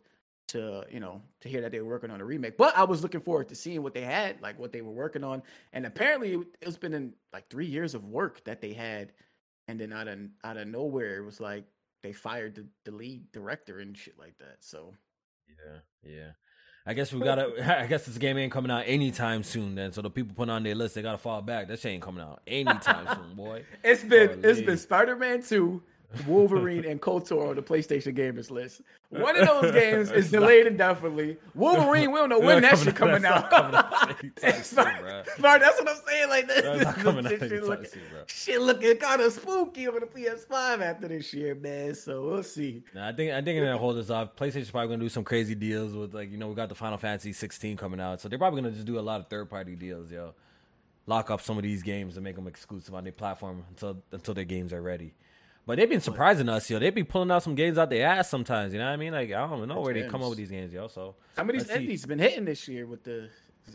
to 0.48 0.84
you 0.90 0.98
know 0.98 1.22
to 1.42 1.48
hear 1.48 1.60
that 1.60 1.70
they 1.70 1.80
were 1.80 1.88
working 1.88 2.10
on 2.10 2.20
a 2.20 2.24
remake. 2.24 2.56
But 2.56 2.76
I 2.76 2.84
was 2.84 3.02
looking 3.02 3.20
forward 3.20 3.48
to 3.50 3.54
seeing 3.54 3.82
what 3.82 3.94
they 3.94 4.00
had, 4.00 4.40
like 4.40 4.58
what 4.58 4.72
they 4.72 4.80
were 4.80 4.90
working 4.90 5.22
on. 5.22 5.42
And 5.72 5.86
apparently, 5.86 6.38
it's 6.60 6.78
been 6.78 6.94
in 6.94 7.12
like 7.32 7.48
three 7.48 7.66
years 7.66 7.94
of 7.94 8.04
work 8.06 8.42
that 8.44 8.60
they 8.60 8.72
had, 8.72 9.12
and 9.68 9.78
then 9.78 9.92
out 9.92 10.08
of 10.08 10.18
out 10.42 10.56
of 10.56 10.66
nowhere, 10.66 11.18
it 11.18 11.24
was 11.24 11.38
like 11.38 11.64
they 12.02 12.12
fired 12.12 12.54
the, 12.54 12.66
the 12.84 12.96
lead 12.96 13.30
director 13.32 13.78
and 13.78 13.96
shit 13.96 14.18
like 14.18 14.38
that. 14.38 14.56
So 14.60 14.94
yeah, 15.66 16.10
yeah. 16.10 16.30
I 16.86 16.94
guess 16.94 17.12
we 17.12 17.20
gotta. 17.20 17.80
I 17.82 17.86
guess 17.86 18.06
this 18.06 18.18
game 18.18 18.38
ain't 18.38 18.52
coming 18.52 18.70
out 18.70 18.84
anytime 18.86 19.42
soon. 19.42 19.74
Then, 19.74 19.92
so 19.92 20.02
the 20.02 20.10
people 20.10 20.34
put 20.34 20.48
on 20.48 20.62
their 20.62 20.74
list, 20.74 20.94
they 20.94 21.02
gotta 21.02 21.18
fall 21.18 21.42
back. 21.42 21.68
That 21.68 21.78
shit 21.78 21.92
ain't 21.92 22.02
coming 22.02 22.22
out 22.22 22.40
anytime 22.46 23.06
soon, 23.14 23.36
boy. 23.36 23.64
It's 23.84 24.02
been 24.02 24.40
it's 24.42 24.60
been 24.60 24.78
Spider 24.78 25.16
Man 25.16 25.42
two, 25.42 25.82
Wolverine 26.26 26.84
and 26.84 27.00
KOTOR 27.00 27.50
on 27.50 27.56
the 27.56 27.62
PlayStation 27.62 28.16
gamers 28.16 28.50
list. 28.50 28.82
One 29.10 29.36
of 29.36 29.46
those 29.46 29.72
games 29.72 30.10
is 30.10 30.30
delayed 30.30 30.66
indefinitely. 30.66 31.36
Wolverine, 31.54 32.10
we 32.10 32.18
don't 32.18 32.28
know 32.28 32.40
when 32.40 32.62
that 32.62 32.78
shit 32.78 32.96
coming 32.96 33.24
out. 33.24 33.50
Coming 33.50 33.74
out 33.76 34.18
that's 34.40 34.72
what 35.80 35.88
I'm 35.88 35.96
saying. 36.06 36.28
Like 36.28 36.48
this, 36.48 36.62
this 36.62 37.48
shit, 37.48 37.64
look, 37.64 37.86
shit 38.26 38.60
looking 38.60 38.96
kind 38.96 39.20
of 39.20 39.32
spooky 39.32 39.88
over 39.88 40.00
the 40.00 40.06
PS5 40.06 40.80
after 40.80 41.08
this 41.08 41.32
year, 41.32 41.54
man. 41.54 41.94
So 41.94 42.26
we'll 42.26 42.42
see. 42.42 42.82
Nah, 42.94 43.08
I 43.08 43.12
think 43.12 43.32
I 43.32 43.36
think 43.36 43.44
they're 43.56 43.66
gonna 43.66 43.78
hold 43.78 43.96
this 43.96 44.10
off. 44.10 44.34
PlayStation's 44.36 44.70
probably 44.70 44.88
gonna 44.88 45.02
do 45.02 45.08
some 45.08 45.24
crazy 45.24 45.54
deals 45.54 45.94
with 45.94 46.12
like 46.14 46.30
you 46.30 46.38
know 46.38 46.48
we 46.48 46.54
got 46.54 46.68
the 46.68 46.74
Final 46.74 46.98
Fantasy 46.98 47.32
16 47.32 47.76
coming 47.76 48.00
out, 48.00 48.20
so 48.20 48.28
they're 48.28 48.38
probably 48.38 48.62
gonna 48.62 48.74
just 48.74 48.86
do 48.86 48.98
a 48.98 49.00
lot 49.00 49.20
of 49.20 49.28
third 49.28 49.48
party 49.48 49.76
deals, 49.76 50.10
yo. 50.10 50.34
Lock 51.06 51.30
up 51.30 51.40
some 51.40 51.56
of 51.56 51.62
these 51.62 51.82
games 51.82 52.16
and 52.16 52.24
make 52.24 52.36
them 52.36 52.46
exclusive 52.46 52.94
on 52.94 53.04
their 53.04 53.12
platform 53.12 53.64
until 53.70 54.02
until 54.12 54.34
their 54.34 54.44
games 54.44 54.72
are 54.72 54.82
ready. 54.82 55.14
But 55.70 55.78
they've 55.78 55.88
been 55.88 56.00
surprising 56.00 56.48
us, 56.48 56.68
yo. 56.68 56.80
They 56.80 56.90
be 56.90 57.04
pulling 57.04 57.30
out 57.30 57.44
some 57.44 57.54
games 57.54 57.78
out 57.78 57.90
their 57.90 58.04
ass 58.04 58.28
sometimes. 58.28 58.72
You 58.72 58.80
know 58.80 58.86
what 58.86 58.92
I 58.92 58.96
mean? 58.96 59.12
Like 59.12 59.28
I 59.28 59.46
don't 59.46 59.68
know 59.68 59.80
where 59.80 59.94
they 59.94 60.02
come 60.02 60.20
up 60.20 60.30
with 60.30 60.38
these 60.38 60.50
games, 60.50 60.72
yo. 60.72 60.88
So 60.88 61.14
some 61.36 61.48
of 61.48 61.54
these 61.54 61.70
indies 61.70 62.04
been 62.04 62.18
hitting 62.18 62.44
this 62.44 62.66
year 62.66 62.86
with 62.86 63.04
the. 63.04 63.28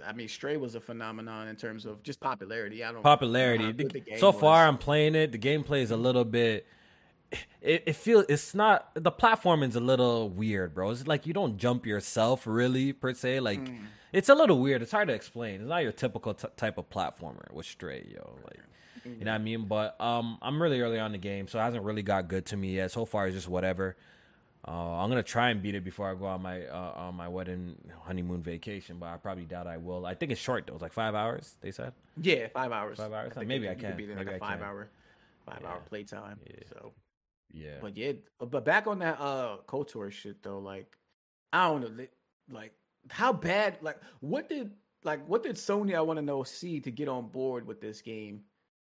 I 0.06 0.12
mean, 0.12 0.28
Stray 0.28 0.58
was 0.58 0.76
a 0.76 0.82
phenomenon 0.82 1.48
in 1.48 1.56
terms 1.56 1.86
of 1.86 2.04
just 2.04 2.20
popularity. 2.20 2.84
I 2.84 2.92
don't 2.92 3.02
popularity. 3.02 3.72
The, 3.72 4.18
so 4.18 4.32
was. 4.32 4.42
far, 4.42 4.68
I'm 4.68 4.78
playing 4.78 5.16
it. 5.16 5.32
The 5.32 5.38
gameplay 5.38 5.84
is 5.84 5.92
a 5.92 5.96
little 5.96 6.26
bit. 6.26 6.68
It, 7.62 7.84
it 7.86 7.96
feels 7.96 8.26
it's 8.28 8.54
not 8.54 8.92
the 8.96 9.10
platform 9.10 9.64
is 9.64 9.78
a 9.78 9.80
little 9.80 10.28
weird, 10.28 10.76
bro. 10.76 10.90
It's 10.90 11.08
like 11.08 11.26
you 11.26 11.32
don't 11.32 11.58
jump 11.58 11.86
yourself 11.86 12.46
really 12.46 12.92
per 12.92 13.14
se. 13.14 13.40
Like 13.40 13.62
mm. 13.62 13.86
it's 14.12 14.28
a 14.28 14.36
little 14.36 14.60
weird. 14.60 14.82
It's 14.82 14.92
hard 14.92 15.08
to 15.08 15.14
explain. 15.14 15.62
It's 15.62 15.70
not 15.70 15.84
your 15.84 15.94
typical 15.94 16.34
t- 16.34 16.50
type 16.58 16.78
of 16.78 16.90
platformer 16.90 17.50
with 17.54 17.66
Stray, 17.66 18.06
yo. 18.14 18.38
Like 18.44 18.60
Mm-hmm. 18.75 18.75
You 19.06 19.26
know 19.26 19.32
what 19.32 19.42
I 19.42 19.44
mean? 19.44 19.66
But 19.66 20.00
um, 20.02 20.38
I'm 20.42 20.62
really 20.62 20.82
early 20.82 21.00
on 21.00 21.12
the 21.12 21.18
game, 21.18 21.48
so 21.48 21.60
it 21.60 21.62
hasn't 21.62 21.84
really 21.84 22.02
got 22.02 22.28
good 22.28 22.46
to 22.48 22.58
me 22.58 22.76
yet. 22.76 22.92
So 22.92 23.06
far, 23.06 23.28
it's 23.28 23.36
just 23.36 23.48
whatever. 23.48 23.96
Uh, 24.68 24.98
I'm 24.98 25.10
gonna 25.10 25.22
try 25.22 25.52
and 25.52 25.62
beat 25.62 25.76
it 25.76 25.84
before 25.84 26.10
I 26.10 26.16
go 26.16 26.26
on 26.26 26.42
my 26.42 26.66
uh, 26.66 26.94
on 26.96 27.16
my 27.16 27.28
wedding 27.28 27.78
honeymoon 28.04 28.42
vacation, 28.42 28.98
but 28.98 29.08
I 29.08 29.18
probably 29.18 29.46
doubt 29.46 29.68
I 29.68 29.78
will. 29.78 30.08
I 30.08 30.16
think 30.16 30.32
it's 30.32 30.42
short 30.42 30.66
though. 30.66 30.74
It's 30.74 30.82
like 30.82 30.94
five 30.94 31.14
hours. 31.14 31.56
They 31.62 31.72
said. 31.72 31.94
Yeah, 32.20 32.48
five 32.48 32.72
hours. 32.72 32.98
Five 32.98 33.14
hours. 33.14 33.34
I 33.38 33.44
maybe 33.44 33.70
I 33.70 33.76
can. 33.76 33.96
Be 33.96 34.08
there 34.08 34.16
maybe 34.16 34.32
like 34.32 34.38
a 34.38 34.40
five 34.40 34.64
hour, 34.64 34.90
five 35.46 35.60
yeah. 35.62 35.68
hour 35.68 35.82
playtime. 35.88 36.40
Yeah. 36.48 36.64
So. 36.70 36.94
Yeah. 37.54 37.78
But 37.80 37.96
yeah, 37.96 38.14
but 38.40 38.66
back 38.66 38.88
on 38.88 39.00
that 39.00 39.20
uh 39.20 39.58
KOTOR 39.68 40.12
shit 40.12 40.42
though, 40.42 40.60
like 40.60 40.98
I 41.54 41.68
don't 41.68 41.82
know, 41.82 42.06
like 42.52 42.74
how 43.10 43.32
bad, 43.32 43.78
like 43.82 44.00
what 44.20 44.50
did 44.50 44.72
like 45.04 45.26
what 45.28 45.44
did 45.44 45.56
Sony 45.56 45.96
I 45.96 46.02
want 46.02 46.18
to 46.18 46.26
know 46.26 46.44
see 46.44 46.80
to 46.82 46.92
get 46.92 47.08
on 47.08 47.28
board 47.28 47.66
with 47.68 47.80
this 47.80 48.02
game? 48.02 48.42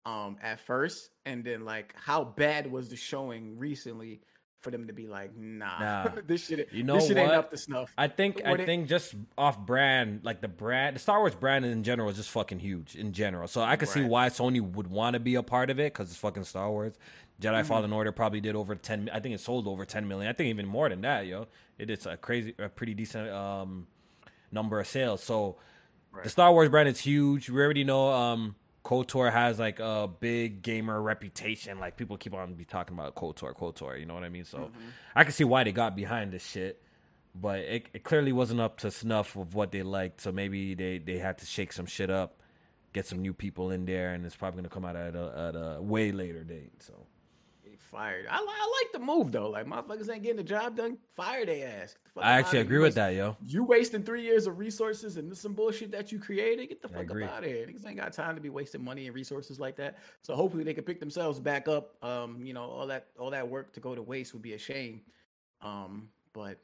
Um 0.06 0.36
at 0.42 0.60
first 0.60 1.10
and 1.26 1.44
then 1.44 1.64
like 1.64 1.94
how 1.96 2.24
bad 2.24 2.70
was 2.70 2.88
the 2.88 2.96
showing 2.96 3.58
recently 3.58 4.20
for 4.60 4.70
them 4.70 4.86
to 4.86 4.92
be 4.92 5.06
like 5.06 5.36
nah, 5.36 5.78
nah. 5.78 6.10
this 6.26 6.46
shit 6.46 6.68
you 6.72 6.82
know 6.82 6.96
this 6.96 7.06
shit 7.06 7.16
what? 7.16 7.24
ain't 7.26 7.32
up 7.32 7.50
to 7.50 7.56
snuff 7.56 7.92
i 7.96 8.08
think 8.08 8.40
what 8.44 8.60
i 8.60 8.62
it, 8.62 8.66
think 8.66 8.88
just 8.88 9.14
off 9.36 9.58
brand 9.58 10.20
like 10.24 10.40
the 10.40 10.48
brand 10.48 10.96
the 10.96 11.00
star 11.00 11.20
wars 11.20 11.34
brand 11.34 11.64
in 11.64 11.82
general 11.82 12.08
is 12.08 12.16
just 12.16 12.30
fucking 12.30 12.58
huge 12.58 12.96
in 12.96 13.12
general 13.12 13.46
so 13.46 13.60
i 13.60 13.76
could 13.76 13.88
see 13.88 14.02
why 14.02 14.28
sony 14.28 14.60
would 14.60 14.88
want 14.88 15.14
to 15.14 15.20
be 15.20 15.36
a 15.36 15.42
part 15.42 15.70
of 15.70 15.78
it 15.78 15.92
because 15.92 16.10
it's 16.10 16.18
fucking 16.18 16.44
star 16.44 16.70
wars 16.70 16.94
jedi 17.40 17.52
mm-hmm. 17.52 17.68
fallen 17.68 17.92
order 17.92 18.10
probably 18.10 18.40
did 18.40 18.56
over 18.56 18.74
10 18.74 19.10
i 19.12 19.20
think 19.20 19.34
it 19.34 19.40
sold 19.40 19.68
over 19.68 19.84
10 19.84 20.08
million 20.08 20.28
i 20.28 20.32
think 20.32 20.48
even 20.48 20.66
more 20.66 20.88
than 20.88 21.02
that 21.02 21.26
yo 21.26 21.46
it 21.78 21.88
is 21.88 22.06
a 22.06 22.16
crazy 22.16 22.54
a 22.58 22.68
pretty 22.68 22.94
decent 22.94 23.30
um 23.30 23.86
number 24.50 24.80
of 24.80 24.86
sales 24.86 25.22
so 25.22 25.56
right. 26.10 26.24
the 26.24 26.30
star 26.30 26.52
wars 26.52 26.68
brand 26.68 26.88
is 26.88 26.98
huge 26.98 27.48
we 27.48 27.60
already 27.60 27.84
know 27.84 28.08
um 28.10 28.56
KOTOR 28.88 29.30
has 29.30 29.58
like 29.58 29.80
a 29.80 30.08
big 30.08 30.62
gamer 30.62 31.00
reputation. 31.02 31.78
Like 31.78 31.98
people 31.98 32.16
keep 32.16 32.32
on 32.32 32.54
be 32.54 32.64
talking 32.64 32.96
about 32.96 33.14
KOTOR, 33.14 33.54
KOTOR. 33.54 34.00
You 34.00 34.06
know 34.06 34.14
what 34.14 34.24
I 34.24 34.30
mean? 34.30 34.46
So 34.46 34.58
mm-hmm. 34.58 34.88
I 35.14 35.24
can 35.24 35.32
see 35.34 35.44
why 35.44 35.62
they 35.62 35.72
got 35.72 35.94
behind 35.94 36.32
this 36.32 36.42
shit, 36.42 36.82
but 37.34 37.58
it, 37.58 37.86
it, 37.92 38.02
clearly 38.02 38.32
wasn't 38.32 38.62
up 38.62 38.78
to 38.78 38.90
snuff 38.90 39.36
of 39.36 39.54
what 39.54 39.72
they 39.72 39.82
liked. 39.82 40.22
So 40.22 40.32
maybe 40.32 40.74
they 40.74 40.96
they 40.96 41.18
had 41.18 41.36
to 41.38 41.44
shake 41.44 41.74
some 41.74 41.84
shit 41.84 42.08
up, 42.08 42.40
get 42.94 43.04
some 43.04 43.20
new 43.20 43.34
people 43.34 43.70
in 43.70 43.84
there, 43.84 44.14
and 44.14 44.24
it's 44.24 44.36
probably 44.36 44.62
gonna 44.62 44.70
come 44.70 44.86
out 44.86 44.96
at 44.96 45.14
a, 45.14 45.48
at 45.48 45.54
a 45.54 45.82
way 45.82 46.10
later 46.10 46.42
date. 46.42 46.82
So 46.82 46.94
fired. 47.90 48.26
I, 48.30 48.36
I 48.36 48.82
like 48.82 48.92
the 48.92 48.98
move 48.98 49.32
though. 49.32 49.50
Like 49.50 49.66
motherfuckers 49.66 50.12
ain't 50.12 50.22
getting 50.22 50.36
the 50.36 50.42
job 50.42 50.76
done. 50.76 50.98
Fire 51.10 51.44
they 51.44 51.62
ass. 51.62 51.96
The 52.14 52.24
I 52.24 52.38
actually 52.38 52.60
agree 52.60 52.78
with 52.78 52.94
that, 52.94 53.14
yo. 53.14 53.36
You 53.44 53.64
wasting 53.64 54.02
three 54.02 54.22
years 54.22 54.46
of 54.46 54.58
resources 54.58 55.16
and 55.16 55.30
this 55.30 55.40
some 55.40 55.54
bullshit 55.54 55.90
that 55.92 56.12
you 56.12 56.18
created. 56.18 56.68
Get 56.68 56.82
the 56.82 56.88
fuck 56.88 57.10
up 57.10 57.16
out 57.22 57.44
of 57.44 57.50
here. 57.50 57.66
Niggas 57.66 57.86
ain't 57.86 57.96
got 57.96 58.12
time 58.12 58.34
to 58.34 58.40
be 58.40 58.50
wasting 58.50 58.84
money 58.84 59.06
and 59.06 59.14
resources 59.14 59.58
like 59.58 59.76
that. 59.76 59.98
So 60.22 60.34
hopefully 60.34 60.64
they 60.64 60.74
can 60.74 60.84
pick 60.84 61.00
themselves 61.00 61.40
back 61.40 61.68
up. 61.68 62.02
Um, 62.04 62.44
you 62.44 62.52
know, 62.52 62.64
all 62.64 62.86
that 62.86 63.06
all 63.18 63.30
that 63.30 63.48
work 63.48 63.72
to 63.74 63.80
go 63.80 63.94
to 63.94 64.02
waste 64.02 64.32
would 64.34 64.42
be 64.42 64.54
a 64.54 64.58
shame. 64.58 65.00
Um, 65.62 66.08
but 66.32 66.58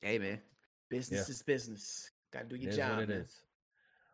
hey 0.00 0.18
man, 0.18 0.40
business 0.88 1.28
yeah. 1.28 1.32
is 1.32 1.42
business. 1.42 2.10
Gotta 2.32 2.46
do 2.46 2.56
your 2.56 2.72
it 2.72 2.76
job. 2.76 2.96
What 2.96 3.04
it 3.04 3.08
man. 3.08 3.18
is. 3.18 3.40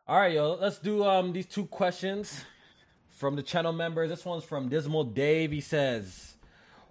All 0.06 0.18
right, 0.18 0.32
yo. 0.32 0.54
Let's 0.60 0.78
do 0.78 1.04
um 1.04 1.32
these 1.32 1.46
two 1.46 1.66
questions 1.66 2.44
from 3.08 3.36
the 3.36 3.42
channel 3.42 3.72
members. 3.72 4.10
This 4.10 4.24
one's 4.24 4.44
from 4.44 4.68
Dismal 4.68 5.04
Dave. 5.04 5.52
He 5.52 5.60
says. 5.60 6.31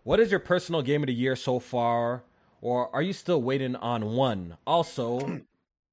What 0.03 0.19
is 0.19 0.31
your 0.31 0.39
personal 0.39 0.81
game 0.81 1.03
of 1.03 1.07
the 1.07 1.13
year 1.13 1.35
so 1.35 1.59
far, 1.59 2.23
or 2.59 2.93
are 2.93 3.03
you 3.03 3.13
still 3.13 3.41
waiting 3.41 3.75
on 3.75 4.13
one? 4.13 4.57
Also, 4.65 5.41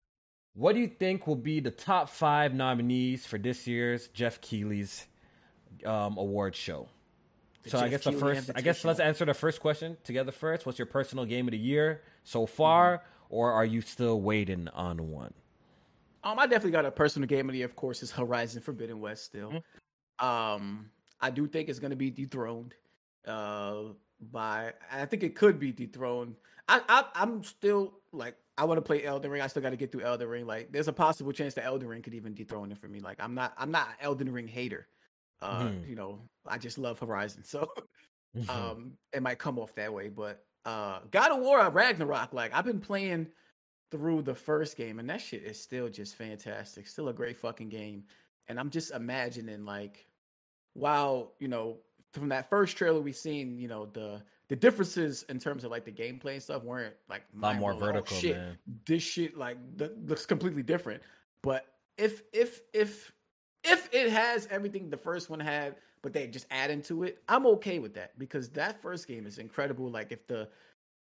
what 0.55 0.75
do 0.75 0.81
you 0.81 0.89
think 0.89 1.27
will 1.27 1.37
be 1.37 1.61
the 1.61 1.71
top 1.71 2.09
five 2.09 2.55
nominees 2.55 3.27
for 3.27 3.37
this 3.37 3.67
year's 3.67 4.09
Geoff 4.09 4.41
Keighley's 4.41 5.07
um, 5.85 6.17
award 6.17 6.57
show? 6.57 6.89
The 7.65 7.71
so 7.71 7.79
Geoff 7.79 7.87
I 7.87 7.89
guess 7.91 8.05
the 8.05 8.13
first, 8.13 8.51
I 8.55 8.61
guess 8.63 8.85
let's 8.85 9.01
answer 9.01 9.27
the 9.27 9.35
first 9.35 9.61
question 9.61 9.99
together 10.05 10.33
first. 10.33 10.65
What's 10.65 10.79
your 10.79 10.87
personal 10.87 11.27
game 11.27 11.47
of 11.47 11.53
the 11.53 11.59
year 11.59 12.03
so 12.25 12.47
far, 12.47 12.99
mm-hmm. 12.99 13.35
or 13.35 13.53
are 13.53 13.67
you 13.67 13.83
still 13.83 14.23
waiting 14.23 14.69
on 14.69 15.11
one? 15.11 15.35
Um, 16.25 16.39
I 16.39 16.47
definitely 16.47 16.71
got 16.71 16.87
a 16.87 16.91
personal 16.91 17.29
game 17.29 17.49
of 17.51 17.53
the 17.53 17.59
year. 17.59 17.67
Of 17.67 17.77
course, 17.77 18.03
is 18.03 18.11
Horizon 18.11 18.63
Forbidden 18.63 19.01
West. 19.01 19.27
Still, 19.27 19.51
mm-hmm. 19.51 20.27
um, 20.27 20.89
I 21.21 21.29
do 21.29 21.47
think 21.47 21.69
it's 21.69 21.79
going 21.79 21.91
to 21.91 21.97
be 21.97 22.11
dethroned 22.11 22.75
uh, 23.29 23.83
by 24.33 24.73
I 24.91 25.05
think 25.05 25.23
it 25.23 25.35
could 25.35 25.59
be 25.59 25.73
dethroned. 25.73 26.35
I, 26.69 26.81
I 26.89 27.23
am 27.23 27.43
still 27.43 27.95
like 28.13 28.37
I 28.57 28.65
want 28.65 28.79
to 28.79 28.83
play 28.83 29.05
Elden 29.05 29.31
Ring. 29.31 29.41
I 29.41 29.47
still 29.47 29.63
got 29.63 29.71
to 29.71 29.77
get 29.77 29.93
through 29.93 30.03
Elden 30.03 30.29
Ring. 30.29 30.47
Like 30.47 30.73
there's 30.73 30.89
a 30.89 30.93
possible 30.93 31.33
chance 31.33 31.55
that 31.55 31.65
Elden 31.65 31.89
Ring 31.89 32.03
could 32.03 32.15
even 32.15 32.35
dethrone 32.35 32.73
it 32.73 32.79
for 32.79 32.89
me. 32.89 33.01
Like 33.01 33.19
I'm 33.21 33.35
not 33.35 33.53
I'm 33.57 33.71
not 33.71 33.89
Elden 34.01 34.33
Ring 34.33 34.49
hater. 34.49 34.89
Uh, 35.41 35.63
mm-hmm. 35.63 35.89
you 35.89 35.95
know, 35.95 36.19
I 36.47 36.59
just 36.59 36.79
love 36.79 36.99
Horizon. 36.99 37.45
So 37.45 37.69
mm-hmm. 38.37 38.51
um 38.51 38.93
it 39.13 39.23
might 39.23 39.39
come 39.39 39.59
off 39.59 39.75
that 39.77 39.93
way, 39.93 40.09
but 40.09 40.45
uh 40.65 41.01
God 41.11 41.33
of 41.33 41.39
War 41.39 41.69
Ragnarok 41.71 42.33
like 42.33 42.53
I've 42.53 42.65
been 42.65 42.81
playing 42.81 43.29
through 43.91 44.23
the 44.23 44.35
first 44.35 44.77
game 44.77 44.99
and 44.99 45.09
that 45.09 45.21
shit 45.21 45.43
is 45.43 45.61
still 45.61 45.89
just 45.89 46.17
fantastic. 46.17 46.87
Still 46.87 47.09
a 47.09 47.15
great 47.15 47.37
fucking 47.37 47.69
game. 47.69 48.05
And 48.49 48.59
I'm 48.59 48.71
just 48.71 48.91
imagining 48.93 49.65
like 49.65 50.07
while, 50.75 51.33
you 51.39 51.49
know, 51.49 51.79
from 52.13 52.29
that 52.31 52.49
first 52.49 52.77
trailer 52.77 53.01
we 53.01 53.13
seen, 53.13 53.59
you 53.59 53.69
know, 53.69 53.87
the 53.87 54.23
the 54.49 54.57
differences 54.57 55.25
in 55.29 55.39
terms 55.39 55.65
of 55.65 55.71
like 55.71 55.85
the 55.85 55.93
gameplay 55.93 56.33
and 56.33 56.43
stuff 56.43 56.63
weren't 56.65 56.95
like 57.09 57.23
a 57.37 57.41
lot 57.41 57.57
more 57.57 57.75
vertical. 57.75 58.17
Oh, 58.17 58.21
shit, 58.21 58.37
man. 58.37 58.59
This 58.87 59.03
shit 59.03 59.37
like 59.37 59.59
the, 59.77 59.95
looks 60.07 60.25
completely 60.25 60.63
different. 60.63 61.03
But 61.43 61.67
if 61.97 62.23
if 62.33 62.63
if 62.73 63.13
if 63.65 63.89
it 63.93 64.11
has 64.11 64.49
everything 64.51 64.89
the 64.89 64.97
first 64.97 65.29
one 65.29 65.41
had, 65.41 65.77
but 66.03 66.13
they 66.13 66.27
just 66.27 66.47
add 66.51 66.71
into 66.71 67.03
it, 67.03 67.23
I'm 67.29 67.47
okay 67.47 67.79
with 67.79 67.95
that 67.95 68.19
because 68.19 68.49
that 68.51 68.81
first 68.81 69.07
game 69.07 69.27
is 69.27 69.39
incredible. 69.39 69.91
Like 69.91 70.13
if 70.13 70.27
the 70.27 70.49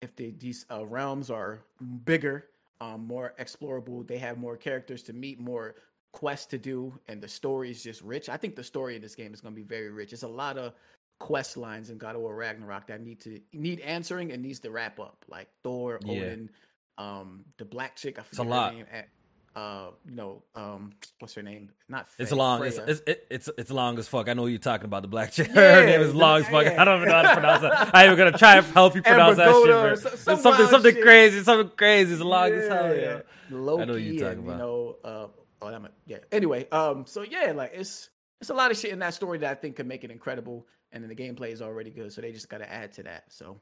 if 0.02 0.16
the 0.16 0.34
these 0.38 0.66
uh, 0.70 0.84
realms 0.84 1.30
are 1.30 1.60
bigger, 2.04 2.46
um, 2.80 3.06
more 3.06 3.34
explorable, 3.38 4.06
they 4.06 4.18
have 4.18 4.38
more 4.38 4.56
characters 4.56 5.02
to 5.04 5.12
meet, 5.12 5.38
more 5.38 5.76
quests 6.12 6.46
to 6.46 6.58
do, 6.58 6.98
and 7.08 7.20
the 7.20 7.28
story 7.28 7.70
is 7.70 7.82
just 7.82 8.02
rich. 8.02 8.28
I 8.28 8.36
think 8.36 8.56
the 8.56 8.64
story 8.64 8.96
of 8.96 9.02
this 9.02 9.14
game 9.14 9.34
is 9.34 9.40
going 9.40 9.54
to 9.54 9.60
be 9.60 9.66
very 9.66 9.90
rich. 9.90 10.12
It's 10.12 10.22
a 10.22 10.28
lot 10.28 10.56
of 10.58 10.72
quest 11.18 11.56
lines 11.56 11.90
in 11.90 11.98
God 11.98 12.14
of 12.14 12.20
War 12.20 12.34
Ragnarok 12.34 12.88
that 12.88 13.00
need 13.00 13.20
to 13.22 13.40
need 13.52 13.80
answering 13.80 14.32
and 14.32 14.42
needs 14.42 14.60
to 14.60 14.70
wrap 14.70 15.00
up, 15.00 15.24
like 15.28 15.48
Thor, 15.62 15.98
yeah. 16.04 16.12
Odin, 16.12 16.50
um, 16.98 17.44
the 17.58 17.64
black 17.64 17.96
chick. 17.96 18.18
I 18.18 18.22
forget 18.22 18.32
it's 18.32 18.38
a 18.38 18.42
lot. 18.42 18.74
Name, 18.74 18.86
at, 18.92 19.08
uh, 19.54 19.90
you 20.06 20.14
know, 20.14 20.42
um, 20.54 20.92
what's 21.18 21.34
her 21.34 21.42
name? 21.42 21.70
Not 21.88 22.08
Faye, 22.08 22.24
it's 22.24 22.32
long. 22.32 22.62
It's, 22.64 22.78
it's 22.78 23.00
it's 23.30 23.50
it's 23.56 23.70
long 23.70 23.98
as 23.98 24.06
fuck. 24.06 24.28
I 24.28 24.34
know 24.34 24.46
you're 24.46 24.58
talking 24.58 24.84
about 24.84 25.02
the 25.02 25.08
black 25.08 25.32
chick. 25.32 25.48
Yeah, 25.54 25.76
her 25.76 25.86
name 25.86 26.00
is 26.02 26.14
long 26.14 26.40
as 26.40 26.48
fuck. 26.48 26.66
Yeah. 26.66 26.80
I 26.80 26.84
don't 26.84 26.98
even 26.98 27.08
know 27.08 27.14
how 27.14 27.22
to 27.22 27.32
pronounce 27.32 27.62
it. 27.62 27.90
I 27.94 28.04
am 28.04 28.16
gonna 28.16 28.36
try 28.36 28.56
to 28.56 28.62
help 28.62 28.94
you 28.94 29.02
pronounce 29.02 29.38
that 29.38 29.54
shit. 29.54 29.98
Some, 29.98 30.18
some 30.18 30.40
something 30.40 30.66
something 30.66 30.94
shit. 30.94 31.02
crazy. 31.02 31.42
Something 31.42 31.70
crazy. 31.76 32.12
It's 32.12 32.22
long 32.22 32.50
yeah. 32.50 32.56
as 32.56 32.68
hell. 32.68 32.96
Yeah. 32.96 33.20
Low 33.50 33.80
I 33.80 33.84
know 33.86 33.94
you're 33.94 34.22
talking 34.22 34.38
and, 34.40 34.46
about. 34.46 34.52
You 34.52 34.58
know, 34.58 34.96
uh, 35.04 35.26
oh, 35.62 35.66
I'm 35.66 35.86
a, 35.86 35.90
yeah. 36.06 36.18
Anyway, 36.30 36.68
um, 36.70 37.06
so 37.06 37.22
yeah, 37.22 37.52
like 37.52 37.72
it's 37.74 38.10
it's 38.40 38.50
a 38.50 38.54
lot 38.54 38.70
of 38.70 38.76
shit 38.76 38.92
in 38.92 38.98
that 39.00 39.14
story 39.14 39.38
that 39.38 39.50
I 39.50 39.54
think 39.54 39.76
could 39.76 39.86
make 39.86 40.04
it 40.04 40.10
incredible, 40.10 40.66
and 40.92 41.02
then 41.02 41.08
the 41.08 41.16
gameplay 41.16 41.52
is 41.52 41.62
already 41.62 41.90
good, 41.90 42.12
so 42.12 42.20
they 42.20 42.32
just 42.32 42.48
got 42.48 42.58
to 42.58 42.70
add 42.70 42.92
to 42.92 43.02
that. 43.04 43.24
So 43.28 43.60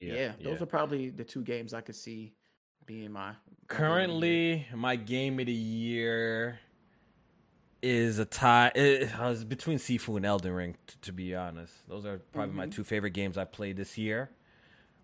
yeah, 0.00 0.14
yeah 0.14 0.32
those 0.42 0.58
yeah. 0.58 0.62
are 0.62 0.66
probably 0.66 1.10
the 1.10 1.24
two 1.24 1.42
games 1.42 1.74
I 1.74 1.80
could 1.80 1.96
see 1.96 2.34
being 2.86 3.12
my, 3.12 3.32
currently 3.66 4.66
my 4.74 4.96
game 4.96 5.38
of 5.40 5.46
the 5.46 5.52
year 5.52 6.58
is 7.82 8.18
a 8.18 8.24
tie. 8.24 8.72
It 8.74 9.10
was 9.18 9.44
between 9.44 9.78
Sifu 9.78 10.16
and 10.16 10.24
Elden 10.24 10.52
Ring. 10.52 10.76
T- 10.86 10.94
to 11.02 11.12
be 11.12 11.34
honest, 11.34 11.86
those 11.88 12.06
are 12.06 12.18
probably 12.32 12.50
mm-hmm. 12.50 12.56
my 12.56 12.66
two 12.66 12.84
favorite 12.84 13.10
games 13.10 13.36
I 13.36 13.44
played 13.44 13.76
this 13.76 13.98
year. 13.98 14.30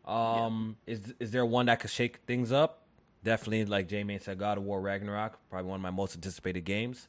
Um, 0.06 0.76
yeah. 0.86 0.94
is 0.94 1.14
is 1.20 1.30
there 1.30 1.46
one 1.46 1.66
that 1.66 1.80
could 1.80 1.90
shake 1.90 2.20
things 2.26 2.52
up? 2.52 2.86
Definitely, 3.22 3.64
like 3.66 3.88
J 3.88 4.18
said, 4.18 4.38
God 4.38 4.58
of 4.58 4.64
War 4.64 4.80
Ragnarok, 4.80 5.38
probably 5.48 5.68
one 5.68 5.76
of 5.76 5.82
my 5.82 5.90
most 5.90 6.14
anticipated 6.14 6.64
games 6.64 7.08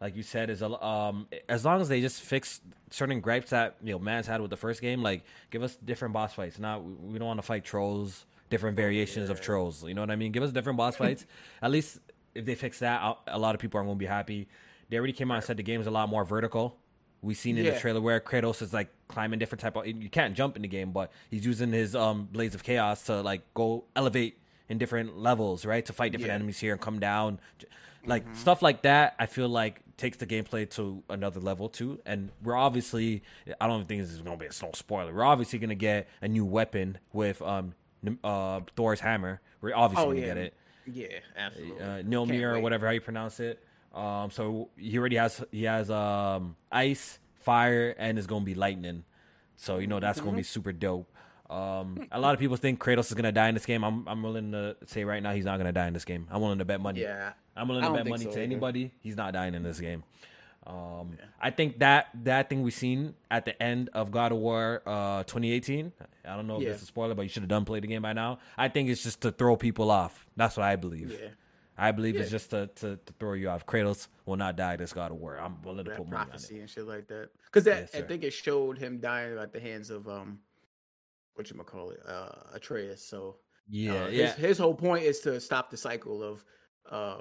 like 0.00 0.16
you 0.16 0.22
said, 0.22 0.50
is 0.50 0.62
a 0.62 0.84
um 0.84 1.26
as 1.48 1.64
long 1.64 1.80
as 1.80 1.88
they 1.88 2.00
just 2.00 2.20
fix 2.20 2.60
certain 2.90 3.20
gripes 3.20 3.50
that 3.50 3.76
you 3.82 3.92
know 3.92 3.98
man's 3.98 4.26
had 4.26 4.40
with 4.40 4.50
the 4.50 4.56
first 4.56 4.80
game, 4.80 5.02
like 5.02 5.24
give 5.50 5.62
us 5.62 5.76
different 5.76 6.14
boss 6.14 6.34
fights. 6.34 6.58
Not 6.58 6.84
we 6.84 7.18
don't 7.18 7.28
want 7.28 7.38
to 7.38 7.46
fight 7.46 7.64
trolls, 7.64 8.26
different 8.50 8.76
variations 8.76 9.28
yeah. 9.28 9.32
of 9.32 9.40
trolls. 9.40 9.84
You 9.84 9.94
know 9.94 10.02
what 10.02 10.10
I 10.10 10.16
mean? 10.16 10.32
Give 10.32 10.42
us 10.42 10.52
different 10.52 10.76
boss 10.76 10.96
fights. 10.96 11.26
At 11.62 11.70
least 11.70 11.98
if 12.34 12.44
they 12.44 12.54
fix 12.54 12.80
that, 12.80 13.18
a 13.26 13.38
lot 13.38 13.54
of 13.54 13.60
people 13.60 13.80
are 13.80 13.84
going 13.84 13.96
to 13.96 13.98
be 13.98 14.06
happy. 14.06 14.48
They 14.88 14.96
already 14.98 15.12
came 15.12 15.30
out 15.30 15.36
and 15.36 15.44
said 15.44 15.56
the 15.56 15.62
game 15.62 15.80
is 15.80 15.86
a 15.86 15.90
lot 15.90 16.08
more 16.08 16.24
vertical. 16.24 16.76
We've 17.22 17.36
seen 17.36 17.56
in 17.56 17.64
yeah. 17.64 17.72
the 17.72 17.80
trailer 17.80 18.00
where 18.00 18.20
Kratos 18.20 18.60
is 18.60 18.74
like 18.74 18.90
climbing 19.08 19.38
different 19.38 19.60
type 19.60 19.76
of. 19.76 19.86
You 19.86 20.10
can't 20.10 20.34
jump 20.34 20.56
in 20.56 20.62
the 20.62 20.68
game, 20.68 20.92
but 20.92 21.10
he's 21.30 21.46
using 21.46 21.72
his 21.72 21.96
um 21.96 22.28
blades 22.30 22.54
of 22.54 22.62
chaos 22.62 23.04
to 23.04 23.22
like 23.22 23.42
go 23.54 23.84
elevate 23.96 24.38
in 24.68 24.78
different 24.78 25.16
levels, 25.16 25.64
right? 25.64 25.84
To 25.86 25.92
fight 25.92 26.12
different 26.12 26.28
yeah. 26.28 26.34
enemies 26.34 26.58
here 26.58 26.72
and 26.72 26.80
come 26.80 27.00
down, 27.00 27.40
like 28.04 28.24
mm-hmm. 28.24 28.34
stuff 28.34 28.60
like 28.60 28.82
that. 28.82 29.14
I 29.18 29.26
feel 29.26 29.48
like 29.48 29.80
takes 29.96 30.18
the 30.18 30.26
gameplay 30.26 30.68
to 30.70 31.02
another 31.08 31.40
level 31.40 31.68
too. 31.68 32.00
And 32.04 32.30
we're 32.42 32.56
obviously, 32.56 33.22
I 33.60 33.66
don't 33.66 33.86
think 33.86 34.02
this 34.02 34.10
is 34.10 34.20
going 34.20 34.36
to 34.36 34.40
be 34.40 34.46
a 34.48 34.52
small 34.52 34.72
spoiler. 34.74 35.14
We're 35.14 35.24
obviously 35.24 35.58
going 35.58 35.70
to 35.70 35.74
get 35.74 36.08
a 36.20 36.28
new 36.28 36.44
weapon 36.44 36.98
with 37.12 37.40
um 37.42 37.74
uh 38.22 38.60
Thor's 38.76 39.00
hammer. 39.00 39.40
We're 39.60 39.74
obviously 39.74 40.04
oh, 40.04 40.06
going 40.12 40.20
to 40.22 40.26
yeah. 40.26 40.34
get 40.34 40.44
it. 40.44 40.54
Yeah, 40.86 41.18
absolutely. 41.36 41.82
Uh, 41.82 42.02
Mjolnir 42.02 42.56
or 42.56 42.60
whatever 42.60 42.86
how 42.86 42.92
you 42.92 43.00
pronounce 43.00 43.40
it. 43.40 43.62
Um, 43.94 44.30
so 44.30 44.68
he 44.76 44.98
already 44.98 45.16
has 45.16 45.42
he 45.50 45.64
has 45.64 45.90
um 45.90 46.56
ice, 46.70 47.18
fire, 47.40 47.94
and 47.96 48.18
it's 48.18 48.26
going 48.26 48.42
to 48.42 48.46
be 48.46 48.54
lightning. 48.54 49.04
So 49.56 49.78
you 49.78 49.86
know 49.86 50.00
that's 50.00 50.18
mm-hmm. 50.18 50.26
going 50.26 50.36
to 50.36 50.40
be 50.40 50.44
super 50.44 50.72
dope. 50.72 51.10
Um, 51.48 52.08
a 52.10 52.18
lot 52.18 52.34
of 52.34 52.40
people 52.40 52.56
think 52.56 52.80
Kratos 52.80 53.06
is 53.06 53.14
gonna 53.14 53.30
die 53.30 53.48
in 53.48 53.54
this 53.54 53.66
game. 53.66 53.84
I'm 53.84 54.08
I'm 54.08 54.22
willing 54.22 54.52
to 54.52 54.76
say 54.86 55.04
right 55.04 55.22
now 55.22 55.32
he's 55.32 55.44
not 55.44 55.58
gonna 55.58 55.72
die 55.72 55.86
in 55.86 55.92
this 55.92 56.04
game. 56.04 56.26
I'm 56.30 56.40
willing 56.40 56.58
to 56.58 56.64
bet 56.64 56.80
money. 56.80 57.02
Yeah, 57.02 57.32
I'm 57.56 57.68
willing 57.68 57.84
to 57.84 57.92
bet 57.92 58.06
money 58.06 58.24
so, 58.24 58.30
to 58.30 58.36
either. 58.36 58.42
anybody. 58.42 58.90
He's 59.00 59.16
not 59.16 59.32
dying 59.32 59.54
in 59.54 59.62
this 59.62 59.80
game. 59.80 60.02
Um, 60.66 61.16
yeah. 61.18 61.26
I 61.40 61.50
think 61.50 61.78
that 61.80 62.08
that 62.24 62.48
thing 62.48 62.62
we 62.62 62.70
seen 62.70 63.14
at 63.30 63.44
the 63.44 63.60
end 63.62 63.90
of 63.92 64.10
God 64.10 64.32
of 64.32 64.38
War 64.38 64.82
uh, 64.86 65.22
2018. 65.24 65.92
I 66.24 66.36
don't 66.36 66.46
know 66.46 66.56
if 66.56 66.62
yeah. 66.62 66.70
is 66.70 66.82
a 66.82 66.86
spoiler, 66.86 67.14
but 67.14 67.22
you 67.22 67.28
should 67.28 67.42
have 67.42 67.50
done 67.50 67.64
play 67.64 67.80
the 67.80 67.86
game 67.86 68.02
by 68.02 68.14
now. 68.14 68.38
I 68.56 68.68
think 68.68 68.88
it's 68.88 69.02
just 69.02 69.20
to 69.22 69.30
throw 69.30 69.56
people 69.56 69.90
off. 69.90 70.26
That's 70.36 70.56
what 70.56 70.64
I 70.64 70.76
believe. 70.76 71.12
Yeah. 71.12 71.28
I 71.76 71.90
believe 71.90 72.14
yeah. 72.14 72.22
it's 72.22 72.30
just 72.30 72.50
to, 72.50 72.68
to, 72.76 72.96
to, 73.04 73.12
throw 73.18 73.32
you 73.32 73.48
off. 73.48 73.66
Kratos 73.66 74.06
will 74.26 74.36
not 74.36 74.56
die 74.56 74.76
this 74.76 74.92
God 74.92 75.10
of 75.10 75.16
War. 75.18 75.38
I'm 75.38 75.60
willing 75.62 75.84
to 75.84 75.90
that 75.90 75.96
put 75.98 76.08
money 76.08 76.24
prophecy 76.24 76.60
and 76.60 76.70
shit 76.70 76.86
like 76.86 77.08
that. 77.08 77.30
Because 77.46 77.64
that 77.64 77.90
yes, 77.92 78.02
I 78.02 78.06
think 78.06 78.22
it 78.22 78.32
showed 78.32 78.78
him 78.78 79.00
dying 79.00 79.36
at 79.36 79.52
the 79.52 79.58
hands 79.58 79.90
of 79.90 80.08
um, 80.08 80.38
what 81.34 81.50
you 81.50 81.56
call 81.56 81.90
it, 81.90 82.00
uh, 82.06 82.28
Atreus. 82.52 83.04
So 83.04 83.36
yeah, 83.68 83.94
uh, 83.94 84.06
his, 84.06 84.18
yeah. 84.18 84.34
His 84.34 84.58
whole 84.58 84.74
point 84.74 85.04
is 85.04 85.20
to 85.20 85.40
stop 85.40 85.70
the 85.70 85.76
cycle 85.76 86.22
of 86.22 86.44
uh, 86.90 87.18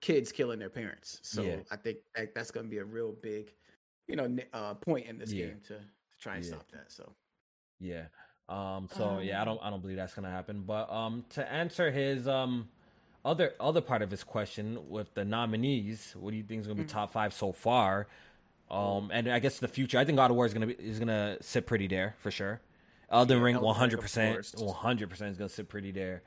kids 0.00 0.32
killing 0.32 0.58
their 0.58 0.70
parents. 0.70 1.20
So 1.22 1.42
yeah. 1.42 1.56
I 1.70 1.76
think 1.76 1.98
that, 2.14 2.34
that's 2.34 2.50
going 2.50 2.66
to 2.66 2.70
be 2.70 2.78
a 2.78 2.84
real 2.84 3.12
big, 3.22 3.52
you 4.06 4.16
know, 4.16 4.36
uh, 4.52 4.74
point 4.74 5.06
in 5.06 5.18
this 5.18 5.32
yeah. 5.32 5.46
game 5.46 5.60
to, 5.68 5.74
to 5.74 5.84
try 6.20 6.36
and 6.36 6.44
yeah. 6.44 6.50
stop 6.50 6.70
that. 6.72 6.92
So 6.92 7.12
yeah. 7.80 8.04
Um. 8.48 8.88
So 8.94 9.04
um, 9.04 9.22
yeah, 9.22 9.40
I 9.40 9.44
don't. 9.46 9.58
I 9.62 9.70
don't 9.70 9.80
believe 9.80 9.96
that's 9.96 10.12
gonna 10.12 10.30
happen. 10.30 10.64
But 10.66 10.92
um, 10.92 11.24
to 11.30 11.50
answer 11.50 11.90
his 11.90 12.28
um, 12.28 12.68
other 13.24 13.54
other 13.58 13.80
part 13.80 14.02
of 14.02 14.10
his 14.10 14.22
question 14.22 14.78
with 14.90 15.14
the 15.14 15.24
nominees, 15.24 16.14
what 16.14 16.32
do 16.32 16.36
you 16.36 16.42
think 16.42 16.60
is 16.60 16.66
gonna 16.66 16.76
be 16.76 16.82
mm-hmm. 16.82 16.90
top 16.90 17.10
five 17.10 17.32
so 17.32 17.52
far? 17.52 18.06
Um, 18.70 19.10
and 19.14 19.28
I 19.28 19.38
guess 19.38 19.60
the 19.60 19.68
future. 19.68 19.98
I 19.98 20.04
think 20.04 20.16
God 20.16 20.30
of 20.30 20.36
War 20.36 20.44
is 20.44 20.52
gonna 20.52 20.66
be 20.66 20.74
is 20.74 20.98
gonna 20.98 21.38
sit 21.40 21.66
pretty 21.66 21.86
there 21.86 22.16
for 22.18 22.30
sure. 22.30 22.60
Elden 23.10 23.40
Ring, 23.40 23.58
one 23.60 23.76
hundred 23.76 24.00
percent, 24.02 24.52
one 24.58 24.74
hundred 24.74 25.08
percent 25.08 25.30
is 25.30 25.38
gonna 25.38 25.48
sit 25.48 25.70
pretty 25.70 25.90
there. 25.90 26.22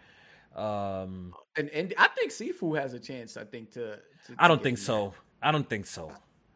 Um, 0.55 1.33
and 1.55 1.69
and 1.69 1.93
I 1.97 2.07
think 2.07 2.31
Sifu 2.31 2.79
has 2.79 2.93
a 2.93 2.99
chance. 2.99 3.37
I 3.37 3.43
think 3.43 3.71
to. 3.73 3.97
to 4.27 4.35
I 4.37 4.47
don't 4.47 4.61
think 4.61 4.77
so. 4.77 5.13
That. 5.41 5.49
I 5.49 5.51
don't 5.51 5.69
think 5.69 5.85
so. 5.85 6.11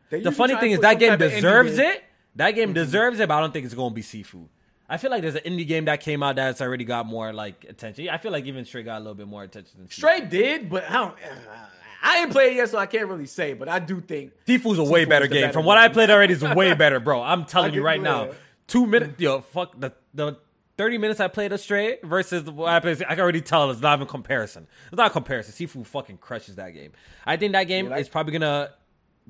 The 0.10 0.32
funny 0.32 0.56
thing 0.58 0.72
is 0.72 0.80
that 0.80 1.00
game 1.00 1.18
deserves 1.18 1.78
it. 1.78 2.04
That 2.36 2.52
game 2.52 2.70
mm-hmm. 2.70 2.74
deserves 2.74 3.20
it, 3.20 3.28
but 3.28 3.36
I 3.36 3.40
don't 3.42 3.52
think 3.52 3.66
it's 3.66 3.76
gonna 3.76 3.94
be 3.94 4.02
Sifu. 4.02 4.48
I 4.90 4.98
feel 4.98 5.10
like 5.10 5.22
there's 5.22 5.36
an 5.36 5.44
indie 5.44 5.66
game 5.66 5.86
that 5.86 6.02
came 6.02 6.22
out 6.22 6.36
that's 6.36 6.60
already 6.60 6.84
got 6.84 7.06
more 7.06 7.32
like 7.32 7.66
attention. 7.68 8.10
I 8.10 8.18
feel 8.18 8.32
like 8.32 8.46
even 8.46 8.66
Stray 8.66 8.84
got 8.84 8.98
a 8.98 9.00
little 9.00 9.16
bit 9.16 9.28
more 9.28 9.44
attention 9.44 9.80
than 9.80 9.90
Stray 9.90 10.22
did, 10.22 10.70
but 10.70 10.90
I 10.90 10.94
don't. 10.94 11.14
Uh, 11.14 11.56
I 12.04 12.22
ain't 12.22 12.32
played 12.32 12.54
it 12.54 12.56
yet, 12.56 12.70
so 12.70 12.80
I 12.80 12.88
can't 12.88 13.08
really 13.08 13.28
say. 13.28 13.54
But 13.54 13.70
I 13.70 13.78
do 13.78 14.02
think 14.02 14.34
Sifu's 14.48 14.80
a 14.80 14.84
way 14.84 15.06
better 15.06 15.28
game. 15.28 15.44
Better 15.44 15.54
From 15.54 15.66
what 15.66 15.78
I 15.78 15.88
played 15.88 16.10
already, 16.10 16.34
is 16.34 16.42
way 16.42 16.74
better, 16.76 17.00
bro. 17.00 17.22
I'm 17.22 17.46
telling 17.46 17.74
you 17.74 17.84
right 17.84 18.02
now. 18.02 18.32
Two 18.68 18.86
minutes, 18.86 19.20
yo, 19.20 19.42
fuck 19.42 19.80
the 19.80 19.94
the 20.14 20.38
30 20.82 20.98
minutes 20.98 21.20
I 21.20 21.28
played 21.28 21.54
Astray 21.54 22.00
versus 22.02 22.44
what 22.50 22.70
I 22.70 22.80
played, 22.80 23.04
I 23.04 23.10
can 23.14 23.20
already 23.20 23.42
tell 23.42 23.70
it's 23.70 23.82
not 23.82 24.00
even 24.00 24.08
comparison. 24.08 24.66
It's 24.88 24.98
not 24.98 25.12
comparison. 25.12 25.54
Sifu 25.54 25.86
fucking 25.86 26.18
crushes 26.18 26.56
that 26.56 26.72
game. 26.72 26.92
I 27.24 27.38
think 27.38 27.52
that 27.54 27.66
game 27.66 27.88
like- 27.90 28.02
is 28.02 28.10
probably 28.10 28.34
gonna 28.34 28.72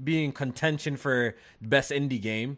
be 0.01 0.23
in 0.23 0.31
contention 0.31 0.95
for 0.95 1.35
best 1.61 1.91
indie 1.91 2.21
game. 2.21 2.57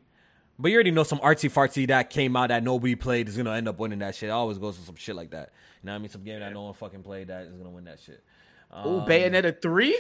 But 0.60 0.70
you 0.70 0.76
already 0.76 0.92
know 0.92 1.02
some 1.02 1.18
artsy 1.22 1.52
fartsy 1.52 1.88
that 1.88 2.12
came 2.12 2.36
out 2.36 2.50
that 2.50 2.62
nobody 2.64 2.94
played 2.94 3.28
is 3.28 3.36
gonna 3.36 3.54
end 3.54 3.68
up 3.68 3.80
winning 3.80 3.98
that 3.98 4.14
shit. 4.14 4.30
It 4.30 4.32
always 4.32 4.60
goes 4.60 4.78
to 4.78 4.84
some 4.86 4.96
shit 4.96 5.16
like 5.16 5.32
that. 5.32 5.50
You 5.82 5.88
know 5.88 5.94
what 5.94 5.96
I 5.96 6.00
mean? 6.00 6.10
Some 6.12 6.24
game 6.24 6.40
that 6.42 6.54
no 6.54 6.62
one 6.62 6.76
fucking 6.76 7.02
played 7.02 7.30
that 7.30 7.48
is 7.48 7.54
gonna 7.54 7.72
win 7.72 7.86
that 7.86 8.00
shit. 8.00 8.24
Um, 8.70 8.84
oh, 8.86 9.02
Bayonetta 9.10 9.60
three. 9.60 9.98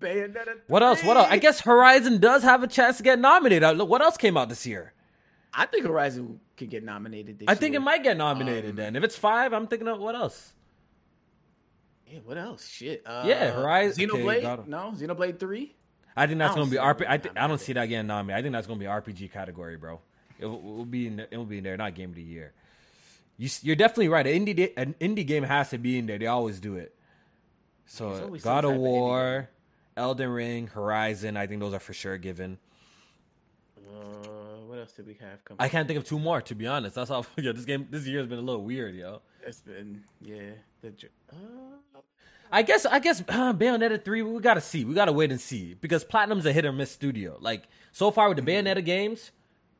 Bayonetta. 0.00 0.44
3. 0.44 0.54
What 0.66 0.82
else? 0.82 1.04
What 1.04 1.16
else? 1.16 1.28
I 1.30 1.38
guess 1.38 1.60
Horizon 1.60 2.18
does 2.18 2.42
have 2.42 2.64
a 2.64 2.66
chance 2.66 2.96
to 2.96 3.04
get 3.04 3.20
nominated. 3.20 3.78
What 3.78 4.02
else 4.02 4.16
came 4.16 4.36
out 4.36 4.48
this 4.48 4.66
year? 4.66 4.92
I 5.54 5.66
think 5.66 5.86
Horizon 5.86 6.40
could 6.62 6.70
get 6.70 6.84
nominated. 6.84 7.44
I 7.46 7.54
think 7.54 7.72
year. 7.72 7.80
it 7.80 7.84
might 7.84 8.02
get 8.02 8.16
nominated 8.16 8.70
um, 8.70 8.76
then. 8.76 8.96
If 8.96 9.04
it's 9.04 9.16
five, 9.16 9.52
I'm 9.52 9.66
thinking 9.66 9.88
of 9.88 9.98
what 9.98 10.14
else. 10.14 10.52
Yeah, 12.06 12.20
what 12.24 12.36
else? 12.36 12.66
Shit. 12.66 13.02
Uh, 13.06 13.24
yeah, 13.26 13.52
Horizon. 13.52 14.08
Xenoblade. 14.08 14.44
Okay, 14.44 14.62
no, 14.70 14.92
Xenoblade 14.96 15.38
Three. 15.38 15.74
I 16.16 16.26
think 16.26 16.38
that's 16.38 16.52
I 16.52 16.56
gonna 16.56 16.70
be 16.70 16.76
RP. 16.76 17.06
I, 17.08 17.16
th- 17.18 17.34
I 17.36 17.46
don't 17.46 17.60
see 17.60 17.72
that 17.72 17.86
getting 17.86 18.06
nominated. 18.06 18.38
I 18.38 18.42
think 18.42 18.52
that's 18.52 18.66
gonna 18.66 18.78
be 18.80 18.86
RPG 18.86 19.32
category, 19.32 19.76
bro. 19.76 20.00
It 20.38 20.46
will, 20.46 20.58
it 20.58 20.62
will 20.62 20.84
be 20.84 21.06
in. 21.06 21.20
it 21.20 21.36
will 21.36 21.44
be 21.44 21.58
in 21.58 21.64
there. 21.64 21.76
Not 21.76 21.94
game 21.94 22.10
of 22.10 22.16
the 22.16 22.22
year. 22.22 22.52
You, 23.38 23.48
you're 23.62 23.76
definitely 23.76 24.08
right. 24.08 24.26
An 24.26 24.46
indie 24.46 24.72
an 24.76 24.94
indie 25.00 25.26
game 25.26 25.42
has 25.42 25.70
to 25.70 25.78
be 25.78 25.98
in 25.98 26.06
there. 26.06 26.18
They 26.18 26.26
always 26.26 26.60
do 26.60 26.76
it. 26.76 26.94
So 27.86 28.36
God 28.42 28.64
of 28.64 28.74
War, 28.74 29.48
Elden 29.96 30.30
Ring, 30.30 30.66
Horizon. 30.66 31.36
I 31.36 31.46
think 31.46 31.60
those 31.60 31.74
are 31.74 31.80
for 31.80 31.94
sure 31.94 32.18
given. 32.18 32.58
Uh, 33.78 33.80
what 33.90 34.31
else 34.98 35.06
we 35.06 35.14
have 35.14 35.44
coming? 35.44 35.60
I 35.60 35.68
can't 35.68 35.86
think 35.86 35.98
of 35.98 36.04
two 36.04 36.18
more 36.18 36.40
to 36.42 36.54
be 36.54 36.66
honest. 36.66 36.94
That's 36.94 37.10
how. 37.10 37.24
Yeah, 37.36 37.52
this 37.52 37.64
game 37.64 37.86
this 37.90 38.06
year 38.06 38.20
has 38.20 38.28
been 38.28 38.38
a 38.38 38.42
little 38.42 38.62
weird, 38.62 38.94
yo. 38.94 39.22
It's 39.44 39.60
been 39.60 40.04
yeah. 40.20 40.52
The, 40.80 40.88
uh, 41.32 42.00
I 42.50 42.62
guess 42.62 42.84
I 42.86 42.98
guess 42.98 43.20
uh, 43.28 43.52
Bayonetta 43.52 44.04
three. 44.04 44.22
We 44.22 44.40
gotta 44.40 44.60
see. 44.60 44.84
We 44.84 44.94
gotta 44.94 45.12
wait 45.12 45.30
and 45.30 45.40
see 45.40 45.74
because 45.74 46.04
Platinum's 46.04 46.46
a 46.46 46.52
hit 46.52 46.64
or 46.64 46.72
miss 46.72 46.90
studio. 46.90 47.38
Like 47.40 47.64
so 47.92 48.10
far 48.10 48.28
with 48.28 48.36
the 48.36 48.42
mm-hmm. 48.42 48.66
Bayonetta 48.66 48.84
games, 48.84 49.32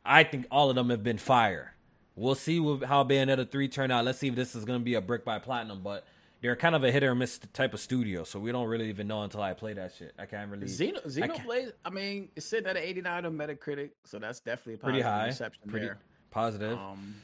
I 0.05 0.25
think 0.25 0.47
all 0.51 0.71
of 0.71 0.77
them 0.77 0.91
have 0.91 1.03
been 1.03 1.19
fire. 1.19 1.75
We'll 2.15 2.35
see 2.35 2.59
how 2.85 3.05
Bayonetta 3.05 3.51
three 3.51 3.69
turn 3.69 3.91
out. 3.91 4.05
Let's 4.05 4.19
see 4.19 4.29
if 4.29 4.35
this 4.35 4.55
is 4.55 4.65
gonna 4.65 4.81
be 4.81 4.95
a 4.95 5.01
brick 5.01 5.25
by 5.25 5.39
Platinum, 5.39 5.83
but 5.83 6.07
they're 6.43 6.57
kind 6.57 6.75
of 6.75 6.83
a 6.83 6.91
hit 6.91 7.05
or 7.05 7.15
miss 7.15 7.39
type 7.53 7.73
of 7.73 7.81
studio, 7.81 8.25
so 8.25 8.39
we 8.41 8.51
don't 8.51 8.67
really 8.67 8.89
even 8.89 9.07
know 9.07 9.23
until 9.23 9.41
I 9.41 9.55
play 9.55 9.75
that 9.75 9.95
shit. 9.97 10.13
I 10.19 10.27
can't 10.27 10.51
really. 10.51 10.67
Xeno, 10.67 11.03
Xenoblade, 11.07 11.73
I, 11.85 11.89
I 11.89 11.91
mean, 11.91 12.29
it's 12.35 12.47
sitting 12.47 12.67
at 12.67 12.77
an 12.77 12.83
89 12.83 13.27
on 13.27 13.33
Metacritic, 13.35 13.91
so 14.05 14.19
that's 14.19 14.41
definitely 14.41 14.75
a 14.75 14.79
pretty 14.79 15.01
high, 15.01 15.27
reception 15.27 15.63
pretty 15.71 15.87
there. 15.87 15.99
positive. 16.33 16.77
Um, 16.77 17.15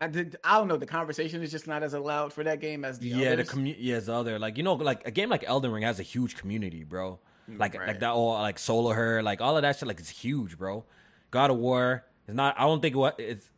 I 0.00 0.06
did. 0.06 0.36
I 0.44 0.56
don't 0.56 0.68
know. 0.68 0.76
The 0.76 0.86
conversation 0.86 1.42
is 1.42 1.50
just 1.50 1.66
not 1.66 1.82
as 1.82 1.92
allowed 1.92 2.32
for 2.32 2.44
that 2.44 2.60
game 2.60 2.84
as 2.84 3.00
the 3.00 3.08
yeah, 3.08 3.32
others. 3.32 3.48
the 3.48 3.52
community. 3.52 3.84
Yeah, 3.84 3.96
as 3.96 4.06
the 4.06 4.14
other 4.14 4.38
like 4.38 4.56
you 4.56 4.62
know, 4.62 4.74
like 4.74 5.06
a 5.06 5.10
game 5.10 5.28
like 5.28 5.44
Elden 5.46 5.72
Ring 5.72 5.82
has 5.82 5.98
a 5.98 6.04
huge 6.04 6.36
community, 6.36 6.84
bro. 6.84 7.18
Mm, 7.50 7.58
like 7.58 7.76
right. 7.76 7.88
like 7.88 8.00
that 8.00 8.12
all 8.12 8.34
like 8.34 8.58
solo 8.58 8.92
her 8.92 9.22
like 9.22 9.40
all 9.40 9.56
of 9.56 9.62
that 9.62 9.76
shit, 9.76 9.88
like 9.88 9.98
it's 9.98 10.08
huge, 10.08 10.56
bro. 10.56 10.84
God 11.32 11.50
of 11.50 11.58
War 11.58 12.04
is 12.28 12.34
not. 12.34 12.54
I 12.58 12.62
don't 12.62 12.80
think 12.80 12.96
what 12.96 13.18
it's 13.18 13.50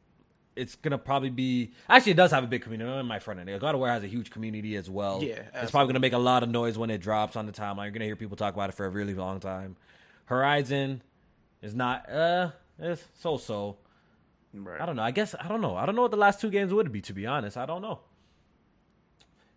it's 0.56 0.74
gonna 0.76 0.98
probably 0.98 1.30
be 1.30 1.72
actually 1.88 2.12
it 2.12 2.16
does 2.16 2.30
have 2.30 2.44
a 2.44 2.46
big 2.46 2.62
community 2.62 2.90
in 2.90 3.06
my 3.06 3.18
front 3.18 3.40
end. 3.40 3.60
God 3.60 3.74
of 3.74 3.78
War 3.78 3.88
has 3.88 4.04
a 4.04 4.08
huge 4.08 4.30
community 4.30 4.76
as 4.76 4.90
well. 4.90 5.22
Yeah, 5.22 5.32
absolutely. 5.34 5.60
it's 5.60 5.70
probably 5.70 5.86
gonna 5.88 6.00
make 6.00 6.12
a 6.12 6.18
lot 6.18 6.42
of 6.42 6.48
noise 6.48 6.76
when 6.76 6.90
it 6.90 6.98
drops 6.98 7.36
on 7.36 7.46
the 7.46 7.52
timeline. 7.52 7.84
You're 7.84 7.92
gonna 7.92 8.04
hear 8.04 8.16
people 8.16 8.36
talk 8.36 8.54
about 8.54 8.68
it 8.68 8.74
for 8.74 8.86
a 8.86 8.90
really 8.90 9.14
long 9.14 9.40
time. 9.40 9.76
Horizon 10.26 11.02
is 11.62 11.74
not 11.74 12.10
uh 12.10 12.50
it's 12.78 13.04
so 13.18 13.36
so. 13.36 13.78
Right. 14.54 14.80
I 14.80 14.86
don't 14.86 14.96
know. 14.96 15.02
I 15.02 15.12
guess 15.12 15.34
I 15.40 15.48
don't 15.48 15.60
know. 15.60 15.76
I 15.76 15.86
don't 15.86 15.94
know 15.94 16.02
what 16.02 16.10
the 16.10 16.16
last 16.16 16.40
two 16.40 16.50
games 16.50 16.72
would 16.74 16.92
be 16.92 17.00
to 17.02 17.12
be 17.12 17.26
honest. 17.26 17.56
I 17.56 17.66
don't 17.66 17.82
know. 17.82 18.00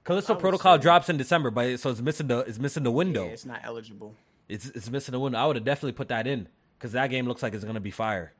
Callisto 0.05 0.35
Protocol 0.35 0.77
say, 0.77 0.81
drops 0.83 1.09
in 1.09 1.17
December, 1.17 1.49
but 1.49 1.79
so 1.79 1.89
it's 1.89 1.99
missing 1.99 2.27
the 2.27 2.39
it's 2.39 2.59
missing 2.59 2.83
the 2.83 2.91
window. 2.91 3.25
Yeah, 3.25 3.31
it's 3.31 3.45
not 3.45 3.61
eligible. 3.63 4.15
It's 4.47 4.67
it's 4.67 4.89
missing 4.89 5.13
the 5.13 5.19
window. 5.19 5.39
I 5.39 5.45
would 5.47 5.55
have 5.55 5.65
definitely 5.65 5.93
put 5.93 6.09
that 6.09 6.27
in 6.27 6.47
because 6.77 6.91
that 6.93 7.09
game 7.09 7.27
looks 7.27 7.41
like 7.43 7.53
it's 7.53 7.65
gonna 7.65 7.79
be 7.79 7.91
fire. 7.91 8.33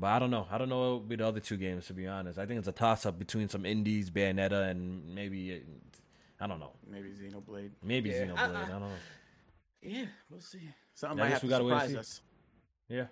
But 0.00 0.08
I 0.08 0.18
don't 0.18 0.30
know. 0.30 0.46
I 0.50 0.58
don't 0.58 0.68
know 0.68 0.80
what 0.80 1.00
would 1.00 1.08
be 1.08 1.16
the 1.16 1.26
other 1.26 1.40
two 1.40 1.56
games 1.56 1.86
to 1.86 1.92
be 1.92 2.06
honest. 2.06 2.38
I 2.38 2.46
think 2.46 2.58
it's 2.58 2.68
a 2.68 2.72
toss 2.72 3.04
up 3.06 3.18
between 3.18 3.48
some 3.48 3.66
indies, 3.66 4.10
Bayonetta, 4.10 4.70
and 4.70 5.14
maybe 5.14 5.62
I 6.40 6.46
don't 6.46 6.58
know. 6.58 6.72
Maybe 6.90 7.10
Xenoblade. 7.10 7.70
Maybe 7.82 8.10
yeah, 8.10 8.24
Xenoblade. 8.24 8.38
I, 8.38 8.44
I, 8.44 8.64
I, 8.64 8.68
don't 8.68 8.80
know. 8.80 8.88
Yeah, 9.82 10.04
we'll 10.30 10.40
see. 10.40 10.60
Something 10.94 11.18
yeah, 11.18 11.24
might 11.24 11.30
have 11.32 11.40
to 11.42 11.48
surprise 11.48 11.94
us. 11.94 12.20
Yeah. 12.88 13.06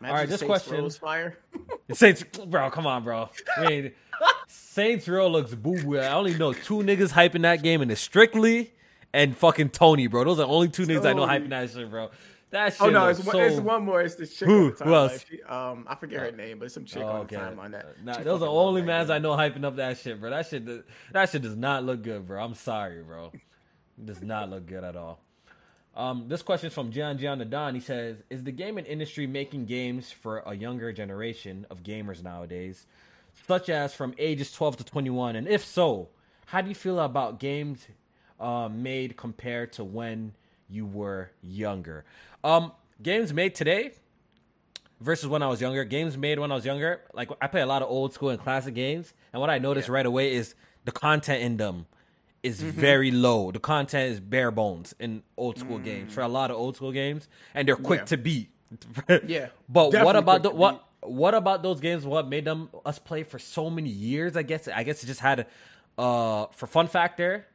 Imagine 0.00 0.14
All 0.14 0.20
right, 0.20 0.28
this 0.28 0.40
Saints 0.40 0.48
question. 0.48 0.82
Rose 0.82 0.96
fire. 0.96 1.38
Saints, 1.92 2.22
bro, 2.22 2.70
come 2.70 2.86
on, 2.86 3.02
bro. 3.02 3.30
I 3.56 3.68
mean, 3.68 3.92
Saints 4.48 5.08
Row 5.08 5.28
looks 5.28 5.54
boo 5.54 5.82
boo. 5.82 5.98
I 5.98 6.12
only 6.12 6.34
know 6.34 6.52
two 6.52 6.78
niggas 6.78 7.10
hyping 7.10 7.42
that 7.42 7.62
game, 7.62 7.82
and 7.82 7.90
it's 7.90 8.00
Strictly 8.00 8.72
and 9.12 9.36
fucking 9.36 9.70
Tony, 9.70 10.06
bro. 10.06 10.24
Those 10.24 10.38
are 10.38 10.46
the 10.46 10.48
only 10.48 10.68
two 10.68 10.86
niggas 10.86 11.04
I 11.04 11.14
know 11.14 11.26
hyping 11.26 11.48
that 11.50 11.70
shit, 11.70 11.90
bro. 11.90 12.10
That 12.50 12.72
shit. 12.72 12.82
Oh 12.82 12.90
no, 12.90 13.08
it's, 13.08 13.22
so... 13.22 13.38
it's 13.38 13.60
one 13.60 13.84
more. 13.84 14.00
It's 14.00 14.14
the 14.14 14.26
chick. 14.26 14.48
Who? 14.48 14.70
Who 14.70 14.94
else? 14.94 15.24
She, 15.28 15.42
um, 15.42 15.84
I 15.86 15.94
forget 15.94 16.20
her 16.20 16.32
name, 16.32 16.58
but 16.58 16.66
it's 16.66 16.74
some 16.74 16.86
chick 16.86 17.02
oh, 17.04 17.18
okay. 17.18 17.36
on 17.36 17.56
the 17.56 17.62
timeline 17.62 17.72
that. 17.72 18.04
Nah, 18.04 18.22
those 18.22 18.42
are 18.42 18.48
only 18.48 18.80
mans 18.80 19.10
I 19.10 19.18
know 19.18 19.32
hyping 19.32 19.64
up 19.64 19.76
that 19.76 19.98
shit, 19.98 20.18
bro. 20.18 20.30
That 20.30 20.46
shit, 20.46 20.64
that 21.12 21.28
shit 21.28 21.42
does 21.42 21.56
not 21.56 21.84
look 21.84 22.02
good, 22.02 22.26
bro. 22.26 22.42
I'm 22.42 22.54
sorry, 22.54 23.02
bro. 23.02 23.32
It 23.34 24.06
does 24.06 24.22
not 24.22 24.48
look 24.48 24.66
good 24.66 24.82
at 24.82 24.96
all. 24.96 25.20
Um, 25.94 26.26
this 26.28 26.42
question 26.42 26.68
is 26.68 26.74
from 26.74 26.92
John 26.92 27.16
the 27.16 27.44
Don. 27.44 27.74
He 27.74 27.80
says, 27.80 28.22
"Is 28.30 28.44
the 28.44 28.52
gaming 28.52 28.86
industry 28.86 29.26
making 29.26 29.66
games 29.66 30.10
for 30.10 30.38
a 30.46 30.54
younger 30.54 30.92
generation 30.92 31.66
of 31.68 31.82
gamers 31.82 32.22
nowadays, 32.22 32.86
such 33.46 33.68
as 33.68 33.94
from 33.94 34.14
ages 34.16 34.52
12 34.52 34.78
to 34.78 34.84
21? 34.84 35.36
And 35.36 35.48
if 35.48 35.64
so, 35.64 36.08
how 36.46 36.60
do 36.62 36.68
you 36.68 36.74
feel 36.74 37.00
about 37.00 37.40
games 37.40 37.88
uh, 38.40 38.68
made 38.70 39.16
compared 39.16 39.72
to 39.74 39.84
when 39.84 40.34
you 40.68 40.86
were 40.86 41.30
younger?" 41.42 42.04
Um, 42.48 42.72
games 43.02 43.34
made 43.34 43.54
today 43.54 43.92
versus 45.02 45.28
when 45.28 45.42
I 45.42 45.48
was 45.48 45.60
younger. 45.60 45.84
Games 45.84 46.16
made 46.16 46.38
when 46.38 46.50
I 46.50 46.54
was 46.54 46.64
younger, 46.64 47.02
like 47.12 47.30
I 47.42 47.46
play 47.46 47.60
a 47.60 47.66
lot 47.66 47.82
of 47.82 47.90
old 47.90 48.14
school 48.14 48.30
and 48.30 48.40
classic 48.40 48.74
games, 48.74 49.12
and 49.34 49.40
what 49.40 49.50
I 49.50 49.58
noticed 49.58 49.88
yeah. 49.88 49.94
right 49.94 50.06
away 50.06 50.34
is 50.34 50.54
the 50.86 50.92
content 50.92 51.42
in 51.42 51.58
them 51.58 51.84
is 52.42 52.62
mm-hmm. 52.62 52.70
very 52.70 53.10
low. 53.10 53.50
The 53.50 53.58
content 53.58 54.12
is 54.12 54.20
bare 54.20 54.50
bones 54.50 54.94
in 54.98 55.24
old 55.36 55.58
school 55.58 55.78
mm. 55.78 55.84
games 55.84 56.14
for 56.14 56.22
a 56.22 56.28
lot 56.28 56.50
of 56.50 56.56
old 56.56 56.76
school 56.76 56.90
games, 56.90 57.28
and 57.52 57.68
they're 57.68 57.76
quick 57.76 58.00
yeah. 58.00 58.06
to 58.06 58.16
beat. 58.16 58.50
yeah, 59.26 59.48
but 59.68 59.92
what 59.92 60.16
about 60.16 60.42
the 60.42 60.50
what? 60.50 60.84
What 61.02 61.34
about 61.34 61.62
those 61.62 61.80
games? 61.80 62.06
What 62.06 62.28
made 62.28 62.46
them 62.46 62.70
us 62.86 62.98
play 62.98 63.24
for 63.24 63.38
so 63.38 63.68
many 63.68 63.90
years? 63.90 64.38
I 64.38 64.42
guess 64.42 64.68
I 64.68 64.84
guess 64.84 65.04
it 65.04 65.06
just 65.06 65.20
had, 65.20 65.46
uh, 65.98 66.46
for 66.52 66.66
fun 66.66 66.88
factor 66.88 67.46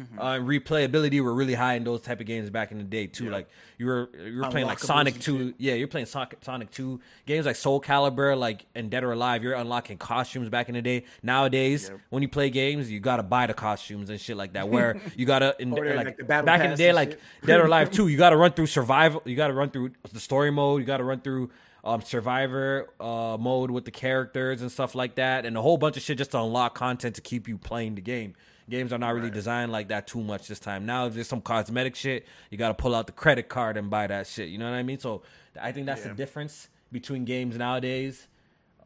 Mm-hmm. 0.00 0.18
Uh, 0.18 0.34
replayability 0.38 1.20
were 1.20 1.34
really 1.34 1.54
high 1.54 1.74
in 1.74 1.84
those 1.84 2.00
type 2.02 2.20
of 2.20 2.26
games 2.26 2.50
back 2.50 2.70
in 2.70 2.78
the 2.78 2.84
day 2.84 3.06
too. 3.06 3.24
Yeah. 3.24 3.30
Like 3.32 3.48
you 3.78 3.86
were 3.86 4.10
you 4.24 4.38
were 4.38 4.48
playing 4.48 4.66
like 4.66 4.78
Sonic 4.78 5.18
Two, 5.18 5.54
yeah, 5.58 5.74
you're 5.74 5.88
playing 5.88 6.06
Sonic, 6.06 6.38
Sonic 6.42 6.70
Two 6.70 7.00
games 7.26 7.46
like 7.46 7.56
Soul 7.56 7.80
Calibur, 7.80 8.38
like 8.38 8.66
and 8.74 8.90
Dead 8.90 9.02
or 9.02 9.12
Alive. 9.12 9.42
You're 9.42 9.54
unlocking 9.54 9.98
costumes 9.98 10.48
back 10.48 10.68
in 10.68 10.74
the 10.74 10.82
day. 10.82 11.04
Nowadays, 11.22 11.88
yeah. 11.90 11.98
when 12.10 12.22
you 12.22 12.28
play 12.28 12.50
games, 12.50 12.90
you 12.90 13.00
gotta 13.00 13.22
buy 13.22 13.46
the 13.46 13.54
costumes 13.54 14.10
and 14.10 14.20
shit 14.20 14.36
like 14.36 14.52
that. 14.52 14.68
Where 14.68 15.00
you 15.16 15.26
gotta 15.26 15.56
in, 15.58 15.70
like, 15.70 16.18
like 16.18 16.26
back 16.26 16.60
in 16.60 16.70
the 16.70 16.76
day, 16.76 16.92
like 16.92 17.18
Dead 17.44 17.60
or 17.60 17.66
Alive 17.66 17.90
Two, 17.92 18.08
you 18.08 18.16
gotta 18.16 18.36
run 18.36 18.52
through 18.52 18.66
survival. 18.66 19.22
You 19.24 19.34
gotta 19.34 19.54
run 19.54 19.70
through 19.70 19.92
the 20.12 20.20
story 20.20 20.50
mode. 20.50 20.80
You 20.80 20.86
gotta 20.86 21.04
run 21.04 21.20
through 21.20 21.50
um, 21.84 22.02
survivor 22.02 22.88
uh, 23.00 23.36
mode 23.38 23.70
with 23.70 23.84
the 23.84 23.90
characters 23.90 24.62
and 24.62 24.70
stuff 24.70 24.94
like 24.94 25.16
that, 25.16 25.46
and 25.46 25.56
a 25.56 25.62
whole 25.62 25.78
bunch 25.78 25.96
of 25.96 26.02
shit 26.02 26.18
just 26.18 26.32
to 26.32 26.40
unlock 26.40 26.74
content 26.74 27.14
to 27.16 27.20
keep 27.20 27.48
you 27.48 27.58
playing 27.58 27.94
the 27.94 28.00
game. 28.00 28.34
Games 28.68 28.92
are 28.92 28.98
not 28.98 29.14
really 29.14 29.26
right. 29.26 29.34
designed 29.34 29.72
like 29.72 29.88
that 29.88 30.06
too 30.06 30.22
much 30.22 30.48
this 30.48 30.60
time. 30.60 30.84
Now, 30.84 31.06
if 31.06 31.14
there's 31.14 31.28
some 31.28 31.40
cosmetic 31.40 31.94
shit, 31.94 32.26
you 32.50 32.58
got 32.58 32.68
to 32.68 32.74
pull 32.74 32.94
out 32.94 33.06
the 33.06 33.12
credit 33.12 33.48
card 33.48 33.76
and 33.76 33.88
buy 33.88 34.06
that 34.06 34.26
shit. 34.26 34.48
You 34.48 34.58
know 34.58 34.70
what 34.70 34.76
I 34.76 34.82
mean? 34.82 34.98
So 34.98 35.22
I 35.60 35.72
think 35.72 35.86
that's 35.86 36.02
yeah. 36.02 36.08
the 36.08 36.14
difference 36.14 36.68
between 36.92 37.24
games 37.24 37.56
nowadays 37.56 38.28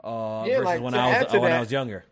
uh, 0.05 0.45
yeah, 0.47 0.59
versus 0.59 0.65
like, 0.65 0.81
when 0.83 0.95
I 0.95 1.23
was 1.23 1.35
uh, 1.35 1.39
when 1.41 1.53
I 1.53 1.61
was 1.61 1.73
younger. 1.73 2.05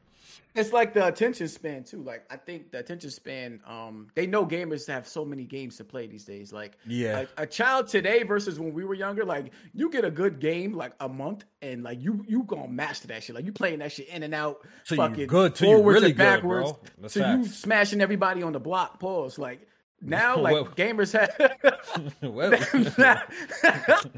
It's 0.54 0.72
like 0.72 0.94
the 0.94 1.06
attention 1.06 1.46
span 1.48 1.84
too. 1.84 2.02
Like 2.02 2.24
I 2.30 2.36
think 2.36 2.72
the 2.72 2.78
attention 2.78 3.10
span, 3.10 3.60
um, 3.66 4.08
they 4.14 4.26
know 4.26 4.44
gamers 4.44 4.86
have 4.88 5.06
so 5.06 5.24
many 5.24 5.44
games 5.44 5.76
to 5.76 5.84
play 5.84 6.06
these 6.06 6.24
days. 6.24 6.52
Like 6.52 6.76
yeah, 6.86 7.26
a, 7.36 7.42
a, 7.42 7.46
child 7.46 7.86
today 7.86 8.24
versus 8.24 8.58
when 8.58 8.72
we 8.72 8.84
were 8.84 8.94
younger, 8.94 9.24
like 9.24 9.52
you 9.74 9.90
get 9.90 10.04
a 10.04 10.10
good 10.10 10.40
game 10.40 10.72
like 10.72 10.92
a 11.00 11.08
month, 11.08 11.44
and 11.62 11.84
like 11.84 12.00
you 12.00 12.24
you 12.26 12.42
gonna 12.44 12.68
master 12.68 13.06
that 13.08 13.22
shit. 13.22 13.36
Like 13.36 13.44
you 13.44 13.52
playing 13.52 13.78
that 13.78 13.92
shit 13.92 14.08
in 14.08 14.24
and 14.24 14.34
out, 14.34 14.66
so 14.84 14.96
fucking 14.96 15.28
good, 15.28 15.56
so 15.56 15.66
forwards 15.66 15.94
really 15.94 16.10
and 16.10 16.18
backwards. 16.18 16.72
Good, 17.00 17.10
so 17.10 17.20
facts. 17.20 17.38
you 17.38 17.52
smashing 17.52 18.00
everybody 18.00 18.42
on 18.42 18.52
the 18.52 18.60
block. 18.60 18.98
Pause. 18.98 19.38
Like 19.38 19.68
now, 20.00 20.36
like 20.36 20.54
well, 20.54 20.66
gamers 20.66 21.12
have. 21.12 22.16
well. 22.22 22.50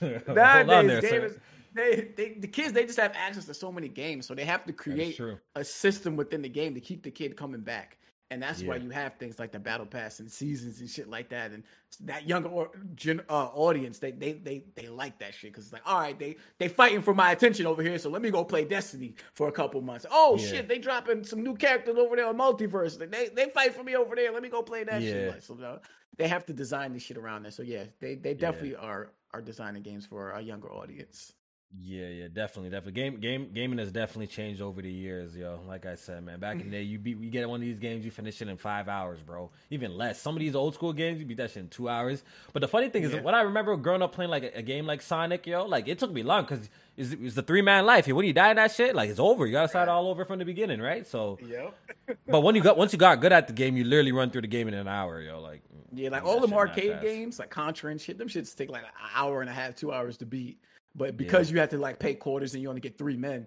nowadays, 0.00 1.02
there, 1.02 1.20
gamers. 1.20 1.38
They, 1.74 2.12
they 2.16 2.34
the 2.34 2.46
kids 2.46 2.72
they 2.72 2.86
just 2.86 3.00
have 3.00 3.12
access 3.16 3.46
to 3.46 3.54
so 3.54 3.72
many 3.72 3.88
games, 3.88 4.26
so 4.26 4.34
they 4.34 4.44
have 4.44 4.64
to 4.64 4.72
create 4.72 5.20
a 5.56 5.64
system 5.64 6.16
within 6.16 6.40
the 6.40 6.48
game 6.48 6.74
to 6.74 6.80
keep 6.80 7.02
the 7.02 7.10
kid 7.10 7.36
coming 7.36 7.60
back. 7.60 7.98
And 8.30 8.42
that's 8.42 8.62
yeah. 8.62 8.68
why 8.68 8.76
you 8.76 8.90
have 8.90 9.14
things 9.16 9.38
like 9.38 9.52
the 9.52 9.58
battle 9.58 9.86
pass 9.86 10.18
and 10.18 10.30
seasons 10.30 10.80
and 10.80 10.88
shit 10.88 11.08
like 11.08 11.28
that. 11.28 11.52
And 11.52 11.62
that 12.00 12.26
younger 12.26 12.48
or, 12.48 12.70
gen, 12.94 13.20
uh, 13.28 13.46
audience, 13.54 13.98
they, 13.98 14.12
they 14.12 14.32
they 14.32 14.64
they 14.74 14.88
like 14.88 15.18
that 15.18 15.34
shit 15.34 15.52
because 15.52 15.64
it's 15.64 15.72
like, 15.72 15.82
all 15.84 16.00
right, 16.00 16.18
they 16.18 16.36
they 16.58 16.68
fighting 16.68 17.02
for 17.02 17.14
my 17.14 17.32
attention 17.32 17.66
over 17.66 17.82
here, 17.82 17.98
so 17.98 18.08
let 18.08 18.22
me 18.22 18.30
go 18.30 18.42
play 18.42 18.64
Destiny 18.64 19.14
for 19.34 19.48
a 19.48 19.52
couple 19.52 19.80
months. 19.82 20.06
Oh 20.10 20.36
yeah. 20.38 20.46
shit, 20.46 20.68
they 20.68 20.78
dropping 20.78 21.22
some 21.22 21.42
new 21.42 21.54
characters 21.54 21.96
over 21.96 22.16
there 22.16 22.26
on 22.26 22.36
MultiVersus. 22.36 22.98
They 23.10 23.28
they 23.28 23.50
fight 23.50 23.74
for 23.74 23.84
me 23.84 23.94
over 23.94 24.16
there. 24.16 24.32
Let 24.32 24.42
me 24.42 24.48
go 24.48 24.62
play 24.62 24.84
that 24.84 25.02
yeah. 25.02 25.10
shit. 25.10 25.30
Like, 25.30 25.42
so 25.42 25.58
uh, 25.62 25.78
they 26.16 26.26
have 26.26 26.46
to 26.46 26.52
design 26.52 26.92
this 26.92 27.02
shit 27.02 27.18
around 27.18 27.42
there. 27.42 27.52
So 27.52 27.62
yeah, 27.62 27.84
they 28.00 28.14
they 28.14 28.34
definitely 28.34 28.74
are 28.76 29.12
are 29.32 29.42
designing 29.42 29.82
games 29.82 30.06
for 30.06 30.30
a 30.30 30.40
younger 30.40 30.72
audience. 30.72 31.34
Yeah, 31.82 32.06
yeah, 32.06 32.28
definitely, 32.32 32.70
definitely. 32.70 33.00
Game, 33.00 33.20
game, 33.20 33.50
gaming 33.52 33.78
has 33.78 33.90
definitely 33.90 34.28
changed 34.28 34.62
over 34.62 34.80
the 34.80 34.90
years, 34.90 35.36
yo. 35.36 35.58
Like 35.66 35.86
I 35.86 35.96
said, 35.96 36.22
man, 36.24 36.38
back 36.38 36.60
in 36.60 36.70
the 36.70 36.70
day, 36.70 36.82
you 36.82 36.98
beat, 36.98 37.18
you 37.18 37.30
get 37.30 37.48
one 37.48 37.60
of 37.60 37.62
these 37.62 37.80
games, 37.80 38.04
you 38.04 38.12
finish 38.12 38.40
it 38.40 38.48
in 38.48 38.56
five 38.56 38.88
hours, 38.88 39.20
bro. 39.22 39.50
Even 39.70 39.96
less. 39.96 40.20
Some 40.20 40.36
of 40.36 40.40
these 40.40 40.54
old 40.54 40.74
school 40.74 40.92
games, 40.92 41.18
you 41.18 41.26
beat 41.26 41.38
that 41.38 41.50
shit 41.50 41.64
in 41.64 41.68
two 41.68 41.88
hours. 41.88 42.22
But 42.52 42.60
the 42.60 42.68
funny 42.68 42.90
thing 42.90 43.02
is, 43.02 43.12
yeah. 43.12 43.22
when 43.22 43.34
I 43.34 43.42
remember 43.42 43.76
growing 43.76 44.02
up 44.02 44.14
playing 44.14 44.30
like 44.30 44.44
a, 44.44 44.58
a 44.58 44.62
game 44.62 44.86
like 44.86 45.02
Sonic, 45.02 45.46
yo, 45.46 45.66
like 45.66 45.88
it 45.88 45.98
took 45.98 46.12
me 46.12 46.22
long 46.22 46.44
because 46.44 46.68
it's, 46.96 47.12
it's 47.12 47.34
the 47.34 47.42
three 47.42 47.62
man 47.62 47.86
life. 47.86 48.06
When 48.06 48.24
you 48.24 48.32
die 48.32 48.50
in 48.50 48.56
that 48.56 48.70
shit, 48.70 48.94
like 48.94 49.10
it's 49.10 49.20
over. 49.20 49.44
You 49.44 49.52
gotta 49.52 49.68
start 49.68 49.88
all 49.88 50.08
over 50.08 50.24
from 50.24 50.38
the 50.38 50.44
beginning, 50.44 50.80
right? 50.80 51.04
So, 51.06 51.38
yeah. 51.44 51.70
but 52.28 52.42
when 52.42 52.54
you 52.54 52.62
got 52.62 52.76
once 52.76 52.92
you 52.92 52.98
got 52.98 53.20
good 53.20 53.32
at 53.32 53.48
the 53.48 53.52
game, 53.52 53.76
you 53.76 53.84
literally 53.84 54.12
run 54.12 54.30
through 54.30 54.42
the 54.42 54.48
game 54.48 54.68
in 54.68 54.74
an 54.74 54.86
hour, 54.86 55.20
yo. 55.20 55.40
Like, 55.40 55.62
yeah, 55.92 56.10
like 56.10 56.24
all 56.24 56.40
the 56.40 56.54
arcade 56.54 57.00
games, 57.00 57.40
like 57.40 57.50
Contra 57.50 57.90
and 57.90 58.00
shit, 58.00 58.16
them 58.16 58.28
shits 58.28 58.54
take 58.54 58.70
like 58.70 58.82
an 58.82 58.90
hour 59.14 59.40
and 59.40 59.50
a 59.50 59.52
half, 59.52 59.74
two 59.74 59.92
hours 59.92 60.16
to 60.18 60.26
beat. 60.26 60.58
But 60.94 61.16
because 61.16 61.50
yeah. 61.50 61.54
you 61.54 61.60
had 61.60 61.70
to 61.70 61.78
like 61.78 61.98
pay 61.98 62.14
quarters 62.14 62.54
and 62.54 62.62
you 62.62 62.68
only 62.68 62.80
get 62.80 62.96
three 62.96 63.16
men, 63.16 63.46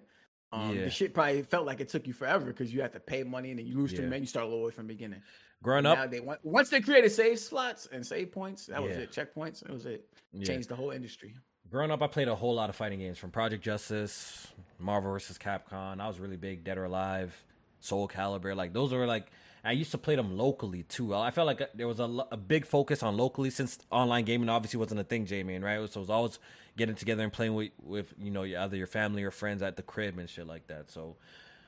um, 0.52 0.74
yeah. 0.74 0.84
the 0.84 0.90
shit 0.90 1.14
probably 1.14 1.42
felt 1.42 1.66
like 1.66 1.80
it 1.80 1.88
took 1.88 2.06
you 2.06 2.12
forever 2.12 2.46
because 2.46 2.72
you 2.72 2.80
had 2.80 2.92
to 2.92 3.00
pay 3.00 3.22
money 3.22 3.50
and 3.50 3.58
then 3.58 3.66
you 3.66 3.76
lose 3.76 3.92
yeah. 3.92 4.00
three 4.00 4.08
men. 4.08 4.20
You 4.20 4.26
start 4.26 4.46
all 4.46 4.50
the 4.50 4.66
way 4.66 4.70
from 4.70 4.86
the 4.86 4.94
beginning. 4.94 5.22
Growing 5.62 5.86
up, 5.86 6.10
they 6.10 6.20
once 6.44 6.70
they 6.70 6.80
created 6.80 7.10
save 7.10 7.38
slots 7.38 7.88
and 7.90 8.06
save 8.06 8.30
points, 8.30 8.66
that 8.66 8.82
was 8.82 8.96
it. 8.96 9.10
Checkpoints, 9.10 9.60
that 9.60 9.72
was 9.72 9.86
it. 9.86 10.06
Changed 10.44 10.68
the 10.68 10.76
whole 10.76 10.90
industry. 10.90 11.34
Growing 11.70 11.90
up, 11.90 12.00
I 12.00 12.06
played 12.06 12.28
a 12.28 12.34
whole 12.34 12.54
lot 12.54 12.70
of 12.70 12.76
fighting 12.76 13.00
games 13.00 13.18
from 13.18 13.30
Project 13.30 13.62
Justice, 13.62 14.46
Marvel 14.78 15.12
vs. 15.12 15.36
Capcom. 15.36 16.00
I 16.00 16.06
was 16.06 16.18
really 16.18 16.36
big. 16.36 16.64
Dead 16.64 16.78
or 16.78 16.84
Alive, 16.84 17.34
Soul 17.80 18.08
Calibur. 18.08 18.54
Like 18.54 18.72
those 18.72 18.92
were 18.92 19.06
like 19.06 19.26
I 19.64 19.72
used 19.72 19.90
to 19.90 19.98
play 19.98 20.16
them 20.16 20.36
locally 20.36 20.84
too. 20.84 21.14
I 21.14 21.30
felt 21.30 21.46
like 21.46 21.62
there 21.74 21.88
was 21.88 22.00
a, 22.00 22.04
a 22.30 22.36
big 22.36 22.64
focus 22.64 23.02
on 23.02 23.16
locally 23.16 23.50
since 23.50 23.78
online 23.90 24.24
gaming 24.24 24.48
obviously 24.48 24.78
wasn't 24.78 25.00
a 25.00 25.04
thing, 25.04 25.26
Jamie, 25.26 25.58
right? 25.58 25.78
So 25.90 26.00
it 26.00 26.02
was 26.02 26.10
always 26.10 26.38
getting 26.78 26.94
together 26.94 27.22
and 27.22 27.32
playing 27.32 27.54
with, 27.54 27.72
with 27.82 28.14
you 28.18 28.30
know 28.30 28.44
either 28.44 28.76
your 28.76 28.86
family 28.86 29.22
or 29.24 29.30
friends 29.30 29.62
at 29.62 29.76
the 29.76 29.82
crib 29.82 30.18
and 30.18 30.30
shit 30.30 30.46
like 30.46 30.66
that. 30.68 30.90
So 30.90 31.16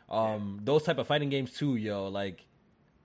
um, 0.08 0.56
yeah. 0.56 0.64
those 0.64 0.84
type 0.84 0.96
of 0.96 1.06
fighting 1.06 1.28
games 1.28 1.52
too, 1.52 1.76
yo, 1.76 2.08
like 2.08 2.46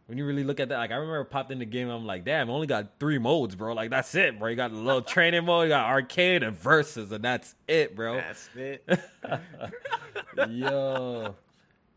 when 0.05 0.17
you 0.17 0.25
really 0.25 0.43
look 0.43 0.59
at 0.59 0.69
that, 0.69 0.77
like 0.77 0.91
I 0.91 0.95
remember 0.95 1.23
popped 1.25 1.51
in 1.51 1.59
the 1.59 1.65
game, 1.65 1.89
I'm 1.89 2.05
like, 2.05 2.23
damn, 2.23 2.49
I 2.49 2.53
only 2.53 2.67
got 2.67 2.99
three 2.99 3.17
modes, 3.17 3.55
bro. 3.55 3.73
Like 3.73 3.89
that's 3.89 4.13
it, 4.15 4.39
bro. 4.39 4.49
You 4.49 4.55
got 4.55 4.71
a 4.71 4.75
little 4.75 5.01
training 5.13 5.45
mode, 5.45 5.65
you 5.65 5.69
got 5.69 5.87
arcade 5.87 6.43
and 6.43 6.55
versus, 6.55 7.11
and 7.11 7.23
that's 7.23 7.55
it, 7.67 7.95
bro. 7.95 8.15
That's 8.15 8.49
it. 8.55 8.87
yo. 10.49 11.35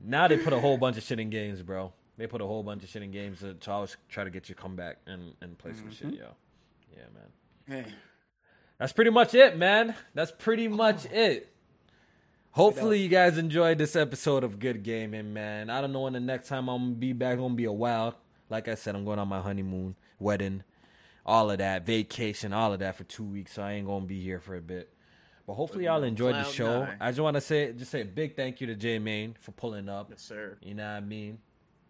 Now 0.02 0.28
they 0.28 0.39
put 0.39 0.52
a 0.52 0.60
whole 0.60 0.78
bunch 0.78 0.97
of 0.97 1.02
shit 1.02 1.20
in 1.20 1.28
games, 1.28 1.62
bro. 1.62 1.93
They 2.16 2.26
put 2.26 2.40
a 2.40 2.47
whole 2.47 2.62
bunch 2.62 2.82
of 2.82 2.89
shit 2.89 3.02
in 3.02 3.10
games 3.10 3.40
to, 3.40 3.70
always 3.70 3.97
try 4.09 4.24
to 4.24 4.30
get 4.30 4.48
you 4.48 4.55
come 4.55 4.74
back 4.74 4.97
and, 5.06 5.35
and 5.40 5.56
play 5.56 5.72
some 5.72 5.85
mm-hmm. 5.89 6.10
shit, 6.10 6.18
yo. 6.18 6.28
Yeah, 6.97 7.05
man. 7.14 7.85
Hey. 7.85 7.93
That's 8.78 8.92
pretty 8.92 9.10
much 9.10 9.34
it, 9.34 9.56
man. 9.56 9.94
That's 10.14 10.30
pretty 10.30 10.68
much 10.68 11.05
it. 11.06 11.52
Hopefully 12.52 13.00
you 13.00 13.09
guys 13.09 13.36
enjoyed 13.36 13.78
this 13.78 13.96
episode 13.96 14.44
of 14.44 14.59
Good 14.59 14.82
Gaming, 14.82 15.32
man. 15.32 15.68
I 15.68 15.80
don't 15.80 15.92
know 15.92 16.00
when 16.02 16.12
the 16.12 16.20
next 16.20 16.48
time 16.48 16.68
I'm 16.68 16.82
gonna 16.84 16.94
be 16.94 17.12
back. 17.12 17.38
Gonna 17.38 17.55
be 17.55 17.64
a 17.64 17.72
while. 17.72 18.16
Like 18.48 18.68
I 18.68 18.74
said, 18.76 18.94
I'm 18.94 19.05
going 19.05 19.18
on 19.18 19.28
my 19.28 19.40
honeymoon, 19.40 19.96
wedding, 20.18 20.62
all 21.26 21.50
of 21.50 21.59
that, 21.59 21.86
vacation, 21.86 22.52
all 22.52 22.72
of 22.72 22.78
that 22.78 22.96
for 22.96 23.05
two 23.05 23.24
weeks. 23.24 23.55
So 23.55 23.62
I 23.62 23.72
ain't 23.72 23.86
gonna 23.86 24.06
be 24.06 24.22
here 24.22 24.40
for 24.40 24.55
a 24.55 24.60
bit. 24.60 24.92
But 25.46 25.55
hopefully 25.55 25.84
y'all 25.84 26.02
enjoyed 26.05 26.34
the 26.34 26.44
show. 26.44 26.84
Nine. 26.84 26.96
I 27.00 27.10
just 27.10 27.20
want 27.20 27.34
to 27.34 27.40
say, 27.40 27.72
just 27.72 27.90
say 27.90 28.02
a 28.02 28.05
big 28.05 28.36
thank 28.36 28.60
you 28.60 28.66
to 28.68 28.74
JMaine 28.74 29.38
for 29.38 29.52
pulling 29.52 29.88
up. 29.88 30.09
Yes, 30.10 30.22
sir. 30.22 30.56
You 30.62 30.74
know 30.74 30.84
what 30.84 30.96
I 30.96 31.00
mean? 31.00 31.38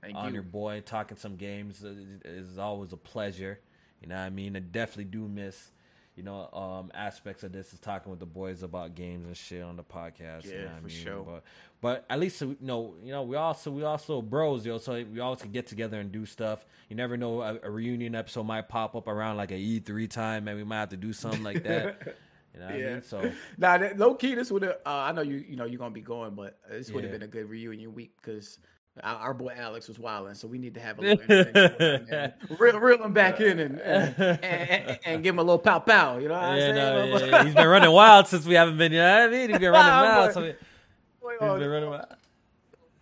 Thank 0.00 0.16
on 0.16 0.28
you. 0.28 0.34
your 0.34 0.42
boy, 0.42 0.80
talking 0.86 1.16
some 1.16 1.36
games 1.36 1.84
is 1.84 2.56
always 2.56 2.92
a 2.92 2.96
pleasure. 2.96 3.58
You 4.00 4.08
know 4.08 4.14
what 4.14 4.22
I 4.22 4.30
mean? 4.30 4.56
I 4.56 4.60
definitely 4.60 5.04
do 5.06 5.26
miss 5.26 5.70
you 6.18 6.24
know, 6.24 6.48
um, 6.52 6.90
aspects 6.94 7.44
of 7.44 7.52
this 7.52 7.72
is 7.72 7.78
talking 7.78 8.10
with 8.10 8.18
the 8.18 8.26
boys 8.26 8.64
about 8.64 8.96
games 8.96 9.24
and 9.24 9.36
shit 9.36 9.62
on 9.62 9.76
the 9.76 9.84
podcast. 9.84 10.44
Yeah, 10.44 10.50
you 10.50 10.58
know 10.62 10.68
for 10.68 10.76
I 10.76 10.80
mean? 10.80 10.88
sure. 10.88 11.22
But 11.22 11.44
but 11.80 12.06
at 12.10 12.18
least 12.18 12.40
you 12.40 12.56
know, 12.60 12.96
you 13.04 13.12
know, 13.12 13.22
we 13.22 13.36
also 13.36 13.70
we 13.70 13.84
also 13.84 14.20
bros, 14.20 14.66
yo. 14.66 14.78
So 14.78 14.94
we 14.94 15.20
always 15.20 15.40
can 15.40 15.52
get 15.52 15.68
together 15.68 16.00
and 16.00 16.10
do 16.10 16.26
stuff. 16.26 16.66
You 16.88 16.96
never 16.96 17.16
know, 17.16 17.40
a, 17.42 17.60
a 17.62 17.70
reunion 17.70 18.16
episode 18.16 18.42
might 18.42 18.68
pop 18.68 18.96
up 18.96 19.06
around 19.06 19.36
like 19.36 19.52
a 19.52 19.56
E 19.56 19.78
three 19.78 20.08
time, 20.08 20.48
and 20.48 20.58
we 20.58 20.64
might 20.64 20.80
have 20.80 20.88
to 20.88 20.96
do 20.96 21.12
something 21.12 21.44
like 21.44 21.62
that. 21.62 22.16
You 22.54 22.60
know 22.60 22.68
yeah. 22.70 22.86
I 22.86 22.92
mean? 22.94 23.02
So 23.02 23.32
now, 23.58 23.76
nah, 23.76 23.88
low 23.96 24.14
key, 24.14 24.34
this 24.34 24.50
would 24.50 24.62
have. 24.62 24.78
Uh, 24.84 25.04
I 25.06 25.12
know 25.12 25.20
you. 25.20 25.36
You 25.36 25.54
know 25.54 25.66
you're 25.66 25.78
gonna 25.78 25.90
be 25.90 26.00
going, 26.00 26.34
but 26.34 26.58
this 26.68 26.90
would 26.90 27.04
have 27.04 27.12
yeah. 27.12 27.18
been 27.18 27.28
a 27.28 27.30
good 27.30 27.48
reunion 27.48 27.94
week 27.94 28.12
because 28.16 28.58
our 29.02 29.34
boy 29.34 29.52
Alex 29.56 29.88
was 29.88 29.98
wilding, 29.98 30.34
so 30.34 30.48
we 30.48 30.58
need 30.58 30.74
to 30.74 30.80
have 30.80 30.98
a 30.98 31.02
little 31.02 32.56
reel, 32.58 32.78
reel 32.78 33.02
him 33.02 33.12
back 33.12 33.40
in 33.40 33.58
and 33.58 33.80
and, 33.80 34.18
and, 34.18 34.98
and, 35.04 35.22
give 35.22 35.34
him 35.34 35.38
a 35.38 35.42
little 35.42 35.58
pow 35.58 35.78
pow. 35.78 36.18
You 36.18 36.28
know 36.28 36.34
what 36.34 36.42
I'm 36.42 36.60
saying? 36.60 36.74
No, 36.74 37.18
yeah, 37.26 37.44
he's 37.44 37.54
been 37.54 37.68
running 37.68 37.90
wild 37.90 38.26
since 38.26 38.46
we 38.46 38.54
haven't 38.54 38.78
been. 38.78 38.92
You 38.92 38.98
know 38.98 39.20
what 39.20 39.28
I 39.28 39.32
mean? 39.32 39.50
He's 39.50 39.58
been 39.58 39.72
running 39.72 40.10
wild. 40.10 40.32
So 40.32 40.42
he's 40.42 40.54
been 41.38 41.70
running 41.70 41.90
wild. 41.90 42.06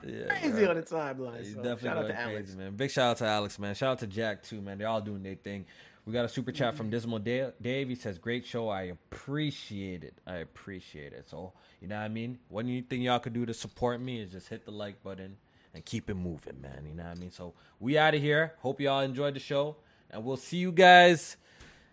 Yeah, 0.07 0.27
crazy 0.29 0.51
bro. 0.51 0.71
on 0.71 0.77
the 0.77 0.83
timeline. 0.83 1.39
He's 1.39 1.55
so 1.55 1.63
definitely 1.63 1.89
shout 1.89 1.99
out 1.99 2.07
to 2.07 2.15
crazy, 2.15 2.33
Alex. 2.33 2.55
man. 2.55 2.77
Big 2.77 2.91
shout 2.91 3.11
out 3.11 3.17
to 3.19 3.27
Alex, 3.27 3.59
man. 3.59 3.75
Shout 3.75 3.91
out 3.91 3.99
to 4.01 4.07
Jack 4.07 4.43
too, 4.43 4.61
man. 4.61 4.79
They're 4.79 4.89
all 4.89 5.01
doing 5.01 5.23
their 5.23 5.35
thing. 5.35 5.67
We 6.05 6.13
got 6.13 6.25
a 6.25 6.29
super 6.29 6.53
chat 6.53 6.69
mm-hmm. 6.69 6.77
from 6.77 6.91
Dismal 6.91 7.19
Dave. 7.19 7.89
He 7.89 7.95
says, 7.97 8.19
"Great 8.19 8.47
show. 8.47 8.69
I 8.69 8.83
appreciate 8.83 10.05
it. 10.05 10.15
I 10.27 10.37
appreciate 10.37 11.13
it." 11.13 11.29
So 11.29 11.53
you 11.81 11.89
know 11.89 11.97
what 11.97 12.05
I 12.05 12.09
mean. 12.09 12.39
One 12.49 12.85
thing 12.85 13.03
y'all 13.03 13.19
could 13.19 13.33
do 13.33 13.45
to 13.45 13.55
support 13.55 14.01
me 14.01 14.21
is 14.21 14.31
just 14.31 14.49
hit 14.49 14.65
the 14.65 14.71
like 14.71 15.03
button 15.03 15.37
and 15.77 15.85
keep 15.85 16.09
it 16.09 16.15
moving, 16.15 16.59
man. 16.61 16.87
You 16.89 16.95
know 16.95 17.05
what 17.05 17.17
I 17.17 17.21
mean? 17.21 17.31
So 17.31 17.53
we 17.79 17.99
out 17.99 18.15
of 18.15 18.23
here. 18.23 18.55
Hope 18.61 18.81
y'all 18.81 19.01
enjoyed 19.01 19.35
the 19.35 19.41
show. 19.41 19.77
And 20.11 20.25
we'll 20.25 20.39
see 20.39 20.57
you 20.57 20.73
guys. 20.73 21.37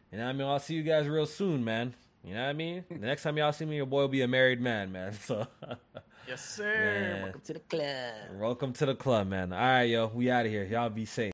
You 0.10 0.18
know 0.18 0.24
what 0.24 0.30
I 0.30 0.34
mean? 0.34 0.48
I'll 0.48 0.60
see 0.60 0.76
you 0.76 0.84
guys 0.84 1.08
real 1.08 1.26
soon, 1.26 1.66
man. 1.66 1.94
You 2.24 2.34
know 2.34 2.44
what 2.44 2.50
I 2.50 2.54
mean? 2.54 2.86
The 2.90 3.06
next 3.06 3.24
time 3.24 3.38
y'all 3.38 3.52
see 3.52 3.66
me, 3.66 3.76
your 3.76 3.86
boy 3.86 4.02
will 4.02 4.08
be 4.08 4.22
a 4.22 4.28
married 4.28 4.62
man, 4.62 4.92
man. 4.92 5.14
So 5.26 5.46
Yes, 6.26 6.56
sir. 6.56 6.64
Man. 6.64 7.24
Welcome 7.24 7.42
to 7.42 7.54
the 7.54 7.60
club. 7.60 8.14
Welcome 8.40 8.74
to 8.74 8.86
the 8.86 8.96
club, 8.96 9.28
man. 9.28 9.52
All 9.52 9.60
right, 9.60 9.84
yo. 9.84 10.08
We 10.08 10.32
out 10.32 10.46
of 10.46 10.52
here. 10.52 10.64
Y'all 10.64 10.90
be 10.90 11.04
safe. 11.04 11.32